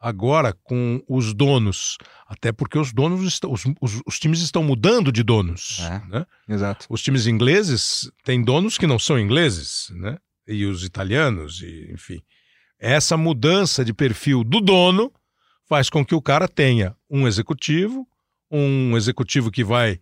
Agora, 0.00 0.52
com 0.52 1.00
os 1.08 1.32
donos, 1.32 1.96
até 2.26 2.50
porque 2.50 2.76
os 2.76 2.92
donos 2.92 3.22
estão, 3.22 3.52
os, 3.52 3.62
os- 3.80 4.02
os 4.04 4.18
times 4.18 4.40
estão 4.40 4.64
mudando 4.64 5.12
de 5.12 5.22
donos. 5.22 5.78
É. 5.80 6.02
Né? 6.08 6.26
Exato. 6.48 6.84
Os 6.90 7.00
times 7.00 7.28
ingleses 7.28 8.10
têm 8.24 8.42
donos 8.42 8.76
que 8.76 8.88
não 8.88 8.98
são 8.98 9.20
ingleses, 9.20 9.90
né? 9.94 10.18
E 10.48 10.66
os 10.66 10.82
italianos, 10.82 11.62
e, 11.62 11.90
enfim. 11.92 12.20
Essa 12.76 13.16
mudança 13.16 13.84
de 13.84 13.94
perfil 13.94 14.42
do 14.42 14.60
dono 14.60 15.12
faz 15.64 15.88
com 15.88 16.04
que 16.04 16.14
o 16.14 16.20
cara 16.20 16.48
tenha 16.48 16.94
um 17.08 17.26
executivo, 17.28 18.04
um 18.50 18.96
executivo 18.96 19.48
que 19.48 19.62
vai 19.62 20.00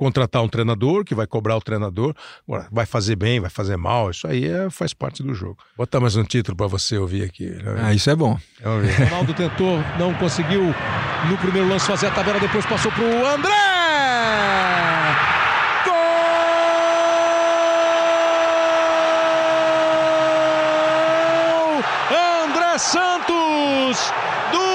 contratar 0.00 0.42
um 0.42 0.48
treinador, 0.48 1.04
que 1.04 1.14
vai 1.14 1.26
cobrar 1.26 1.58
o 1.58 1.60
treinador, 1.60 2.14
Agora, 2.48 2.66
vai 2.72 2.86
fazer 2.86 3.16
bem, 3.16 3.38
vai 3.38 3.50
fazer 3.50 3.76
mal, 3.76 4.10
isso 4.10 4.26
aí 4.26 4.46
é- 4.46 4.70
faz 4.70 4.94
parte 4.94 5.22
do 5.22 5.34
jogo. 5.34 5.58
Botar 5.76 6.00
mais 6.00 6.16
um 6.16 6.24
título 6.24 6.56
para 6.56 6.66
você 6.66 6.96
ouvir 6.96 7.22
aqui. 7.22 7.50
né? 7.50 7.80
Ah, 7.82 7.92
isso 7.92 8.08
é 8.08 8.16
bom. 8.16 8.38
Ver. 8.80 9.04
Ronaldo 9.10 9.34
tentou, 9.34 9.78
não 9.98 10.14
conseguiu 10.14 10.74
no 11.28 11.36
primeiro 11.36 11.68
lance 11.68 11.86
fazer 11.86 12.06
a 12.06 12.10
tabela, 12.12 12.40
depois 12.40 12.64
passou 12.64 12.90
pro 12.92 13.04
André! 13.26 13.50
Gol! 20.50 21.82
André 22.44 22.78
Santos 22.78 24.12
do 24.52 24.69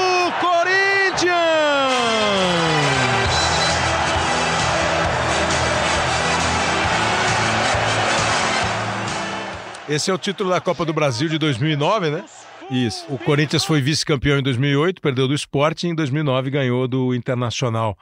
Esse 9.88 10.10
é 10.10 10.14
o 10.14 10.18
título 10.18 10.50
da 10.50 10.60
Copa 10.60 10.84
do 10.84 10.94
Brasil 10.94 11.30
de 11.30 11.38
2009, 11.38 12.10
né? 12.10 12.26
Isso. 12.72 13.06
O 13.08 13.20
Corinthians 13.20 13.64
foi 13.64 13.80
vice-campeão 13.82 14.40
em 14.40 14.44
2008, 14.44 15.00
perdeu 15.00 15.28
do 15.28 15.36
Sport 15.36 15.84
e 15.84 15.88
em 15.88 15.96
2009 15.96 16.50
ganhou 16.50 16.88
do 16.88 17.14
Internacional. 17.14 17.96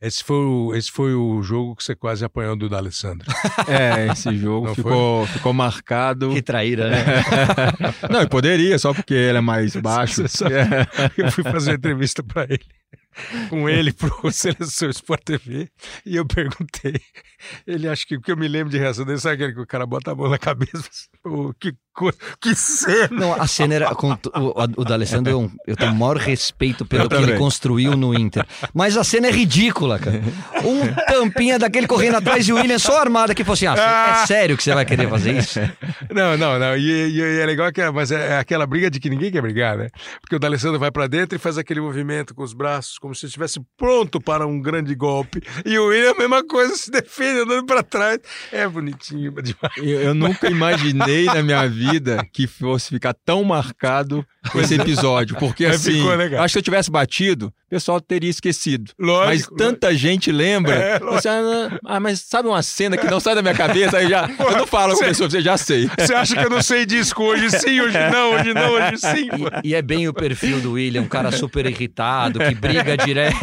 Esse 0.00 0.22
foi 0.22 0.36
o, 0.36 0.74
esse 0.74 0.92
foi 0.92 1.14
o 1.14 1.42
jogo 1.42 1.74
que 1.74 1.82
você 1.82 1.96
quase 1.96 2.24
apanhou 2.24 2.54
do 2.54 2.68
D'Alessandro. 2.68 3.26
É, 3.66 4.12
esse 4.12 4.36
jogo 4.36 4.66
Não 4.66 4.74
ficou, 4.74 5.26
ficou 5.26 5.52
marcado. 5.52 6.30
Que 6.30 6.42
traíra, 6.42 6.90
né? 6.90 7.04
Não, 8.10 8.20
e 8.20 8.28
poderia, 8.28 8.78
só 8.78 8.92
porque 8.92 9.14
ele 9.14 9.38
é 9.38 9.40
mais 9.40 9.74
baixo. 9.80 10.16
Você 10.22 10.28
sabe, 10.28 10.54
Eu 11.16 11.32
fui 11.32 11.42
fazer 11.42 11.70
uma 11.70 11.76
entrevista 11.76 12.22
para 12.22 12.44
ele, 12.44 12.64
com 13.48 13.68
ele 13.68 13.92
pro 13.92 14.10
Seleção 14.32 14.90
Sport 14.90 15.22
TV, 15.24 15.68
e 16.04 16.16
eu 16.16 16.26
perguntei. 16.26 17.00
Ele 17.66 17.88
acha 17.88 18.06
que 18.06 18.16
o 18.16 18.20
que 18.20 18.32
eu 18.32 18.36
me 18.36 18.48
lembro 18.48 18.70
de 18.70 18.78
reação 18.78 19.04
dele, 19.04 19.18
sabe 19.20 19.34
aquele 19.34 19.52
que 19.54 19.60
o 19.60 19.66
cara 19.66 19.84
bota 19.84 20.12
a 20.12 20.14
mão 20.14 20.28
na 20.30 20.38
cabeça? 20.38 20.88
Pô, 21.22 21.54
que, 21.60 21.74
co- 21.92 22.12
que 22.40 22.54
cena! 22.54 23.08
Não, 23.10 23.34
a 23.34 23.46
cena 23.46 23.74
era. 23.74 23.94
com- 23.94 24.12
O, 24.12 24.80
o 24.80 24.84
D'Alessandro, 24.84 25.30
eu, 25.30 25.50
eu 25.66 25.76
tenho 25.76 25.92
o 25.92 25.94
maior 25.94 26.16
respeito 26.16 26.84
pelo 26.86 27.04
Eu 27.04 27.08
que 27.08 27.14
ele 27.16 27.36
construiu 27.38 27.96
no 27.96 28.14
Inter. 28.18 28.46
Mas 28.72 28.96
a 28.96 29.04
cena 29.04 29.26
é 29.28 29.30
ridícula, 29.30 29.98
cara. 29.98 30.22
Um 30.64 30.94
tampinha 31.06 31.58
daquele 31.58 31.86
correndo 31.86 32.16
atrás 32.16 32.48
e 32.48 32.52
o 32.52 32.56
William 32.56 32.78
só 32.78 32.98
armado 33.00 33.32
aqui 33.32 33.44
falou 33.44 33.54
assim: 33.54 33.66
ah, 33.66 34.20
é 34.22 34.26
sério 34.26 34.56
que 34.56 34.62
você 34.62 34.74
vai 34.74 34.84
querer 34.86 35.08
fazer 35.08 35.36
isso? 35.36 35.60
Não, 36.14 36.36
não, 36.36 36.58
não. 36.58 36.76
E, 36.76 36.80
e- 36.82 37.16
e 37.16 37.40
é 37.40 37.46
legal 37.46 37.72
que 37.72 37.80
é, 37.80 37.90
mas 37.90 38.10
é 38.12 38.38
aquela 38.38 38.66
briga 38.66 38.90
de 38.90 39.00
que 39.00 39.08
ninguém 39.10 39.30
quer 39.32 39.40
brigar, 39.42 39.76
né? 39.76 39.88
Porque 40.20 40.36
o 40.36 40.38
D'Alessandro 40.38 40.78
vai 40.78 40.90
para 40.90 41.06
dentro 41.06 41.34
e 41.36 41.38
faz 41.38 41.58
aquele 41.58 41.80
movimento 41.80 42.34
com 42.34 42.42
os 42.42 42.52
braços 42.52 42.83
braços, 42.84 42.98
como 42.98 43.14
se 43.14 43.26
estivesse 43.26 43.60
pronto 43.76 44.20
para 44.20 44.46
um 44.46 44.60
grande 44.60 44.94
golpe. 44.94 45.42
E 45.64 45.78
o 45.78 45.86
William, 45.86 46.12
a 46.12 46.14
mesma 46.14 46.44
coisa, 46.44 46.76
se 46.76 46.90
defende, 46.90 47.40
andando 47.40 47.64
para 47.64 47.82
trás. 47.82 48.20
É 48.52 48.68
bonitinho 48.68 49.32
demais. 49.42 49.76
Eu, 49.78 50.00
eu 50.00 50.14
nunca 50.14 50.48
imaginei 50.48 51.24
na 51.24 51.42
minha 51.42 51.66
vida 51.68 52.24
que 52.32 52.46
fosse 52.46 52.90
ficar 52.90 53.14
tão 53.24 53.42
marcado 53.42 54.24
com 54.52 54.60
esse 54.60 54.74
episódio. 54.74 55.36
Porque 55.36 55.66
Mas 55.66 55.76
assim, 55.76 56.06
acho 56.08 56.44
que 56.44 56.48
se 56.52 56.58
eu 56.58 56.62
tivesse 56.62 56.90
batido, 56.90 57.52
o 57.66 57.70
pessoal 57.70 58.00
teria 58.00 58.30
esquecido. 58.30 58.92
Lógico, 58.98 59.54
mas 59.54 59.58
tanta 59.58 59.94
gente 59.94 60.30
lembra. 60.30 60.74
É, 60.74 60.98
Você, 60.98 61.28
ah, 61.28 61.78
ah, 61.84 62.00
mas 62.00 62.20
sabe 62.20 62.48
uma 62.48 62.62
cena 62.62 62.96
que 62.96 63.06
não 63.06 63.18
sai 63.18 63.34
da 63.34 63.42
minha 63.42 63.54
cabeça? 63.54 63.98
Aí 63.98 64.08
já, 64.08 64.28
eu 64.38 64.58
não 64.58 64.66
falo 64.66 64.96
com 64.96 65.04
a 65.04 65.08
pessoa, 65.08 65.30
você 65.30 65.40
já 65.40 65.56
sei. 65.56 65.88
Você 65.98 66.14
acha 66.14 66.36
que 66.36 66.44
eu 66.44 66.50
não 66.50 66.62
sei 66.62 66.84
disco? 66.84 67.22
Hoje 67.22 67.50
sim, 67.50 67.80
hoje 67.80 67.98
não, 68.10 68.32
hoje 68.34 68.54
não, 68.54 68.72
hoje 68.72 68.98
sim. 68.98 69.28
pô. 69.28 69.48
E, 69.62 69.70
e 69.70 69.74
é 69.74 69.82
bem 69.82 70.06
o 70.08 70.14
perfil 70.14 70.60
do 70.60 70.72
William, 70.72 71.02
um 71.02 71.08
cara 71.08 71.32
super 71.32 71.66
irritado, 71.66 72.38
que 72.38 72.54
briga 72.54 72.73
direto. 73.04 73.36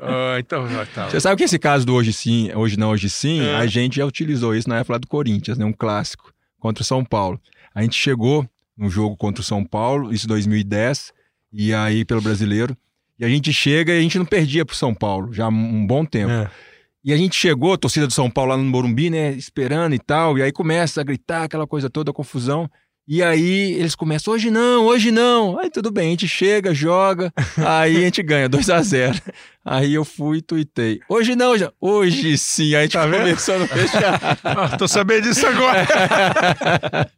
Ah, 0.00 0.38
então, 0.38 0.66
tá. 0.94 1.08
Você 1.08 1.20
sabe 1.20 1.36
que 1.36 1.44
esse 1.44 1.58
caso 1.58 1.84
do 1.84 1.94
hoje 1.94 2.12
sim, 2.12 2.50
hoje 2.54 2.78
não, 2.78 2.90
hoje 2.90 3.08
sim, 3.10 3.42
É. 3.42 3.56
a 3.56 3.66
gente 3.66 3.96
já 3.96 4.04
utilizou 4.06 4.54
isso 4.54 4.68
na 4.68 4.78
época 4.78 4.94
lá 4.94 4.98
do 4.98 5.06
Corinthians, 5.06 5.58
né? 5.58 5.64
Um 5.64 5.72
clássico 5.72 6.32
contra 6.58 6.82
o 6.82 6.84
São 6.84 7.04
Paulo. 7.04 7.40
A 7.74 7.82
gente 7.82 7.96
chegou 7.96 8.48
no 8.76 8.88
jogo 8.88 9.16
contra 9.16 9.40
o 9.40 9.44
São 9.44 9.64
Paulo, 9.64 10.12
isso 10.12 10.26
em 10.26 10.28
2010, 10.28 11.12
e 11.52 11.74
aí 11.74 12.04
pelo 12.04 12.20
brasileiro. 12.20 12.76
E 13.18 13.24
a 13.24 13.28
gente 13.28 13.52
chega 13.52 13.92
e 13.92 13.98
a 13.98 14.02
gente 14.02 14.18
não 14.18 14.24
perdia 14.24 14.64
pro 14.64 14.74
São 14.74 14.94
Paulo, 14.94 15.32
já 15.32 15.44
há 15.44 15.48
um 15.48 15.86
bom 15.86 16.04
tempo. 16.04 16.32
É. 16.32 16.50
E 17.02 17.12
a 17.14 17.16
gente 17.16 17.34
chegou, 17.34 17.72
a 17.72 17.78
torcida 17.78 18.06
do 18.06 18.12
São 18.12 18.30
Paulo 18.30 18.50
lá 18.50 18.56
no 18.58 18.64
Morumbi, 18.64 19.08
né? 19.08 19.32
Esperando 19.32 19.94
e 19.94 19.98
tal. 19.98 20.36
E 20.36 20.42
aí 20.42 20.52
começa 20.52 21.00
a 21.00 21.04
gritar 21.04 21.44
aquela 21.44 21.66
coisa 21.66 21.88
toda, 21.88 22.10
a 22.10 22.14
confusão. 22.14 22.70
E 23.12 23.24
aí 23.24 23.72
eles 23.72 23.96
começam, 23.96 24.32
hoje 24.32 24.52
não, 24.52 24.84
hoje 24.86 25.10
não. 25.10 25.58
Aí 25.58 25.68
tudo 25.68 25.90
bem, 25.90 26.06
a 26.06 26.10
gente 26.10 26.28
chega, 26.28 26.72
joga, 26.72 27.32
aí 27.58 27.96
a 27.96 28.00
gente 28.02 28.22
ganha 28.22 28.48
2 28.48 28.70
a 28.70 28.80
0 28.80 29.20
Aí 29.64 29.94
eu 29.94 30.04
fui 30.04 30.38
e 30.38 30.42
tuitei. 30.42 31.00
Hoje 31.08 31.34
não, 31.34 31.58
já. 31.58 31.72
Hoje 31.80 32.38
sim. 32.38 32.72
Aí 32.72 32.76
a 32.76 32.82
gente 32.82 32.92
Tá 32.92 33.06
vendo? 33.06 33.22
começou 33.22 33.56
a 33.56 33.58
não 33.58 33.66
fechar. 33.66 34.38
Ah, 34.44 34.76
tô 34.76 34.86
sabendo 34.86 35.22
disso 35.22 35.44
agora. 35.44 35.84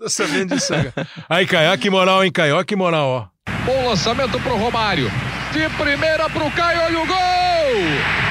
tô 0.00 0.08
sabendo 0.08 0.54
disso 0.54 0.72
agora. 0.72 0.94
Aí, 1.28 1.46
Caio, 1.46 1.78
que 1.78 1.90
moral, 1.90 2.24
hein, 2.24 2.32
Caio? 2.32 2.64
Que 2.64 2.74
moral, 2.74 3.06
ó. 3.46 3.52
Bom 3.66 3.86
lançamento 3.88 4.40
pro 4.40 4.56
Romário. 4.56 5.10
De 5.52 5.68
primeira 5.76 6.28
pro 6.30 6.50
Caio, 6.52 6.80
olha 6.80 7.00
o 7.00 7.06
gol! 7.06 8.23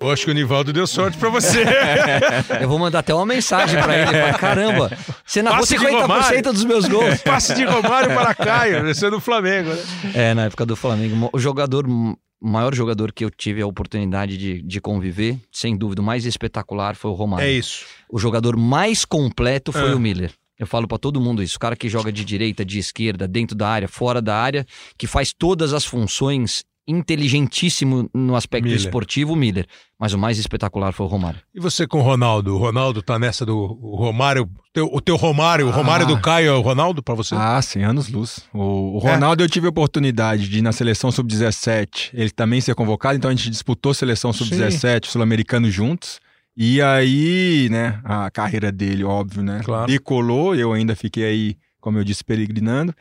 Eu 0.00 0.10
acho 0.12 0.24
que 0.24 0.30
o 0.30 0.34
Nivaldo 0.34 0.72
deu 0.72 0.86
sorte 0.86 1.18
pra 1.18 1.28
você. 1.28 1.64
Eu 2.60 2.68
vou 2.68 2.78
mandar 2.78 3.00
até 3.00 3.12
uma 3.14 3.26
mensagem 3.26 3.80
pra 3.82 3.96
ele. 3.96 4.06
falar, 4.06 4.38
Caramba, 4.38 4.98
você 5.26 5.42
narrou 5.42 5.60
Passe 5.60 5.76
de 5.78 5.84
50% 5.84 6.00
Romário." 6.00 6.42
dos 6.52 6.64
meus 6.64 6.86
gols. 6.86 7.22
Passe 7.22 7.54
de 7.54 7.64
Romário 7.64 8.14
para 8.14 8.34
Caio, 8.34 8.86
esse 8.88 9.04
é 9.04 9.10
do 9.10 9.20
Flamengo, 9.20 9.70
né? 9.70 9.82
É, 10.14 10.34
na 10.34 10.44
época 10.44 10.64
do 10.64 10.76
Flamengo. 10.76 11.28
O 11.32 11.38
jogador, 11.38 11.86
o 11.88 12.16
maior 12.40 12.72
jogador 12.74 13.12
que 13.12 13.24
eu 13.24 13.30
tive 13.30 13.60
a 13.60 13.66
oportunidade 13.66 14.36
de, 14.36 14.62
de 14.62 14.80
conviver, 14.80 15.36
sem 15.52 15.76
dúvida, 15.76 16.00
o 16.00 16.04
mais 16.04 16.24
espetacular 16.24 16.94
foi 16.94 17.10
o 17.10 17.14
Romário. 17.14 17.44
É 17.46 17.50
isso. 17.50 17.84
O 18.10 18.18
jogador 18.18 18.56
mais 18.56 19.04
completo 19.04 19.72
foi 19.72 19.90
Ah. 19.90 19.96
o 19.96 19.98
Miller. 19.98 20.30
Eu 20.58 20.66
falo 20.66 20.88
pra 20.88 20.98
todo 20.98 21.20
mundo 21.20 21.40
isso. 21.42 21.56
O 21.56 21.60
cara 21.60 21.76
que 21.76 21.88
joga 21.88 22.10
de 22.10 22.24
direita, 22.24 22.64
de 22.64 22.78
esquerda, 22.80 23.28
dentro 23.28 23.56
da 23.56 23.68
área, 23.68 23.86
fora 23.88 24.20
da 24.20 24.34
área, 24.36 24.66
que 24.96 25.06
faz 25.06 25.32
todas 25.32 25.72
as 25.72 25.84
funções 25.84 26.64
inteligentíssimo 26.88 28.08
no 28.14 28.34
aspecto 28.34 28.64
Miller. 28.64 28.80
esportivo, 28.80 29.34
o 29.34 29.36
Miller. 29.36 29.66
Mas 30.00 30.12
o 30.12 30.18
mais 30.18 30.38
espetacular 30.38 30.92
foi 30.92 31.06
o 31.06 31.08
Romário. 31.08 31.40
E 31.54 31.60
você 31.60 31.86
com 31.86 31.98
o 31.98 32.02
Ronaldo? 32.02 32.54
O 32.54 32.58
Ronaldo 32.58 33.02
tá 33.02 33.18
nessa 33.18 33.44
do 33.44 33.56
o 33.56 33.96
Romário. 33.96 34.48
Teu, 34.72 34.88
o 34.92 35.00
teu 35.00 35.16
Romário, 35.16 35.66
o 35.66 35.70
Romário 35.70 36.06
Ah. 36.06 36.08
do 36.08 36.20
Caio 36.20 36.48
é 36.50 36.54
o 36.54 36.60
Ronaldo 36.60 37.02
pra 37.02 37.14
você? 37.14 37.34
Ah, 37.34 37.60
sim, 37.60 37.82
anos 37.82 38.08
luz. 38.08 38.40
O, 38.54 38.96
o 38.96 38.98
Ronaldo, 38.98 39.42
eu 39.42 39.48
tive 39.48 39.66
a 39.66 39.70
oportunidade 39.70 40.48
de 40.48 40.58
ir 40.58 40.62
na 40.62 40.72
seleção 40.72 41.10
sub-17, 41.10 42.10
ele 42.14 42.30
também 42.30 42.60
ser 42.60 42.74
convocado, 42.74 43.16
então 43.16 43.30
a 43.30 43.34
gente 43.34 43.50
disputou 43.50 43.92
seleção 43.92 44.32
sub-17, 44.32 45.06
sul-americano 45.06 45.70
juntos. 45.70 46.20
E 46.56 46.82
aí, 46.82 47.68
né, 47.70 48.00
a 48.04 48.30
carreira 48.30 48.72
dele, 48.72 49.04
óbvio, 49.04 49.42
né, 49.42 49.60
Claro. 49.64 49.86
decolou, 49.86 50.54
eu 50.56 50.72
ainda 50.72 50.96
fiquei 50.96 51.24
aí, 51.24 51.56
como 51.80 51.98
eu 51.98 52.04
disse, 52.04 52.24
peregrinando. 52.24 52.92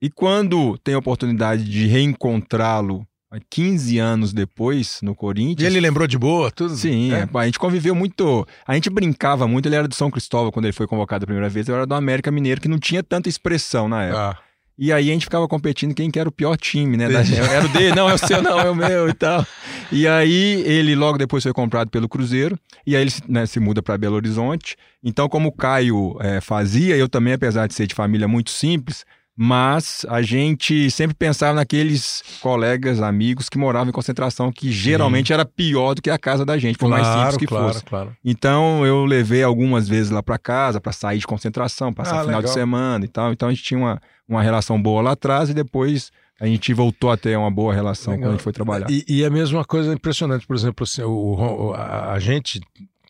E 0.00 0.10
quando 0.10 0.76
tem 0.78 0.94
a 0.94 0.98
oportunidade 0.98 1.64
de 1.64 1.86
reencontrá-lo 1.86 3.06
15 3.50 3.98
anos 3.98 4.32
depois 4.32 4.98
no 5.02 5.12
E 5.12 5.14
Corinthians, 5.14 5.66
ele 5.72 5.80
lembrou 5.80 6.06
de 6.06 6.18
boa, 6.18 6.50
tudo? 6.50 6.74
Sim, 6.76 7.12
É? 7.12 7.28
a 7.32 7.44
gente 7.46 7.58
conviveu 7.58 7.94
muito. 7.94 8.46
A 8.66 8.74
gente 8.74 8.90
brincava 8.90 9.46
muito. 9.48 9.66
Ele 9.66 9.76
era 9.76 9.88
do 9.88 9.94
São 9.94 10.10
Cristóvão 10.10 10.50
quando 10.50 10.66
ele 10.66 10.72
foi 10.72 10.86
convocado 10.86 11.24
a 11.24 11.26
primeira 11.26 11.48
vez. 11.48 11.68
Eu 11.68 11.74
era 11.74 11.86
do 11.86 11.94
América 11.94 12.30
Mineiro, 12.30 12.60
que 12.60 12.68
não 12.68 12.78
tinha 12.78 13.02
tanta 13.02 13.28
expressão 13.28 13.88
na 13.88 14.04
época. 14.04 14.30
Ah, 14.30 14.38
E 14.78 14.92
aí 14.92 15.10
a 15.10 15.12
gente 15.12 15.24
ficava 15.26 15.46
competindo 15.46 15.94
quem 15.94 16.10
que 16.10 16.18
era 16.18 16.28
o 16.28 16.32
pior 16.32 16.56
time, 16.56 16.96
né? 16.96 17.08
da- 17.08 17.20
Era 17.22 17.64
o 17.64 17.68
dele, 17.68 17.94
não, 17.94 18.08
é 18.08 18.14
o 18.14 18.18
seu, 18.18 18.42
não, 18.42 18.58
é 18.58 18.70
o 18.70 18.74
meu 18.74 19.08
e 19.08 19.14
tal. 19.14 19.46
E 19.90 20.08
aí 20.08 20.62
ele 20.66 20.94
logo 20.94 21.18
depois 21.18 21.42
foi 21.42 21.52
comprado 21.52 21.90
pelo 21.90 22.08
Cruzeiro. 22.08 22.58
E 22.86 22.96
aí 22.96 23.02
ele 23.02 23.12
né, 23.28 23.46
se 23.46 23.60
muda 23.60 23.82
para 23.82 23.96
Belo 23.98 24.16
Horizonte. 24.16 24.76
Então, 25.04 25.28
como 25.28 25.48
o 25.48 25.52
Caio 25.52 26.16
eh, 26.20 26.40
fazia, 26.40 26.96
eu 26.96 27.08
também, 27.08 27.32
apesar 27.34 27.66
de 27.66 27.74
ser 27.74 27.86
de 27.86 27.94
família 27.94 28.26
muito 28.26 28.50
simples, 28.50 29.04
mas 29.44 30.06
a 30.08 30.22
gente 30.22 30.88
sempre 30.88 31.16
pensava 31.16 31.52
naqueles 31.52 32.22
colegas, 32.40 33.02
amigos 33.02 33.48
que 33.48 33.58
moravam 33.58 33.88
em 33.88 33.92
concentração, 33.92 34.52
que 34.52 34.70
geralmente 34.70 35.32
era 35.32 35.44
pior 35.44 35.94
do 35.94 36.00
que 36.00 36.08
a 36.10 36.16
casa 36.16 36.44
da 36.46 36.56
gente, 36.58 36.78
por 36.78 36.88
mais 36.88 37.04
simples 37.08 37.36
que 37.36 37.46
claro, 37.46 37.72
fosse. 37.72 37.84
claro. 37.84 38.16
Então 38.24 38.86
eu 38.86 39.04
levei 39.04 39.42
algumas 39.42 39.88
vezes 39.88 40.10
lá 40.10 40.22
para 40.22 40.38
casa 40.38 40.80
para 40.80 40.92
sair 40.92 41.18
de 41.18 41.26
concentração, 41.26 41.92
passar 41.92 42.20
Ah, 42.20 42.24
final 42.24 42.40
de 42.40 42.46
legal. 42.46 42.54
semana 42.54 43.04
e 43.04 43.08
tal. 43.08 43.32
Então 43.32 43.48
a 43.48 43.52
gente 43.52 43.64
tinha 43.64 43.78
uma, 43.80 44.00
uma 44.28 44.40
relação 44.42 44.80
boa 44.80 45.02
lá 45.02 45.10
atrás 45.12 45.50
e 45.50 45.54
depois 45.54 46.12
a 46.40 46.46
gente 46.46 46.72
voltou 46.72 47.10
a 47.10 47.16
ter 47.16 47.36
uma 47.36 47.50
boa 47.50 47.74
relação 47.74 48.12
Legal. 48.12 48.26
quando 48.26 48.30
a 48.30 48.36
gente 48.36 48.44
foi 48.44 48.52
trabalhar. 48.52 48.86
E, 48.88 49.04
e 49.08 49.24
a 49.24 49.30
mesma 49.30 49.64
coisa 49.64 49.92
impressionante, 49.92 50.46
por 50.46 50.54
exemplo, 50.54 50.84
assim, 50.84 51.02
o- 51.02 51.72
a, 51.76 52.12
a 52.12 52.18
gente, 52.20 52.60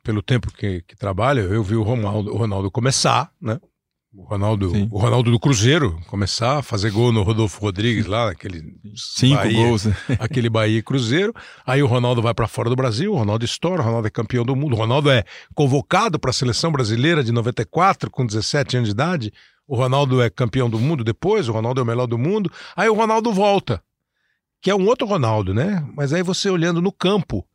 pelo 0.02 0.22
tempo 0.22 0.50
que, 0.52 0.82
que 0.88 0.96
trabalha, 0.96 1.40
eu 1.40 1.62
vi 1.62 1.76
o 1.76 1.82
Ronaldo, 1.82 2.32
o 2.32 2.36
Ronaldo 2.38 2.70
começar, 2.70 3.30
né? 3.40 3.58
O 4.14 4.24
Ronaldo, 4.24 4.70
Sim. 4.70 4.88
o 4.90 4.98
Ronaldo 4.98 5.30
do 5.30 5.40
Cruzeiro 5.40 5.98
começar 6.06 6.58
a 6.58 6.62
fazer 6.62 6.90
gol 6.90 7.10
no 7.12 7.22
Rodolfo 7.22 7.58
Rodrigues 7.62 8.04
lá, 8.04 8.26
naquele 8.26 8.76
Cinco 8.94 9.36
Bahia, 9.36 9.66
gols. 9.66 9.86
aquele 10.20 10.50
Bahia 10.50 10.78
e 10.78 10.82
Cruzeiro. 10.82 11.34
Aí 11.64 11.82
o 11.82 11.86
Ronaldo 11.86 12.20
vai 12.20 12.34
para 12.34 12.46
fora 12.46 12.68
do 12.68 12.76
Brasil, 12.76 13.10
o 13.10 13.16
Ronaldo 13.16 13.42
estoura, 13.42 13.80
o 13.80 13.84
Ronaldo 13.84 14.06
é 14.06 14.10
campeão 14.10 14.44
do 14.44 14.54
mundo. 14.54 14.74
O 14.74 14.76
Ronaldo 14.76 15.10
é 15.10 15.24
convocado 15.54 16.18
para 16.18 16.28
a 16.28 16.34
seleção 16.34 16.70
brasileira 16.70 17.24
de 17.24 17.32
94 17.32 18.10
com 18.10 18.26
17 18.26 18.76
anos 18.76 18.90
de 18.90 18.92
idade. 18.92 19.32
O 19.66 19.74
Ronaldo 19.74 20.20
é 20.20 20.28
campeão 20.28 20.68
do 20.68 20.78
mundo 20.78 21.02
depois, 21.02 21.48
o 21.48 21.52
Ronaldo 21.52 21.80
é 21.80 21.82
o 21.82 21.86
melhor 21.86 22.06
do 22.06 22.18
mundo. 22.18 22.52
Aí 22.76 22.90
o 22.90 22.94
Ronaldo 22.94 23.32
volta, 23.32 23.82
que 24.60 24.70
é 24.70 24.74
um 24.74 24.86
outro 24.86 25.06
Ronaldo, 25.06 25.54
né? 25.54 25.88
Mas 25.96 26.12
aí 26.12 26.22
você 26.22 26.50
olhando 26.50 26.82
no 26.82 26.92
campo, 26.92 27.46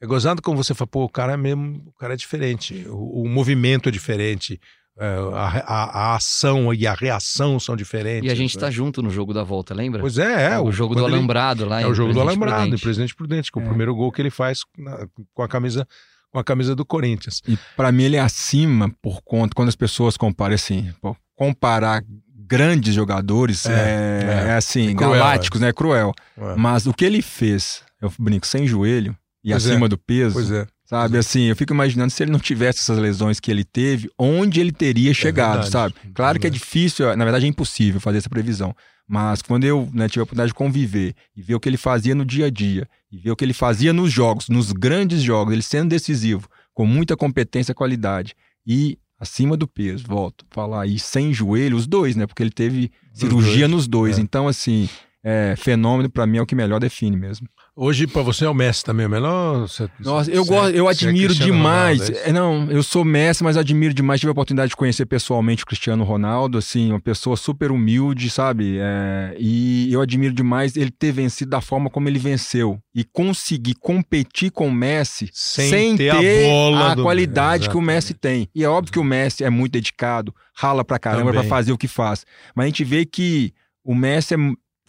é 0.00 0.06
gozado 0.06 0.42
como 0.42 0.56
você 0.56 0.74
fala, 0.74 0.88
pô, 0.88 1.04
o 1.04 1.08
cara 1.08 1.34
é 1.34 1.36
mesmo, 1.36 1.84
o 1.86 1.92
cara 1.92 2.14
é 2.14 2.16
diferente, 2.16 2.84
o, 2.88 3.22
o 3.22 3.28
movimento 3.28 3.88
é 3.88 3.92
diferente, 3.92 4.60
a, 5.02 5.48
a- 5.66 5.90
a 6.12 6.14
ação 6.16 6.72
e 6.74 6.86
a 6.86 6.92
reação 6.94 7.58
são 7.58 7.74
diferentes. 7.76 8.28
E 8.28 8.32
a 8.32 8.34
gente 8.34 8.54
né? 8.56 8.60
tá 8.60 8.70
junto 8.70 9.02
no 9.02 9.10
jogo 9.10 9.32
da 9.32 9.42
volta, 9.42 9.72
lembra? 9.74 10.00
Pois 10.00 10.18
é, 10.18 10.52
é. 10.52 10.58
o 10.60 10.70
jogo 10.70 10.94
do 10.94 11.00
quando 11.00 11.08
ele- 11.08 11.16
Alambrado 11.16 11.64
lá. 11.64 11.80
é 11.80 11.84
em 11.84 11.86
o 11.86 11.94
jogo 11.94 12.12
do 12.12 12.20
Alambrado, 12.20 12.56
em 12.56 12.60
Prudente. 12.64 12.82
Presidente 12.82 13.14
Prudente, 13.14 13.50
com 13.52 13.60
É. 13.60 13.64
o 13.64 13.68
primeiro 13.68 13.94
gol 13.94 14.12
que 14.12 14.20
ele 14.20 14.30
faz 14.30 14.60
na- 14.76 15.06
com 15.34 15.42
a 15.42 15.48
camisa 15.48 15.86
com 16.32 16.38
a 16.38 16.44
camisa 16.44 16.76
do 16.76 16.84
Corinthians. 16.84 17.42
E 17.48 17.58
para 17.76 17.90
mim 17.90 18.04
ele 18.04 18.14
é 18.14 18.20
acima 18.20 18.88
por 19.02 19.20
conta, 19.24 19.52
quando 19.52 19.68
as 19.68 19.74
pessoas 19.74 20.16
comparam 20.16 20.54
assim, 20.54 20.88
comparar 21.34 22.04
grandes 22.46 22.94
jogadores 22.94 23.66
É, 23.66 23.72
é, 23.72 24.24
é. 24.46 24.48
é 24.50 24.54
assim, 24.54 24.90
É 24.90 24.94
cruel, 24.94 25.10
galácticos, 25.12 25.60
né? 25.60 25.72
Cruel. 25.72 26.12
É. 26.36 26.54
Mas 26.56 26.86
o 26.86 26.92
que 26.94 27.04
ele 27.04 27.20
fez, 27.22 27.82
eu 28.00 28.12
brinco, 28.18 28.46
sem 28.46 28.66
joelho 28.66 29.16
e 29.42 29.50
Pois 29.50 29.66
é. 29.66 29.70
acima 29.70 29.88
do 29.88 29.98
peso, 29.98 30.34
Pois 30.34 30.50
é. 30.52 30.66
Sabe, 30.90 31.18
assim, 31.18 31.42
eu 31.42 31.54
fico 31.54 31.72
imaginando 31.72 32.10
se 32.10 32.20
ele 32.20 32.32
não 32.32 32.40
tivesse 32.40 32.80
essas 32.80 32.98
lesões 32.98 33.38
que 33.38 33.48
ele 33.48 33.62
teve, 33.62 34.10
onde 34.18 34.58
ele 34.58 34.72
teria 34.72 35.14
chegado, 35.14 35.62
verdade. 35.62 35.70
sabe? 35.70 35.94
Claro 36.12 36.40
que 36.40 36.48
é 36.48 36.50
verdade. 36.50 36.64
difícil, 36.64 37.16
na 37.16 37.22
verdade 37.22 37.46
é 37.46 37.48
impossível 37.48 38.00
fazer 38.00 38.18
essa 38.18 38.28
previsão. 38.28 38.74
Mas 39.08 39.40
quando 39.40 39.62
eu 39.62 39.88
né, 39.92 40.08
tive 40.08 40.18
a 40.18 40.24
oportunidade 40.24 40.48
de 40.48 40.54
conviver 40.54 41.14
e 41.36 41.42
ver 41.42 41.54
o 41.54 41.60
que 41.60 41.68
ele 41.68 41.76
fazia 41.76 42.12
no 42.12 42.24
dia 42.24 42.46
a 42.46 42.50
dia, 42.50 42.88
e 43.08 43.18
ver 43.18 43.30
o 43.30 43.36
que 43.36 43.44
ele 43.44 43.52
fazia 43.52 43.92
nos 43.92 44.10
jogos, 44.10 44.48
nos 44.48 44.72
grandes 44.72 45.22
jogos, 45.22 45.52
ele 45.52 45.62
sendo 45.62 45.90
decisivo, 45.90 46.48
com 46.74 46.84
muita 46.84 47.16
competência 47.16 47.70
e 47.70 47.74
qualidade, 47.74 48.34
e 48.66 48.98
acima 49.16 49.56
do 49.56 49.68
peso, 49.68 50.04
volto 50.08 50.44
a 50.50 50.52
falar, 50.52 50.86
e 50.88 50.98
sem 50.98 51.32
joelho, 51.32 51.76
os 51.76 51.86
dois, 51.86 52.16
né? 52.16 52.26
Porque 52.26 52.42
ele 52.42 52.50
teve 52.50 52.90
cirurgia 53.12 53.68
nos 53.68 53.86
dois. 53.86 54.18
é. 54.18 54.22
Então, 54.22 54.48
assim, 54.48 54.88
é, 55.22 55.54
fenômeno, 55.56 56.10
para 56.10 56.26
mim, 56.26 56.38
é 56.38 56.42
o 56.42 56.46
que 56.46 56.54
melhor 56.56 56.80
define 56.80 57.16
mesmo. 57.16 57.46
Hoje, 57.82 58.06
para 58.06 58.20
você, 58.20 58.44
é 58.44 58.48
o 58.48 58.52
Messi 58.52 58.84
também, 58.84 59.06
o 59.06 59.08
melhor? 59.08 59.60
Você, 59.60 59.88
Nossa, 59.98 60.30
eu, 60.30 60.44
gosto, 60.44 60.76
eu 60.76 60.86
admiro 60.86 61.34
demais. 61.34 62.10
Ronaldo, 62.10 62.28
é 62.28 62.30
não, 62.30 62.70
eu 62.70 62.82
sou 62.82 63.06
Messi, 63.06 63.42
mas 63.42 63.56
admiro 63.56 63.94
demais. 63.94 64.20
Tive 64.20 64.28
a 64.28 64.32
oportunidade 64.32 64.68
de 64.68 64.76
conhecer 64.76 65.06
pessoalmente 65.06 65.62
o 65.62 65.66
Cristiano 65.66 66.04
Ronaldo, 66.04 66.58
assim, 66.58 66.90
uma 66.90 67.00
pessoa 67.00 67.38
super 67.38 67.70
humilde, 67.70 68.28
sabe? 68.28 68.76
É, 68.78 69.34
e 69.38 69.90
eu 69.90 70.02
admiro 70.02 70.34
demais 70.34 70.76
ele 70.76 70.90
ter 70.90 71.10
vencido 71.10 71.52
da 71.52 71.62
forma 71.62 71.88
como 71.88 72.06
ele 72.06 72.18
venceu 72.18 72.78
e 72.94 73.02
conseguir 73.02 73.76
competir 73.76 74.50
com 74.50 74.68
o 74.68 74.72
Messi 74.72 75.30
sem, 75.32 75.70
sem 75.70 75.96
ter, 75.96 76.14
ter, 76.18 76.50
a, 76.74 76.92
a 76.92 76.96
qualidade 76.96 77.70
que 77.70 77.78
o 77.78 77.80
Messi 77.80 78.12
tem. 78.12 78.46
E 78.54 78.62
é 78.62 78.68
óbvio 78.68 78.92
que 78.92 78.98
o 78.98 79.04
Messi 79.04 79.42
é 79.42 79.48
muito 79.48 79.72
dedicado, 79.72 80.34
rala 80.54 80.84
pra 80.84 80.98
caramba 80.98 81.32
para 81.32 81.44
fazer 81.44 81.72
o 81.72 81.78
que 81.78 81.88
faz. 81.88 82.26
Mas 82.54 82.64
a 82.64 82.66
gente 82.66 82.84
vê 82.84 83.06
que 83.06 83.54
o 83.82 83.94
Messi 83.94 84.34
é 84.34 84.36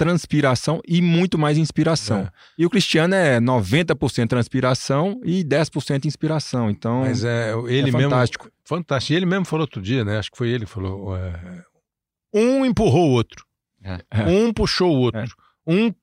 transpiração 0.02 0.82
e 0.88 1.00
muito 1.00 1.38
mais 1.38 1.60
inspiração. 1.60 2.22
É. 2.22 2.32
E 2.58 2.66
o 2.66 2.70
Cristiano 2.72 3.14
é 3.14 3.40
90% 3.40 4.28
transpiração 4.28 5.22
e 5.24 5.44
10% 5.44 6.06
inspiração. 6.06 6.72
Então, 6.72 7.02
Mas 7.02 7.24
é, 7.24 7.54
ele 7.68 7.90
é 7.90 7.92
fantástico. 7.92 8.46
Mesmo, 8.46 8.58
fantástico. 8.66 9.14
E 9.14 9.16
ele 9.16 9.28
mesmo 9.28 9.46
falou 9.46 9.62
outro 9.64 9.80
dia, 9.80 10.04
né? 10.04 10.18
Acho 10.18 10.32
que 10.32 10.38
foi 10.38 10.50
ele 10.50 10.66
que 10.66 10.72
falou. 10.72 11.16
É, 11.16 11.64
um 12.34 12.66
empurrou 12.66 13.10
o 13.10 13.12
outro. 13.12 13.46
É. 13.84 14.24
Um 14.28 14.52
puxou 14.52 14.92
o 14.92 15.00
outro. 15.02 15.22
É. 15.22 15.72
Um, 15.72 15.94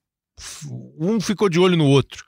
um 1.00 1.20
ficou 1.20 1.48
de 1.48 1.58
olho 1.58 1.76
no 1.76 1.86
outro 1.86 2.24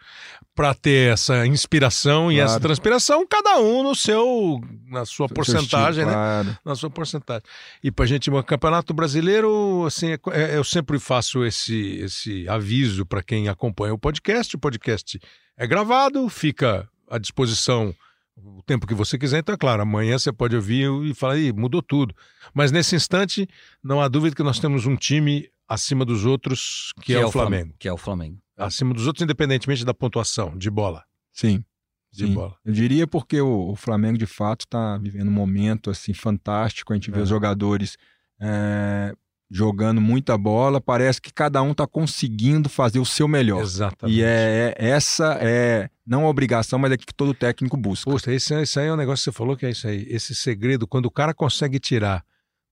para 0.55 0.75
ter 0.75 1.13
essa 1.13 1.47
inspiração 1.47 2.25
claro. 2.25 2.33
e 2.33 2.41
essa 2.41 2.61
transpiração, 2.61 3.27
cada 3.27 3.59
um 3.59 3.83
no 3.83 3.95
seu 3.95 4.61
na 4.89 5.05
sua 5.05 5.29
porcentagem, 5.29 6.05
estilo, 6.05 6.07
né? 6.07 6.13
Claro. 6.13 6.59
Na 6.65 6.75
sua 6.75 6.91
porcentagem. 6.91 7.43
E 7.83 7.91
para 7.91 8.07
gente 8.07 8.31
no 8.31 8.43
campeonato 8.43 8.93
brasileiro, 8.93 9.85
assim, 9.87 10.13
é, 10.13 10.19
é, 10.33 10.57
eu 10.57 10.65
sempre 10.65 10.99
faço 10.99 11.45
esse 11.45 12.01
esse 12.01 12.49
aviso 12.49 13.07
para 13.07 13.23
quem 13.23 13.49
acompanha 13.49 13.95
o 13.95 13.99
podcast. 13.99 14.55
O 14.57 14.59
podcast 14.59 15.21
é 15.57 15.67
gravado, 15.67 16.29
fica 16.29 16.89
à 17.09 17.19
disposição 17.19 17.95
o 18.37 18.63
tempo 18.63 18.87
que 18.87 18.95
você 18.95 19.19
quiser. 19.19 19.39
Então, 19.39 19.55
é 19.55 19.59
claro, 19.59 19.83
amanhã 19.83 20.19
você 20.19 20.33
pode 20.33 20.57
ouvir 20.57 20.91
e 21.05 21.15
falar, 21.15 21.39
Ih, 21.39 21.53
mudou 21.53 21.83
tudo. 21.83 22.15
Mas 22.55 22.73
nesse 22.73 22.97
instante, 22.97 23.49
não 23.83 24.01
há 24.01 24.09
dúvida 24.09 24.35
que 24.35 24.43
nós 24.43 24.59
temos 24.59 24.87
um 24.87 24.97
time 24.97 25.49
acima 25.69 26.05
dos 26.05 26.25
outros, 26.25 26.93
que, 26.97 27.07
que 27.07 27.15
é, 27.15 27.21
é, 27.21 27.27
o 27.27 27.31
Flamengo. 27.31 27.51
Flamengo. 27.51 27.75
Que 27.79 27.89
é 27.89 27.93
o 27.93 27.97
Flamengo 27.97 28.39
acima 28.61 28.95
dos 28.95 29.07
outros, 29.07 29.23
independentemente 29.23 29.85
da 29.85 29.95
pontuação 29.95 30.57
de 30.57 30.71
bola. 30.71 31.05
Sim. 31.33 31.65
De 32.13 32.27
Sim. 32.27 32.35
bola. 32.35 32.57
Eu 32.65 32.73
diria 32.73 33.07
porque 33.07 33.41
o, 33.41 33.71
o 33.71 33.77
Flamengo, 33.77 34.19
de 34.19 34.27
fato, 34.27 34.63
está 34.63 34.99
vivendo 34.99 35.29
um 35.29 35.33
momento 35.33 35.91
assim 35.91 36.13
fantástico. 36.13 36.93
A 36.93 36.97
gente 36.97 37.11
vê 37.11 37.21
é. 37.21 37.23
os 37.23 37.29
jogadores 37.29 37.97
é, 38.41 39.15
jogando 39.51 40.01
muita 40.01 40.37
bola. 40.37 40.81
Parece 40.81 41.21
que 41.21 41.33
cada 41.33 41.63
um 41.63 41.73
está 41.73 41.87
conseguindo 41.87 42.69
fazer 42.69 42.99
o 42.99 43.05
seu 43.05 43.29
melhor. 43.29 43.63
Exatamente. 43.63 44.19
E 44.19 44.23
é, 44.23 44.75
é, 44.77 44.89
essa 44.89 45.39
é 45.41 45.89
não 46.07 46.27
a 46.27 46.29
obrigação, 46.29 46.79
mas 46.79 46.93
é 46.93 46.97
que 46.97 47.15
todo 47.15 47.33
técnico 47.33 47.77
busca. 47.77 48.11
Poxa, 48.11 48.33
isso, 48.33 48.55
isso 48.55 48.81
aí 48.81 48.89
é 48.89 48.93
um 48.93 48.97
negócio 48.97 49.23
que 49.23 49.31
você 49.31 49.37
falou 49.37 49.57
que 49.57 49.67
é 49.67 49.71
isso 49.71 49.87
aí. 49.87 50.05
Esse 50.09 50.35
segredo, 50.35 50.87
quando 50.87 51.07
o 51.07 51.11
cara 51.11 51.33
consegue 51.33 51.79
tirar 51.79 52.25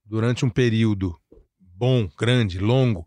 durante 0.04 0.44
um 0.44 0.50
período 0.50 1.16
bom, 1.60 2.08
grande, 2.18 2.58
longo, 2.58 3.06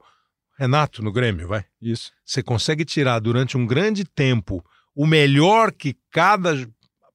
Renato 0.62 1.02
no 1.02 1.12
Grêmio, 1.12 1.48
vai. 1.48 1.66
Isso. 1.82 2.12
Você 2.24 2.44
consegue 2.44 2.86
tirar 2.86 3.18
durante 3.18 3.58
um 3.58 3.66
grande 3.66 4.06
tempo 4.06 4.64
o 4.94 5.08
melhor 5.08 5.72
que 5.72 5.98
cada 6.12 6.54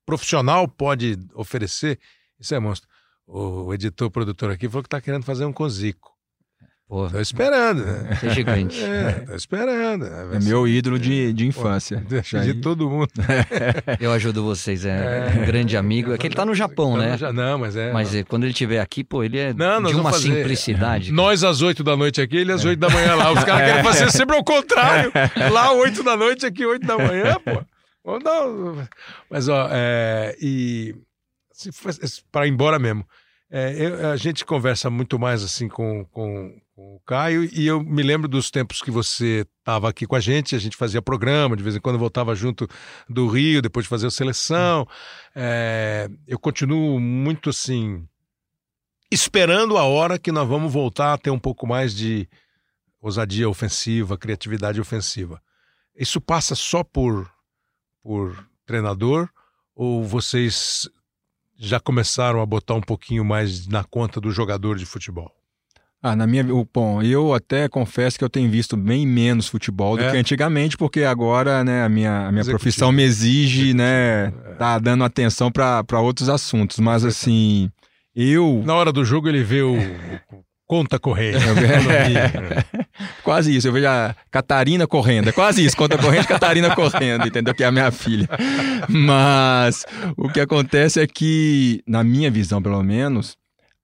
profissional 0.05 0.67
pode 0.67 1.17
oferecer. 1.33 2.01
Isso 2.41 2.57
é 2.57 2.59
monstro. 2.59 2.89
O 3.25 3.73
editor, 3.73 4.09
o 4.09 4.11
produtor 4.11 4.51
aqui 4.51 4.69
falou 4.69 4.83
que 4.83 4.89
está 4.89 5.01
querendo 5.01 5.23
fazer 5.23 5.45
um 5.45 5.53
com 5.53 5.63
Pô, 6.89 7.11
tô 7.11 7.19
esperando. 7.21 7.85
Né? 7.85 8.19
É 8.23 8.31
gigante. 8.31 8.81
É, 8.87 9.13
tô 9.13 9.35
esperando. 9.35 10.07
É 10.07 10.39
meu 10.39 10.69
ídolo 10.69 10.99
de, 10.99 11.33
de 11.33 11.47
infância. 11.47 12.05
Pô, 12.09 12.39
de 12.41 12.55
todo 12.55 12.89
mundo. 12.89 13.11
Eu 14.01 14.13
ajudo 14.13 14.45
vocês, 14.45 14.85
é, 14.85 15.33
é 15.35 15.41
um 15.41 15.47
grande 15.47 15.77
amigo. 15.77 16.15
É 16.15 16.19
que 16.19 16.27
ele 16.27 16.35
tá 16.35 16.45
no 16.45 16.55
Japão, 16.55 16.93
tá 16.93 16.99
né? 16.99 17.17
No, 17.21 17.33
não, 17.33 17.59
mas 17.59 17.77
é. 17.77 17.93
Mas 17.93 18.13
não. 18.13 18.23
quando 18.25 18.45
ele 18.45 18.53
estiver 18.53 18.81
aqui, 18.81 19.03
pô, 19.03 19.25
ele 19.25 19.39
é 19.39 19.53
não, 19.53 19.83
de 19.83 19.95
uma 19.95 20.13
fazer, 20.13 20.33
simplicidade. 20.33 21.13
Nós 21.13 21.43
às 21.43 21.61
oito 21.63 21.83
da 21.83 21.97
noite 21.97 22.21
aqui, 22.21 22.37
ele 22.37 22.53
às 22.53 22.65
oito 22.65 22.79
da 22.79 22.89
manhã 22.89 23.17
lá. 23.17 23.33
Os 23.33 23.43
caras 23.43 23.69
querem 23.69 23.85
fazer 23.85 24.11
sempre 24.13 24.37
ao 24.37 24.45
contrário. 24.45 25.13
Lá 25.53 25.73
oito 25.73 26.03
da 26.03 26.17
noite, 26.17 26.47
aqui 26.47 26.65
oito 26.65 26.87
da 26.87 26.97
manhã, 26.97 27.37
pô. 27.45 27.63
Vamos 28.05 28.23
dar... 28.23 28.89
Mas, 29.29 29.49
ó, 29.49 29.69
é, 29.73 30.37
e 30.41 30.95
para 32.31 32.47
ir 32.47 32.51
embora 32.51 32.79
mesmo. 32.79 33.05
É, 33.51 33.75
eu, 33.77 34.11
a 34.11 34.17
gente 34.17 34.45
conversa 34.45 34.91
muito 34.91 35.19
mais 35.19 35.43
assim 35.43 35.69
com, 35.69 36.05
com, 36.07 36.55
com, 36.77 36.97
o 36.97 37.01
Caio 37.07 37.45
e 37.45 37.67
eu 37.67 37.83
me 37.83 38.03
lembro 38.03 38.29
dos 38.29 38.51
tempos 38.51 38.83
que 38.83 38.91
você 38.91 39.47
estava 39.59 39.89
aqui 39.89 40.07
com 40.07 40.15
a 40.15 40.21
gente, 40.21 40.55
a 40.55 40.59
gente 40.59 40.77
fazia 40.77 41.01
programa, 41.01 41.57
de 41.57 41.63
vez 41.63 41.75
em 41.75 41.81
quando 41.81 41.99
voltava 41.99 42.35
junto 42.35 42.69
do 43.09 43.27
Rio, 43.27 43.63
depois 43.63 43.87
de 43.87 43.89
fazer 43.89 44.09
a 44.09 44.11
seleção. 44.11 44.87
É, 45.35 46.07
eu 46.27 46.39
continuo 46.39 47.01
muito 47.01 47.49
assim, 47.49 48.07
esperando 49.11 49.79
a 49.79 49.85
hora 49.85 50.19
que 50.19 50.31
nós 50.31 50.47
vamos 50.47 50.71
voltar 50.71 51.15
a 51.15 51.19
ter 51.19 51.31
um 51.31 51.39
pouco 51.39 51.67
mais 51.67 51.95
de 51.95 52.29
ousadia 53.01 53.49
ofensiva, 53.49 54.19
criatividade 54.19 54.79
ofensiva. 54.79 55.41
Isso 55.97 56.21
passa 56.21 56.55
só 56.55 56.85
por, 56.85 57.31
por 58.03 58.47
treinador 58.67 59.31
ou 59.75 60.05
vocês 60.05 60.87
já 61.57 61.81
começaram 61.81 62.43
a 62.43 62.47
botar 62.47 62.75
um 62.75 62.83
pouquinho 62.83 63.25
mais 63.25 63.67
na 63.67 63.83
conta 63.83 64.21
do 64.21 64.31
jogador 64.31 64.77
de 64.77 64.85
futebol? 64.85 65.36
Ah, 66.07 66.15
na 66.15 66.25
minha, 66.25 66.45
bom, 66.73 67.03
eu 67.03 67.35
até 67.35 67.69
confesso 67.69 68.17
que 68.17 68.23
eu 68.23 68.31
tenho 68.31 68.49
visto 68.49 68.77
bem 68.77 69.05
menos 69.05 69.49
futebol 69.49 69.97
do 69.97 70.05
é. 70.05 70.13
que 70.13 70.17
antigamente, 70.17 70.77
porque 70.77 71.03
agora, 71.03 71.65
né, 71.65 71.83
a 71.83 71.89
minha, 71.89 72.29
a 72.29 72.31
minha 72.31 72.45
profissão 72.45 72.93
me 72.93 73.03
exige, 73.03 73.75
né, 73.75 74.27
é. 74.27 74.55
tá 74.57 74.79
dando 74.79 75.03
atenção 75.03 75.51
para 75.51 76.01
outros 76.01 76.29
assuntos, 76.29 76.79
mas 76.79 77.05
assim, 77.05 77.69
eu 78.15 78.63
Na 78.65 78.77
hora 78.77 78.93
do 78.93 79.05
jogo 79.05 79.29
ele 79.29 79.43
vê 79.43 79.63
o, 79.63 79.77
conta 80.65 80.97
corrente. 80.97 81.39
É, 81.91 82.85
quase 83.25 83.57
isso. 83.57 83.67
Eu 83.67 83.73
vejo 83.73 83.89
a 83.89 84.15
Catarina 84.31 84.87
correndo. 84.87 85.31
É 85.31 85.33
quase 85.33 85.65
isso. 85.65 85.77
Conta 85.77 85.99
corrente, 85.99 86.29
Catarina 86.29 86.73
correndo, 86.73 87.27
entendeu? 87.27 87.53
Que 87.53 87.65
é 87.65 87.67
a 87.67 87.73
minha 87.73 87.91
filha. 87.91 88.29
Mas 88.89 89.85
o 90.17 90.29
que 90.29 90.39
acontece 90.39 91.01
é 91.01 91.07
que, 91.07 91.83
na 91.85 92.05
minha 92.05 92.31
visão, 92.31 92.63
pelo 92.63 92.81
menos, 92.85 93.37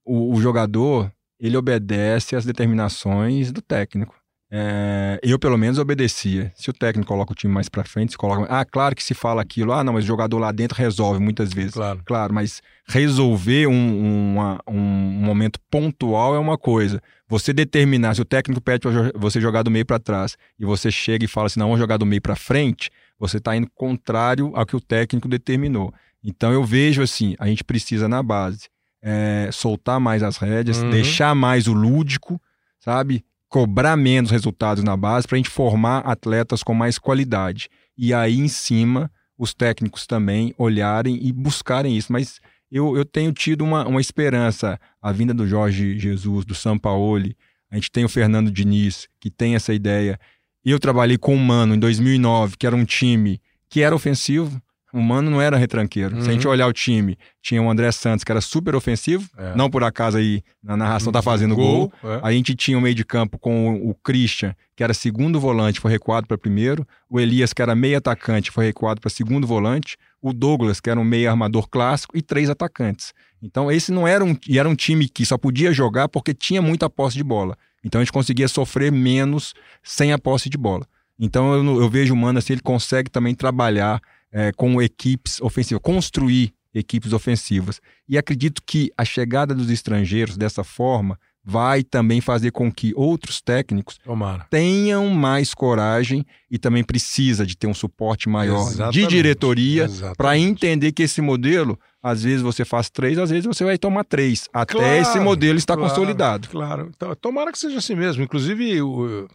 o, 0.04 0.36
o 0.36 0.40
jogador 0.40 1.10
ele 1.42 1.56
obedece 1.56 2.36
às 2.36 2.44
determinações 2.44 3.50
do 3.50 3.60
técnico. 3.60 4.14
É, 4.54 5.18
eu, 5.22 5.38
pelo 5.38 5.56
menos, 5.56 5.78
obedecia. 5.78 6.52
Se 6.54 6.70
o 6.70 6.72
técnico 6.72 7.08
coloca 7.08 7.32
o 7.32 7.34
time 7.34 7.52
mais 7.52 7.68
para 7.68 7.82
frente, 7.82 8.12
se 8.12 8.18
coloca. 8.18 8.46
Ah, 8.48 8.64
claro 8.64 8.94
que 8.94 9.02
se 9.02 9.14
fala 9.14 9.42
aquilo. 9.42 9.72
Ah, 9.72 9.82
não, 9.82 9.94
mas 9.94 10.04
o 10.04 10.06
jogador 10.06 10.38
lá 10.38 10.52
dentro 10.52 10.76
resolve 10.76 11.18
muitas 11.18 11.52
vezes. 11.52 11.72
Claro. 11.72 12.02
Claro, 12.04 12.32
mas 12.34 12.62
resolver 12.86 13.66
um, 13.66 13.72
um, 13.72 14.32
uma, 14.34 14.60
um 14.68 14.78
momento 14.78 15.58
pontual 15.68 16.36
é 16.36 16.38
uma 16.38 16.56
coisa. 16.56 17.02
Você 17.26 17.52
determinar, 17.52 18.14
se 18.14 18.20
o 18.20 18.26
técnico 18.26 18.60
pede 18.60 18.80
para 18.80 19.10
você 19.16 19.40
jogar 19.40 19.62
do 19.62 19.70
meio 19.70 19.86
para 19.86 19.98
trás 19.98 20.36
e 20.60 20.64
você 20.64 20.92
chega 20.92 21.24
e 21.24 21.28
fala 21.28 21.46
assim, 21.46 21.58
não, 21.58 21.68
vamos 21.68 21.80
jogar 21.80 21.96
do 21.96 22.06
meio 22.06 22.20
para 22.20 22.36
frente, 22.36 22.90
você 23.18 23.38
está 23.38 23.56
indo 23.56 23.68
contrário 23.74 24.52
ao 24.54 24.66
que 24.66 24.76
o 24.76 24.80
técnico 24.80 25.26
determinou. 25.26 25.92
Então 26.22 26.52
eu 26.52 26.62
vejo 26.62 27.02
assim, 27.02 27.34
a 27.38 27.46
gente 27.46 27.64
precisa 27.64 28.06
na 28.06 28.22
base 28.22 28.68
é, 29.02 29.50
soltar 29.52 29.98
mais 29.98 30.22
as 30.22 30.36
rédeas, 30.36 30.78
uhum. 30.78 30.90
deixar 30.90 31.34
mais 31.34 31.66
o 31.66 31.72
lúdico, 31.72 32.40
sabe? 32.78 33.24
cobrar 33.52 33.98
menos 33.98 34.30
resultados 34.30 34.82
na 34.82 34.96
base 34.96 35.28
para 35.28 35.36
a 35.36 35.38
gente 35.38 35.50
formar 35.50 35.98
atletas 35.98 36.62
com 36.62 36.72
mais 36.72 36.98
qualidade. 36.98 37.68
E 37.98 38.14
aí 38.14 38.38
em 38.38 38.48
cima 38.48 39.12
os 39.36 39.52
técnicos 39.52 40.06
também 40.06 40.54
olharem 40.56 41.18
e 41.20 41.30
buscarem 41.30 41.94
isso. 41.94 42.10
Mas 42.10 42.40
eu, 42.70 42.96
eu 42.96 43.04
tenho 43.04 43.30
tido 43.30 43.62
uma, 43.62 43.86
uma 43.86 44.00
esperança. 44.00 44.80
A 45.02 45.12
vinda 45.12 45.34
do 45.34 45.46
Jorge 45.46 45.98
Jesus, 45.98 46.46
do 46.46 46.54
Sampaoli, 46.54 47.36
a 47.70 47.74
gente 47.74 47.90
tem 47.90 48.06
o 48.06 48.08
Fernando 48.08 48.50
Diniz, 48.50 49.06
que 49.20 49.30
tem 49.30 49.54
essa 49.54 49.74
ideia. 49.74 50.18
Eu 50.64 50.80
trabalhei 50.80 51.18
com 51.18 51.34
o 51.34 51.38
Mano 51.38 51.74
em 51.74 51.78
2009, 51.78 52.56
que 52.56 52.66
era 52.66 52.74
um 52.74 52.86
time 52.86 53.38
que 53.68 53.82
era 53.82 53.94
ofensivo, 53.94 54.62
o 54.92 55.00
Mano 55.00 55.30
não 55.30 55.40
era 55.40 55.56
retranqueiro. 55.56 56.14
Uhum. 56.16 56.22
Se 56.22 56.28
a 56.28 56.32
gente 56.32 56.46
uhum. 56.46 56.52
olhar 56.52 56.66
o 56.66 56.72
time, 56.72 57.16
tinha 57.40 57.62
o 57.62 57.70
André 57.70 57.90
Santos, 57.90 58.22
que 58.22 58.30
era 58.30 58.42
super 58.42 58.74
ofensivo. 58.74 59.26
É. 59.38 59.56
Não 59.56 59.70
por 59.70 59.82
acaso 59.82 60.18
aí 60.18 60.42
na 60.62 60.76
narração 60.76 61.10
tá 61.10 61.22
fazendo 61.22 61.56
gol. 61.56 61.90
gol. 62.02 62.12
É. 62.12 62.20
A 62.22 62.30
gente 62.30 62.54
tinha 62.54 62.76
o 62.76 62.80
meio 62.80 62.94
de 62.94 63.04
campo 63.04 63.38
com 63.38 63.74
o, 63.74 63.94
Christian, 63.94 64.54
que 64.76 64.84
era 64.84 64.92
segundo 64.92 65.40
volante, 65.40 65.80
foi 65.80 65.90
recuado 65.90 66.26
para 66.26 66.36
primeiro. 66.36 66.86
O 67.08 67.18
Elias, 67.18 67.54
que 67.54 67.62
era 67.62 67.74
meio 67.74 67.96
atacante, 67.96 68.50
foi 68.50 68.66
recuado 68.66 69.00
para 69.00 69.08
segundo 69.08 69.46
volante. 69.46 69.96
O 70.20 70.32
Douglas, 70.32 70.78
que 70.78 70.90
era 70.90 71.00
um 71.00 71.04
meio 71.04 71.30
armador 71.30 71.68
clássico, 71.68 72.16
e 72.16 72.20
três 72.20 72.50
atacantes. 72.50 73.14
Então 73.42 73.72
esse 73.72 73.90
não 73.90 74.06
era 74.06 74.22
um, 74.22 74.36
e 74.46 74.58
era 74.58 74.68
um 74.68 74.74
time 74.74 75.08
que 75.08 75.24
só 75.24 75.38
podia 75.38 75.72
jogar 75.72 76.08
porque 76.08 76.34
tinha 76.34 76.60
muita 76.60 76.88
posse 76.90 77.16
de 77.16 77.24
bola. 77.24 77.56
Então 77.82 78.00
a 78.00 78.04
gente 78.04 78.12
conseguia 78.12 78.46
sofrer 78.46 78.92
menos 78.92 79.54
sem 79.82 80.12
a 80.12 80.18
posse 80.18 80.48
de 80.50 80.58
bola. 80.58 80.86
Então 81.18 81.54
eu, 81.54 81.80
eu 81.80 81.88
vejo 81.88 82.12
o 82.12 82.16
Mano 82.16 82.38
assim, 82.38 82.52
ele 82.52 82.62
consegue 82.62 83.10
também 83.10 83.34
trabalhar 83.34 84.00
é, 84.32 84.50
com 84.52 84.80
equipes 84.80 85.40
ofensivas, 85.40 85.82
construir 85.82 86.52
equipes 86.74 87.12
ofensivas. 87.12 87.80
E 88.08 88.16
acredito 88.16 88.62
que 88.66 88.90
a 88.96 89.04
chegada 89.04 89.54
dos 89.54 89.70
estrangeiros 89.70 90.36
dessa 90.36 90.64
forma 90.64 91.18
vai 91.44 91.82
também 91.82 92.20
fazer 92.20 92.52
com 92.52 92.70
que 92.70 92.92
outros 92.94 93.40
técnicos 93.40 93.98
Tomara. 93.98 94.46
tenham 94.48 95.08
mais 95.08 95.52
coragem 95.52 96.24
e 96.48 96.56
também 96.56 96.84
precisa 96.84 97.44
de 97.44 97.56
ter 97.56 97.66
um 97.66 97.74
suporte 97.74 98.28
maior 98.28 98.68
Exatamente, 98.68 99.00
de 99.00 99.06
diretoria 99.08 99.88
para 100.16 100.38
entender 100.38 100.92
que 100.92 101.02
esse 101.02 101.20
modelo, 101.20 101.78
às 102.00 102.22
vezes 102.22 102.42
você 102.42 102.64
faz 102.64 102.88
três, 102.88 103.18
às 103.18 103.30
vezes 103.30 103.44
você 103.44 103.64
vai 103.64 103.76
tomar 103.76 104.04
três, 104.04 104.48
até 104.52 104.74
Claro, 104.74 105.02
esse 105.02 105.18
modelo 105.18 105.58
estar 105.58 105.76
claro, 105.76 105.90
consolidado. 105.90 106.48
Claro. 106.48 106.92
Então, 106.94 107.12
tomara 107.16 107.50
que 107.50 107.58
seja 107.58 107.78
assim 107.78 107.96
mesmo. 107.96 108.22
Inclusive, 108.22 108.78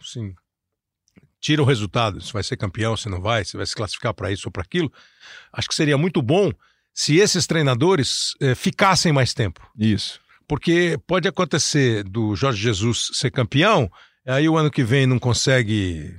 assim, 0.00 0.34
tira 1.40 1.62
o 1.62 1.64
resultado. 1.64 2.20
Se 2.20 2.32
vai 2.32 2.42
ser 2.42 2.56
campeão, 2.56 2.96
se 2.96 3.08
não 3.08 3.20
vai, 3.20 3.44
se 3.44 3.56
vai 3.56 3.66
se 3.66 3.74
classificar 3.74 4.14
para 4.14 4.30
isso 4.30 4.48
ou 4.48 4.52
para 4.52 4.62
aquilo. 4.62 4.92
Acho 5.52 5.68
que 5.68 5.74
seria 5.74 5.98
muito 5.98 6.20
bom 6.20 6.52
se 6.92 7.16
esses 7.16 7.46
treinadores 7.46 8.34
eh, 8.40 8.54
ficassem 8.54 9.12
mais 9.12 9.32
tempo. 9.32 9.60
Isso. 9.78 10.20
Porque 10.48 10.98
pode 11.06 11.28
acontecer 11.28 12.02
do 12.02 12.34
Jorge 12.34 12.60
Jesus 12.60 13.10
ser 13.12 13.30
campeão, 13.30 13.90
aí 14.26 14.48
o 14.48 14.56
ano 14.56 14.70
que 14.70 14.82
vem 14.82 15.06
não 15.06 15.18
consegue 15.18 16.12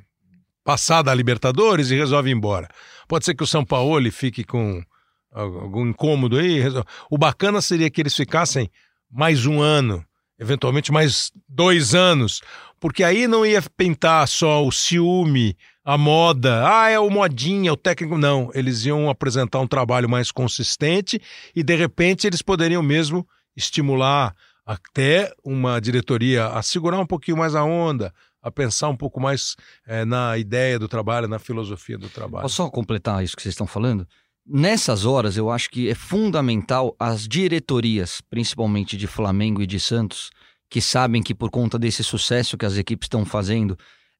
passar 0.63 1.01
da 1.01 1.13
Libertadores 1.13 1.89
e 1.89 1.95
resolve 1.95 2.29
ir 2.29 2.33
embora. 2.33 2.69
Pode 3.07 3.25
ser 3.25 3.33
que 3.33 3.43
o 3.43 3.47
São 3.47 3.65
Paulo 3.65 4.11
fique 4.11 4.43
com 4.43 4.83
algum 5.31 5.87
incômodo 5.87 6.37
aí. 6.37 6.59
resolve. 6.59 6.87
O 7.09 7.17
bacana 7.17 7.59
seria 7.59 7.89
que 7.89 7.99
eles 8.01 8.15
ficassem 8.15 8.69
mais 9.09 9.45
um 9.45 9.61
ano, 9.61 10.05
eventualmente 10.39 10.91
mais 10.91 11.31
dois 11.47 11.93
anos, 11.93 12.41
porque 12.79 13.03
aí 13.03 13.27
não 13.27 13.45
ia 13.45 13.61
pintar 13.61 14.27
só 14.27 14.65
o 14.65 14.71
ciúme, 14.71 15.57
a 15.83 15.97
moda, 15.97 16.63
ah, 16.65 16.89
é 16.89 16.99
o 16.99 17.09
modinha, 17.09 17.73
o 17.73 17.77
técnico. 17.77 18.17
Não, 18.17 18.49
eles 18.53 18.85
iam 18.85 19.09
apresentar 19.09 19.59
um 19.59 19.67
trabalho 19.67 20.07
mais 20.07 20.31
consistente 20.31 21.21
e 21.55 21.63
de 21.63 21.75
repente 21.75 22.27
eles 22.27 22.41
poderiam 22.41 22.81
mesmo 22.81 23.27
estimular 23.55 24.35
até 24.65 25.33
uma 25.43 25.81
diretoria 25.81 26.47
a 26.47 26.61
segurar 26.61 26.99
um 26.99 27.05
pouquinho 27.05 27.37
mais 27.37 27.55
a 27.55 27.63
onda, 27.63 28.13
a 28.41 28.51
pensar 28.51 28.87
um 28.87 28.95
pouco 28.95 29.19
mais 29.19 29.55
eh, 29.87 30.05
na 30.05 30.37
ideia 30.37 30.77
do 30.77 30.87
trabalho, 30.87 31.27
na 31.27 31.39
filosofia 31.39 31.97
do 31.97 32.07
trabalho. 32.07 32.43
Posso 32.43 32.55
só 32.55 32.69
completar 32.69 33.23
isso 33.23 33.35
que 33.35 33.41
vocês 33.41 33.53
estão 33.53 33.67
falando? 33.67 34.07
Nessas 34.51 35.05
horas, 35.05 35.37
eu 35.37 35.49
acho 35.51 35.69
que 35.69 35.89
é 35.89 35.93
fundamental 35.95 36.95
as 36.99 37.27
diretorias, 37.27 38.19
principalmente 38.29 38.97
de 38.97 39.05
Flamengo 39.05 39.61
e 39.61 39.67
de 39.67 39.79
Santos, 39.79 40.31
que 40.69 40.81
sabem 40.81 41.21
que 41.21 41.35
por 41.35 41.51
conta 41.51 41.77
desse 41.77 42.03
sucesso 42.03 42.57
que 42.57 42.65
as 42.65 42.75
equipes 42.77 43.05
estão 43.05 43.23
fazendo, 43.25 43.77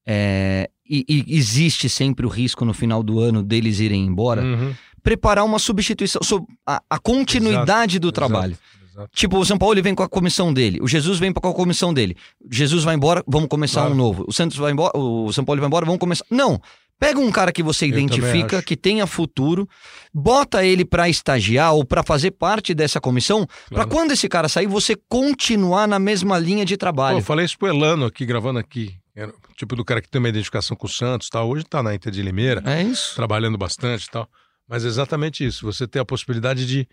é, 0.07 0.69
e, 0.87 1.03
e 1.07 1.37
existe 1.37 1.89
sempre 1.89 2.25
o 2.25 2.29
risco 2.29 2.63
no 2.65 2.73
final 2.73 3.01
do 3.03 3.19
ano 3.19 3.41
deles 3.43 3.79
irem 3.79 4.05
embora, 4.05 4.43
Uhum, 4.43 4.73
preparar 5.01 5.45
uma 5.45 5.59
substituição, 5.59 6.21
a, 6.65 6.81
a 6.89 6.99
continuidade 6.99 7.97
do 7.99 8.07
exato, 8.07 8.15
trabalho. 8.15 8.57
exato. 8.91 9.09
Tipo, 9.15 9.37
o 9.39 9.45
São 9.45 9.57
Paulo 9.57 9.73
ele 9.75 9.81
vem 9.81 9.95
com 9.95 10.03
a 10.03 10.09
comissão 10.09 10.53
dele, 10.53 10.79
o 10.81 10.87
Jesus 10.87 11.19
vem 11.19 11.31
com 11.31 11.47
a 11.47 11.53
comissão 11.53 11.93
dele. 11.93 12.15
Jesus 12.51 12.83
vai 12.83 12.95
embora, 12.95 13.23
vamos 13.27 13.47
começar 13.49 13.81
Claro. 13.81 13.93
um 13.95 13.97
novo. 13.97 14.25
O 14.27 14.33
Santos 14.33 14.57
vai 14.57 14.71
embora, 14.73 14.95
o 14.97 15.31
São 15.31 15.45
Paulo 15.45 15.59
vai 15.61 15.67
embora, 15.67 15.85
vamos 15.85 15.99
começar. 15.99 16.25
Não. 16.29 16.59
Pega 16.99 17.19
um 17.19 17.31
cara 17.31 17.51
que 17.53 17.63
você 17.63 17.87
identifica, 17.87 18.61
que 18.61 18.75
tenha 18.75 19.07
futuro, 19.07 19.67
bota 20.13 20.65
ele 20.65 20.83
pra 20.83 21.07
estagiar 21.07 21.73
ou 21.73 21.85
pra 21.85 22.03
fazer 22.03 22.31
parte 22.31 22.73
dessa 22.73 22.99
comissão, 22.99 23.45
pra 23.69 23.85
Claro. 23.85 23.89
quando 23.89 24.11
esse 24.11 24.27
cara 24.27 24.49
sair, 24.49 24.67
você 24.67 24.97
continuar 25.07 25.87
na 25.87 25.97
mesma 25.97 26.37
linha 26.37 26.65
de 26.65 26.75
Pô, 26.75 26.79
trabalho. 26.79 27.17
eu 27.19 27.23
falei 27.23 27.45
isso 27.45 27.57
pro 27.57 27.69
Elano 27.69 28.05
aqui, 28.05 28.25
gravando 28.25 28.59
aqui. 28.59 28.93
Era 29.15 29.31
o 29.31 29.53
tipo 29.55 29.75
do 29.75 29.85
cara 29.85 30.01
que 30.01 30.09
tem 30.09 30.19
uma 30.19 30.29
identificação 30.29 30.75
com 30.75 30.87
o 30.87 30.89
Santos 30.89 31.29
tal. 31.29 31.47
Hoje 31.49 31.63
tá 31.63 31.81
na 31.81 31.95
Inter 31.95 32.11
de 32.11 32.21
Limeira, 32.21 32.61
É 32.65 32.83
isso. 32.83 33.15
trabalhando 33.15 33.57
bastante 33.57 34.05
e 34.05 34.09
tal. 34.09 34.27
Mas 34.67 34.83
é 34.83 34.87
exatamente 34.87 35.45
isso. 35.45 35.65
Você 35.65 35.87
tem 35.87 36.01
a 36.01 36.05
possibilidade 36.05 36.65
de 36.65 36.87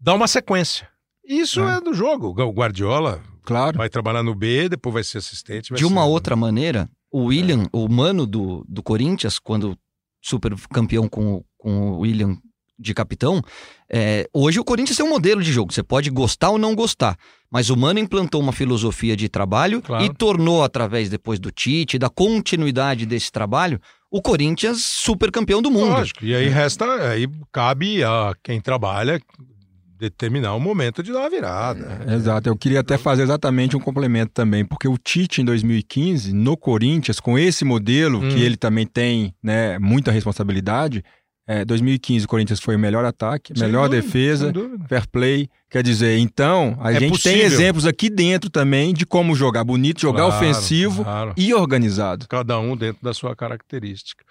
dar 0.00 0.14
uma 0.14 0.28
sequência. 0.28 0.88
Isso 1.26 1.60
é, 1.60 1.76
É. 1.76 1.80
do 1.80 1.92
jogo. 1.92 2.28
O 2.28 2.52
Guardiola 2.52 3.20
Claro. 3.42 3.78
vai 3.78 3.88
trabalhar 3.88 4.22
no 4.22 4.34
B, 4.34 4.68
depois 4.68 4.92
vai 4.94 5.02
ser 5.04 5.18
assistente. 5.18 5.70
vai 5.70 5.78
De 5.78 5.84
uma 5.84 6.02
ser- 6.02 6.08
outra 6.08 6.36
maneira, 6.36 6.88
o 7.10 7.24
William, 7.26 7.68
o 7.72 7.88
mano 7.88 8.26
do, 8.26 8.64
do 8.68 8.82
Corinthians, 8.82 9.38
quando 9.38 9.76
super 10.22 10.54
campeão 10.70 11.08
com, 11.08 11.34
o- 11.36 11.44
com 11.56 11.90
o 11.92 11.98
William 12.00 12.36
de 12.78 12.94
capitão, 12.94 13.42
é, 13.90 14.28
hoje 14.32 14.60
o 14.60 14.64
Corinthians 14.64 14.96
tem 14.96 15.04
um 15.04 15.08
modelo 15.10 15.42
de 15.42 15.50
jogo. 15.52 15.72
Você 15.72 15.82
pode 15.82 16.10
gostar 16.10 16.50
ou 16.50 16.58
não 16.58 16.74
gostar. 16.76 17.16
Mas 17.50 17.70
o 17.70 17.76
Mano 17.76 17.98
implantou 17.98 18.40
uma 18.40 18.52
filosofia 18.52 19.16
de 19.16 19.28
trabalho 19.28 19.80
Claro. 19.82 20.04
e 20.04 20.12
tornou, 20.14 20.62
através 20.62 21.08
depois 21.08 21.40
do 21.40 21.50
Tite, 21.50 21.98
da 21.98 22.08
continuidade 22.10 23.04
desse 23.06 23.32
trabalho, 23.32 23.80
o 24.10 24.22
Corinthians 24.22 24.84
super 24.84 25.30
campeão 25.32 25.60
do 25.62 25.70
mundo. 25.70 25.88
Lógico. 25.90 26.24
E 26.24 26.34
aí 26.34 26.48
resta, 26.48 26.84
aí 27.10 27.26
cabe 27.50 28.04
a 28.04 28.32
quem 28.44 28.60
trabalha 28.60 29.20
determinar 29.98 30.54
o 30.54 30.60
momento 30.60 31.02
de 31.02 31.12
dar 31.12 31.20
uma 31.20 31.30
virada. 31.30 32.00
Exato, 32.14 32.48
eu 32.48 32.56
queria 32.56 32.80
até 32.80 32.96
fazer 32.96 33.22
exatamente 33.22 33.76
um 33.76 33.80
complemento 33.80 34.32
também, 34.32 34.64
porque 34.64 34.86
o 34.88 34.96
Tite 34.96 35.40
em 35.42 35.44
2015, 35.44 36.32
no 36.32 36.56
Corinthians, 36.56 37.18
com 37.20 37.38
esse 37.38 37.64
modelo, 37.64 38.22
Hum. 38.22 38.28
que 38.28 38.40
ele 38.42 38.56
também 38.56 38.86
tem 38.86 39.34
né, 39.42 39.78
muita 39.78 40.10
responsabilidade, 40.12 41.04
é, 41.50 41.64
2015 41.64 42.26
o 42.26 42.28
Corinthians 42.28 42.60
foi 42.60 42.76
o 42.76 42.78
melhor 42.78 43.04
ataque, 43.06 43.54
Sem 43.56 43.66
melhor 43.66 43.88
dúvida, 43.88 44.02
defesa, 44.02 44.52
fair 44.86 45.08
play. 45.08 45.48
Quer 45.70 45.82
dizer, 45.82 46.18
então, 46.18 46.76
a 46.80 46.92
É 46.92 47.00
gente 47.00 47.10
possível. 47.12 47.38
tem 47.38 47.46
exemplos 47.46 47.86
aqui 47.86 48.10
dentro 48.10 48.50
também 48.50 48.92
de 48.92 49.06
como 49.06 49.34
jogar 49.34 49.64
bonito, 49.64 49.98
jogar 50.00 50.24
Claro, 50.26 50.36
ofensivo 50.36 51.04
claro. 51.04 51.32
e 51.38 51.54
organizado. 51.54 52.26
Cada 52.28 52.58
um 52.60 52.76
dentro 52.76 53.02
da 53.02 53.14
sua 53.14 53.34
característica. 53.34 54.22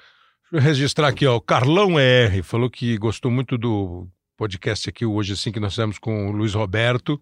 Deixa 0.52 0.64
eu 0.66 0.70
registrar 0.70 1.08
aqui, 1.08 1.26
ó. 1.26 1.36
O 1.38 1.42
Carlão 1.42 2.00
R 2.00 2.42
falou 2.44 2.70
que 2.70 2.96
gostou 3.00 3.32
muito 3.32 3.58
do 3.58 4.08
podcast 4.38 4.88
aqui, 4.88 5.06
Hoje 5.06 5.36
Sim, 5.36 5.52
que 5.52 5.60
nós 5.60 5.74
fizemos 5.74 5.98
com 5.98 6.30
o 6.30 6.32
Luiz 6.32 6.54
Roberto. 6.54 7.20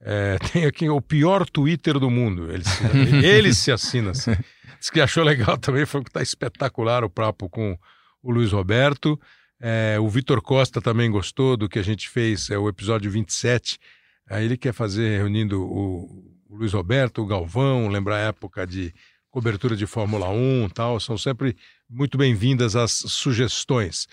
É, 0.00 0.38
tem 0.52 0.64
aqui 0.64 0.88
o 0.88 1.00
pior 1.00 1.48
Twitter 1.48 1.98
do 1.98 2.10
mundo. 2.10 2.50
Ele 2.50 2.64
se, 2.64 2.84
ele 3.24 3.54
se 3.54 3.70
assina 3.70 4.10
assim. 4.12 4.32
Diz 4.80 4.90
que 4.90 5.00
achou 5.00 5.22
legal 5.22 5.58
também, 5.58 5.86
falou 5.86 6.04
que 6.04 6.10
tá 6.10 6.22
espetacular 6.22 7.04
o 7.04 7.10
papo 7.10 7.48
com 7.48 7.78
o 8.22 8.32
Luiz 8.32 8.52
Roberto. 8.52 9.20
É, 9.60 9.96
o 10.00 10.08
Vitor 10.08 10.42
Costa 10.42 10.80
também 10.80 11.10
gostou 11.10 11.56
do 11.56 11.68
que 11.68 11.78
a 11.78 11.82
gente 11.82 12.08
fez, 12.08 12.50
é 12.50 12.58
o 12.58 12.68
episódio 12.68 13.10
27. 13.10 13.78
Aí 14.28 14.44
ele 14.44 14.56
quer 14.56 14.72
fazer 14.72 15.18
reunindo 15.18 15.62
o, 15.62 16.34
o 16.48 16.56
Luiz 16.56 16.72
Roberto, 16.72 17.22
o 17.22 17.26
Galvão, 17.26 17.88
lembrar 17.88 18.16
a 18.16 18.28
época 18.28 18.66
de 18.66 18.94
cobertura 19.30 19.76
de 19.76 19.86
Fórmula 19.86 20.28
1 20.28 20.66
e 20.66 20.70
tal. 20.70 21.00
São 21.00 21.16
sempre 21.16 21.56
muito 21.88 22.18
bem-vindas 22.18 22.74
as 22.74 22.92
sugestões. 22.92 24.06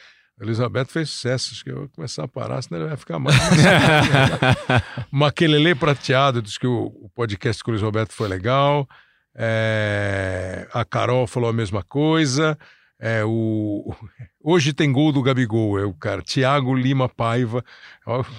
Roberto 0.58 0.92
fez 0.92 1.10
sucesso, 1.10 1.52
acho 1.54 1.64
que 1.64 1.72
eu 1.72 1.78
vou 1.78 1.90
começar 1.90 2.24
a 2.24 2.28
parar, 2.28 2.62
senão 2.62 2.82
ele 2.82 2.90
vai 2.90 2.98
ficar 2.98 3.20
mais. 3.20 3.36
Maquelele 5.12 5.76
Prateado 5.76 6.42
diz 6.42 6.58
que 6.58 6.68
o, 6.68 6.88
o 6.88 7.10
podcast 7.14 7.64
com 7.64 7.72
o 7.72 7.76
Luiz 7.76 8.08
foi 8.10 8.28
legal. 8.28 8.88
É, 9.36 10.68
a 10.74 10.84
Carol 10.84 11.28
falou 11.28 11.50
a 11.50 11.54
mesma 11.54 11.84
coisa. 11.84 12.58
É, 13.00 13.24
o, 13.26 13.94
hoje 14.44 14.74
tem 14.74 14.92
gol 14.92 15.12
do 15.12 15.22
Gabigol, 15.22 15.80
é 15.80 15.86
o 15.86 15.94
cara. 15.94 16.22
Tiago 16.22 16.74
Lima 16.74 17.10
Paiva. 17.10 17.64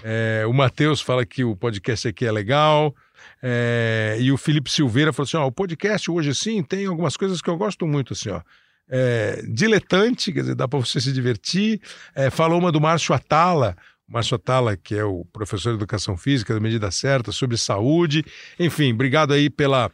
É, 0.02 0.44
o 0.46 0.52
Matheus 0.52 1.00
fala 1.00 1.24
que 1.24 1.44
o 1.44 1.56
podcast 1.56 2.08
aqui 2.08 2.26
é 2.26 2.32
legal. 2.32 2.94
É, 3.42 4.16
e 4.20 4.32
o 4.32 4.36
Felipe 4.36 4.70
Silveira 4.70 5.12
falou 5.12 5.26
assim: 5.26 5.36
ó, 5.36 5.46
o 5.46 5.52
podcast 5.52 6.10
hoje 6.10 6.34
sim 6.34 6.62
tem 6.62 6.86
algumas 6.86 7.16
coisas 7.16 7.40
que 7.40 7.50
eu 7.50 7.56
gosto 7.56 7.86
muito, 7.86 8.12
assim, 8.12 8.30
ó. 8.30 8.40
É, 8.88 9.42
diletante, 9.48 10.32
quer 10.32 10.40
dizer, 10.40 10.54
dá 10.54 10.68
para 10.68 10.78
você 10.78 11.00
se 11.00 11.12
divertir. 11.12 11.80
É, 12.14 12.30
falou 12.30 12.58
uma 12.58 12.70
do 12.70 12.80
Márcio 12.80 13.14
Atala, 13.14 13.76
Márcio 14.06 14.34
Atala, 14.34 14.76
que 14.76 14.94
é 14.94 15.04
o 15.04 15.24
professor 15.32 15.70
de 15.70 15.76
educação 15.76 16.16
física 16.16 16.52
da 16.52 16.60
medida 16.60 16.90
certa, 16.90 17.32
sobre 17.32 17.56
saúde. 17.56 18.24
Enfim, 18.58 18.92
obrigado 18.92 19.32
aí 19.32 19.48
pela, 19.48 19.90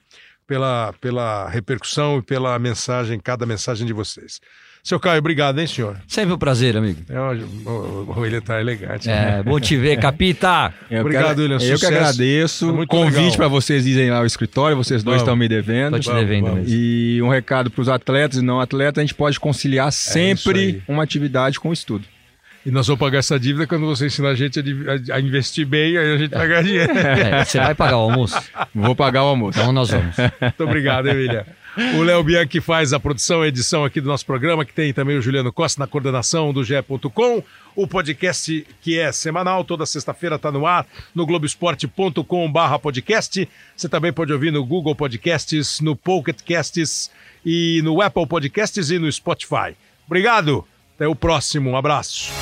pela, 0.46 0.92
pela 1.00 1.48
repercussão 1.48 2.18
e 2.18 2.22
pela 2.22 2.58
mensagem, 2.58 3.20
cada 3.20 3.46
mensagem 3.46 3.86
de 3.86 3.92
vocês. 3.92 4.40
Seu 4.82 4.98
Caio, 4.98 5.18
obrigado, 5.18 5.58
hein, 5.60 5.66
senhor? 5.66 5.96
Sempre 6.08 6.32
um 6.34 6.38
prazer, 6.38 6.76
amigo. 6.76 7.00
É, 7.08 7.20
o, 7.20 7.70
o, 7.70 8.14
o 8.18 8.26
ele 8.26 8.40
tá 8.40 8.60
elegante. 8.60 9.06
né? 9.08 9.38
É, 9.38 9.42
bom 9.42 9.60
te 9.60 9.76
ver, 9.76 9.98
capita. 9.98 10.72
Eu 10.90 11.02
Obrigado, 11.02 11.36
quero- 11.36 11.40
William, 11.54 11.58
Eu 11.62 11.78
que 11.78 11.86
agradeço. 11.86 12.66
Foi 12.66 12.74
muito 12.76 12.88
Convite 12.88 13.36
para 13.36 13.46
vocês 13.46 13.86
irem 13.86 14.10
lá 14.10 14.18
ao 14.18 14.26
escritório, 14.26 14.76
vocês 14.76 15.02
dois 15.02 15.16
Vamos. 15.18 15.22
estão 15.22 15.36
me 15.36 15.48
devendo. 15.48 15.94
Tô 15.94 16.00
te 16.00 16.06
Vamos, 16.06 16.20
devendo 16.22 16.44
vamos. 16.46 16.60
mesmo. 16.60 16.74
E 16.74 17.20
um 17.22 17.28
recado 17.28 17.70
para 17.70 17.82
os 17.82 17.88
atletas 17.90 18.38
e 18.38 18.42
não 18.42 18.58
atletas, 18.58 18.98
a 18.98 19.02
gente 19.02 19.14
pode 19.14 19.38
conciliar 19.38 19.88
É 19.88 19.90
sempre 19.90 20.82
uma 20.88 21.02
atividade 21.02 21.60
com 21.60 21.68
o 21.68 21.72
estudo. 21.72 22.04
E 22.64 22.70
nós 22.70 22.86
vamos 22.86 23.00
pagar 23.00 23.18
essa 23.18 23.38
dívida 23.40 23.66
quando 23.66 23.86
você 23.86 24.06
ensinar 24.06 24.30
a 24.30 24.34
gente 24.34 24.60
a, 24.60 25.14
a- 25.16 25.20
investir 25.20 25.66
bem, 25.66 25.96
aí 25.96 26.14
a 26.14 26.18
gente 26.18 26.30
vai 26.30 26.46
ganhar 26.48 26.62
dinheiro. 26.62 26.92
É, 26.98 27.44
você 27.44 27.58
vai 27.58 27.74
pagar 27.74 27.96
o 27.96 28.00
almoço? 28.00 28.38
Vou 28.74 28.94
pagar 28.96 29.24
o 29.24 29.28
almoço. 29.28 29.58
Então 29.58 29.72
nós 29.72 29.90
vamos. 29.90 30.14
Muito 30.40 30.64
obrigado, 30.64 31.06
Emília. 31.08 31.46
O 31.96 32.02
Léo 32.02 32.22
Bianchi 32.24 32.60
faz 32.60 32.92
a 32.92 32.98
produção 32.98 33.44
e 33.44 33.48
edição 33.48 33.84
aqui 33.84 34.00
do 34.00 34.08
nosso 34.08 34.26
programa, 34.26 34.64
que 34.64 34.72
tem 34.72 34.92
também 34.92 35.16
o 35.16 35.22
Juliano 35.22 35.52
Costa 35.52 35.80
na 35.80 35.86
coordenação 35.86 36.52
do 36.52 36.64
GE.com. 36.64 37.42
O 37.76 37.86
podcast 37.86 38.66
que 38.82 38.98
é 38.98 39.12
semanal, 39.12 39.64
toda 39.64 39.86
sexta-feira 39.86 40.36
está 40.36 40.50
no 40.50 40.66
ar, 40.66 40.86
no 41.14 41.24
globesport.com 41.24 42.50
barra 42.50 42.78
podcast. 42.78 43.48
Você 43.76 43.88
também 43.88 44.12
pode 44.12 44.32
ouvir 44.32 44.50
no 44.50 44.64
Google 44.64 44.94
Podcasts, 44.94 45.80
no 45.80 45.94
Pocket 45.94 46.40
Casts 46.42 47.10
e 47.44 47.80
no 47.82 48.02
Apple 48.02 48.26
Podcasts 48.26 48.90
e 48.90 48.98
no 48.98 49.10
Spotify. 49.10 49.76
Obrigado, 50.06 50.66
até 50.96 51.06
o 51.06 51.14
próximo, 51.14 51.70
um 51.70 51.76
abraço. 51.76 52.32